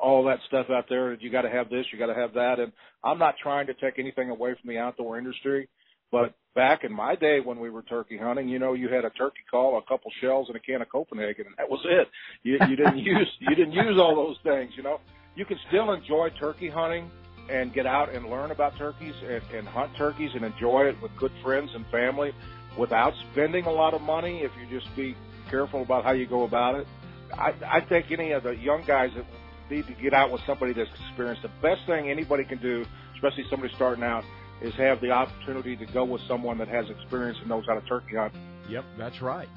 all 0.00 0.24
that 0.24 0.38
stuff 0.46 0.66
out 0.70 0.86
there. 0.88 1.14
You 1.14 1.30
got 1.30 1.42
to 1.42 1.50
have 1.50 1.70
this, 1.70 1.86
you 1.92 1.98
got 1.98 2.06
to 2.06 2.14
have 2.14 2.34
that. 2.34 2.56
And 2.58 2.72
I'm 3.02 3.18
not 3.18 3.34
trying 3.42 3.66
to 3.66 3.74
take 3.74 3.98
anything 3.98 4.30
away 4.30 4.54
from 4.60 4.68
the 4.68 4.78
outdoor 4.78 5.18
industry, 5.18 5.68
but 6.12 6.34
back 6.54 6.84
in 6.84 6.92
my 6.92 7.14
day 7.16 7.40
when 7.40 7.58
we 7.58 7.70
were 7.70 7.82
turkey 7.82 8.18
hunting, 8.18 8.48
you 8.48 8.58
know, 8.58 8.74
you 8.74 8.88
had 8.88 9.04
a 9.04 9.10
turkey 9.10 9.42
call, 9.50 9.78
a 9.78 9.82
couple 9.82 10.10
shells, 10.20 10.48
and 10.48 10.56
a 10.56 10.60
can 10.60 10.82
of 10.82 10.88
Copenhagen, 10.88 11.46
and 11.46 11.54
that 11.58 11.68
was 11.68 11.80
it. 11.84 12.08
You, 12.42 12.58
you 12.68 12.76
didn't 12.76 12.98
use 13.04 13.30
you 13.40 13.54
didn't 13.54 13.72
use 13.72 13.98
all 13.98 14.14
those 14.14 14.36
things. 14.44 14.72
You 14.76 14.82
know, 14.82 15.00
you 15.34 15.44
can 15.44 15.58
still 15.68 15.92
enjoy 15.92 16.30
turkey 16.38 16.68
hunting 16.68 17.10
and 17.48 17.72
get 17.72 17.86
out 17.86 18.12
and 18.14 18.28
learn 18.28 18.50
about 18.50 18.76
turkeys 18.76 19.14
and, 19.22 19.42
and 19.56 19.68
hunt 19.68 19.92
turkeys 19.96 20.30
and 20.34 20.44
enjoy 20.44 20.82
it 20.82 21.00
with 21.00 21.12
good 21.16 21.32
friends 21.42 21.70
and 21.74 21.86
family 21.86 22.32
without 22.78 23.12
spending 23.32 23.64
a 23.64 23.70
lot 23.70 23.94
of 23.94 24.02
money 24.02 24.40
if 24.42 24.50
you 24.60 24.78
just 24.78 24.94
be 24.96 25.16
careful 25.50 25.82
about 25.82 26.04
how 26.04 26.12
you 26.12 26.26
go 26.26 26.44
about 26.44 26.74
it. 26.74 26.86
I, 27.32 27.52
I 27.66 27.80
think 27.88 28.06
any 28.10 28.32
of 28.32 28.44
the 28.44 28.56
young 28.56 28.84
guys 28.86 29.10
that 29.16 29.24
need 29.70 29.86
to 29.86 29.94
get 29.94 30.14
out 30.14 30.30
with 30.30 30.40
somebody 30.46 30.72
that's 30.72 30.90
experienced, 31.08 31.42
the 31.42 31.50
best 31.62 31.80
thing 31.86 32.10
anybody 32.10 32.44
can 32.44 32.58
do, 32.58 32.84
especially 33.14 33.44
somebody 33.50 33.72
starting 33.74 34.04
out, 34.04 34.24
is 34.62 34.74
have 34.74 35.00
the 35.00 35.10
opportunity 35.10 35.76
to 35.76 35.86
go 35.86 36.04
with 36.04 36.20
someone 36.28 36.58
that 36.58 36.68
has 36.68 36.86
experience 36.88 37.36
and 37.40 37.48
knows 37.48 37.64
how 37.68 37.74
to 37.74 37.86
turkey 37.86 38.16
hunt. 38.16 38.32
Yep, 38.68 38.84
that's 38.98 39.20
right. 39.20 39.48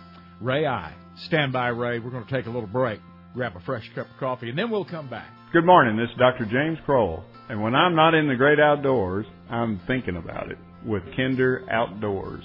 Ray 0.41 0.65
Eye. 0.65 0.93
Stand 1.25 1.53
by, 1.53 1.67
Ray. 1.67 1.99
We're 1.99 2.11
going 2.11 2.25
to 2.25 2.31
take 2.31 2.45
a 2.45 2.49
little 2.49 2.67
break, 2.67 2.99
grab 3.33 3.55
a 3.55 3.59
fresh 3.61 3.89
cup 3.93 4.07
of 4.07 4.17
coffee, 4.19 4.49
and 4.49 4.57
then 4.57 4.69
we'll 4.69 4.85
come 4.85 5.09
back. 5.09 5.29
Good 5.51 5.65
morning. 5.65 5.97
This 5.97 6.09
is 6.09 6.17
Dr. 6.17 6.45
James 6.45 6.77
Kroll. 6.85 7.23
And 7.49 7.61
when 7.61 7.75
I'm 7.75 7.95
not 7.95 8.13
in 8.13 8.27
the 8.27 8.35
great 8.35 8.59
outdoors, 8.59 9.25
I'm 9.49 9.81
thinking 9.87 10.15
about 10.15 10.51
it 10.51 10.57
with 10.85 11.03
Kinder 11.15 11.65
Outdoors. 11.71 12.43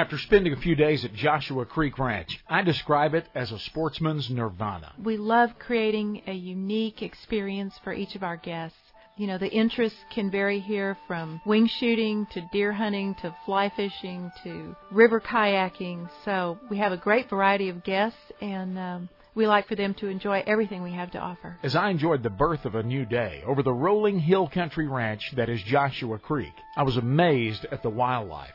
After 0.00 0.16
spending 0.16 0.54
a 0.54 0.56
few 0.56 0.74
days 0.74 1.04
at 1.04 1.12
Joshua 1.12 1.66
Creek 1.66 1.98
Ranch, 1.98 2.42
I 2.48 2.62
describe 2.62 3.12
it 3.12 3.26
as 3.34 3.52
a 3.52 3.58
sportsman's 3.58 4.30
nirvana. 4.30 4.94
We 5.04 5.18
love 5.18 5.50
creating 5.58 6.22
a 6.26 6.32
unique 6.32 7.02
experience 7.02 7.78
for 7.84 7.92
each 7.92 8.14
of 8.14 8.22
our 8.22 8.38
guests. 8.38 8.78
You 9.18 9.26
know, 9.26 9.36
the 9.36 9.52
interests 9.52 9.98
can 10.10 10.30
vary 10.30 10.58
here 10.58 10.96
from 11.06 11.42
wing 11.44 11.66
shooting 11.66 12.26
to 12.32 12.40
deer 12.50 12.72
hunting 12.72 13.14
to 13.16 13.36
fly 13.44 13.70
fishing 13.76 14.32
to 14.42 14.74
river 14.90 15.20
kayaking. 15.20 16.08
So 16.24 16.58
we 16.70 16.78
have 16.78 16.92
a 16.92 16.96
great 16.96 17.28
variety 17.28 17.68
of 17.68 17.84
guests 17.84 18.32
and 18.40 18.78
um, 18.78 19.10
we 19.34 19.46
like 19.46 19.68
for 19.68 19.74
them 19.74 19.92
to 19.96 20.06
enjoy 20.06 20.42
everything 20.46 20.82
we 20.82 20.92
have 20.92 21.10
to 21.10 21.18
offer. 21.18 21.58
As 21.62 21.76
I 21.76 21.90
enjoyed 21.90 22.22
the 22.22 22.30
birth 22.30 22.64
of 22.64 22.74
a 22.74 22.82
new 22.82 23.04
day 23.04 23.42
over 23.46 23.62
the 23.62 23.74
rolling 23.74 24.18
hill 24.18 24.48
country 24.48 24.88
ranch 24.88 25.30
that 25.36 25.50
is 25.50 25.62
Joshua 25.62 26.18
Creek, 26.18 26.54
I 26.74 26.84
was 26.84 26.96
amazed 26.96 27.66
at 27.70 27.82
the 27.82 27.90
wildlife 27.90 28.54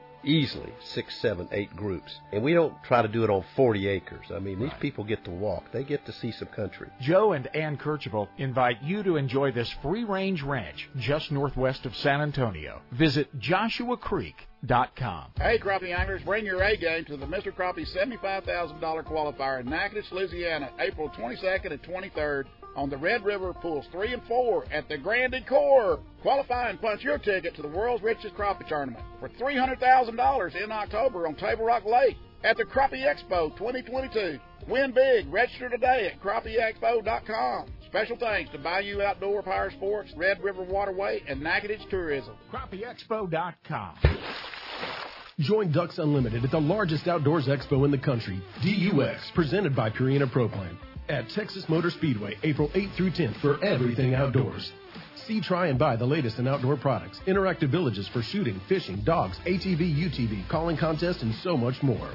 easily 0.23 0.71
six, 0.81 1.15
seven, 1.19 1.47
eight 1.51 1.75
groups. 1.75 2.19
And 2.31 2.43
we 2.43 2.53
don't 2.53 2.73
try 2.83 3.01
to 3.01 3.07
do 3.07 3.23
it 3.23 3.29
on 3.29 3.43
40 3.55 3.87
acres. 3.87 4.27
I 4.33 4.39
mean, 4.39 4.59
these 4.59 4.71
people 4.79 5.03
get 5.03 5.23
to 5.25 5.31
walk, 5.31 5.71
they 5.71 5.83
get 5.83 6.05
to 6.05 6.11
see 6.13 6.31
some 6.31 6.47
country. 6.49 6.89
Joe 6.99 7.33
and 7.33 7.47
Ann 7.55 7.77
Kercheval 7.77 8.27
invite 8.37 8.81
you 8.81 9.03
to 9.03 9.17
enjoy 9.17 9.51
this 9.51 9.69
free 9.81 10.03
range 10.03 10.41
ranch 10.41 10.89
just 10.97 11.31
northwest 11.31 11.85
of 11.85 11.95
San 11.95 12.21
Antonio. 12.21 12.81
Visit 12.91 13.37
joshuacreek.com. 13.39 15.31
Hey, 15.37 15.57
crappie 15.59 15.97
anglers, 15.97 16.21
bring 16.23 16.45
your 16.45 16.61
A 16.61 16.77
game 16.77 17.05
to 17.05 17.17
the 17.17 17.25
Mr. 17.25 17.51
Crappie 17.53 17.87
$75,000 17.95 18.79
qualifier 19.03 19.61
in 19.61 19.69
Natchitoches, 19.69 20.11
Louisiana, 20.11 20.69
April 20.79 21.09
22nd 21.09 21.71
and 21.71 21.81
23rd 21.81 22.45
on 22.75 22.89
the 22.89 22.97
Red 22.97 23.23
River 23.23 23.53
Pools 23.53 23.85
3 23.91 24.13
and 24.13 24.23
4 24.27 24.65
at 24.71 24.87
the 24.87 24.97
Grand 24.97 25.33
Ecore. 25.33 25.99
Qualify 26.21 26.69
and 26.69 26.81
punch 26.81 27.03
your 27.03 27.17
ticket 27.17 27.55
to 27.55 27.61
the 27.61 27.67
world's 27.67 28.03
richest 28.03 28.35
crappie 28.35 28.67
tournament 28.67 29.03
for 29.19 29.29
$300,000 29.29 30.63
in 30.63 30.71
October 30.71 31.27
on 31.27 31.35
Table 31.35 31.65
Rock 31.65 31.85
Lake 31.85 32.17
at 32.43 32.57
the 32.57 32.65
Crappie 32.65 33.05
Expo 33.05 33.55
2022. 33.57 34.39
Win 34.67 34.91
big. 34.91 35.31
Register 35.31 35.69
today 35.69 36.11
at 36.13 36.21
crappieexpo.com. 36.21 37.67
Special 37.87 38.17
thanks 38.17 38.51
to 38.51 38.57
Bayou 38.57 39.01
Outdoor 39.01 39.43
Power 39.43 39.71
Sports, 39.71 40.11
Red 40.15 40.41
River 40.41 40.63
Waterway, 40.63 41.21
and 41.27 41.41
Natchitoches 41.41 41.85
Tourism. 41.89 42.35
CrappieExpo.com. 42.51 43.95
Join 45.39 45.71
Ducks 45.71 45.97
Unlimited 45.97 46.45
at 46.45 46.51
the 46.51 46.61
largest 46.61 47.07
outdoors 47.07 47.47
expo 47.47 47.83
in 47.83 47.91
the 47.91 47.97
country, 47.97 48.39
DUX, 48.63 49.31
presented 49.33 49.75
by 49.75 49.89
Purina 49.89 50.31
Pro 50.31 50.47
Plan, 50.47 50.77
at 51.11 51.29
Texas 51.29 51.67
Motor 51.67 51.91
Speedway, 51.91 52.37
April 52.43 52.69
8th 52.69 52.95
through 52.95 53.11
10th 53.11 53.35
for 53.41 53.63
everything 53.63 54.15
outdoors. 54.15 54.71
See, 55.27 55.41
try, 55.41 55.67
and 55.67 55.77
buy 55.77 55.97
the 55.97 56.05
latest 56.05 56.39
in 56.39 56.47
outdoor 56.47 56.77
products, 56.77 57.19
interactive 57.27 57.69
villages 57.69 58.07
for 58.07 58.21
shooting, 58.21 58.59
fishing, 58.67 59.01
dogs, 59.01 59.37
ATV, 59.45 59.95
UTV, 59.95 60.47
calling 60.47 60.77
contests, 60.77 61.21
and 61.21 61.35
so 61.35 61.57
much 61.57 61.83
more. 61.83 62.09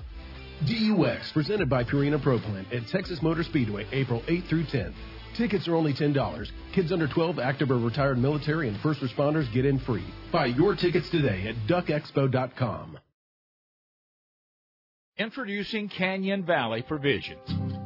DUX, 0.64 1.30
presented 1.32 1.68
by 1.68 1.84
Purina 1.84 2.20
Pro 2.20 2.38
Plan 2.38 2.66
at 2.72 2.86
Texas 2.88 3.20
Motor 3.22 3.44
Speedway, 3.44 3.86
April 3.92 4.22
8th 4.22 4.48
through 4.48 4.64
10th. 4.64 4.94
Tickets 5.36 5.68
are 5.68 5.76
only 5.76 5.92
$10. 5.92 6.48
Kids 6.72 6.90
under 6.90 7.06
12, 7.06 7.38
active 7.38 7.70
or 7.70 7.78
retired 7.78 8.18
military, 8.18 8.68
and 8.68 8.80
first 8.80 9.00
responders 9.00 9.52
get 9.52 9.66
in 9.66 9.78
free. 9.80 10.06
Buy 10.32 10.46
your 10.46 10.74
tickets 10.74 11.10
today 11.10 11.46
at 11.46 11.56
duckexpo.com. 11.68 12.98
Introducing 15.18 15.88
Canyon 15.88 16.44
Valley 16.44 16.82
Provisions. 16.82 17.85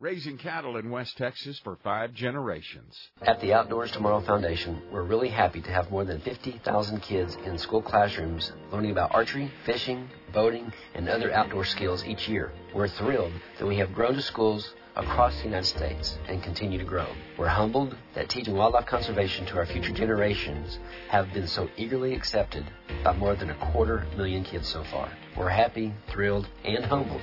raising 0.00 0.38
cattle 0.38 0.76
in 0.76 0.90
West 0.90 1.18
Texas 1.18 1.58
for 1.64 1.76
five 1.82 2.14
generations. 2.14 2.96
At 3.20 3.40
the 3.40 3.52
Outdoors 3.52 3.90
Tomorrow 3.90 4.20
Foundation, 4.20 4.80
we're 4.92 5.02
really 5.02 5.28
happy 5.28 5.60
to 5.60 5.72
have 5.72 5.90
more 5.90 6.04
than 6.04 6.20
50,000 6.20 7.00
kids 7.00 7.36
in 7.44 7.58
school 7.58 7.82
classrooms 7.82 8.52
learning 8.70 8.92
about 8.92 9.12
archery, 9.12 9.50
fishing, 9.66 10.08
boating, 10.32 10.72
and 10.94 11.08
other 11.08 11.32
outdoor 11.32 11.64
skills 11.64 12.04
each 12.04 12.28
year. 12.28 12.52
We're 12.72 12.86
thrilled 12.86 13.32
that 13.58 13.66
we 13.66 13.76
have 13.78 13.92
grown 13.92 14.14
to 14.14 14.22
schools 14.22 14.72
across 14.94 15.36
the 15.38 15.46
United 15.46 15.66
States 15.66 16.16
and 16.28 16.44
continue 16.44 16.78
to 16.78 16.84
grow. 16.84 17.08
We're 17.36 17.48
humbled 17.48 17.96
that 18.14 18.28
teaching 18.28 18.54
wildlife 18.54 18.86
conservation 18.86 19.46
to 19.46 19.56
our 19.56 19.66
future 19.66 19.92
generations 19.92 20.78
have 21.08 21.32
been 21.32 21.48
so 21.48 21.68
eagerly 21.76 22.14
accepted 22.14 22.64
by 23.02 23.16
more 23.16 23.34
than 23.34 23.50
a 23.50 23.72
quarter 23.72 24.06
million 24.16 24.44
kids 24.44 24.68
so 24.68 24.84
far. 24.92 25.10
We're 25.36 25.48
happy, 25.48 25.92
thrilled, 26.08 26.48
and 26.64 26.84
humbled 26.84 27.22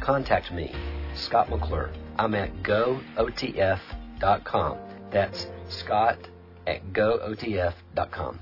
contact 0.00 0.52
me, 0.52 0.74
Scott 1.14 1.50
McClure. 1.50 1.90
I'm 2.18 2.34
at 2.34 2.62
gootf.com. 2.62 3.78
That's 5.10 5.46
Scott 5.68 6.18
at 6.66 6.92
gootf.com. 6.92 8.40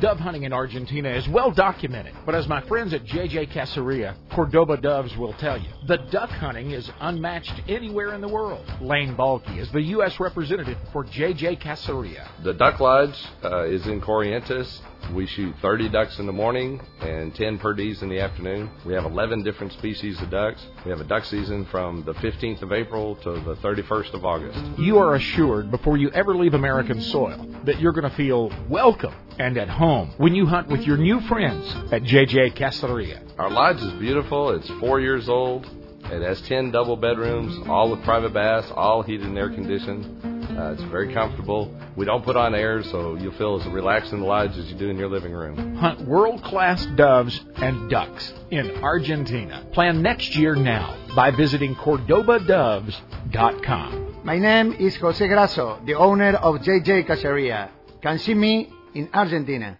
Dove 0.00 0.20
hunting 0.20 0.44
in 0.44 0.52
Argentina 0.52 1.08
is 1.08 1.28
well 1.28 1.50
documented, 1.50 2.14
but 2.24 2.32
as 2.32 2.46
my 2.46 2.60
friends 2.60 2.94
at 2.94 3.04
JJ 3.04 3.50
Caceria, 3.50 4.14
Cordoba 4.30 4.76
Doves 4.76 5.16
will 5.16 5.32
tell 5.32 5.58
you, 5.58 5.68
the 5.88 5.96
duck 5.96 6.30
hunting 6.30 6.70
is 6.70 6.88
unmatched 7.00 7.62
anywhere 7.66 8.14
in 8.14 8.20
the 8.20 8.28
world. 8.28 8.64
Lane 8.80 9.16
Balky 9.16 9.58
is 9.58 9.68
the 9.72 9.82
U.S. 9.82 10.20
representative 10.20 10.78
for 10.92 11.04
JJ 11.04 11.60
Caceria. 11.60 12.28
The 12.44 12.54
Duck 12.54 12.78
Lodge 12.78 13.18
uh, 13.42 13.64
is 13.64 13.88
in 13.88 14.00
Corrientes. 14.00 14.80
We 15.14 15.26
shoot 15.26 15.54
30 15.62 15.88
ducks 15.88 16.18
in 16.18 16.26
the 16.26 16.32
morning 16.32 16.80
and 17.00 17.34
10 17.34 17.58
per 17.58 17.74
perdees 17.74 18.02
in 18.02 18.08
the 18.08 18.20
afternoon. 18.20 18.70
We 18.84 18.94
have 18.94 19.04
11 19.04 19.42
different 19.42 19.72
species 19.72 20.20
of 20.20 20.30
ducks. 20.30 20.64
We 20.84 20.90
have 20.90 21.00
a 21.00 21.04
duck 21.04 21.24
season 21.24 21.64
from 21.66 22.04
the 22.04 22.14
15th 22.14 22.62
of 22.62 22.72
April 22.72 23.16
to 23.16 23.32
the 23.32 23.56
31st 23.56 24.14
of 24.14 24.24
August. 24.24 24.58
You 24.78 24.98
are 24.98 25.14
assured 25.14 25.70
before 25.70 25.96
you 25.96 26.10
ever 26.10 26.36
leave 26.36 26.54
American 26.54 27.00
soil 27.00 27.46
that 27.64 27.80
you're 27.80 27.92
going 27.92 28.08
to 28.08 28.16
feel 28.16 28.50
welcome 28.68 29.14
and 29.38 29.56
at 29.56 29.68
home 29.68 30.12
when 30.18 30.34
you 30.34 30.46
hunt 30.46 30.68
with 30.68 30.82
your 30.82 30.96
new 30.96 31.20
friends 31.22 31.66
at 31.92 32.02
JJ 32.02 32.54
Caceria. 32.56 33.22
Our 33.38 33.50
lodge 33.50 33.80
is 33.82 33.92
beautiful. 33.94 34.50
It's 34.50 34.68
four 34.80 35.00
years 35.00 35.28
old. 35.28 35.66
It 36.04 36.22
has 36.22 36.40
10 36.42 36.70
double 36.70 36.96
bedrooms, 36.96 37.68
all 37.68 37.90
with 37.90 38.02
private 38.02 38.32
baths, 38.32 38.70
all 38.74 39.02
heated 39.02 39.26
and 39.26 39.36
air 39.38 39.50
conditioned. 39.50 40.37
Uh, 40.58 40.72
it's 40.72 40.82
very 40.90 41.14
comfortable. 41.14 41.72
We 41.96 42.04
don't 42.04 42.24
put 42.24 42.36
on 42.36 42.52
air, 42.52 42.82
so 42.82 43.14
you'll 43.14 43.30
feel 43.34 43.60
as 43.60 43.66
relaxed 43.68 44.12
in 44.12 44.18
the 44.18 44.26
lodge 44.26 44.58
as 44.58 44.66
you 44.66 44.76
do 44.76 44.90
in 44.90 44.96
your 44.96 45.08
living 45.08 45.32
room. 45.32 45.76
Hunt 45.76 46.00
world 46.00 46.42
class 46.42 46.84
doves 46.96 47.40
and 47.54 47.88
ducks 47.88 48.32
in 48.50 48.72
Argentina. 48.82 49.64
Plan 49.72 50.02
next 50.02 50.34
year 50.34 50.56
now 50.56 50.96
by 51.14 51.30
visiting 51.30 51.76
CordobaDoves.com. 51.76 54.22
My 54.24 54.38
name 54.38 54.72
is 54.72 54.96
Jose 54.96 55.24
Grasso, 55.28 55.80
the 55.86 55.94
owner 55.94 56.34
of 56.34 56.56
JJ 56.56 57.06
Caceria. 57.06 57.70
Can 58.02 58.18
see 58.18 58.34
me 58.34 58.68
in 58.94 59.08
Argentina. 59.14 59.78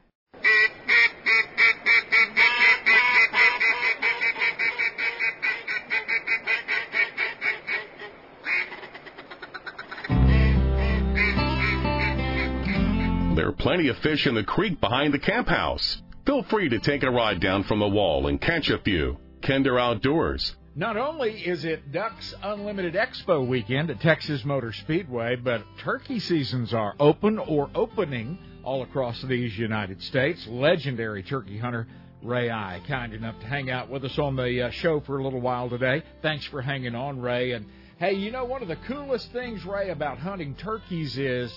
Plenty 13.58 13.88
of 13.88 13.98
fish 13.98 14.26
in 14.28 14.36
the 14.36 14.44
creek 14.44 14.80
behind 14.80 15.12
the 15.12 15.18
camp 15.18 15.48
house. 15.48 16.00
Feel 16.24 16.44
free 16.44 16.68
to 16.68 16.78
take 16.78 17.02
a 17.02 17.10
ride 17.10 17.40
down 17.40 17.64
from 17.64 17.80
the 17.80 17.88
wall 17.88 18.28
and 18.28 18.40
catch 18.40 18.70
a 18.70 18.78
few. 18.78 19.18
Kinder 19.42 19.78
Outdoors. 19.78 20.54
Not 20.76 20.96
only 20.96 21.32
is 21.32 21.64
it 21.64 21.90
Ducks 21.90 22.34
Unlimited 22.40 22.94
Expo 22.94 23.44
weekend 23.44 23.90
at 23.90 24.00
Texas 24.00 24.44
Motor 24.44 24.72
Speedway, 24.72 25.34
but 25.34 25.64
turkey 25.78 26.20
seasons 26.20 26.72
are 26.72 26.94
open 27.00 27.36
or 27.36 27.68
opening 27.74 28.38
all 28.62 28.82
across 28.82 29.20
these 29.22 29.58
United 29.58 30.00
States. 30.04 30.46
Legendary 30.46 31.24
turkey 31.24 31.58
hunter 31.58 31.88
Ray 32.22 32.50
Eye, 32.50 32.80
kind 32.86 33.12
enough 33.12 33.40
to 33.40 33.46
hang 33.46 33.70
out 33.72 33.90
with 33.90 34.04
us 34.04 34.16
on 34.20 34.36
the 34.36 34.66
uh, 34.66 34.70
show 34.70 35.00
for 35.00 35.18
a 35.18 35.24
little 35.24 35.40
while 35.40 35.68
today. 35.68 36.04
Thanks 36.22 36.44
for 36.46 36.62
hanging 36.62 36.94
on, 36.94 37.20
Ray. 37.20 37.52
And 37.52 37.66
hey, 37.98 38.12
you 38.12 38.30
know, 38.30 38.44
one 38.44 38.62
of 38.62 38.68
the 38.68 38.76
coolest 38.76 39.32
things, 39.32 39.64
Ray, 39.64 39.90
about 39.90 40.18
hunting 40.18 40.54
turkeys 40.54 41.18
is 41.18 41.52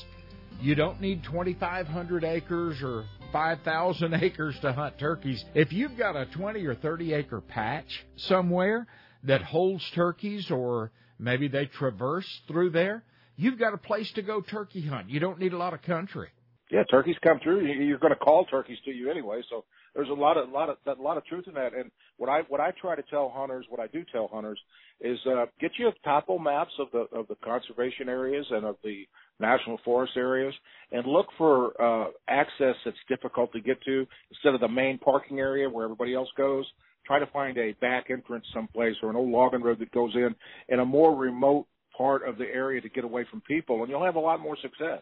you 0.62 0.76
don't 0.76 1.02
need 1.02 1.24
2,500 1.24 2.24
acres 2.24 2.82
or 2.84 3.06
5,000 3.32 4.14
acres 4.22 4.56
to 4.62 4.72
hunt 4.72 5.00
turkeys. 5.00 5.44
If 5.56 5.74
you've 5.74 5.98
got 5.98 6.16
a 6.16 6.28
20 6.28 6.64
or 6.66 6.76
30 6.76 7.14
acre 7.14 7.42
patch 7.42 8.06
somewhere 8.16 8.88
that 9.24 9.42
holds 9.42 9.84
turkeys 9.96 10.52
or 10.52 10.92
maybe 11.18 11.48
they 11.48 11.66
traverse 11.66 12.28
through 12.48 12.72
there, 12.72 13.04
you've 13.36 13.58
got 13.58 13.74
a 13.74 13.78
place 13.78 14.12
to 14.14 14.22
go 14.22 14.42
turkey 14.42 14.86
hunt. 14.86 15.10
You 15.10 15.20
don't 15.20 15.40
need 15.40 15.54
a 15.54 15.58
lot 15.58 15.74
of 15.74 15.82
country. 15.82 16.30
Yeah, 16.70 16.84
turkeys 16.90 17.18
come 17.24 17.40
through. 17.44 17.66
You're 17.66 17.98
going 17.98 18.14
to 18.14 18.20
call 18.20 18.46
turkeys 18.46 18.78
to 18.86 18.92
you 18.92 19.10
anyway, 19.10 19.42
so 19.50 19.66
there's 19.96 20.10
a 20.10 20.14
lot 20.14 20.38
of 20.38 20.50
lot 20.50 20.70
of 20.70 20.78
a 20.86 21.02
lot 21.02 21.18
of 21.18 21.26
truth 21.26 21.46
in 21.48 21.54
that. 21.56 21.74
And 21.74 21.92
what 22.18 22.30
I 22.30 22.42
what 22.48 22.62
I 22.62 22.72
try 22.80 22.96
to 22.96 23.04
tell 23.10 23.32
hunters, 23.34 23.66
what 23.70 23.80
I 23.80 23.88
do 23.88 24.04
tell 24.12 24.30
hunters, 24.32 24.60
is 25.02 25.18
uh, 25.28 25.46
get 25.60 25.72
you 25.78 25.92
topo 26.04 26.38
maps 26.38 26.72
of 26.80 26.88
the 26.92 27.18
of 27.18 27.28
the 27.28 27.36
conservation 27.44 28.08
areas 28.08 28.46
and 28.52 28.66
of 28.66 28.78
the 28.84 29.06
national 29.40 29.80
forest 29.84 30.14
areas, 30.16 30.54
and 30.92 31.06
look 31.06 31.28
for 31.38 31.82
uh, 31.82 32.10
access 32.28 32.76
that's 32.86 32.98
difficult 33.10 33.52
to 33.54 33.60
get 33.60 33.82
to 33.84 34.06
instead 34.32 34.54
of 34.54 34.62
the 34.62 34.68
main 34.68 34.98
parking 35.00 35.40
area 35.40 35.70
where 35.70 35.86
everybody 35.86 36.14
else 36.14 36.30
goes. 36.38 36.66
Try 37.06 37.20
to 37.20 37.28
find 37.28 37.58
a 37.58 37.74
back 37.82 38.06
entrance 38.12 38.46
someplace 38.54 38.96
or 39.02 39.10
an 39.10 39.16
old 39.16 39.30
logging 39.30 39.64
road 39.64 39.80
that 39.80 39.92
goes 39.92 40.16
in 40.16 40.36
in 40.70 40.80
a 40.80 40.86
more 40.86 41.16
remote 41.16 41.66
part 41.98 42.28
of 42.28 42.38
the 42.38 42.46
area 42.46 42.80
to 42.80 42.90
get 42.90 43.04
away 43.04 43.26
from 43.30 43.42
people, 43.42 43.82
and 43.82 43.90
you'll 43.90 44.06
have 44.06 44.16
a 44.16 44.20
lot 44.20 44.40
more 44.40 44.56
success. 44.62 45.02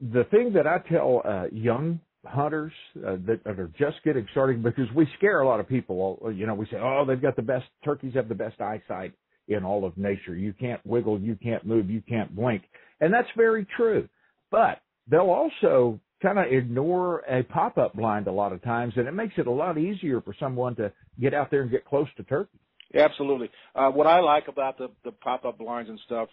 The 0.00 0.24
thing 0.30 0.52
that 0.54 0.66
I 0.66 0.78
tell 0.88 1.22
uh, 1.24 1.46
young 1.52 2.00
hunters 2.26 2.72
uh, 3.06 3.16
that, 3.26 3.40
are 3.46 3.70
just 3.78 3.96
getting 4.04 4.26
started 4.32 4.62
because 4.62 4.86
we 4.94 5.06
scare 5.16 5.40
a 5.40 5.46
lot 5.46 5.60
of 5.60 5.68
people. 5.68 6.30
You 6.34 6.46
know, 6.46 6.54
we 6.54 6.66
say, 6.66 6.76
"Oh, 6.80 7.04
they've 7.06 7.20
got 7.20 7.36
the 7.36 7.42
best 7.42 7.66
turkeys 7.84 8.14
have 8.14 8.28
the 8.28 8.34
best 8.34 8.60
eyesight 8.60 9.12
in 9.48 9.64
all 9.64 9.84
of 9.84 9.96
nature. 9.96 10.34
You 10.34 10.52
can't 10.52 10.84
wiggle, 10.84 11.20
you 11.20 11.36
can't 11.42 11.64
move, 11.64 11.90
you 11.90 12.02
can't 12.08 12.34
blink," 12.34 12.62
and 13.00 13.12
that's 13.12 13.28
very 13.36 13.66
true. 13.76 14.08
But 14.50 14.80
they'll 15.08 15.30
also 15.30 16.00
kind 16.22 16.38
of 16.38 16.46
ignore 16.50 17.20
a 17.28 17.42
pop-up 17.44 17.94
blind 17.94 18.26
a 18.26 18.32
lot 18.32 18.52
of 18.52 18.62
times, 18.62 18.94
and 18.96 19.06
it 19.06 19.12
makes 19.12 19.34
it 19.36 19.46
a 19.46 19.50
lot 19.50 19.78
easier 19.78 20.20
for 20.20 20.34
someone 20.40 20.74
to 20.76 20.92
get 21.20 21.34
out 21.34 21.50
there 21.50 21.62
and 21.62 21.70
get 21.70 21.84
close 21.84 22.08
to 22.16 22.22
turkey. 22.24 22.58
Absolutely. 22.94 23.50
Uh, 23.74 23.90
what 23.90 24.06
I 24.06 24.20
like 24.20 24.48
about 24.48 24.78
the 24.78 24.88
the 25.04 25.12
pop-up 25.12 25.58
blinds 25.58 25.90
and 25.90 26.00
stuff 26.06 26.28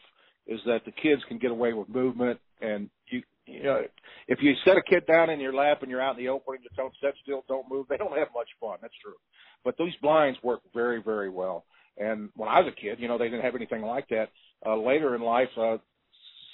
is 0.47 0.59
that 0.65 0.85
the 0.85 0.91
kids 0.91 1.21
can 1.27 1.37
get 1.37 1.51
away 1.51 1.73
with 1.73 1.89
movement, 1.89 2.39
and 2.61 2.89
you 3.09 3.23
you 3.45 3.63
know, 3.63 3.81
if 4.27 4.39
you 4.41 4.53
set 4.65 4.77
a 4.77 4.81
kid 4.81 5.05
down 5.05 5.29
in 5.29 5.39
your 5.39 5.53
lap 5.53 5.81
and 5.81 5.91
you're 5.91 6.01
out 6.01 6.17
in 6.17 6.23
the 6.23 6.29
open 6.29 6.55
and 6.55 6.63
you 6.63 6.69
don't 6.77 6.93
sit 7.01 7.13
still, 7.21 7.43
don't 7.47 7.69
move, 7.69 7.87
they 7.89 7.97
don't 7.97 8.17
have 8.17 8.29
much 8.33 8.49
fun. 8.59 8.77
That's 8.81 8.93
true. 9.01 9.15
But 9.63 9.75
these 9.77 9.93
blinds 10.01 10.39
work 10.43 10.61
very, 10.73 11.01
very 11.01 11.29
well. 11.29 11.65
And 11.97 12.29
when 12.35 12.49
I 12.49 12.59
was 12.59 12.73
a 12.75 12.81
kid, 12.81 12.99
you 12.99 13.07
know, 13.07 13.17
they 13.17 13.25
didn't 13.25 13.43
have 13.43 13.55
anything 13.55 13.83
like 13.83 14.07
that. 14.09 14.29
Uh, 14.65 14.77
later 14.77 15.15
in 15.15 15.21
life, 15.21 15.49
uh, 15.57 15.77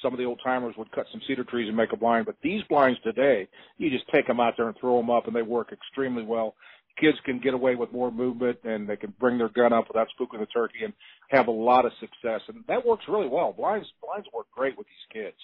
some 0.02 0.14
of 0.14 0.20
the 0.20 0.26
old 0.26 0.42
timers 0.44 0.76
would 0.78 0.92
cut 0.92 1.06
some 1.12 1.22
cedar 1.28 1.44
trees 1.44 1.68
and 1.68 1.78
make 1.78 1.94
a 1.94 1.98
blind. 1.98 2.26
But 2.26 2.36
these 2.42 2.62
blinds 2.70 3.00
today, 3.04 3.48
you 3.78 3.90
just 3.90 4.10
take 4.14 4.28
them 4.28 4.40
out 4.40 4.56
there 4.58 4.68
and 4.68 4.78
throw 4.80 4.98
them 4.98 5.10
up, 5.10 5.28
and 5.28 5.36
they 5.36 5.42
work 5.42 5.72
extremely 5.72 6.24
well. 6.24 6.56
Kids 7.00 7.18
can 7.26 7.40
get 7.40 7.54
away 7.54 7.76
with 7.76 7.94
more 7.94 8.12
movement, 8.12 8.60
and 8.64 8.88
they 8.88 8.98
can 8.98 9.14
bring 9.20 9.38
their 9.38 9.50
gun 9.50 9.72
up 9.72 9.88
without 9.88 10.08
spooking 10.20 10.40
the 10.40 10.46
turkey, 10.48 10.84
and 10.84 10.94
have 11.30 11.48
a 11.48 11.52
lot 11.52 11.86
of 11.86 11.92
success. 12.00 12.42
And 12.48 12.64
that 12.68 12.86
works 12.86 13.06
really 13.08 13.28
well. 13.28 13.54
Blinds 13.54 13.88
blinds 14.04 14.28
work 14.34 14.48
great 14.54 14.78
with 14.78 14.88
these 14.88 15.24
kids 15.24 15.38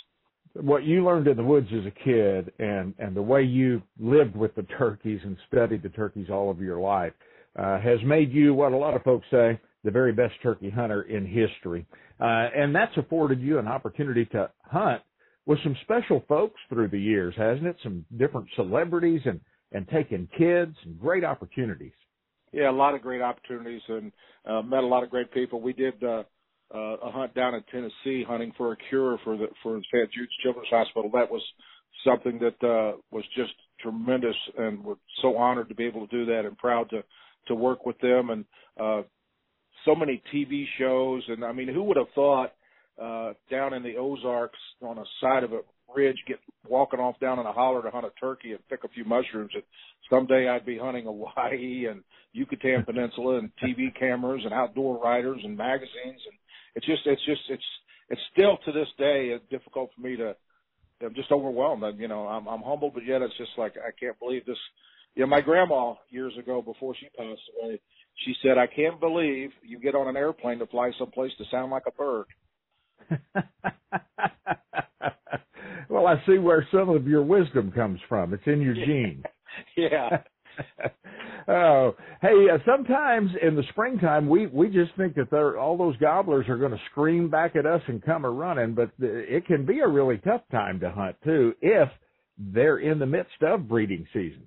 what 0.62 0.84
you 0.86 1.04
learned 1.04 1.28
in 1.28 1.36
the 1.36 1.44
woods 1.44 1.68
as 1.74 1.86
a 1.86 1.92
kid 1.92 2.52
and 2.60 2.94
and 2.98 3.16
the 3.16 3.22
way 3.22 3.44
you 3.44 3.82
lived 4.00 4.36
with 4.36 4.56
the 4.56 4.64
turkeys 4.78 5.20
and 5.24 5.38
studied 5.48 5.84
the 5.84 5.90
turkeys 5.90 6.28
all 6.30 6.50
of 6.50 6.62
your 6.62 6.80
life 6.80 7.14
uh, 7.60 7.80
has 7.80 8.00
made 8.06 8.32
you 8.32 8.54
what 8.54 8.72
a 8.72 8.78
lot 8.78 8.96
of 8.96 9.04
folks 9.04 9.26
say 9.30 9.60
the 9.84 9.92
very 9.92 10.14
best 10.14 10.34
turkey 10.42 10.70
hunter 10.70 11.04
in 11.04 11.26
history. 11.26 11.86
Uh, 12.20 12.48
and 12.56 12.74
that's 12.74 12.96
afforded 12.98 13.40
you 13.42 13.60
an 13.60 13.68
opportunity 13.68 14.26
to 14.26 14.50
hunt 14.64 15.02
with 15.46 15.60
some 15.64 15.76
special 15.84 16.24
folks 16.28 16.60
through 16.70 16.88
the 16.88 17.00
years 17.00 17.34
hasn't 17.38 17.68
it? 17.68 17.76
Some 17.84 18.06
different 18.18 18.48
celebrities 18.56 19.22
and 19.26 19.42
and 19.74 19.88
taking 19.90 20.28
kids 20.38 20.76
and 20.86 20.98
great 21.00 21.26
opportunities. 21.26 21.92
Yeah 22.54 22.70
a 22.70 22.72
lot 22.72 22.96
of 22.96 23.02
great 23.02 23.22
opportunities 23.22 23.82
and 23.90 24.12
uh, 24.46 24.62
met 24.62 24.84
a 24.84 24.88
lot 24.88 25.04
of 25.04 25.10
great 25.10 25.32
people. 25.34 25.60
We 25.60 25.74
did 25.74 26.02
uh 26.02 26.24
uh, 26.74 26.98
a 26.98 27.12
hunt 27.12 27.34
down 27.36 27.56
in 27.56 27.64
Tennessee, 27.72 28.24
hunting 28.28 28.52
for 28.58 28.74
a 28.74 28.78
cure 28.90 29.18
for 29.24 29.38
the 29.38 29.48
for 29.62 29.80
St. 29.94 30.12
Jude's 30.12 30.32
Children's 30.44 30.70
Hospital. 30.70 31.10
That 31.14 31.30
was 31.30 31.42
something 32.06 32.40
that 32.40 32.68
uh, 32.68 32.98
was 33.12 33.24
just 33.36 33.54
tremendous, 33.80 34.36
and 34.58 34.84
we're 34.84 34.96
so 35.22 35.38
honored 35.38 35.70
to 35.70 35.76
be 35.76 35.86
able 35.86 36.08
to 36.08 36.18
do 36.18 36.26
that, 36.26 36.46
and 36.46 36.58
proud 36.58 36.90
to 36.90 37.04
to 37.48 37.56
work 37.56 37.86
with 37.86 38.00
them, 38.00 38.32
and 38.32 38.46
uh, 38.80 39.04
so 39.86 39.96
many 39.96 40.22
TV 40.34 40.66
shows, 40.80 41.24
and 41.28 41.46
I 41.46 41.52
mean, 41.52 41.68
who 41.68 41.84
would 41.84 41.98
have 41.98 42.10
thought 42.16 42.54
uh, 43.02 43.34
down 43.52 43.74
in 43.74 43.84
the 43.84 43.98
Ozarks 43.98 44.60
on 44.82 44.98
a 44.98 45.04
side 45.22 45.44
of 45.44 45.54
a 45.54 45.60
ridge, 45.96 46.18
get 46.28 46.40
walking 46.68 47.00
off 47.00 47.20
down 47.20 47.40
in 47.40 47.46
a 47.46 47.52
holler 47.52 47.82
to 47.84 47.92
hunt 47.92 48.06
a 48.06 48.20
turkey 48.20 48.52
and 48.52 48.68
pick 48.70 48.84
a 48.84 48.90
few 48.90 49.06
mushrooms. 49.06 49.52
That 49.54 49.64
someday 50.10 50.48
I'd 50.48 50.66
be 50.66 50.78
hunting 50.78 51.06
Hawaii 51.06 51.88
and 51.90 52.04
Yucatan 52.34 52.84
Peninsula 52.84 53.38
and 53.38 53.52
TV 53.64 53.98
cameras 53.98 54.42
and 54.44 54.54
outdoor 54.54 55.02
writers 55.02 55.42
and 55.44 55.56
magazines, 55.56 56.22
and 56.26 56.38
it's 56.76 56.86
just, 56.86 57.02
it's 57.06 57.26
just, 57.26 57.42
it's, 57.50 57.64
it's 58.10 58.22
still 58.32 58.58
to 58.66 58.72
this 58.72 58.88
day 58.98 59.30
it's 59.34 59.46
difficult 59.50 59.92
for 59.96 60.02
me 60.02 60.16
to. 60.18 60.36
I'm 61.02 61.14
just 61.14 61.32
overwhelmed. 61.32 61.84
I'm, 61.84 62.00
you 62.00 62.08
know, 62.08 62.26
I'm, 62.28 62.48
I'm 62.48 62.62
humbled, 62.62 62.94
but 62.94 63.06
yet 63.06 63.22
it's 63.22 63.38
just 63.38 63.52
like 63.58 63.74
I 63.78 63.92
can't 64.00 64.18
believe 64.20 64.46
this. 64.46 64.58
You 65.14 65.24
know, 65.24 65.28
my 65.28 65.42
grandma 65.42 65.96
years 66.10 66.34
ago, 66.38 66.62
before 66.62 66.96
she 66.98 67.08
passed 67.18 67.42
away, 67.62 67.82
she 68.24 68.34
said, 68.42 68.58
"I 68.58 68.68
can't 68.68 69.00
believe 69.00 69.50
you 69.62 69.80
get 69.80 69.96
on 69.96 70.08
an 70.08 70.16
airplane 70.16 70.60
to 70.60 70.68
fly 70.68 70.92
someplace 70.98 71.32
to 71.38 71.44
sound 71.52 71.72
like 71.72 71.84
a 71.88 71.92
bird." 71.92 72.26
well, 75.90 76.08
I 76.08 76.16
see 76.26 76.38
where 76.38 76.68
some 76.72 76.90
of 76.90 77.08
your 77.08 77.24
wisdom 77.24 77.72
comes 77.72 78.00
from. 78.08 78.34
It's 78.34 78.44
in 78.46 78.62
your 78.62 78.74
genes. 78.86 79.26
yeah. 79.76 80.22
oh, 81.48 81.96
hey, 82.22 82.48
uh, 82.52 82.58
sometimes 82.66 83.32
in 83.42 83.56
the 83.56 83.64
springtime 83.70 84.28
we 84.30 84.48
we 84.48 84.68
just 84.68 84.92
think 84.98 85.16
that 85.16 85.30
they're, 85.32 85.58
all 85.58 85.78
those 85.78 85.98
gobblers 85.98 86.48
are 86.50 86.58
going 86.58 86.72
to 86.72 86.82
scream 86.92 87.30
back 87.30 87.56
at 87.56 87.66
us 87.66 87.82
and 87.88 88.04
come 88.04 88.26
a 88.26 88.30
running, 88.30 88.74
but 88.74 88.92
it 89.00 89.46
can 89.46 89.66
be 89.66 89.80
a 89.80 89.88
really 89.88 90.18
tough 90.20 90.42
time 90.52 90.80
to 90.80 90.90
hunt 90.90 91.16
too 91.24 91.54
if 91.62 91.90
they're 92.38 92.80
in 92.80 93.00
the 93.00 93.06
midst 93.06 93.42
of 93.42 93.68
breeding 93.68 94.06
season. 94.14 94.44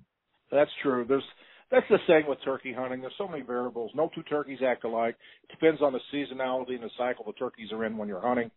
That's 0.51 0.71
true. 0.81 1.05
There's 1.07 1.23
that's 1.71 1.85
the 1.89 1.99
same 2.07 2.27
with 2.27 2.39
turkey 2.43 2.73
hunting. 2.73 3.01
There's 3.01 3.13
so 3.17 3.27
many 3.27 3.43
variables. 3.43 3.91
No 3.93 4.09
two 4.15 4.23
turkeys 4.23 4.59
act 4.65 4.83
alike. 4.83 5.15
It 5.43 5.51
depends 5.51 5.81
on 5.81 5.93
the 5.93 5.99
seasonality 6.13 6.73
and 6.73 6.83
the 6.83 6.89
cycle 6.97 7.25
the 7.25 7.33
turkeys 7.33 7.71
are 7.71 7.85
in 7.85 7.97
when 7.97 8.07
you're 8.07 8.21
hunting. 8.21 8.49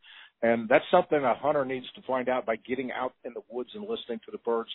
And 0.42 0.68
that's 0.68 0.84
something 0.90 1.22
a 1.22 1.34
hunter 1.34 1.64
needs 1.64 1.86
to 1.94 2.02
find 2.02 2.28
out 2.28 2.46
by 2.46 2.56
getting 2.56 2.90
out 2.90 3.14
in 3.24 3.32
the 3.34 3.42
woods 3.50 3.70
and 3.74 3.82
listening 3.82 4.18
to 4.24 4.32
the 4.32 4.38
birds 4.38 4.70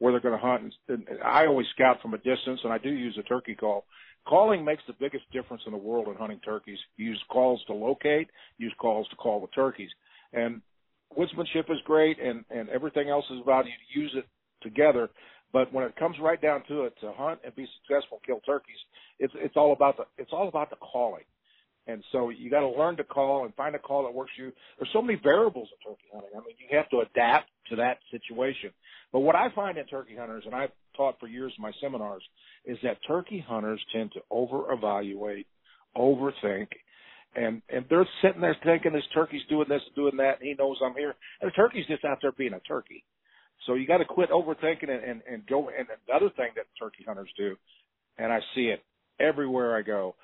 where 0.00 0.12
they're 0.12 0.20
going 0.20 0.38
to 0.38 0.44
hunt. 0.44 0.74
And 0.88 1.06
I 1.24 1.46
always 1.46 1.66
scout 1.74 2.02
from 2.02 2.14
a 2.14 2.18
distance, 2.18 2.60
and 2.64 2.72
I 2.72 2.78
do 2.78 2.90
use 2.90 3.16
a 3.18 3.22
turkey 3.22 3.54
call. 3.54 3.84
Calling 4.26 4.64
makes 4.64 4.82
the 4.86 4.94
biggest 4.98 5.24
difference 5.30 5.62
in 5.66 5.72
the 5.72 5.78
world 5.78 6.08
in 6.08 6.14
hunting 6.16 6.40
turkeys. 6.44 6.78
Use 6.96 7.22
calls 7.30 7.62
to 7.66 7.74
locate, 7.74 8.28
use 8.58 8.74
calls 8.78 9.06
to 9.08 9.16
call 9.16 9.40
the 9.40 9.46
turkeys. 9.48 9.90
And 10.32 10.62
woodsmanship 11.16 11.70
is 11.70 11.78
great, 11.84 12.18
and, 12.18 12.44
and 12.50 12.68
everything 12.70 13.08
else 13.08 13.24
is 13.30 13.40
about 13.42 13.66
you 13.66 13.72
to 13.72 14.00
use 14.00 14.14
it 14.16 14.26
together. 14.62 15.10
But 15.52 15.72
when 15.72 15.84
it 15.84 15.96
comes 15.96 16.16
right 16.20 16.40
down 16.40 16.62
to 16.68 16.84
it, 16.84 16.94
to 17.00 17.12
hunt 17.12 17.40
and 17.44 17.54
be 17.54 17.66
successful, 17.82 18.20
kill 18.24 18.40
turkeys, 18.46 18.76
it's 19.18 19.34
it's 19.36 19.56
all 19.56 19.72
about 19.72 19.96
the 19.96 20.04
it's 20.16 20.30
all 20.32 20.48
about 20.48 20.70
the 20.70 20.76
calling. 20.76 21.24
And 21.86 22.04
so 22.12 22.28
you 22.28 22.50
got 22.50 22.60
to 22.60 22.68
learn 22.68 22.96
to 22.98 23.04
call 23.04 23.44
and 23.44 23.54
find 23.54 23.74
a 23.74 23.78
call 23.78 24.04
that 24.04 24.14
works 24.14 24.32
for 24.36 24.44
you. 24.44 24.52
There's 24.78 24.90
so 24.92 25.02
many 25.02 25.18
variables 25.22 25.68
in 25.72 25.90
turkey 25.90 26.08
hunting. 26.12 26.30
I 26.34 26.38
mean, 26.38 26.54
you 26.58 26.76
have 26.76 26.88
to 26.90 27.00
adapt 27.00 27.48
to 27.70 27.76
that 27.76 27.98
situation. 28.10 28.70
But 29.12 29.20
what 29.20 29.34
I 29.34 29.48
find 29.54 29.78
in 29.78 29.86
turkey 29.86 30.14
hunters, 30.16 30.44
and 30.46 30.54
I've 30.54 30.70
taught 30.96 31.18
for 31.18 31.26
years 31.26 31.52
in 31.56 31.62
my 31.62 31.72
seminars, 31.80 32.22
is 32.64 32.78
that 32.82 32.98
turkey 33.06 33.44
hunters 33.46 33.80
tend 33.92 34.12
to 34.12 34.20
over 34.30 34.72
evaluate, 34.72 35.46
overthink, 35.96 36.68
and 37.34 37.62
and 37.68 37.84
they're 37.88 38.08
sitting 38.22 38.40
there 38.40 38.56
thinking 38.64 38.92
this 38.92 39.04
turkey's 39.14 39.42
doing 39.48 39.68
this, 39.68 39.82
doing 39.94 40.16
that, 40.16 40.40
and 40.40 40.48
he 40.48 40.54
knows 40.58 40.76
I'm 40.84 40.94
here, 40.94 41.14
and 41.40 41.50
the 41.50 41.54
turkey's 41.54 41.86
just 41.86 42.04
out 42.04 42.18
there 42.20 42.32
being 42.32 42.54
a 42.54 42.60
turkey. 42.60 43.04
So 43.66 43.74
you 43.74 43.86
got 43.86 43.98
to 43.98 44.04
quit 44.04 44.30
overthinking 44.30 44.90
and, 44.90 45.04
and, 45.04 45.22
and 45.30 45.46
go. 45.46 45.68
And 45.68 45.86
another 46.08 46.30
thing 46.36 46.48
that 46.56 46.66
turkey 46.78 47.04
hunters 47.06 47.30
do, 47.36 47.56
and 48.18 48.32
I 48.32 48.40
see 48.54 48.66
it 48.66 48.82
everywhere 49.20 49.76
I 49.76 49.82
go, 49.82 50.16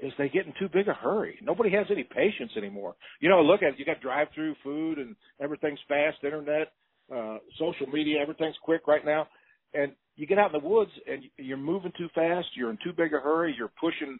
is 0.00 0.12
they 0.18 0.28
get 0.28 0.46
in 0.46 0.52
too 0.58 0.68
big 0.72 0.88
a 0.88 0.94
hurry. 0.94 1.38
Nobody 1.42 1.70
has 1.70 1.86
any 1.90 2.04
patience 2.04 2.52
anymore. 2.56 2.94
You 3.20 3.28
know, 3.28 3.40
look 3.42 3.62
at 3.62 3.74
it, 3.74 3.78
you 3.78 3.84
got 3.84 4.00
drive-through 4.00 4.54
food 4.64 4.98
and 4.98 5.14
everything's 5.40 5.78
fast, 5.88 6.18
internet, 6.24 6.72
uh, 7.14 7.38
social 7.58 7.86
media, 7.86 8.20
everything's 8.20 8.56
quick 8.62 8.86
right 8.86 9.04
now. 9.04 9.28
And 9.74 9.92
you 10.16 10.26
get 10.26 10.38
out 10.38 10.54
in 10.54 10.60
the 10.60 10.66
woods 10.66 10.90
and 11.06 11.22
you're 11.36 11.56
moving 11.56 11.92
too 11.96 12.08
fast. 12.14 12.48
You're 12.56 12.70
in 12.70 12.78
too 12.84 12.92
big 12.96 13.14
a 13.14 13.20
hurry. 13.20 13.54
You're 13.56 13.72
pushing 13.80 14.18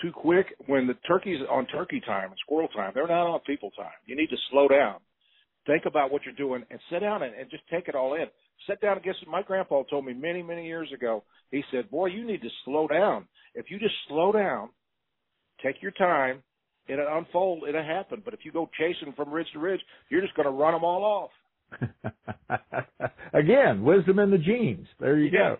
too 0.00 0.12
quick. 0.12 0.46
When 0.66 0.86
the 0.86 0.94
turkey's 1.06 1.40
on 1.50 1.66
turkey 1.66 2.00
time 2.00 2.30
and 2.30 2.38
squirrel 2.44 2.68
time, 2.68 2.92
they're 2.94 3.08
not 3.08 3.26
on 3.26 3.40
people 3.40 3.70
time. 3.72 3.92
You 4.06 4.16
need 4.16 4.28
to 4.28 4.36
slow 4.50 4.68
down 4.68 4.96
think 5.66 5.84
about 5.86 6.10
what 6.10 6.22
you're 6.24 6.34
doing 6.34 6.62
and 6.70 6.80
sit 6.90 7.00
down 7.00 7.22
and, 7.22 7.34
and 7.34 7.50
just 7.50 7.62
take 7.70 7.88
it 7.88 7.94
all 7.94 8.14
in. 8.14 8.26
Sit 8.68 8.80
down 8.80 8.96
and 8.96 9.04
get 9.04 9.16
some. 9.22 9.30
My 9.30 9.42
grandpa 9.42 9.82
told 9.84 10.04
me 10.04 10.12
many, 10.12 10.42
many 10.42 10.66
years 10.66 10.90
ago. 10.92 11.24
He 11.50 11.62
said, 11.70 11.90
"Boy, 11.90 12.06
you 12.06 12.26
need 12.26 12.42
to 12.42 12.48
slow 12.64 12.86
down. 12.86 13.26
If 13.54 13.70
you 13.70 13.78
just 13.78 13.94
slow 14.08 14.32
down, 14.32 14.70
take 15.62 15.82
your 15.82 15.92
time, 15.92 16.42
it'll 16.88 17.18
unfold. 17.18 17.64
It'll 17.68 17.82
happen. 17.82 18.22
But 18.24 18.34
if 18.34 18.40
you 18.44 18.52
go 18.52 18.68
chasing 18.78 19.12
from 19.14 19.30
ridge 19.30 19.48
to 19.52 19.58
ridge, 19.58 19.80
you're 20.08 20.22
just 20.22 20.34
going 20.34 20.46
to 20.46 20.52
run 20.52 20.72
them 20.72 20.84
all 20.84 21.04
off." 21.04 21.30
Again, 23.32 23.82
wisdom 23.82 24.18
in 24.18 24.30
the 24.30 24.38
genes. 24.38 24.86
There 25.00 25.18
you 25.18 25.30
yeah. 25.32 25.54
go. 25.54 25.58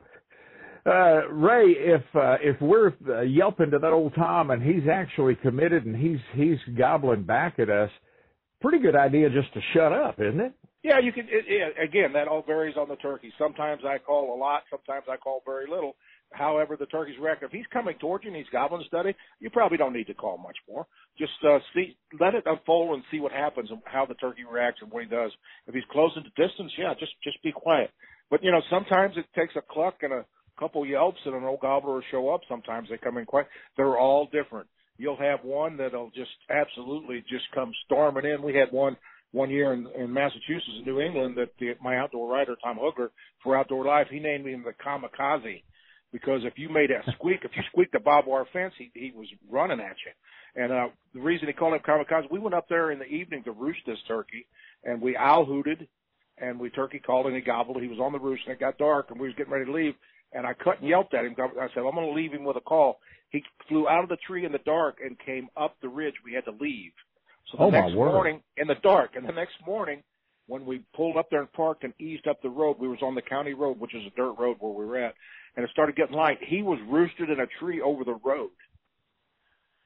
Uh, 0.84 1.28
Ray, 1.28 1.66
if 1.78 2.02
uh, 2.14 2.36
if 2.42 2.60
we're 2.60 2.92
uh, 3.08 3.20
yelping 3.20 3.70
to 3.70 3.78
that 3.78 3.92
old 3.92 4.14
Tom 4.16 4.50
and 4.50 4.60
he's 4.60 4.88
actually 4.90 5.36
committed 5.36 5.86
and 5.86 5.94
he's 5.94 6.18
he's 6.34 6.58
gobbling 6.76 7.22
back 7.22 7.60
at 7.60 7.70
us, 7.70 7.90
pretty 8.60 8.80
good 8.80 8.96
idea 8.96 9.30
just 9.30 9.52
to 9.54 9.60
shut 9.74 9.92
up, 9.92 10.20
isn't 10.20 10.40
it? 10.40 10.52
Yeah, 10.82 10.98
you 10.98 11.12
can. 11.12 11.26
It, 11.28 11.44
it, 11.46 11.74
again, 11.80 12.12
that 12.14 12.26
all 12.26 12.42
varies 12.42 12.76
on 12.76 12.88
the 12.88 12.96
turkey. 12.96 13.32
Sometimes 13.38 13.82
I 13.86 13.98
call 13.98 14.34
a 14.34 14.38
lot. 14.38 14.62
Sometimes 14.68 15.04
I 15.08 15.16
call 15.16 15.42
very 15.46 15.70
little. 15.70 15.94
However, 16.32 16.76
the 16.76 16.86
turkey's 16.86 17.18
react. 17.20 17.42
If 17.42 17.50
he's 17.50 17.66
coming 17.72 17.96
towards 18.00 18.24
you 18.24 18.30
and 18.30 18.36
he's 18.36 18.50
gobbling 18.52 18.84
steady, 18.88 19.14
you 19.40 19.50
probably 19.50 19.78
don't 19.78 19.92
need 19.92 20.06
to 20.09 20.14
call 20.14 20.38
much 20.38 20.56
more. 20.68 20.86
Just 21.18 21.32
uh, 21.46 21.59
see, 21.74 21.96
let 22.20 22.34
it 22.34 22.44
unfold 22.46 22.94
and 22.94 23.04
see 23.10 23.20
what 23.20 23.32
happens 23.32 23.70
and 23.70 23.80
how 23.84 24.06
the 24.06 24.14
turkey 24.14 24.44
reacts 24.50 24.80
and 24.82 24.90
what 24.90 25.04
he 25.04 25.09
does. 25.09 25.32
If 25.66 25.74
he's 25.74 25.84
closing 25.90 26.24
to 26.24 26.30
distance, 26.30 26.72
yeah, 26.78 26.94
just 26.98 27.12
just 27.22 27.42
be 27.42 27.52
quiet. 27.52 27.90
But 28.30 28.42
you 28.42 28.50
know, 28.50 28.62
sometimes 28.70 29.14
it 29.16 29.26
takes 29.38 29.54
a 29.56 29.62
cluck 29.62 29.96
and 30.02 30.12
a 30.12 30.24
couple 30.59 30.84
yelps 30.86 31.20
and 31.24 31.34
an 31.34 31.44
old 31.44 31.60
gobbler 31.60 31.94
will 31.94 32.02
show 32.10 32.28
up. 32.30 32.40
Sometimes 32.48 32.88
they 32.88 32.98
come 32.98 33.18
in 33.18 33.26
quiet. 33.26 33.46
They're 33.76 33.98
all 33.98 34.28
different 34.32 34.68
you'll 34.98 35.16
have 35.16 35.40
one 35.42 35.76
that'll 35.76 36.10
just 36.14 36.30
absolutely 36.48 37.24
just 37.28 37.44
come 37.54 37.72
storming 37.84 38.24
in. 38.24 38.42
We 38.42 38.54
had 38.54 38.70
one 38.70 38.96
one 39.32 39.50
year 39.50 39.72
in, 39.72 39.86
in 39.98 40.12
Massachusetts 40.12 40.84
New 40.84 41.00
England 41.00 41.36
that 41.38 41.48
the, 41.59 41.72
my 41.82 41.96
outdoor 41.96 42.30
writer 42.30 42.56
Tom 42.62 42.78
Huggler 42.78 43.09
for 43.42 43.56
Outdoor 43.56 43.84
Life 43.84 44.09
he 44.10 44.20
named 44.20 44.46
him 44.46 44.64
the 44.64 44.72
kamikaze 44.72 45.62
because 46.12 46.43
if 46.44 46.55
you 46.56 46.68
made 46.68 46.90
a 46.90 47.02
squeak, 47.12 47.40
if 47.43 47.52
you 47.56 47.62
squeaked 47.70 47.94
a 47.94 48.01
barbed 48.01 48.28
wire 48.28 48.44
fence, 48.52 48.74
he 48.76 48.90
he 48.94 49.12
was 49.14 49.26
running 49.51 49.80
at 49.80 49.97
you. 50.05 50.62
And 50.62 50.72
uh, 50.72 50.89
the 51.14 51.20
reason 51.20 51.47
he 51.47 51.55
called 51.55 51.74
him 51.74 51.80
kamikaze, 51.80 52.30
we 52.30 52.39
went 52.39 52.55
up 52.55 52.68
there 52.68 52.90
in 52.90 52.98
the 52.98 53.06
evening 53.06 53.43
to 53.44 53.52
roost 53.52 53.80
this 53.86 53.98
turkey, 54.06 54.47
and 54.84 55.01
we 55.01 55.16
owl 55.16 55.47
hooted, 55.47 55.89
and 56.39 56.60
we 56.60 56.68
turkey 56.70 56.98
called 56.98 57.26
and 57.26 57.34
he 57.34 57.40
gobbled. 57.40 57.80
He 57.80 57.89
was 57.89 57.98
on 57.98 58.12
the 58.12 58.18
roost, 58.18 58.43
and 58.47 58.55
it 58.55 58.60
got 58.60 58.76
dark, 58.76 59.10
and 59.10 59.18
we 59.18 59.28
was 59.28 59.36
getting 59.36 59.52
ready 59.52 59.64
to 59.64 59.72
leave, 59.72 59.94
and 60.32 60.47
I 60.47 60.52
cut 60.55 60.80
and 60.80 60.89
yelped 60.89 61.14
at 61.14 61.24
him. 61.24 61.34
I 61.39 61.68
said, 61.74 61.80
I'm 61.80 61.94
going 61.94 62.09
to 62.09 62.12
leave 62.12 62.32
him 62.32 62.44
with 62.44 62.56
a 62.56 62.60
call. 62.60 62.98
He 63.30 63.43
flew 63.66 63.89
out 63.89 64.02
of 64.02 64.10
the 64.10 64.18
tree 64.26 64.44
in 64.44 64.52
the 64.52 64.59
dark 64.59 64.98
and 65.02 65.18
came 65.18 65.48
up 65.56 65.76
the 65.80 65.89
ridge. 65.89 66.14
We 66.22 66.34
had 66.34 66.44
to 66.44 66.51
leave. 66.51 66.93
So 67.51 67.59
the 67.59 67.64
oh, 67.64 67.70
next 67.70 67.94
morning, 67.94 68.43
in 68.59 68.68
the 68.68 68.76
dark, 68.82 69.12
and 69.16 69.26
the 69.26 69.32
next 69.32 69.55
morning, 69.66 70.02
when 70.47 70.66
we 70.66 70.84
pulled 70.94 71.16
up 71.16 71.30
there 71.30 71.40
and 71.40 71.52
parked 71.52 71.84
and 71.84 71.94
eased 71.98 72.26
up 72.26 72.43
the 72.43 72.51
road, 72.51 72.76
we 72.78 72.89
was 72.89 72.98
on 73.02 73.14
the 73.14 73.22
county 73.22 73.55
road, 73.55 73.80
which 73.80 73.94
is 73.94 74.02
a 74.06 74.16
dirt 74.16 74.34
road 74.39 74.56
where 74.60 74.72
we 74.72 74.84
were 74.84 74.98
at, 74.98 75.14
and 75.56 75.64
it 75.64 75.70
started 75.70 75.96
getting 75.96 76.16
light. 76.16 76.38
He 76.40 76.62
was 76.62 76.78
roosted 76.88 77.30
in 77.30 77.40
a 77.40 77.46
tree 77.60 77.80
over 77.80 78.04
the 78.04 78.18
road. 78.24 78.50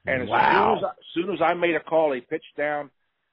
And 0.05 0.23
as, 0.23 0.29
wow. 0.29 0.75
soon, 0.75 0.77
as, 0.77 0.83
I, 0.83 0.87
as 0.87 1.05
soon 1.13 1.33
as 1.33 1.41
I 1.41 1.53
made 1.53 1.75
a 1.75 1.81
call, 1.81 2.13
he 2.13 2.21
pitched 2.21 2.55
down 2.57 2.89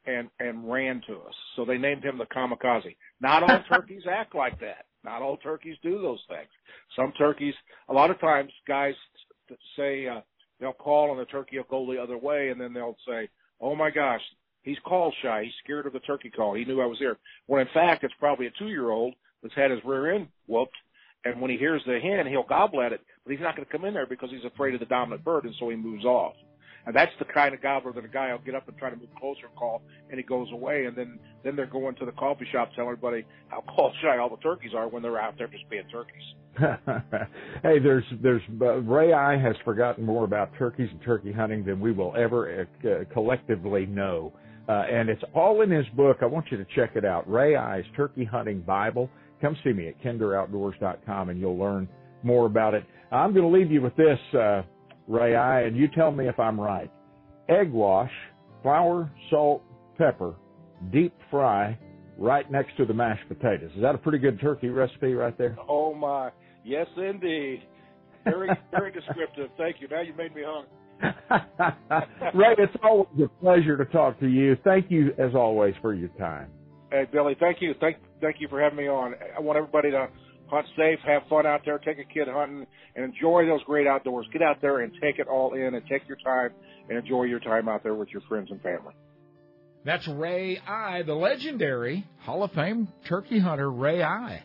and 0.07 0.29
and 0.39 0.71
ran 0.71 1.01
to 1.07 1.15
us. 1.15 1.35
So 1.57 1.65
they 1.65 1.79
named 1.79 2.05
him 2.05 2.19
the 2.19 2.27
kamikaze. 2.27 2.97
Not 3.21 3.43
all 3.43 3.63
turkeys 3.69 4.03
act 4.11 4.35
like 4.35 4.59
that. 4.61 4.87
Not 5.05 5.23
all 5.23 5.37
turkeys 5.37 5.77
do 5.83 6.01
those 6.01 6.21
things. 6.29 6.49
Some 6.97 7.13
turkeys, 7.19 7.55
a 7.89 7.93
lot 7.93 8.11
of 8.11 8.19
times, 8.21 8.51
guys 8.67 8.95
say 9.77 10.09
uh, 10.09 10.21
they'll 10.61 10.73
call 10.73 11.11
and 11.11 11.21
the 11.21 11.27
turkey 11.27 11.59
will 11.59 11.65
go 11.87 11.93
the 11.93 12.01
other 12.01 12.19
way, 12.19 12.49
and 12.49 12.61
then 12.61 12.73
they'll 12.73 12.97
say, 13.07 13.29
"Oh 13.61 13.75
my 13.75 13.91
gosh, 13.91 14.23
he's 14.63 14.79
call 14.85 15.13
shy. 15.23 15.43
He's 15.45 15.53
scared 15.63 15.87
of 15.87 15.93
the 15.93 16.01
turkey 16.01 16.31
call. 16.31 16.55
He 16.55 16.65
knew 16.65 16.81
I 16.81 16.87
was 16.87 16.99
here." 16.99 17.19
When 17.47 17.61
in 17.61 17.69
fact, 17.73 18.05
it's 18.05 18.15
probably 18.19 18.47
a 18.47 18.53
two-year-old 18.59 19.15
that's 19.43 19.55
had 19.55 19.71
his 19.71 19.81
rear 19.85 20.15
end 20.15 20.29
whooped, 20.47 20.77
and 21.25 21.41
when 21.41 21.51
he 21.51 21.57
hears 21.57 21.83
the 21.87 21.99
hen, 22.01 22.27
he'll 22.27 22.43
gobble 22.43 22.83
at 22.83 22.93
it, 22.93 23.01
but 23.25 23.33
he's 23.33 23.41
not 23.41 23.57
going 23.57 23.67
to 23.67 23.73
come 23.73 23.85
in 23.85 23.95
there 23.95 24.07
because 24.07 24.31
he's 24.31 24.45
afraid 24.45 24.75
of 24.75 24.81
the 24.81 24.87
dominant 24.87 25.25
bird, 25.25 25.45
and 25.45 25.55
so 25.59 25.69
he 25.69 25.77
moves 25.77 26.05
off. 26.05 26.35
And 26.87 26.95
that's 26.95 27.13
the 27.19 27.25
kind 27.25 27.55
of 27.55 27.63
gobbler 27.63 27.93
that 27.95 28.05
a 28.05 28.09
guy 28.09 28.31
will 28.33 28.41
get 28.41 28.55
up 28.55 28.69
and 28.69 28.77
try 28.77 28.91
to 28.91 28.97
move 28.97 29.09
closer 29.19 29.47
and 29.47 29.57
call, 29.57 29.83
and 30.11 30.19
he 30.19 30.23
goes 30.25 30.49
away. 30.53 30.85
And 30.85 30.97
then 30.97 31.19
then 31.43 31.57
they're 31.57 31.67
going 31.67 31.95
to 31.97 32.05
the 32.05 32.13
coffee 32.13 32.47
shop 32.53 32.71
telling 32.75 32.91
everybody 32.91 33.25
how 33.49 33.61
call 33.75 33.93
shy 34.03 34.19
all 34.19 34.29
the 34.29 34.37
turkeys 34.43 34.73
are 34.77 34.89
when 34.89 35.03
they're 35.03 35.19
out 35.19 35.35
there 35.39 35.47
just 35.47 35.69
being 35.71 35.85
turkeys. 35.91 36.23
hey, 37.63 37.79
there's 37.79 38.05
there's 38.23 38.43
uh, 38.61 38.77
Ray 38.83 39.13
Eye 39.15 39.39
has 39.39 39.57
forgotten 39.65 40.05
more 40.05 40.25
about 40.25 40.51
turkeys 40.59 40.89
and 40.91 41.01
turkey 41.03 41.33
hunting 41.33 41.65
than 41.65 41.81
we 41.81 41.91
will 41.91 42.15
ever 42.17 42.69
uh, 42.85 43.05
collectively 43.13 43.87
know. 43.87 44.33
Uh, 44.69 44.85
and 44.91 45.09
it's 45.09 45.23
all 45.35 45.61
in 45.63 45.71
his 45.71 45.87
book. 45.95 46.19
I 46.23 46.27
want 46.27 46.47
you 46.51 46.57
to 46.57 46.67
check 46.75 46.97
it 46.97 47.05
out. 47.05 47.31
Ray 47.31 47.57
Eye's 47.57 47.85
Turkey 47.97 48.25
Hunting 48.25 48.61
Bible. 48.61 49.11
Come 49.45 49.59
see 49.63 49.75
me 49.75 49.89
at 49.89 50.03
kinderoutdoors.com 50.03 51.29
and 51.29 51.39
you'll 51.39 51.59
learn 51.59 51.87
more 52.23 52.47
about 52.47 52.73
it. 52.73 52.83
I'm 53.13 53.35
going 53.35 53.45
to 53.45 53.55
leave 53.55 53.71
you 53.71 53.83
with 53.83 53.95
this, 53.95 54.19
uh, 54.33 54.63
Ray 55.07 55.37
Eye, 55.37 55.65
and 55.65 55.77
you 55.77 55.87
tell 55.95 56.11
me 56.11 56.29
if 56.29 56.41
I'm 56.41 56.59
right. 56.59 56.91
Egg 57.51 57.71
wash, 57.71 58.11
flour, 58.63 59.13
salt, 59.29 59.63
pepper, 59.99 60.35
deep 60.91 61.13
fry, 61.31 61.79
right 62.17 62.51
next 62.51 62.75
to 62.79 62.87
the 62.87 62.95
mashed 62.95 63.29
potatoes. 63.29 63.71
Is 63.77 63.83
that 63.83 63.95
a 63.95 63.99
pretty 63.99 64.17
good 64.17 64.41
turkey 64.41 64.69
recipe 64.69 65.13
right 65.13 65.37
there? 65.37 65.59
Oh 65.69 65.93
my, 65.93 66.31
yes 66.65 66.87
indeed. 66.97 67.65
Very, 68.25 68.49
very 68.71 68.93
descriptive. 68.93 69.51
Thank 69.59 69.77
you. 69.81 69.89
Now 69.89 70.01
you 70.01 70.15
made 70.15 70.35
me 70.35 70.43
hungry. 70.47 70.71
Ray, 72.35 72.55
it's 72.57 72.73
always 72.83 73.09
a 73.23 73.29
pleasure 73.43 73.77
to 73.77 73.85
talk 73.93 74.19
to 74.21 74.27
you. 74.27 74.57
Thank 74.65 74.91
you, 74.91 75.13
as 75.19 75.35
always, 75.35 75.75
for 75.83 75.93
your 75.93 76.09
time. 76.19 76.49
Hey, 76.91 77.07
Billy, 77.13 77.37
thank 77.41 77.59
you. 77.61 77.75
Thank, 77.81 77.97
thank 78.25 78.41
you 78.41 78.49
for 78.49 78.61
having 78.61 78.79
me 78.79 78.89
on. 78.89 79.15
I 79.37 79.41
want 79.41 79.59
everybody 79.59 79.91
to 79.91 80.09
hunt 80.47 80.67
safe, 80.77 80.99
have 81.07 81.23
fun 81.29 81.47
out 81.47 81.61
there, 81.65 81.79
take 81.79 81.99
a 81.99 82.05
kid 82.05 82.27
hunting, 82.27 82.67
and 82.97 83.05
enjoy 83.05 83.45
those 83.47 83.61
great 83.67 83.87
outdoors. 83.87 84.27
Get 84.33 84.41
out 84.43 84.63
there 84.63 84.81
and 84.81 84.93
take 85.01 85.19
it 85.19 85.29
all 85.29 85.53
in, 85.53 85.75
and 85.75 85.83
take 85.87 86.09
your 86.09 86.17
time 86.25 86.51
and 86.89 86.99
enjoy 86.99 87.25
your 87.25 87.41
time 87.41 87.69
out 87.69 87.83
there 87.83 87.95
with 87.95 88.09
your 88.09 88.23
friends 88.23 88.51
and 88.51 88.61
family. 88.63 88.95
That's 89.85 90.09
Ray 90.09 90.59
Eye, 90.67 91.03
the 91.03 91.15
legendary 91.15 92.07
Hall 92.21 92.43
of 92.43 92.53
Fame 92.53 92.89
turkey 93.07 93.39
hunter 93.39 93.71
Ray 93.71 94.03
Eye, 94.03 94.43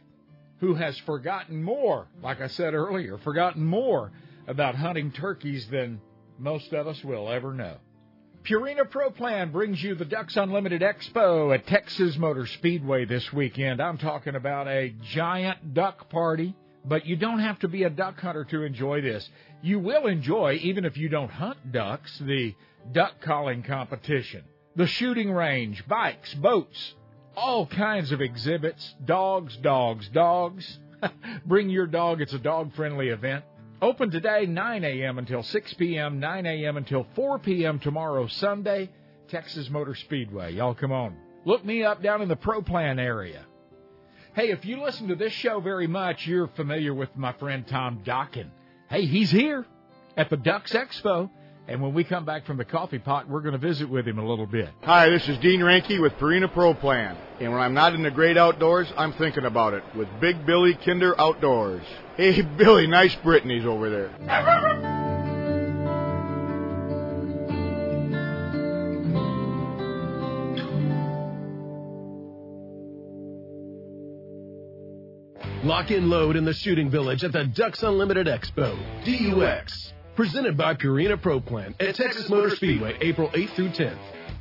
who 0.60 0.76
has 0.76 0.98
forgotten 1.06 1.64
more, 1.64 2.08
like 2.22 2.42
I 2.42 2.48
said 2.48 2.74
earlier, 2.74 3.18
forgotten 3.20 3.64
more 3.64 4.12
about 4.48 4.76
hunting 4.76 5.12
turkeys 5.14 5.66
than 5.72 6.02
most 6.38 6.74
of 6.74 6.88
us 6.88 7.02
will 7.04 7.30
ever 7.30 7.54
know. 7.54 7.78
Purina 8.44 8.90
Pro 8.90 9.12
Plan 9.12 9.52
brings 9.52 9.84
you 9.84 9.96
the 9.96 10.06
Ducks 10.06 10.38
Unlimited 10.38 10.82
Expo 10.82 11.54
at 11.54 11.68
Texas 11.68 12.18
Motor 12.18 12.48
Speedway 12.48 13.06
this 13.06 13.32
weekend. 13.34 13.82
I'm 13.82 13.98
talking 13.98 14.36
about 14.36 14.68
a 14.68 14.94
giant 15.12 15.74
duck 15.74 16.10
party, 16.10 16.56
but 16.86 17.06
you 17.06 17.16
don't 17.16 17.40
have 17.40 17.60
to 17.60 17.68
be 17.68 17.84
a 17.84 17.90
duck 17.90 18.20
hunter 18.20 18.46
to 18.46 18.64
enjoy 18.64 19.02
this. 19.02 19.30
You 19.62 19.80
will 19.80 20.08
enjoy, 20.08 20.54
even 20.62 20.86
if 20.86 20.98
you 20.98 21.10
don't 21.10 21.30
hunt 21.30 21.72
ducks, 21.72 22.18
the 22.20 22.56
duck 22.92 23.22
calling 23.22 23.62
competition, 23.62 24.44
the 24.76 24.88
shooting 24.88 25.32
range, 25.32 25.86
bikes, 25.88 26.34
boats, 26.34 26.96
all 27.36 27.68
kinds 27.68 28.12
of 28.12 28.22
exhibits, 28.22 28.96
dogs, 29.04 29.56
dogs, 29.58 30.10
dogs. 30.10 30.80
Bring 31.46 31.70
your 31.70 31.88
dog. 31.88 32.22
It's 32.22 32.34
a 32.34 32.40
dog 32.40 32.74
friendly 32.74 33.10
event. 33.10 33.44
Open 33.82 34.12
today, 34.12 34.46
9 34.46 34.84
a.m. 34.84 35.20
until 35.20 35.42
6 35.42 35.74
p.m., 35.76 36.20
9 36.20 36.46
a.m. 36.46 36.76
until 36.76 37.08
4 37.16 37.40
p.m. 37.40 37.80
tomorrow, 37.80 38.28
Sunday, 38.28 38.90
Texas 39.30 39.70
Motor 39.70 39.96
Speedway. 39.96 40.54
Y'all 40.54 40.76
come 40.76 40.92
on. 40.92 41.16
Look 41.46 41.64
me 41.64 41.84
up 41.84 42.04
down 42.04 42.22
in 42.22 42.28
the 42.28 42.36
Pro 42.36 42.62
Plan 42.62 43.00
area. 43.00 43.46
Hey, 44.34 44.52
if 44.52 44.66
you 44.66 44.84
listen 44.84 45.08
to 45.08 45.16
this 45.16 45.32
show 45.32 45.62
very 45.62 45.88
much, 45.88 46.28
you're 46.28 46.50
familiar 46.50 46.94
with 46.94 47.16
my 47.16 47.32
friend 47.34 47.66
Tom 47.68 48.02
Dokken. 48.06 48.50
Hey, 48.90 49.06
he's 49.06 49.32
here 49.32 49.66
at 50.18 50.30
the 50.30 50.38
Ducks 50.38 50.74
Expo. 50.74 51.30
And 51.70 51.84
when 51.84 51.94
we 51.94 52.04
come 52.04 52.26
back 52.26 52.48
from 52.48 52.58
the 52.58 52.66
coffee 52.66 52.98
pot, 52.98 53.30
we're 53.30 53.42
going 53.42 53.52
to 53.52 53.60
visit 53.60 53.88
with 53.88 54.08
him 54.08 54.18
a 54.18 54.28
little 54.28 54.48
bit. 54.48 54.70
Hi, 54.82 55.08
this 55.08 55.30
is 55.30 55.38
Dean 55.38 55.62
Ranke 55.62 56.00
with 56.02 56.14
Purina 56.14 56.52
Pro 56.52 56.74
Plan. 56.74 57.16
And 57.40 57.52
when 57.52 57.62
I'm 57.62 57.76
not 57.76 57.94
in 57.94 58.02
the 58.02 58.10
great 58.10 58.38
outdoors, 58.38 58.92
I'm 58.98 59.14
thinking 59.14 59.46
about 59.46 59.76
it 59.76 59.84
with 59.96 60.08
Big 60.20 60.48
Billy 60.48 60.74
Kinder 60.84 61.14
Outdoors. 61.22 61.84
Hey, 62.18 62.42
Billy, 62.58 62.88
nice 62.88 63.16
Brittany's 63.18 63.68
over 63.68 63.88
there. 63.92 64.10
Lock 75.64 75.92
in 75.92 76.10
load 76.10 76.36
in 76.36 76.46
the 76.46 76.54
shooting 76.54 76.90
village 76.90 77.24
at 77.24 77.32
the 77.32 77.46
Ducks 77.46 77.84
Unlimited 77.84 78.26
Expo, 78.26 78.76
DUX. 79.06 79.94
Presented 80.20 80.58
by 80.58 80.74
Purina 80.74 81.16
Pro 81.20 81.40
Plan 81.40 81.74
at 81.80 81.96
Texas 81.96 82.28
Motor 82.28 82.50
Speedway, 82.50 82.98
April 83.00 83.30
8th 83.30 83.52
through 83.52 83.70
10th. 83.70 83.98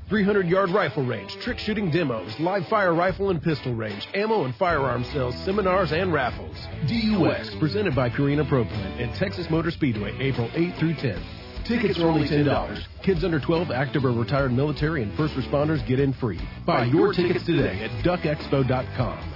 300 0.08 0.48
yard 0.48 0.70
rifle 0.70 1.04
range, 1.04 1.36
trick 1.36 1.56
shooting 1.56 1.88
demos, 1.88 2.34
live 2.40 2.66
fire 2.66 2.92
rifle 2.92 3.30
and 3.30 3.40
pistol 3.40 3.72
range, 3.76 4.08
ammo 4.12 4.42
and 4.42 4.56
firearm 4.56 5.04
sales, 5.04 5.36
seminars, 5.44 5.92
and 5.92 6.12
raffles. 6.12 6.56
DUX, 6.88 7.54
presented 7.60 7.94
by 7.94 8.10
Purina 8.10 8.44
Pro 8.48 8.64
Plan 8.64 9.00
at 9.00 9.14
Texas 9.14 9.48
Motor 9.50 9.70
Speedway, 9.70 10.18
April 10.18 10.48
8th 10.48 10.80
through 10.80 10.94
10th. 10.94 11.22
Tickets 11.64 12.00
are 12.00 12.08
only 12.08 12.26
$10. 12.26 12.82
Kids 13.04 13.22
under 13.22 13.38
12, 13.38 13.70
active 13.70 14.04
or 14.04 14.10
retired 14.10 14.52
military, 14.52 15.04
and 15.04 15.16
first 15.16 15.34
responders 15.34 15.86
get 15.86 16.00
in 16.00 16.12
free. 16.12 16.40
Buy 16.66 16.86
your 16.86 17.12
tickets 17.12 17.44
today 17.46 17.84
at 17.84 17.92
duckexpo.com. 18.04 19.34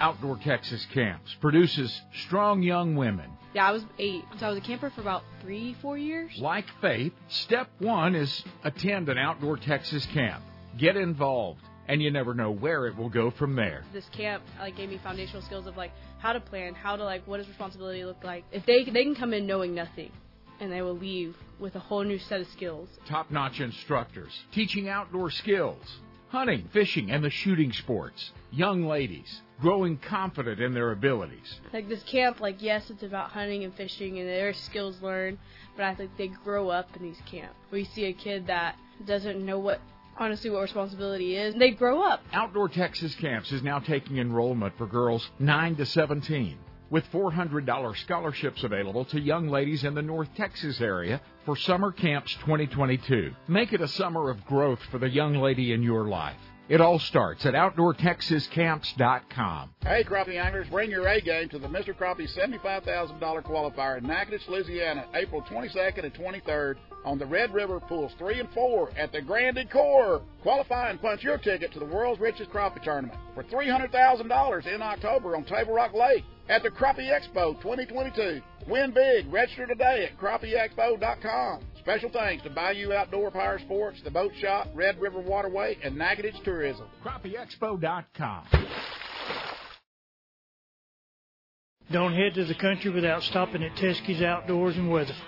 Outdoor 0.00 0.38
Texas 0.38 0.86
Camps 0.94 1.36
produces 1.42 2.00
strong 2.24 2.62
young 2.62 2.96
women. 2.96 3.28
Yeah, 3.54 3.66
I 3.66 3.72
was 3.72 3.84
eight, 3.98 4.24
so 4.38 4.46
I 4.46 4.48
was 4.48 4.58
a 4.58 4.62
camper 4.62 4.88
for 4.90 5.02
about 5.02 5.22
three, 5.42 5.76
four 5.82 5.98
years. 5.98 6.32
Like 6.38 6.64
Faith, 6.80 7.12
step 7.28 7.68
one 7.80 8.14
is 8.14 8.42
attend 8.64 9.10
an 9.10 9.18
outdoor 9.18 9.58
Texas 9.58 10.06
camp. 10.06 10.42
Get 10.78 10.96
involved, 10.96 11.60
and 11.86 12.00
you 12.00 12.10
never 12.10 12.32
know 12.32 12.50
where 12.50 12.86
it 12.86 12.96
will 12.96 13.10
go 13.10 13.30
from 13.30 13.54
there. 13.54 13.84
This 13.92 14.08
camp 14.08 14.42
like 14.58 14.76
gave 14.76 14.88
me 14.88 14.98
foundational 15.02 15.42
skills 15.42 15.66
of 15.66 15.76
like 15.76 15.92
how 16.18 16.32
to 16.32 16.40
plan, 16.40 16.72
how 16.72 16.96
to 16.96 17.04
like 17.04 17.26
what 17.26 17.38
does 17.38 17.48
responsibility 17.48 18.06
look 18.06 18.24
like. 18.24 18.44
If 18.52 18.64
they 18.64 18.84
they 18.84 19.04
can 19.04 19.14
come 19.14 19.34
in 19.34 19.46
knowing 19.46 19.74
nothing, 19.74 20.12
and 20.58 20.72
they 20.72 20.80
will 20.80 20.96
leave 20.96 21.36
with 21.58 21.76
a 21.76 21.80
whole 21.80 22.04
new 22.04 22.18
set 22.18 22.40
of 22.40 22.48
skills. 22.48 22.88
Top-notch 23.06 23.60
instructors 23.60 24.32
teaching 24.52 24.88
outdoor 24.88 25.30
skills, 25.30 25.84
hunting, 26.28 26.70
fishing, 26.72 27.10
and 27.10 27.22
the 27.22 27.30
shooting 27.30 27.72
sports. 27.72 28.32
Young 28.50 28.86
ladies 28.86 29.42
growing 29.62 29.96
confident 29.96 30.60
in 30.60 30.74
their 30.74 30.90
abilities. 30.90 31.60
Like 31.72 31.88
this 31.88 32.02
camp, 32.02 32.40
like 32.40 32.60
yes, 32.60 32.90
it's 32.90 33.04
about 33.04 33.30
hunting 33.30 33.62
and 33.64 33.74
fishing 33.74 34.18
and 34.18 34.28
their 34.28 34.52
skills 34.52 35.00
learned, 35.00 35.38
but 35.76 35.84
I 35.84 35.94
think 35.94 36.10
they 36.18 36.26
grow 36.28 36.68
up 36.68 36.88
in 36.96 37.02
these 37.02 37.20
camps. 37.26 37.54
We 37.70 37.84
see 37.84 38.06
a 38.06 38.12
kid 38.12 38.48
that 38.48 38.74
doesn't 39.06 39.44
know 39.44 39.60
what 39.60 39.80
honestly 40.18 40.50
what 40.50 40.60
responsibility 40.60 41.36
is. 41.36 41.54
They 41.54 41.70
grow 41.70 42.02
up. 42.02 42.22
Outdoor 42.32 42.68
Texas 42.68 43.14
Camps 43.14 43.52
is 43.52 43.62
now 43.62 43.78
taking 43.78 44.18
enrollment 44.18 44.76
for 44.76 44.86
girls 44.86 45.30
9 45.38 45.76
to 45.76 45.86
17 45.86 46.58
with 46.90 47.10
$400 47.10 47.96
scholarships 47.98 48.64
available 48.64 49.06
to 49.06 49.20
young 49.20 49.48
ladies 49.48 49.84
in 49.84 49.94
the 49.94 50.02
North 50.02 50.28
Texas 50.36 50.80
area 50.80 51.22
for 51.46 51.56
Summer 51.56 51.90
Camps 51.90 52.34
2022. 52.40 53.32
Make 53.48 53.72
it 53.72 53.80
a 53.80 53.88
summer 53.88 54.28
of 54.28 54.44
growth 54.44 54.80
for 54.90 54.98
the 54.98 55.08
young 55.08 55.36
lady 55.36 55.72
in 55.72 55.82
your 55.82 56.08
life. 56.08 56.36
It 56.72 56.80
all 56.80 56.98
starts 56.98 57.44
at 57.44 57.52
OutdoorTexasCamps.com. 57.52 59.74
Hey, 59.82 60.04
crappie 60.04 60.42
anglers, 60.42 60.66
bring 60.68 60.90
your 60.90 61.06
A 61.06 61.20
game 61.20 61.50
to 61.50 61.58
the 61.58 61.68
Mr. 61.68 61.94
Crappie 61.94 62.34
$75,000 62.34 63.20
qualifier 63.42 63.98
in 63.98 64.06
Natchitoches, 64.06 64.48
Louisiana, 64.48 65.04
April 65.12 65.42
22nd 65.42 66.04
and 66.04 66.14
23rd 66.14 66.76
on 67.04 67.18
the 67.18 67.26
Red 67.26 67.52
River 67.52 67.78
Pools 67.78 68.14
3 68.16 68.40
and 68.40 68.48
4 68.54 68.88
at 68.96 69.12
the 69.12 69.20
Grand 69.20 69.58
Ecore. 69.58 70.22
Qualify 70.40 70.88
and 70.88 70.98
punch 71.02 71.22
your 71.22 71.36
ticket 71.36 71.74
to 71.74 71.78
the 71.78 71.84
world's 71.84 72.22
richest 72.22 72.50
crappie 72.50 72.82
tournament 72.82 73.18
for 73.34 73.44
$300,000 73.44 74.66
in 74.66 74.80
October 74.80 75.36
on 75.36 75.44
Table 75.44 75.74
Rock 75.74 75.92
Lake 75.92 76.24
at 76.48 76.62
the 76.62 76.70
Crappie 76.70 77.10
Expo 77.10 77.54
2022. 77.60 78.40
Win 78.66 78.92
big. 78.92 79.30
Register 79.30 79.66
today 79.66 80.08
at 80.10 80.18
crappieexpo.com. 80.18 81.60
Special 81.82 82.10
thanks 82.10 82.44
to 82.44 82.50
Bayou 82.50 82.92
Outdoor 82.92 83.32
Power 83.32 83.58
Sports, 83.58 84.00
the 84.04 84.10
Boat 84.10 84.30
Shop, 84.40 84.68
Red 84.72 85.00
River 85.00 85.18
Waterway, 85.20 85.76
and 85.82 85.96
Natchitoches 85.96 86.40
Tourism. 86.44 86.86
CrappieExpo.com. 87.04 88.44
Don't 91.90 92.14
head 92.14 92.34
to 92.34 92.44
the 92.44 92.54
country 92.54 92.92
without 92.92 93.24
stopping 93.24 93.64
at 93.64 93.74
Teskey's 93.74 94.22
Outdoors 94.22 94.76
in 94.76 94.88
Weatherford. 94.90 95.26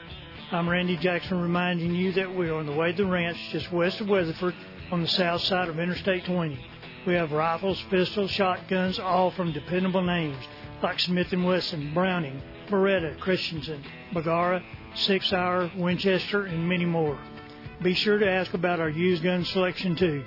I'm 0.53 0.69
Randy 0.69 0.97
Jackson 0.97 1.43
reminding 1.43 1.93
you 1.93 2.13
that 2.13 2.33
we 2.33 2.49
are 2.49 2.55
on 2.55 2.67
the 2.67 2.73
way 2.73 2.93
to 2.93 3.05
the 3.05 3.11
ranch 3.11 3.37
just 3.51 3.73
west 3.73 4.01
of 4.01 4.09
Weatherford 4.09 4.55
on 4.93 5.03
the 5.03 5.09
south 5.09 5.41
side 5.41 5.69
of 5.69 5.81
Interstate 5.81 6.25
20. 6.25 6.57
We 7.05 7.15
have 7.15 7.33
rifles, 7.33 7.83
pistols, 7.91 8.31
shotguns, 8.31 9.01
all 9.01 9.33
from 9.33 9.53
dependable 9.53 10.03
names 10.03 10.43
like 10.85 11.01
Smith 11.01 11.33
& 11.33 11.33
Wesson, 11.33 11.93
Browning, 11.93 12.41
Beretta, 12.69 13.19
Christensen, 13.19 13.83
Bergara, 14.13 14.63
Sig 14.95 15.23
Sauer, 15.25 15.71
Winchester, 15.77 16.45
and 16.45 16.69
many 16.69 16.85
more. 16.85 17.19
Be 17.83 17.95
sure 17.95 18.19
to 18.19 18.31
ask 18.31 18.55
about 18.55 18.81
our 18.81 18.89
used 18.89 19.23
gun 19.23 19.45
selection 19.45 19.97
too. 19.97 20.25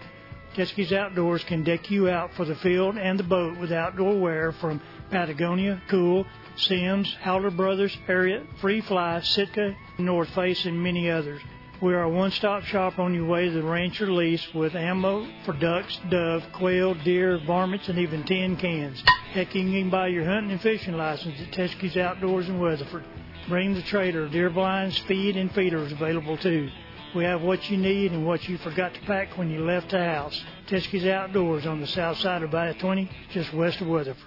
Teskey's 0.56 0.92
Outdoors 0.92 1.44
can 1.44 1.64
deck 1.64 1.92
you 1.92 2.10
out 2.10 2.34
for 2.34 2.44
the 2.44 2.56
field 2.56 2.98
and 2.98 3.18
the 3.18 3.24
boat 3.24 3.58
with 3.58 3.72
outdoor 3.72 4.20
wear 4.20 4.52
from 4.54 4.82
Patagonia, 5.12 5.82
Kuhl, 5.88 6.26
Simms, 6.56 7.14
Howler 7.22 7.52
Brothers, 7.52 7.96
Harriet, 8.08 8.44
Free 8.60 8.82
Fly, 8.82 9.22
Sitka, 9.22 9.76
North 10.00 10.30
Face, 10.30 10.66
and 10.66 10.82
many 10.82 11.10
others. 11.10 11.42
We 11.80 11.94
are 11.94 12.04
a 12.04 12.10
one-stop 12.10 12.64
shop 12.64 12.98
on 12.98 13.14
your 13.14 13.28
way 13.28 13.46
to 13.46 13.52
the 13.52 13.62
ranch 13.62 14.02
or 14.02 14.12
lease 14.12 14.52
with 14.56 14.74
ammo 14.74 15.28
for 15.46 15.54
ducks, 15.54 16.00
dove, 16.10 16.44
quail, 16.54 16.96
deer, 16.96 17.40
varmints, 17.46 17.88
and 17.88 18.00
even 18.00 18.24
tin 18.24 18.58
cans. 18.58 19.04
Heck, 19.32 19.54
you 19.54 19.64
can 19.64 19.92
buy 19.92 20.08
your 20.08 20.26
hunting 20.26 20.52
and 20.54 20.62
fishing 20.62 20.98
license 20.98 21.40
at 21.40 21.52
Teskey's 21.52 21.96
Outdoors 21.96 22.50
in 22.50 22.60
Weatherford. 22.60 23.06
Bring 23.48 23.74
the 23.74 23.82
trailer. 23.84 24.28
Deer 24.28 24.50
blinds, 24.50 24.98
feed, 25.00 25.38
and 25.38 25.54
feeders 25.54 25.92
available 25.92 26.38
too. 26.38 26.70
We 27.16 27.24
have 27.24 27.42
what 27.42 27.70
you 27.70 27.78
need 27.78 28.12
and 28.12 28.26
what 28.26 28.48
you 28.48 28.58
forgot 28.58 28.94
to 28.94 29.00
pack 29.02 29.38
when 29.38 29.50
you 29.50 29.64
left 29.66 29.92
the 29.92 30.04
house. 30.04 30.44
Teskey's 30.68 31.06
Outdoors 31.06 31.66
on 31.66 31.80
the 31.80 31.88
south 31.88 32.18
side 32.18 32.44
of 32.44 32.54
I 32.54 32.74
20, 32.74 33.10
just 33.32 33.54
west 33.54 33.80
of 33.80 33.88
Weatherford. 33.88 34.24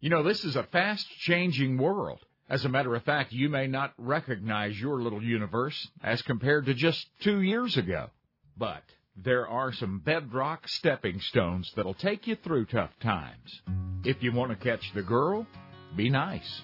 You 0.00 0.08
know, 0.08 0.22
this 0.22 0.44
is 0.44 0.56
a 0.56 0.62
fast 0.62 1.06
changing 1.18 1.76
world. 1.76 2.20
As 2.48 2.64
a 2.64 2.70
matter 2.70 2.94
of 2.96 3.04
fact, 3.04 3.32
you 3.32 3.50
may 3.50 3.66
not 3.66 3.92
recognize 3.98 4.80
your 4.80 5.02
little 5.02 5.22
universe 5.22 5.88
as 6.02 6.22
compared 6.22 6.66
to 6.66 6.74
just 6.74 7.06
two 7.20 7.42
years 7.42 7.76
ago. 7.76 8.08
But 8.56 8.82
there 9.14 9.46
are 9.46 9.72
some 9.72 10.00
bedrock 10.00 10.66
stepping 10.68 11.20
stones 11.20 11.70
that'll 11.76 11.94
take 11.94 12.26
you 12.26 12.36
through 12.36 12.64
tough 12.66 12.90
times. 13.00 13.60
If 14.04 14.22
you 14.22 14.32
want 14.32 14.50
to 14.52 14.56
catch 14.56 14.90
the 14.94 15.02
girl, 15.02 15.46
be 15.94 16.08
nice. 16.08 16.62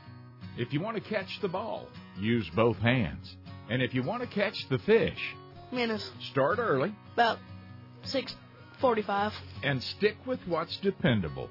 If 0.56 0.72
you 0.72 0.80
want 0.80 0.96
to 0.96 1.02
catch 1.02 1.40
the 1.40 1.48
ball, 1.48 1.88
use 2.18 2.48
both 2.50 2.78
hands. 2.78 3.36
And 3.68 3.82
if 3.82 3.94
you 3.94 4.02
want 4.02 4.22
to 4.22 4.28
catch 4.28 4.68
the 4.68 4.78
fish, 4.78 5.34
Minutes. 5.72 6.10
start 6.20 6.58
early 6.58 6.94
About 7.14 7.38
6:45. 8.04 9.32
and 9.62 9.82
stick 9.82 10.16
with 10.26 10.40
what's 10.46 10.76
dependable, 10.78 11.48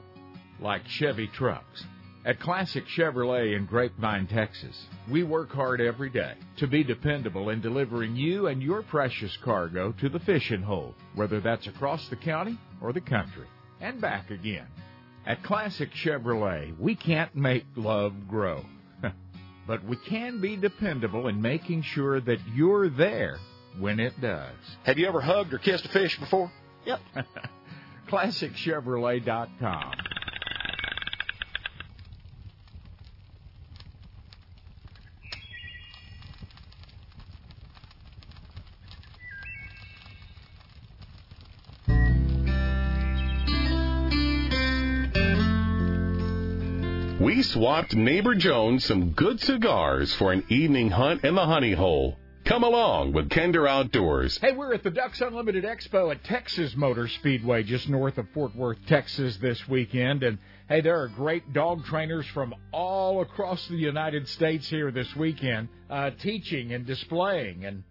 like 0.59 0.87
Chevy 0.87 1.27
trucks. 1.27 1.85
At 2.25 2.39
Classic 2.39 2.83
Chevrolet 2.87 3.55
in 3.55 3.65
Grapevine, 3.67 4.25
Texas, 4.25 4.87
we 5.11 5.21
work 5.21 5.51
hard 5.51 5.79
every 5.79 6.09
day 6.09 6.33
to 6.57 6.65
be 6.65 6.83
dependable 6.83 7.49
in 7.51 7.61
delivering 7.61 8.15
you 8.15 8.47
and 8.47 8.63
your 8.63 8.81
precious 8.81 9.37
cargo 9.37 9.91
to 9.99 10.09
the 10.09 10.19
fishing 10.21 10.63
hole, 10.63 10.95
whether 11.13 11.39
that's 11.39 11.67
across 11.67 12.07
the 12.09 12.15
county 12.15 12.57
or 12.81 12.93
the 12.93 13.01
country, 13.01 13.45
and 13.79 14.01
back 14.01 14.31
again. 14.31 14.65
At 15.27 15.43
Classic 15.43 15.91
Chevrolet, 15.91 16.75
we 16.79 16.95
can't 16.95 17.35
make 17.35 17.65
love 17.75 18.27
grow, 18.27 18.65
but 19.67 19.83
we 19.83 19.97
can 19.97 20.39
be 20.41 20.55
dependable 20.55 21.27
in 21.27 21.41
making 21.41 21.81
sure 21.83 22.21
that 22.21 22.37
you're 22.53 22.89
there 22.89 23.39
when 23.79 23.99
it 23.99 24.19
does. 24.21 24.55
Have 24.83 24.97
you 24.97 25.07
ever 25.07 25.21
hugged 25.21 25.53
or 25.53 25.57
kissed 25.57 25.85
a 25.85 25.89
fish 25.89 26.17
before? 26.19 26.51
Yep. 26.85 26.99
ClassicChevrolet.com. 28.09 29.93
We 47.35 47.43
swapped 47.43 47.93
neighbor 47.93 48.33
Jones 48.33 48.85
some 48.85 49.09
good 49.09 49.41
cigars 49.41 50.13
for 50.15 50.31
an 50.31 50.45
evening 50.47 50.89
hunt 50.89 51.25
in 51.25 51.35
the 51.35 51.45
honey 51.45 51.73
hole. 51.73 52.17
Come 52.45 52.63
along 52.63 53.11
with 53.11 53.29
Kinder 53.29 53.67
Outdoors. 53.67 54.37
Hey, 54.37 54.53
we're 54.53 54.73
at 54.73 54.83
the 54.83 54.89
Ducks 54.89 55.19
Unlimited 55.19 55.65
Expo 55.65 56.11
at 56.11 56.23
Texas 56.23 56.77
Motor 56.77 57.09
Speedway, 57.09 57.63
just 57.63 57.89
north 57.89 58.17
of 58.17 58.29
Fort 58.33 58.55
Worth, 58.55 58.77
Texas, 58.87 59.35
this 59.35 59.67
weekend. 59.67 60.23
And 60.23 60.37
hey, 60.69 60.79
there 60.79 61.01
are 61.01 61.09
great 61.09 61.51
dog 61.51 61.83
trainers 61.83 62.25
from 62.27 62.55
all 62.71 63.19
across 63.19 63.67
the 63.67 63.75
United 63.75 64.29
States 64.29 64.69
here 64.69 64.89
this 64.89 65.13
weekend, 65.17 65.67
uh, 65.89 66.11
teaching 66.11 66.71
and 66.71 66.85
displaying 66.85 67.65
and 67.65 67.83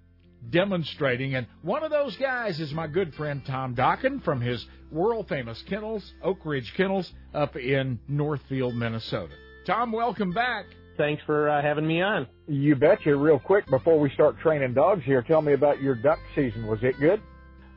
demonstrating. 0.50 1.34
And 1.34 1.46
one 1.62 1.82
of 1.82 1.90
those 1.90 2.16
guys 2.16 2.60
is 2.60 2.72
my 2.72 2.86
good 2.86 3.14
friend 3.14 3.42
Tom 3.46 3.74
Dokken 3.74 4.22
from 4.22 4.40
his 4.40 4.64
world 4.90 5.28
famous 5.28 5.62
kennels, 5.68 6.12
Oak 6.22 6.38
Ridge 6.44 6.72
Kennels, 6.76 7.12
up 7.32 7.56
in 7.56 7.98
Northfield, 8.08 8.74
Minnesota. 8.74 9.34
Tom, 9.66 9.92
welcome 9.92 10.32
back. 10.32 10.66
Thanks 10.96 11.22
for 11.26 11.48
uh, 11.48 11.60
having 11.60 11.86
me 11.86 12.02
on. 12.02 12.28
You 12.46 12.76
betcha. 12.76 13.16
Real 13.16 13.38
quick 13.38 13.68
before 13.68 13.98
we 13.98 14.10
start 14.10 14.38
training 14.38 14.74
dogs 14.74 15.02
here, 15.04 15.22
tell 15.22 15.42
me 15.42 15.52
about 15.52 15.82
your 15.82 15.96
duck 15.96 16.18
season. 16.34 16.66
Was 16.66 16.78
it 16.82 16.98
good? 17.00 17.20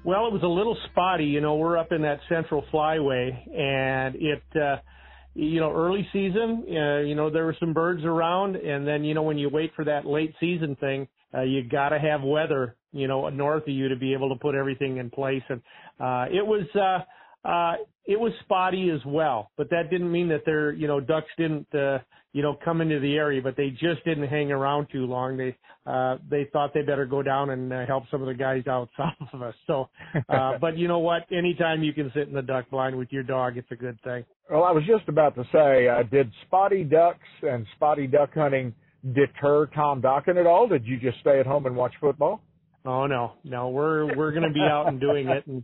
Well, 0.03 0.27
it 0.27 0.33
was 0.33 0.43
a 0.43 0.47
little 0.47 0.77
spotty. 0.91 1.25
You 1.25 1.41
know, 1.41 1.55
we're 1.55 1.77
up 1.77 1.91
in 1.91 2.03
that 2.03 2.19
central 2.29 2.63
flyway, 2.71 3.31
and 3.57 4.15
it, 4.15 4.43
uh, 4.55 4.77
you 5.33 5.59
know, 5.59 5.71
early 5.71 6.07
season, 6.13 6.65
uh, 6.67 6.99
you 6.99 7.15
know, 7.15 7.29
there 7.29 7.45
were 7.45 7.55
some 7.59 7.73
birds 7.73 8.03
around, 8.03 8.55
and 8.55 8.87
then, 8.87 9.03
you 9.03 9.13
know, 9.13 9.23
when 9.23 9.37
you 9.37 9.49
wait 9.49 9.71
for 9.75 9.85
that 9.85 10.05
late 10.05 10.33
season 10.39 10.75
thing, 10.75 11.07
uh, 11.33 11.41
you 11.41 11.63
got 11.63 11.89
to 11.89 11.99
have 11.99 12.21
weather, 12.23 12.75
you 12.91 13.07
know, 13.07 13.27
north 13.29 13.63
of 13.63 13.69
you 13.69 13.89
to 13.89 13.95
be 13.95 14.13
able 14.13 14.29
to 14.29 14.35
put 14.35 14.55
everything 14.55 14.97
in 14.97 15.09
place. 15.09 15.43
And 15.49 15.61
uh, 15.99 16.25
it 16.31 16.45
was, 16.45 16.65
uh, 16.75 17.47
uh, 17.47 17.75
it 18.05 18.19
was 18.19 18.31
spotty 18.43 18.89
as 18.89 19.01
well, 19.05 19.51
but 19.57 19.69
that 19.69 19.89
didn't 19.89 20.11
mean 20.11 20.29
that 20.29 20.45
their, 20.45 20.71
you 20.71 20.87
know, 20.87 20.99
ducks 20.99 21.27
didn't, 21.37 21.67
uh, 21.75 21.99
you 22.33 22.41
know, 22.41 22.57
come 22.63 22.81
into 22.81 22.99
the 22.99 23.15
area, 23.15 23.41
but 23.41 23.57
they 23.57 23.69
just 23.69 24.03
didn't 24.05 24.27
hang 24.27 24.51
around 24.51 24.87
too 24.91 25.05
long. 25.05 25.37
They, 25.37 25.55
uh, 25.85 26.17
they 26.29 26.47
thought 26.51 26.73
they 26.73 26.81
better 26.81 27.05
go 27.05 27.23
down 27.23 27.49
and 27.49 27.71
uh, 27.71 27.85
help 27.85 28.03
some 28.11 28.21
of 28.21 28.27
the 28.27 28.33
guys 28.33 28.63
out 28.67 28.89
south 28.97 29.29
of 29.33 29.41
us. 29.41 29.55
So, 29.65 29.89
uh, 30.29 30.57
but 30.61 30.77
you 30.77 30.87
know 30.87 30.99
what? 30.99 31.23
Anytime 31.31 31.83
you 31.83 31.93
can 31.93 32.11
sit 32.13 32.27
in 32.27 32.33
the 32.33 32.41
duck 32.41 32.69
blind 32.69 32.95
with 32.95 33.11
your 33.11 33.23
dog, 33.23 33.57
it's 33.57 33.71
a 33.71 33.75
good 33.75 33.99
thing. 34.03 34.23
Well, 34.49 34.63
I 34.63 34.71
was 34.71 34.83
just 34.85 35.07
about 35.09 35.35
to 35.35 35.43
say, 35.51 35.87
uh, 35.87 36.03
did 36.03 36.31
spotty 36.45 36.83
ducks 36.83 37.19
and 37.41 37.65
spotty 37.75 38.07
duck 38.07 38.33
hunting 38.33 38.73
deter 39.13 39.67
Tom 39.67 40.01
Dokken 40.01 40.39
at 40.39 40.47
all? 40.47 40.67
Did 40.67 40.85
you 40.85 40.99
just 40.99 41.19
stay 41.19 41.39
at 41.39 41.45
home 41.45 41.65
and 41.65 41.75
watch 41.75 41.93
football? 41.99 42.41
Oh 42.85 43.05
no, 43.05 43.33
no, 43.43 43.69
we're 43.69 44.15
we're 44.15 44.31
going 44.31 44.47
to 44.47 44.53
be 44.53 44.61
out 44.61 44.87
and 44.87 44.99
doing 44.99 45.27
it, 45.27 45.45
and 45.47 45.63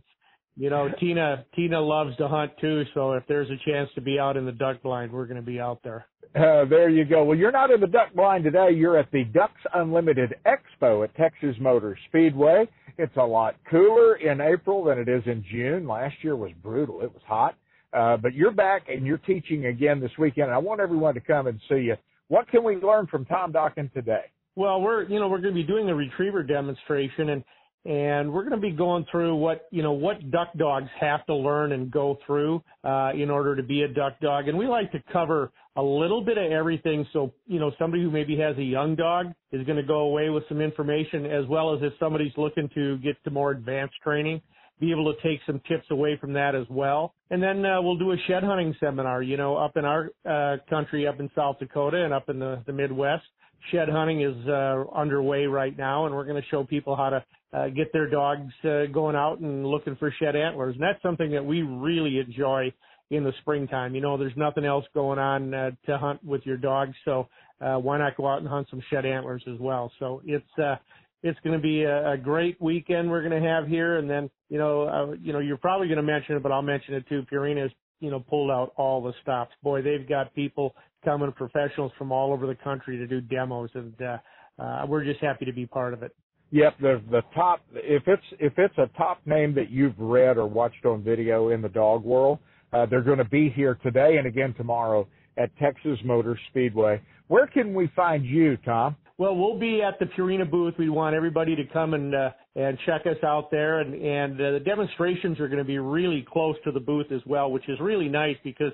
you 0.56 0.70
know 0.70 0.88
Tina 1.00 1.44
Tina 1.54 1.80
loves 1.80 2.16
to 2.18 2.28
hunt 2.28 2.52
too. 2.60 2.82
So 2.92 3.12
if 3.12 3.24
there's 3.28 3.48
a 3.50 3.70
chance 3.70 3.88
to 3.94 4.00
be 4.00 4.18
out 4.18 4.36
in 4.36 4.44
the 4.44 4.52
duck 4.52 4.82
blind, 4.82 5.12
we're 5.12 5.26
going 5.26 5.40
to 5.40 5.46
be 5.46 5.58
out 5.58 5.80
there. 5.82 6.06
Uh, 6.34 6.64
there 6.68 6.88
you 6.88 7.04
go. 7.04 7.22
Well, 7.22 7.38
you're 7.38 7.52
not 7.52 7.70
in 7.70 7.80
the 7.80 7.86
duck 7.86 8.12
blind 8.14 8.44
today. 8.44 8.70
You're 8.72 8.98
at 8.98 9.10
the 9.12 9.24
Ducks 9.24 9.60
Unlimited 9.72 10.34
Expo 10.44 11.04
at 11.04 11.14
Texas 11.14 11.54
Motor 11.60 11.96
Speedway. 12.08 12.68
It's 12.98 13.16
a 13.16 13.22
lot 13.22 13.54
cooler 13.70 14.16
in 14.16 14.40
April 14.40 14.84
than 14.84 14.98
it 14.98 15.08
is 15.08 15.22
in 15.26 15.44
June. 15.50 15.86
Last 15.86 16.16
year 16.22 16.34
was 16.34 16.50
brutal. 16.62 17.02
It 17.02 17.12
was 17.12 17.22
hot. 17.24 17.54
Uh, 17.92 18.16
but 18.16 18.34
you're 18.34 18.50
back 18.50 18.88
and 18.88 19.06
you're 19.06 19.18
teaching 19.18 19.66
again 19.66 20.00
this 20.00 20.10
weekend. 20.18 20.50
I 20.50 20.58
want 20.58 20.80
everyone 20.80 21.14
to 21.14 21.20
come 21.20 21.46
and 21.46 21.60
see 21.68 21.82
you. 21.82 21.96
What 22.28 22.48
can 22.48 22.64
we 22.64 22.76
learn 22.76 23.06
from 23.06 23.24
Tom 23.26 23.52
Dokken 23.52 23.92
today? 23.92 24.24
Well, 24.56 24.80
we're 24.80 25.02
you 25.04 25.18
know 25.18 25.28
we're 25.28 25.40
going 25.40 25.54
to 25.54 25.60
be 25.60 25.66
doing 25.66 25.88
a 25.88 25.94
retriever 25.94 26.42
demonstration 26.42 27.30
and 27.30 27.44
and 27.86 28.32
we're 28.32 28.48
going 28.48 28.60
to 28.60 28.66
be 28.66 28.70
going 28.70 29.04
through 29.10 29.36
what 29.36 29.66
you 29.70 29.82
know 29.82 29.92
what 29.92 30.30
duck 30.30 30.48
dogs 30.56 30.88
have 30.98 31.26
to 31.26 31.34
learn 31.34 31.72
and 31.72 31.90
go 31.90 32.18
through 32.26 32.62
uh, 32.82 33.10
in 33.14 33.30
order 33.30 33.54
to 33.54 33.62
be 33.62 33.82
a 33.82 33.88
duck 33.88 34.18
dog. 34.20 34.48
And 34.48 34.56
we 34.56 34.66
like 34.66 34.90
to 34.92 35.02
cover 35.12 35.52
a 35.76 35.82
little 35.82 36.24
bit 36.24 36.38
of 36.38 36.50
everything. 36.50 37.06
So 37.12 37.32
you 37.46 37.58
know 37.58 37.72
somebody 37.78 38.02
who 38.02 38.10
maybe 38.10 38.38
has 38.38 38.56
a 38.56 38.62
young 38.62 38.94
dog 38.94 39.26
is 39.52 39.66
going 39.66 39.76
to 39.76 39.82
go 39.86 40.00
away 40.00 40.30
with 40.30 40.44
some 40.48 40.60
information, 40.60 41.26
as 41.26 41.46
well 41.46 41.74
as 41.74 41.80
if 41.82 41.92
somebody's 41.98 42.32
looking 42.36 42.70
to 42.74 42.96
get 42.98 43.22
to 43.24 43.30
more 43.30 43.50
advanced 43.50 43.96
training 44.02 44.40
be 44.80 44.90
able 44.90 45.12
to 45.12 45.22
take 45.22 45.40
some 45.46 45.60
tips 45.68 45.86
away 45.90 46.16
from 46.20 46.32
that 46.32 46.54
as 46.54 46.66
well. 46.68 47.14
And 47.30 47.42
then 47.42 47.64
uh, 47.64 47.80
we'll 47.80 47.98
do 47.98 48.12
a 48.12 48.16
shed 48.26 48.42
hunting 48.42 48.74
seminar, 48.80 49.22
you 49.22 49.36
know, 49.36 49.56
up 49.56 49.76
in 49.76 49.84
our 49.84 50.10
uh, 50.28 50.56
country, 50.68 51.06
up 51.06 51.20
in 51.20 51.30
South 51.34 51.58
Dakota 51.58 52.04
and 52.04 52.12
up 52.12 52.28
in 52.28 52.38
the, 52.38 52.62
the 52.66 52.72
Midwest. 52.72 53.24
Shed 53.70 53.88
hunting 53.88 54.20
is 54.20 54.36
uh, 54.46 54.84
underway 54.94 55.46
right 55.46 55.76
now, 55.76 56.04
and 56.04 56.14
we're 56.14 56.26
going 56.26 56.40
to 56.40 56.48
show 56.48 56.64
people 56.64 56.96
how 56.96 57.10
to 57.10 57.24
uh, 57.54 57.68
get 57.68 57.92
their 57.92 58.10
dogs 58.10 58.52
uh, 58.64 58.86
going 58.92 59.16
out 59.16 59.38
and 59.38 59.64
looking 59.64 59.96
for 59.96 60.12
shed 60.20 60.36
antlers. 60.36 60.74
And 60.74 60.82
that's 60.82 61.00
something 61.02 61.30
that 61.30 61.44
we 61.44 61.62
really 61.62 62.18
enjoy 62.18 62.72
in 63.10 63.24
the 63.24 63.32
springtime. 63.40 63.94
You 63.94 64.00
know, 64.00 64.18
there's 64.18 64.36
nothing 64.36 64.64
else 64.64 64.84
going 64.92 65.18
on 65.18 65.54
uh, 65.54 65.70
to 65.86 65.96
hunt 65.96 66.22
with 66.24 66.44
your 66.44 66.56
dogs, 66.56 66.94
so 67.04 67.28
uh, 67.60 67.76
why 67.76 67.98
not 67.98 68.16
go 68.16 68.26
out 68.26 68.40
and 68.40 68.48
hunt 68.48 68.66
some 68.70 68.82
shed 68.90 69.06
antlers 69.06 69.42
as 69.46 69.58
well? 69.60 69.90
So 69.98 70.20
it's 70.26 70.44
uh, 70.58 70.76
it's 71.24 71.40
going 71.42 71.56
to 71.56 71.62
be 71.62 71.82
a, 71.82 72.12
a 72.12 72.16
great 72.18 72.60
weekend 72.60 73.10
we're 73.10 73.26
going 73.26 73.42
to 73.42 73.48
have 73.48 73.66
here. 73.66 73.96
And 73.96 74.08
then, 74.08 74.30
you 74.50 74.58
know, 74.58 74.82
uh, 74.82 75.16
you 75.20 75.32
know, 75.32 75.38
you're 75.38 75.56
probably 75.56 75.88
going 75.88 75.96
to 75.96 76.02
mention 76.02 76.36
it, 76.36 76.42
but 76.42 76.52
I'll 76.52 76.62
mention 76.62 76.94
it 76.94 77.08
too. 77.08 77.24
Purina's, 77.32 77.72
you 78.00 78.10
know, 78.10 78.20
pulled 78.20 78.50
out 78.50 78.74
all 78.76 79.02
the 79.02 79.14
stops. 79.22 79.52
Boy, 79.62 79.80
they've 79.80 80.06
got 80.06 80.34
people 80.34 80.74
coming, 81.02 81.32
professionals 81.32 81.92
from 81.96 82.12
all 82.12 82.32
over 82.32 82.46
the 82.46 82.54
country 82.54 82.98
to 82.98 83.06
do 83.06 83.22
demos, 83.22 83.70
and 83.74 83.94
uh, 84.02 84.62
uh, 84.62 84.86
we're 84.86 85.02
just 85.02 85.20
happy 85.20 85.46
to 85.46 85.52
be 85.52 85.64
part 85.66 85.94
of 85.94 86.02
it. 86.02 86.14
Yep, 86.50 86.74
the 86.80 87.02
the 87.10 87.22
top 87.34 87.62
if 87.72 88.02
it's 88.06 88.22
if 88.38 88.52
it's 88.58 88.76
a 88.78 88.88
top 88.96 89.20
name 89.26 89.54
that 89.54 89.70
you've 89.70 89.98
read 89.98 90.36
or 90.36 90.46
watched 90.46 90.84
on 90.84 91.02
video 91.02 91.48
in 91.48 91.62
the 91.62 91.68
dog 91.68 92.04
world, 92.04 92.38
uh, 92.72 92.86
they're 92.86 93.02
going 93.02 93.18
to 93.18 93.24
be 93.24 93.48
here 93.48 93.78
today 93.82 94.18
and 94.18 94.26
again 94.26 94.54
tomorrow 94.56 95.08
at 95.36 95.50
Texas 95.56 95.98
Motor 96.04 96.38
Speedway. 96.50 97.00
Where 97.28 97.46
can 97.46 97.74
we 97.74 97.90
find 97.96 98.24
you, 98.24 98.56
Tom? 98.58 98.94
Well, 99.16 99.36
we'll 99.36 99.58
be 99.58 99.80
at 99.80 100.00
the 100.00 100.06
Purina 100.06 100.50
booth. 100.50 100.74
We 100.76 100.88
want 100.88 101.14
everybody 101.14 101.54
to 101.54 101.64
come 101.72 101.94
and 101.94 102.12
uh, 102.12 102.30
and 102.56 102.76
check 102.84 103.02
us 103.06 103.22
out 103.22 103.48
there, 103.48 103.78
and 103.80 103.94
and 103.94 104.40
uh, 104.40 104.50
the 104.52 104.60
demonstrations 104.60 105.38
are 105.38 105.46
going 105.46 105.58
to 105.58 105.64
be 105.64 105.78
really 105.78 106.26
close 106.28 106.56
to 106.64 106.72
the 106.72 106.80
booth 106.80 107.12
as 107.12 107.20
well, 107.24 107.52
which 107.52 107.68
is 107.68 107.78
really 107.80 108.08
nice 108.08 108.36
because, 108.42 108.72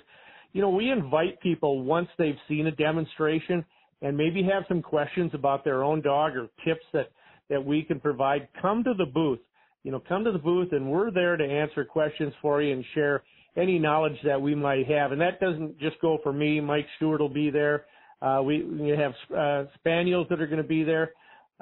you 0.54 0.62
know, 0.62 0.70
we 0.70 0.90
invite 0.90 1.38
people 1.42 1.84
once 1.84 2.08
they've 2.16 2.38
seen 2.48 2.66
a 2.68 2.70
demonstration 2.70 3.62
and 4.00 4.16
maybe 4.16 4.42
have 4.42 4.62
some 4.66 4.80
questions 4.80 5.30
about 5.34 5.62
their 5.62 5.84
own 5.84 6.00
dog 6.00 6.34
or 6.36 6.48
tips 6.64 6.86
that 6.94 7.10
that 7.50 7.62
we 7.62 7.82
can 7.82 8.00
provide. 8.00 8.48
Come 8.62 8.82
to 8.84 8.94
the 8.94 9.06
booth. 9.06 9.40
You 9.82 9.92
know, 9.92 10.02
come 10.08 10.24
to 10.24 10.32
the 10.32 10.38
booth, 10.38 10.72
and 10.72 10.90
we're 10.90 11.10
there 11.10 11.36
to 11.36 11.44
answer 11.44 11.84
questions 11.84 12.32
for 12.40 12.62
you 12.62 12.72
and 12.72 12.84
share 12.94 13.24
any 13.58 13.78
knowledge 13.78 14.16
that 14.24 14.40
we 14.40 14.54
might 14.54 14.86
have. 14.86 15.12
And 15.12 15.20
that 15.20 15.38
doesn't 15.38 15.78
just 15.78 16.00
go 16.00 16.18
for 16.22 16.32
me. 16.32 16.60
Mike 16.60 16.86
Stewart 16.96 17.20
will 17.20 17.28
be 17.28 17.50
there. 17.50 17.84
Uh, 18.22 18.42
we, 18.44 18.62
we 18.64 18.90
have 18.90 19.12
uh, 19.36 19.64
spaniels 19.76 20.26
that 20.30 20.40
are 20.40 20.46
going 20.46 20.62
to 20.62 20.68
be 20.68 20.82
there. 20.84 21.12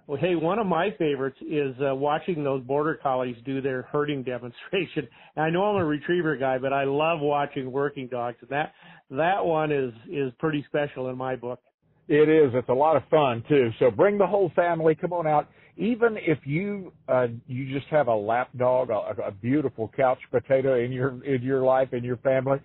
Well, 0.06 0.18
hey, 0.18 0.34
one 0.34 0.58
of 0.58 0.66
my 0.66 0.90
favorites 0.98 1.38
is 1.40 1.74
uh, 1.80 1.94
watching 1.94 2.44
those 2.44 2.62
border 2.62 2.98
collies 3.02 3.36
do 3.44 3.60
their 3.60 3.82
herding 3.82 4.22
demonstration. 4.22 5.08
And 5.36 5.44
I 5.44 5.50
know 5.50 5.64
I'm 5.64 5.76
a 5.76 5.84
retriever 5.84 6.36
guy, 6.36 6.58
but 6.58 6.72
I 6.72 6.84
love 6.84 7.20
watching 7.20 7.70
working 7.70 8.06
dogs, 8.08 8.36
and 8.40 8.50
that 8.50 8.72
that 9.10 9.44
one 9.44 9.72
is 9.72 9.92
is 10.10 10.32
pretty 10.38 10.64
special 10.68 11.08
in 11.08 11.16
my 11.16 11.36
book. 11.36 11.60
It 12.08 12.28
is. 12.28 12.52
It's 12.54 12.68
a 12.68 12.74
lot 12.74 12.96
of 12.96 13.02
fun 13.10 13.44
too. 13.48 13.70
So 13.78 13.90
bring 13.90 14.18
the 14.18 14.26
whole 14.26 14.50
family. 14.56 14.94
Come 14.94 15.12
on 15.12 15.26
out. 15.26 15.48
Even 15.76 16.16
if 16.16 16.38
you 16.44 16.92
uh, 17.08 17.26
you 17.46 17.72
just 17.72 17.88
have 17.90 18.08
a 18.08 18.14
lap 18.14 18.48
dog, 18.56 18.90
a, 18.90 19.26
a 19.26 19.30
beautiful 19.30 19.90
couch 19.94 20.18
potato 20.30 20.82
in 20.82 20.90
your 20.90 21.22
in 21.24 21.42
your 21.42 21.62
life 21.62 21.92
in 21.92 22.02
your 22.02 22.16
family, 22.18 22.58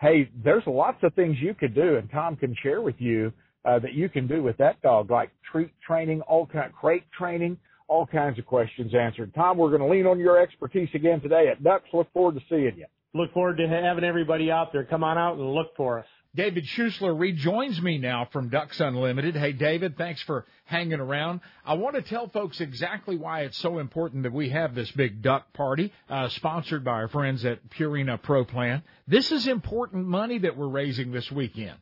hey, 0.00 0.30
there's 0.42 0.62
lots 0.66 0.98
of 1.02 1.14
things 1.14 1.36
you 1.40 1.54
could 1.54 1.74
do, 1.74 1.96
and 1.96 2.10
Tom 2.10 2.36
can 2.36 2.56
share 2.62 2.80
with 2.80 2.96
you 2.98 3.32
uh, 3.64 3.78
that 3.78 3.92
you 3.92 4.08
can 4.08 4.26
do 4.26 4.42
with 4.42 4.56
that 4.56 4.80
dog, 4.82 5.10
like 5.10 5.30
treat 5.50 5.70
training, 5.86 6.22
all 6.22 6.46
kind 6.46 6.72
crate 6.72 7.04
training, 7.16 7.58
all 7.88 8.06
kinds 8.06 8.38
of 8.38 8.46
questions 8.46 8.92
answered. 8.94 9.32
Tom, 9.34 9.58
we're 9.58 9.68
going 9.68 9.82
to 9.82 9.88
lean 9.88 10.06
on 10.06 10.18
your 10.18 10.40
expertise 10.40 10.88
again 10.94 11.20
today 11.20 11.48
at 11.48 11.62
Ducks. 11.62 11.84
Look 11.92 12.10
forward 12.12 12.36
to 12.36 12.40
seeing 12.48 12.78
you. 12.78 12.86
Look 13.12 13.32
forward 13.34 13.56
to 13.58 13.68
having 13.68 14.04
everybody 14.04 14.50
out 14.50 14.72
there. 14.72 14.84
Come 14.84 15.04
on 15.04 15.18
out 15.18 15.36
and 15.36 15.52
look 15.52 15.76
for 15.76 15.98
us. 15.98 16.06
David 16.34 16.64
Schusler 16.64 17.18
rejoins 17.18 17.82
me 17.82 17.98
now 17.98 18.28
from 18.32 18.50
Ducks 18.50 18.78
Unlimited. 18.78 19.34
Hey, 19.34 19.52
David, 19.52 19.98
thanks 19.98 20.22
for 20.22 20.46
hanging 20.64 21.00
around. 21.00 21.40
I 21.64 21.74
want 21.74 21.96
to 21.96 22.02
tell 22.02 22.28
folks 22.28 22.60
exactly 22.60 23.16
why 23.16 23.40
it's 23.40 23.58
so 23.58 23.80
important 23.80 24.22
that 24.22 24.32
we 24.32 24.50
have 24.50 24.76
this 24.76 24.90
big 24.92 25.22
duck 25.22 25.52
party, 25.54 25.92
uh, 26.08 26.28
sponsored 26.28 26.84
by 26.84 26.92
our 26.92 27.08
friends 27.08 27.44
at 27.44 27.68
Purina 27.70 28.22
Pro 28.22 28.44
Plan. 28.44 28.82
This 29.08 29.32
is 29.32 29.48
important 29.48 30.06
money 30.06 30.38
that 30.38 30.56
we're 30.56 30.68
raising 30.68 31.10
this 31.10 31.32
weekend. 31.32 31.76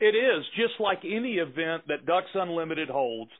It 0.00 0.16
is 0.16 0.46
just 0.56 0.80
like 0.80 1.00
any 1.04 1.34
event 1.34 1.86
that 1.88 2.06
Ducks 2.06 2.30
Unlimited 2.32 2.88
holds. 2.88 3.32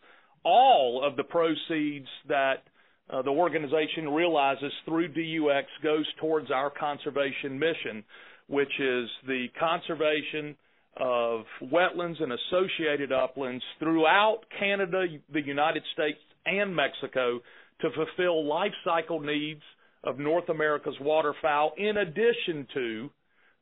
All 0.45 1.03
of 1.03 1.17
the 1.17 1.25
proceeds 1.25 2.09
that 2.29 2.65
uh, 3.09 3.23
the 3.23 3.31
organization 3.31 4.11
realizes 4.11 4.73
through 4.85 5.09
DUX 5.09 5.67
goes 5.83 6.07
towards 6.21 6.51
our 6.51 6.69
conservation 6.69 7.59
mission, 7.59 8.05
which 8.51 8.81
is 8.81 9.09
the 9.29 9.47
conservation 9.59 10.57
of 10.97 11.43
wetlands 11.63 12.21
and 12.21 12.33
associated 12.33 13.13
uplands 13.13 13.63
throughout 13.79 14.41
Canada, 14.59 15.07
the 15.33 15.41
United 15.41 15.85
States, 15.95 16.19
and 16.45 16.75
Mexico 16.75 17.41
to 17.81 17.89
fulfill 17.95 18.45
life 18.45 18.73
cycle 18.85 19.21
needs 19.21 19.63
of 20.03 20.19
North 20.19 20.49
America's 20.49 20.97
waterfowl, 21.01 21.73
in 21.79 21.99
addition 21.99 22.67
to 22.75 23.11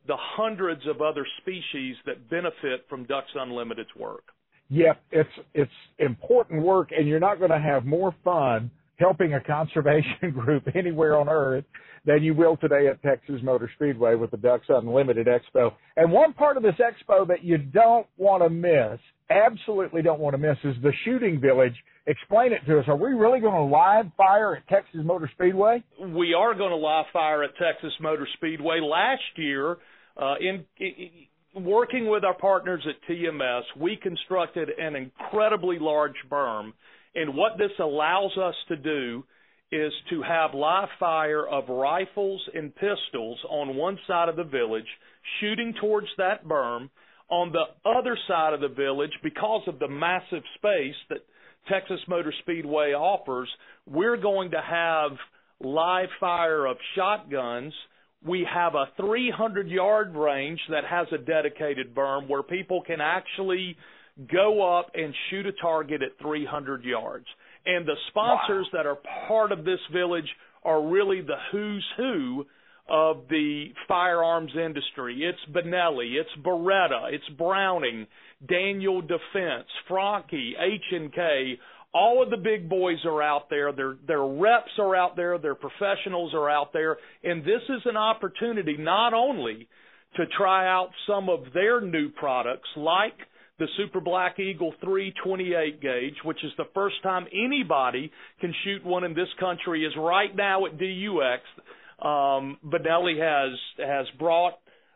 the 0.07 0.17
hundreds 0.17 0.87
of 0.87 1.03
other 1.03 1.27
species 1.43 1.97
that 2.07 2.31
benefit 2.31 2.87
from 2.89 3.05
Ducks 3.05 3.31
Unlimited's 3.39 3.95
work. 3.95 4.25
Yep, 4.71 5.01
it's 5.11 5.31
it's 5.55 5.71
important 5.99 6.63
work, 6.63 6.91
and 6.97 7.07
you're 7.07 7.21
not 7.21 7.39
going 7.39 7.51
to 7.51 7.59
have 7.59 7.85
more 7.85 8.15
fun 8.25 8.71
helping 8.99 9.35
a 9.35 9.41
conservation 9.41 10.31
group 10.35 10.65
anywhere 10.75 11.19
on 11.19 11.29
earth 11.29 11.65
than 12.05 12.23
you 12.23 12.35
will 12.35 12.57
today 12.57 12.87
at 12.89 13.03
Texas 13.03 13.41
Motor 13.43 13.71
Speedway 13.75 14.15
with 14.15 14.31
the 14.31 14.37
Ducks 14.37 14.67
Unlimited 14.69 15.27
Expo. 15.27 15.73
And 15.97 16.11
one 16.11 16.33
part 16.33 16.57
of 16.57 16.63
this 16.63 16.75
expo 16.77 17.27
that 17.29 17.45
you 17.45 17.59
don't 17.59 18.07
want 18.17 18.43
to 18.43 18.51
miss, 18.51 18.99
absolutely 19.31 20.03
don't 20.03 20.21
want 20.21 20.35
to 20.35 20.39
miss, 20.39 20.57
is 20.65 20.75
the 20.83 20.93
shooting 21.05 21.41
village. 21.41 21.75
Explain 22.07 22.53
it 22.53 22.61
to 22.67 22.79
us. 22.79 22.85
Are 22.89 22.97
we 22.97 23.11
really 23.11 23.41
going 23.41 23.55
to 23.55 23.77
live 23.77 24.07
fire 24.17 24.57
at 24.57 24.67
Texas 24.69 25.01
Motor 25.05 25.31
Speedway? 25.35 25.83
We 26.01 26.35
are 26.35 26.55
going 26.55 26.71
to 26.71 26.77
live 26.77 27.07
fire 27.13 27.43
at 27.43 27.51
Texas 27.57 27.93
Motor 28.01 28.27
Speedway. 28.37 28.81
Last 28.81 29.21
year, 29.37 29.77
uh, 30.17 30.35
in, 30.41 30.65
in 30.79 31.11
working 31.65 32.09
with 32.09 32.25
our 32.25 32.37
partners 32.37 32.87
at 32.89 32.95
TMS, 33.11 33.63
we 33.79 33.97
constructed 33.97 34.71
an 34.79 34.97
incredibly 34.97 35.79
large 35.79 36.17
berm. 36.31 36.73
And 37.15 37.35
what 37.35 37.59
this 37.59 37.73
allows 37.79 38.37
us 38.37 38.55
to 38.69 38.77
do 38.77 39.25
is 39.71 39.93
to 40.11 40.23
have 40.23 40.55
live 40.55 40.89
fire 40.99 41.47
of 41.47 41.69
rifles 41.69 42.43
and 42.55 42.75
pistols 42.75 43.39
on 43.51 43.77
one 43.77 43.99
side 44.07 44.29
of 44.29 44.37
the 44.37 44.45
village, 44.45 44.87
shooting 45.41 45.75
towards 45.81 46.09
that 46.17 46.45
berm. 46.47 46.89
On 47.31 47.53
the 47.53 47.65
other 47.89 48.17
side 48.27 48.55
of 48.55 48.61
the 48.61 48.69
village, 48.69 49.13
because 49.23 49.63
of 49.67 49.79
the 49.79 49.89
massive 49.89 50.43
space 50.55 50.95
that 51.11 51.19
Texas 51.69 52.01
Motor 52.09 52.33
Speedway 52.41 52.93
offers, 52.93 53.49
we're 53.87 54.17
going 54.17 54.53
to 54.53 54.63
have 54.63 55.11
live 55.61 56.09
fire 56.19 56.65
of 56.65 56.79
shotguns 56.95 57.75
we 58.25 58.47
have 58.53 58.75
a 58.75 58.87
300 58.97 59.69
yard 59.69 60.15
range 60.15 60.61
that 60.71 60.85
has 60.85 61.07
a 61.13 61.19
dedicated 61.19 61.95
berm 61.95 62.29
where 62.29 62.43
people 62.43 62.83
can 62.83 63.01
actually 63.01 63.77
go 64.31 64.79
up 64.79 64.91
and 64.95 65.15
shoot 65.31 65.47
a 65.47 65.53
target 65.53 66.03
at 66.03 66.19
300 66.21 66.85
yards. 66.85 67.27
And 67.67 67.87
the 67.87 67.95
sponsors 68.09 68.67
wow. 68.73 68.79
that 68.79 68.87
are 68.87 68.99
part 69.29 69.53
of 69.53 69.65
this 69.65 69.81
village 69.93 70.29
are 70.65 70.87
really 70.87 71.21
the 71.21 71.37
who's 71.53 71.85
who 71.97 72.47
of 72.89 73.25
the 73.29 73.67
firearms 73.87 74.53
industry. 74.57 75.21
It's 75.23 75.55
Benelli, 75.55 76.15
it's 76.15 76.31
Beretta, 76.45 77.13
it's 77.13 77.29
Browning, 77.37 78.07
Daniel 78.49 79.03
Defense, 79.03 79.69
Franchi, 79.87 80.55
H&K, 80.59 81.59
all 81.95 82.23
of 82.23 82.31
the 82.31 82.37
big 82.37 82.69
boys 82.69 82.99
are 83.05 83.23
out 83.23 83.49
there. 83.49 83.73
Their 83.73 83.97
their 84.07 84.25
reps 84.25 84.71
are 84.79 84.95
out 84.95 85.17
there. 85.17 85.39
Their 85.39 85.55
professionals 85.55 86.35
are 86.35 86.49
out 86.49 86.73
there, 86.73 86.99
and 87.25 87.43
this 87.43 87.63
is 87.69 87.83
an 87.87 87.97
opportunity 87.97 88.77
not 88.79 89.15
only 89.15 89.69
to 90.17 90.25
try 90.37 90.67
out 90.67 90.91
some 91.07 91.29
of 91.29 91.41
their 91.55 91.81
new 91.81 92.11
products 92.11 92.69
like 92.77 93.17
the 93.59 93.67
Super 93.77 94.01
Black 94.01 94.39
Eagle 94.39 94.73
328 94.81 95.81
gauge, 95.81 96.15
which 96.25 96.43
is 96.45 96.53
the 96.57 96.67
first 96.75 97.03
time 97.03 97.27
anybody 97.33 98.11
can 98.41 98.55
shoot 98.65 98.85
one 98.85 99.05
in 99.05 99.15
this 99.15 99.29
country, 99.41 99.85
is 99.85 99.93
right 99.97 100.35
now 100.35 100.67
at 100.67 100.79
DUX. 100.79 101.43
Um, 102.01 102.59
Benelli 102.65 103.19
has 103.19 103.59
has 103.79 104.07
brought 104.19 104.55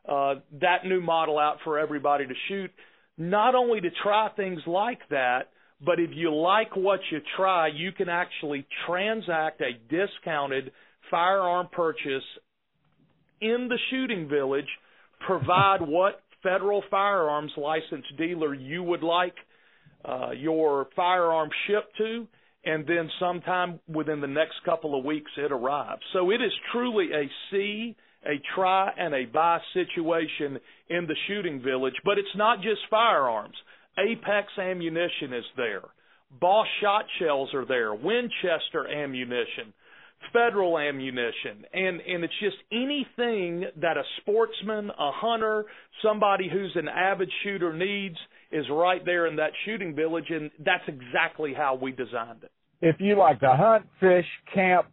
uh, 0.08 0.36
that 0.60 0.84
new 0.84 1.00
model 1.00 1.38
out 1.38 1.58
for 1.64 1.78
everybody 1.78 2.26
to 2.26 2.34
shoot, 2.48 2.70
not 3.18 3.54
only 3.54 3.80
to 3.80 3.88
try 4.02 4.28
things 4.36 4.60
like 4.66 5.00
that, 5.10 5.48
but 5.84 5.98
if 5.98 6.10
you 6.12 6.32
like 6.32 6.76
what 6.76 7.00
you 7.10 7.18
try, 7.36 7.68
you 7.68 7.90
can 7.90 8.08
actually 8.08 8.64
transact 8.86 9.60
a 9.60 9.72
discounted 9.90 10.70
firearm 11.10 11.68
purchase 11.72 12.22
in 13.40 13.68
the 13.68 13.78
shooting 13.90 14.28
village, 14.28 14.68
provide 15.26 15.80
what 15.80 16.20
federal 16.42 16.82
firearms 16.90 17.52
license 17.56 18.04
dealer 18.18 18.54
you 18.54 18.82
would 18.82 19.02
like 19.02 19.34
uh, 20.04 20.30
your 20.32 20.88
firearm 20.96 21.48
shipped 21.66 21.96
to, 21.98 22.26
and 22.64 22.86
then 22.86 23.08
sometime 23.20 23.80
within 23.88 24.20
the 24.20 24.26
next 24.26 24.54
couple 24.64 24.98
of 24.98 25.04
weeks 25.04 25.30
it 25.36 25.52
arrives. 25.52 26.02
So 26.12 26.30
it 26.30 26.42
is 26.42 26.52
truly 26.72 27.08
a 27.12 27.30
see, 27.50 27.96
a 28.24 28.40
try, 28.54 28.90
and 28.96 29.14
a 29.14 29.24
buy 29.26 29.58
situation 29.74 30.58
in 30.88 31.06
the 31.06 31.16
shooting 31.26 31.62
village, 31.62 31.94
but 32.04 32.18
it's 32.18 32.36
not 32.36 32.58
just 32.58 32.80
firearms. 32.90 33.56
Apex 33.98 34.48
ammunition 34.58 35.32
is 35.32 35.44
there. 35.56 35.82
Boss 36.40 36.66
shot 36.80 37.04
shells 37.18 37.52
are 37.52 37.66
there. 37.66 37.94
Winchester 37.94 38.88
ammunition. 38.88 39.72
Federal 40.32 40.78
ammunition. 40.78 41.64
And, 41.72 42.00
and 42.00 42.24
it's 42.24 42.32
just 42.40 42.56
anything 42.70 43.64
that 43.80 43.96
a 43.96 44.02
sportsman, 44.20 44.90
a 44.90 45.10
hunter, 45.12 45.64
somebody 46.02 46.48
who's 46.52 46.72
an 46.74 46.88
avid 46.88 47.30
shooter 47.42 47.72
needs 47.72 48.16
is 48.50 48.64
right 48.70 49.04
there 49.04 49.26
in 49.26 49.36
that 49.36 49.52
shooting 49.64 49.94
village. 49.94 50.26
And 50.30 50.50
that's 50.64 50.84
exactly 50.86 51.54
how 51.54 51.74
we 51.74 51.92
designed 51.92 52.42
it. 52.42 52.50
If 52.80 52.96
you 52.98 53.16
like 53.16 53.40
to 53.40 53.54
hunt, 53.56 53.86
fish, 54.00 54.26
camp, 54.52 54.86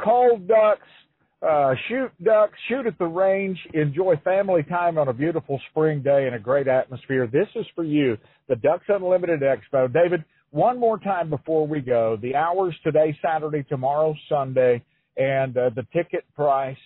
call 0.00 0.38
ducks, 0.38 0.86
uh, 1.46 1.74
shoot 1.88 2.10
ducks, 2.22 2.54
shoot 2.68 2.86
at 2.86 2.98
the 2.98 3.06
range, 3.06 3.58
enjoy 3.74 4.16
family 4.24 4.62
time 4.64 4.98
on 4.98 5.08
a 5.08 5.12
beautiful 5.12 5.60
spring 5.70 6.02
day 6.02 6.26
in 6.26 6.34
a 6.34 6.38
great 6.38 6.66
atmosphere. 6.66 7.28
This 7.30 7.46
is 7.54 7.66
for 7.74 7.84
you, 7.84 8.16
the 8.48 8.56
Ducks 8.56 8.86
Unlimited 8.88 9.42
Expo. 9.42 9.92
David, 9.92 10.24
one 10.50 10.78
more 10.78 10.98
time 10.98 11.30
before 11.30 11.66
we 11.66 11.80
go, 11.80 12.16
the 12.20 12.34
hours 12.34 12.74
today, 12.82 13.16
Saturday, 13.22 13.64
tomorrow, 13.68 14.14
Sunday, 14.28 14.82
and 15.16 15.56
uh, 15.56 15.70
the 15.74 15.86
ticket 15.92 16.24
price, 16.34 16.76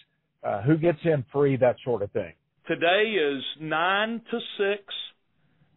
uh, 0.42 0.62
who 0.62 0.76
gets 0.76 0.98
in 1.04 1.24
free, 1.32 1.56
that 1.56 1.76
sort 1.84 2.02
of 2.02 2.10
thing. 2.12 2.32
Today 2.66 3.16
is 3.16 3.42
9 3.60 4.22
to 4.30 4.38
6. 4.58 4.82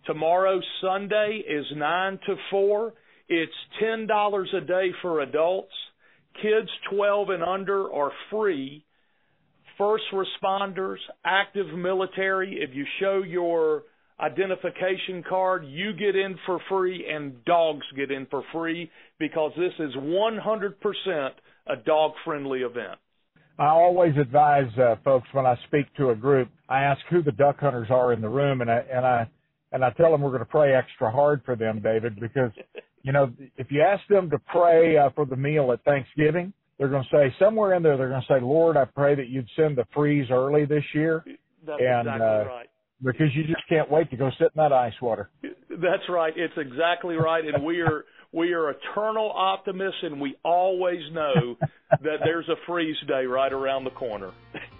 Tomorrow, 0.05 0.59
Sunday, 0.81 1.41
is 1.47 1.65
9 1.75 2.19
to 2.27 2.35
4. 2.51 2.93
It's 3.29 3.51
$10 3.81 4.55
a 4.55 4.61
day 4.61 4.89
for 5.01 5.21
adults. 5.21 5.73
Kids 6.41 6.69
12 6.91 7.29
and 7.29 7.43
under 7.43 7.91
are 7.91 8.11
free. 8.29 8.85
First 9.77 10.03
responders, 10.13 10.97
active 11.25 11.67
military, 11.75 12.59
if 12.61 12.75
you 12.75 12.85
show 12.99 13.23
your 13.23 13.83
identification 14.19 15.23
card, 15.27 15.65
you 15.65 15.93
get 15.93 16.15
in 16.15 16.37
for 16.45 16.59
free 16.69 17.05
and 17.09 17.43
dogs 17.45 17.85
get 17.95 18.11
in 18.11 18.25
for 18.27 18.43
free 18.51 18.89
because 19.19 19.51
this 19.57 19.73
is 19.79 19.95
100% 19.95 21.29
a 21.67 21.75
dog 21.85 22.11
friendly 22.25 22.59
event. 22.59 22.99
I 23.59 23.67
always 23.67 24.13
advise 24.17 24.69
uh, 24.77 24.95
folks 25.03 25.27
when 25.31 25.45
I 25.45 25.55
speak 25.67 25.85
to 25.97 26.09
a 26.09 26.15
group, 26.15 26.49
I 26.69 26.83
ask 26.83 27.01
who 27.09 27.21
the 27.21 27.31
duck 27.31 27.59
hunters 27.59 27.87
are 27.91 28.13
in 28.13 28.21
the 28.21 28.29
room 28.29 28.61
and 28.61 28.71
I 28.71 28.83
and 28.91 29.05
I 29.05 29.29
and 29.71 29.83
I 29.83 29.91
tell 29.91 30.11
them 30.11 30.21
we're 30.21 30.29
going 30.29 30.39
to 30.39 30.45
pray 30.45 30.73
extra 30.73 31.11
hard 31.11 31.41
for 31.45 31.55
them, 31.55 31.81
David, 31.81 32.19
because 32.19 32.51
you 33.03 33.11
know 33.11 33.31
if 33.57 33.67
you 33.69 33.81
ask 33.81 34.01
them 34.07 34.29
to 34.31 34.39
pray 34.39 34.97
uh, 34.97 35.09
for 35.13 35.25
the 35.25 35.35
meal 35.35 35.71
at 35.71 35.83
Thanksgiving, 35.83 36.51
they're 36.77 36.89
going 36.89 37.03
to 37.03 37.09
say 37.15 37.35
somewhere 37.37 37.75
in 37.75 37.83
there 37.83 37.95
they're 37.95 38.09
going 38.09 38.21
to 38.21 38.27
say, 38.27 38.41
Lord, 38.41 38.75
I 38.75 38.85
pray 38.85 39.13
that 39.15 39.29
you'd 39.29 39.47
send 39.55 39.77
the 39.77 39.85
freeze 39.93 40.27
early 40.31 40.65
this 40.65 40.83
year. 40.93 41.23
That's 41.65 41.79
and, 41.79 42.07
exactly 42.07 42.25
uh, 42.25 42.45
right. 42.45 42.69
Because 43.03 43.27
you 43.35 43.43
just 43.43 43.67
can't 43.67 43.89
wait 43.91 44.09
to 44.11 44.17
go 44.17 44.29
sit 44.37 44.51
in 44.55 44.63
that 44.63 44.71
ice 44.71 44.93
water. 45.01 45.29
That's 45.69 46.07
right. 46.09 46.33
It's 46.35 46.53
exactly 46.57 47.15
right, 47.15 47.43
and 47.45 47.63
we 47.63 47.81
are 47.81 48.05
we 48.33 48.53
are 48.53 48.71
eternal 48.71 49.31
optimists, 49.31 49.99
and 50.01 50.19
we 50.19 50.35
always 50.43 51.01
know 51.11 51.55
that 52.01 52.17
there's 52.23 52.49
a 52.49 52.55
freeze 52.65 52.95
day 53.07 53.25
right 53.25 53.53
around 53.53 53.83
the 53.83 53.91
corner. 53.91 54.31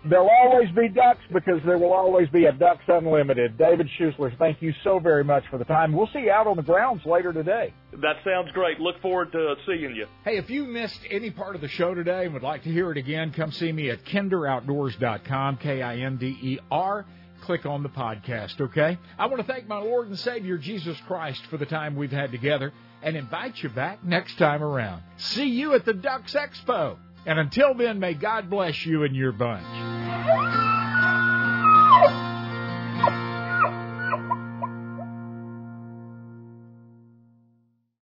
There'll 0.09 0.27
always 0.27 0.69
be 0.75 0.89
ducks 0.89 1.21
because 1.31 1.61
there 1.63 1.77
will 1.77 1.93
always 1.93 2.27
be 2.29 2.45
a 2.45 2.51
Ducks 2.51 2.83
Unlimited. 2.87 3.57
David 3.57 3.87
Schusler, 3.97 4.35
thank 4.39 4.61
you 4.61 4.73
so 4.83 4.99
very 4.99 5.23
much 5.23 5.43
for 5.51 5.59
the 5.59 5.65
time. 5.65 5.93
We'll 5.93 6.09
see 6.11 6.21
you 6.21 6.31
out 6.31 6.47
on 6.47 6.57
the 6.57 6.63
grounds 6.63 7.05
later 7.05 7.31
today. 7.31 7.73
That 8.01 8.15
sounds 8.25 8.51
great. 8.53 8.79
Look 8.79 8.99
forward 9.01 9.31
to 9.33 9.55
seeing 9.67 9.95
you. 9.95 10.07
Hey, 10.25 10.37
if 10.37 10.49
you 10.49 10.65
missed 10.65 10.99
any 11.11 11.29
part 11.29 11.55
of 11.55 11.61
the 11.61 11.67
show 11.67 11.93
today 11.93 12.25
and 12.25 12.33
would 12.33 12.43
like 12.43 12.63
to 12.63 12.71
hear 12.71 12.91
it 12.91 12.97
again, 12.97 13.31
come 13.31 13.51
see 13.51 13.71
me 13.71 13.91
at 13.91 14.03
kinderoutdoors.com, 14.03 15.57
K-I-N-D-E-R 15.57 17.05
click 17.43 17.65
on 17.65 17.83
the 17.83 17.89
podcast, 17.89 18.59
okay? 18.59 18.97
I 19.19 19.25
want 19.27 19.45
to 19.45 19.47
thank 19.51 19.67
my 19.67 19.77
Lord 19.77 20.07
and 20.07 20.17
Savior 20.17 20.57
Jesus 20.57 20.97
Christ 21.07 21.45
for 21.47 21.57
the 21.57 21.65
time 21.65 21.95
we've 21.95 22.11
had 22.11 22.31
together 22.31 22.73
and 23.01 23.17
invite 23.17 23.61
you 23.61 23.69
back 23.69 24.03
next 24.03 24.37
time 24.37 24.63
around. 24.63 25.03
See 25.17 25.49
you 25.49 25.73
at 25.73 25.85
the 25.85 25.93
Ducks 25.93 26.33
Expo. 26.33 26.97
And 27.25 27.39
until 27.39 27.73
then, 27.73 27.99
may 27.99 28.13
God 28.13 28.49
bless 28.49 28.85
you 28.85 29.03
and 29.03 29.15
your 29.15 29.31
bunch. 29.31 29.65